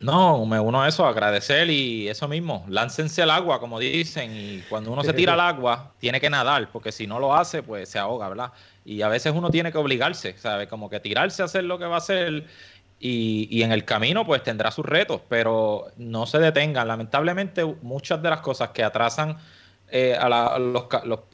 No, 0.00 0.44
me 0.44 0.60
uno 0.60 0.82
a 0.82 0.88
eso, 0.88 1.06
agradecer 1.06 1.70
y 1.70 2.08
eso 2.08 2.28
mismo, 2.28 2.64
láncense 2.68 3.22
al 3.22 3.30
agua, 3.30 3.58
como 3.58 3.78
dicen, 3.78 4.32
y 4.36 4.62
cuando 4.68 4.92
uno 4.92 5.02
se 5.02 5.14
tira 5.14 5.32
al 5.32 5.40
agua, 5.40 5.92
tiene 5.98 6.20
que 6.20 6.28
nadar, 6.28 6.68
porque 6.70 6.92
si 6.92 7.06
no 7.06 7.18
lo 7.18 7.34
hace, 7.34 7.62
pues 7.62 7.88
se 7.88 7.98
ahoga, 7.98 8.28
¿verdad? 8.28 8.52
Y 8.84 9.00
a 9.00 9.08
veces 9.08 9.32
uno 9.34 9.50
tiene 9.50 9.72
que 9.72 9.78
obligarse, 9.78 10.36
¿sabes? 10.36 10.68
Como 10.68 10.90
que 10.90 11.00
tirarse 11.00 11.40
a 11.40 11.46
hacer 11.46 11.64
lo 11.64 11.78
que 11.78 11.86
va 11.86 11.94
a 11.94 11.98
hacer 11.98 12.44
y, 12.98 13.62
en 13.62 13.72
el 13.72 13.84
camino 13.84 14.24
pues 14.24 14.42
tendrá 14.42 14.70
sus 14.70 14.86
retos, 14.86 15.20
pero 15.28 15.88
no 15.96 16.26
se 16.26 16.38
detengan. 16.38 16.88
Lamentablemente 16.88 17.64
muchas 17.82 18.22
de 18.22 18.30
las 18.30 18.40
cosas 18.40 18.70
que 18.70 18.82
atrasan 18.82 19.36
eh, 19.90 20.16
a, 20.18 20.58
los, 20.58 20.86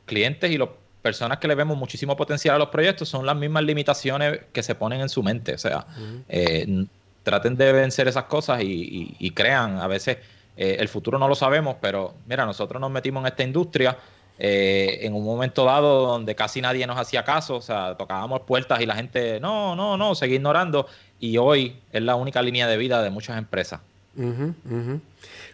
clientes 0.04 0.50
y 0.50 0.58
las 0.58 0.68
personas 1.00 1.38
que 1.38 1.46
le 1.46 1.54
vemos 1.54 1.76
muchísimo 1.76 2.16
potencial 2.16 2.56
a 2.56 2.58
los 2.58 2.68
proyectos 2.68 3.08
son 3.08 3.24
las 3.24 3.36
mismas 3.36 3.62
limitaciones 3.62 4.40
que 4.52 4.62
se 4.62 4.74
ponen 4.74 5.00
en 5.00 5.08
su 5.08 5.22
mente. 5.22 5.54
O 5.54 5.58
sea, 5.58 5.86
eh, 6.28 6.86
traten 7.30 7.56
de 7.56 7.72
vencer 7.72 8.08
esas 8.08 8.24
cosas 8.24 8.60
y, 8.62 9.30
crean. 9.34 9.78
A 9.78 9.86
veces 9.86 10.18
eh, 10.56 10.76
el 10.80 10.88
futuro 10.88 11.16
no 11.16 11.28
lo 11.28 11.36
sabemos, 11.36 11.76
pero 11.80 12.14
mira, 12.26 12.44
nosotros 12.44 12.80
nos 12.80 12.90
metimos 12.90 13.20
en 13.22 13.26
esta 13.28 13.44
industria. 13.44 13.96
en 14.38 15.12
un 15.12 15.22
momento 15.22 15.64
dado 15.64 16.06
donde 16.06 16.34
casi 16.34 16.60
nadie 16.60 16.86
nos 16.86 16.98
hacía 16.98 17.22
caso, 17.24 17.56
o 17.56 17.60
sea, 17.60 17.94
tocábamos 17.96 18.40
puertas 18.40 18.80
y 18.80 18.86
la 18.86 18.96
gente, 18.96 19.38
no, 19.38 19.76
no, 19.76 19.96
no, 19.96 20.14
seguía 20.14 20.36
ignorando 20.36 20.86
y 21.20 21.36
hoy 21.36 21.76
es 21.92 22.02
la 22.02 22.16
única 22.16 22.40
línea 22.40 22.66
de 22.66 22.78
vida 22.78 23.02
de 23.02 23.10
muchas 23.10 23.36
empresas. 23.36 23.80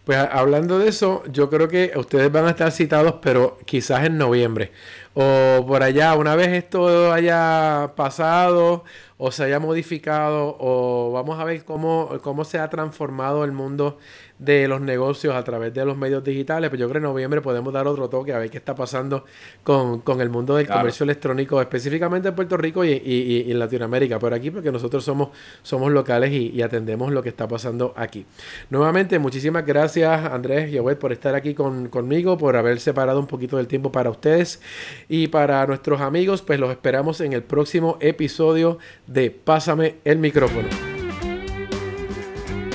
Pues 0.06 0.18
hablando 0.18 0.78
de 0.78 0.86
eso, 0.86 1.24
yo 1.32 1.50
creo 1.50 1.66
que 1.66 1.90
ustedes 1.96 2.30
van 2.30 2.46
a 2.46 2.50
estar 2.50 2.70
citados, 2.70 3.16
pero 3.20 3.58
quizás 3.64 4.04
en 4.04 4.16
noviembre. 4.18 4.70
O 5.14 5.64
por 5.66 5.82
allá, 5.82 6.14
una 6.14 6.36
vez 6.36 6.50
esto 6.50 7.12
haya 7.12 7.90
pasado 7.96 8.84
o 9.18 9.32
se 9.32 9.42
haya 9.42 9.58
modificado 9.58 10.56
o 10.60 11.10
vamos 11.12 11.40
a 11.40 11.44
ver 11.44 11.64
cómo, 11.64 12.20
cómo 12.22 12.44
se 12.44 12.60
ha 12.60 12.70
transformado 12.70 13.42
el 13.42 13.50
mundo 13.50 13.98
de 14.38 14.68
los 14.68 14.80
negocios 14.80 15.34
a 15.34 15.42
través 15.44 15.72
de 15.72 15.84
los 15.84 15.96
medios 15.96 16.22
digitales, 16.22 16.68
pues 16.68 16.78
yo 16.78 16.86
creo 16.88 17.00
que 17.00 17.06
en 17.06 17.10
noviembre 17.10 17.40
podemos 17.40 17.72
dar 17.72 17.86
otro 17.86 18.08
toque 18.08 18.32
a 18.32 18.38
ver 18.38 18.50
qué 18.50 18.58
está 18.58 18.74
pasando 18.74 19.24
con, 19.62 20.02
el 20.20 20.30
mundo 20.30 20.56
del 20.56 20.66
comercio 20.66 21.04
electrónico, 21.04 21.60
específicamente 21.60 22.28
en 22.28 22.34
Puerto 22.34 22.56
Rico 22.56 22.84
y, 22.84 23.44
en 23.48 23.58
Latinoamérica, 23.58 24.18
por 24.18 24.34
aquí, 24.34 24.50
porque 24.50 24.70
nosotros 24.70 25.04
somos, 25.04 25.30
somos 25.62 25.90
locales 25.92 26.32
y, 26.32 26.62
atendemos 26.66 27.12
lo 27.12 27.22
que 27.22 27.28
está 27.28 27.46
pasando 27.46 27.94
aquí. 27.96 28.26
Nuevamente, 28.70 29.18
muchísimas 29.20 29.64
gracias 29.64 30.24
Andrés 30.24 30.72
y 30.72 30.78
Obed 30.78 30.96
por 30.96 31.12
estar 31.12 31.34
aquí 31.34 31.54
conmigo, 31.54 32.36
por 32.36 32.56
haber 32.56 32.80
separado 32.80 33.20
un 33.20 33.26
poquito 33.26 33.56
del 33.56 33.68
tiempo 33.68 33.92
para 33.92 34.10
ustedes 34.10 34.60
y 35.08 35.28
para 35.28 35.64
nuestros 35.66 36.00
amigos, 36.00 36.42
pues 36.42 36.58
los 36.58 36.70
esperamos 36.70 37.20
en 37.20 37.32
el 37.32 37.42
próximo 37.42 37.98
episodio 38.00 38.78
de 39.06 39.30
Pásame 39.30 39.96
el 40.04 40.18
micrófono. 40.18 40.95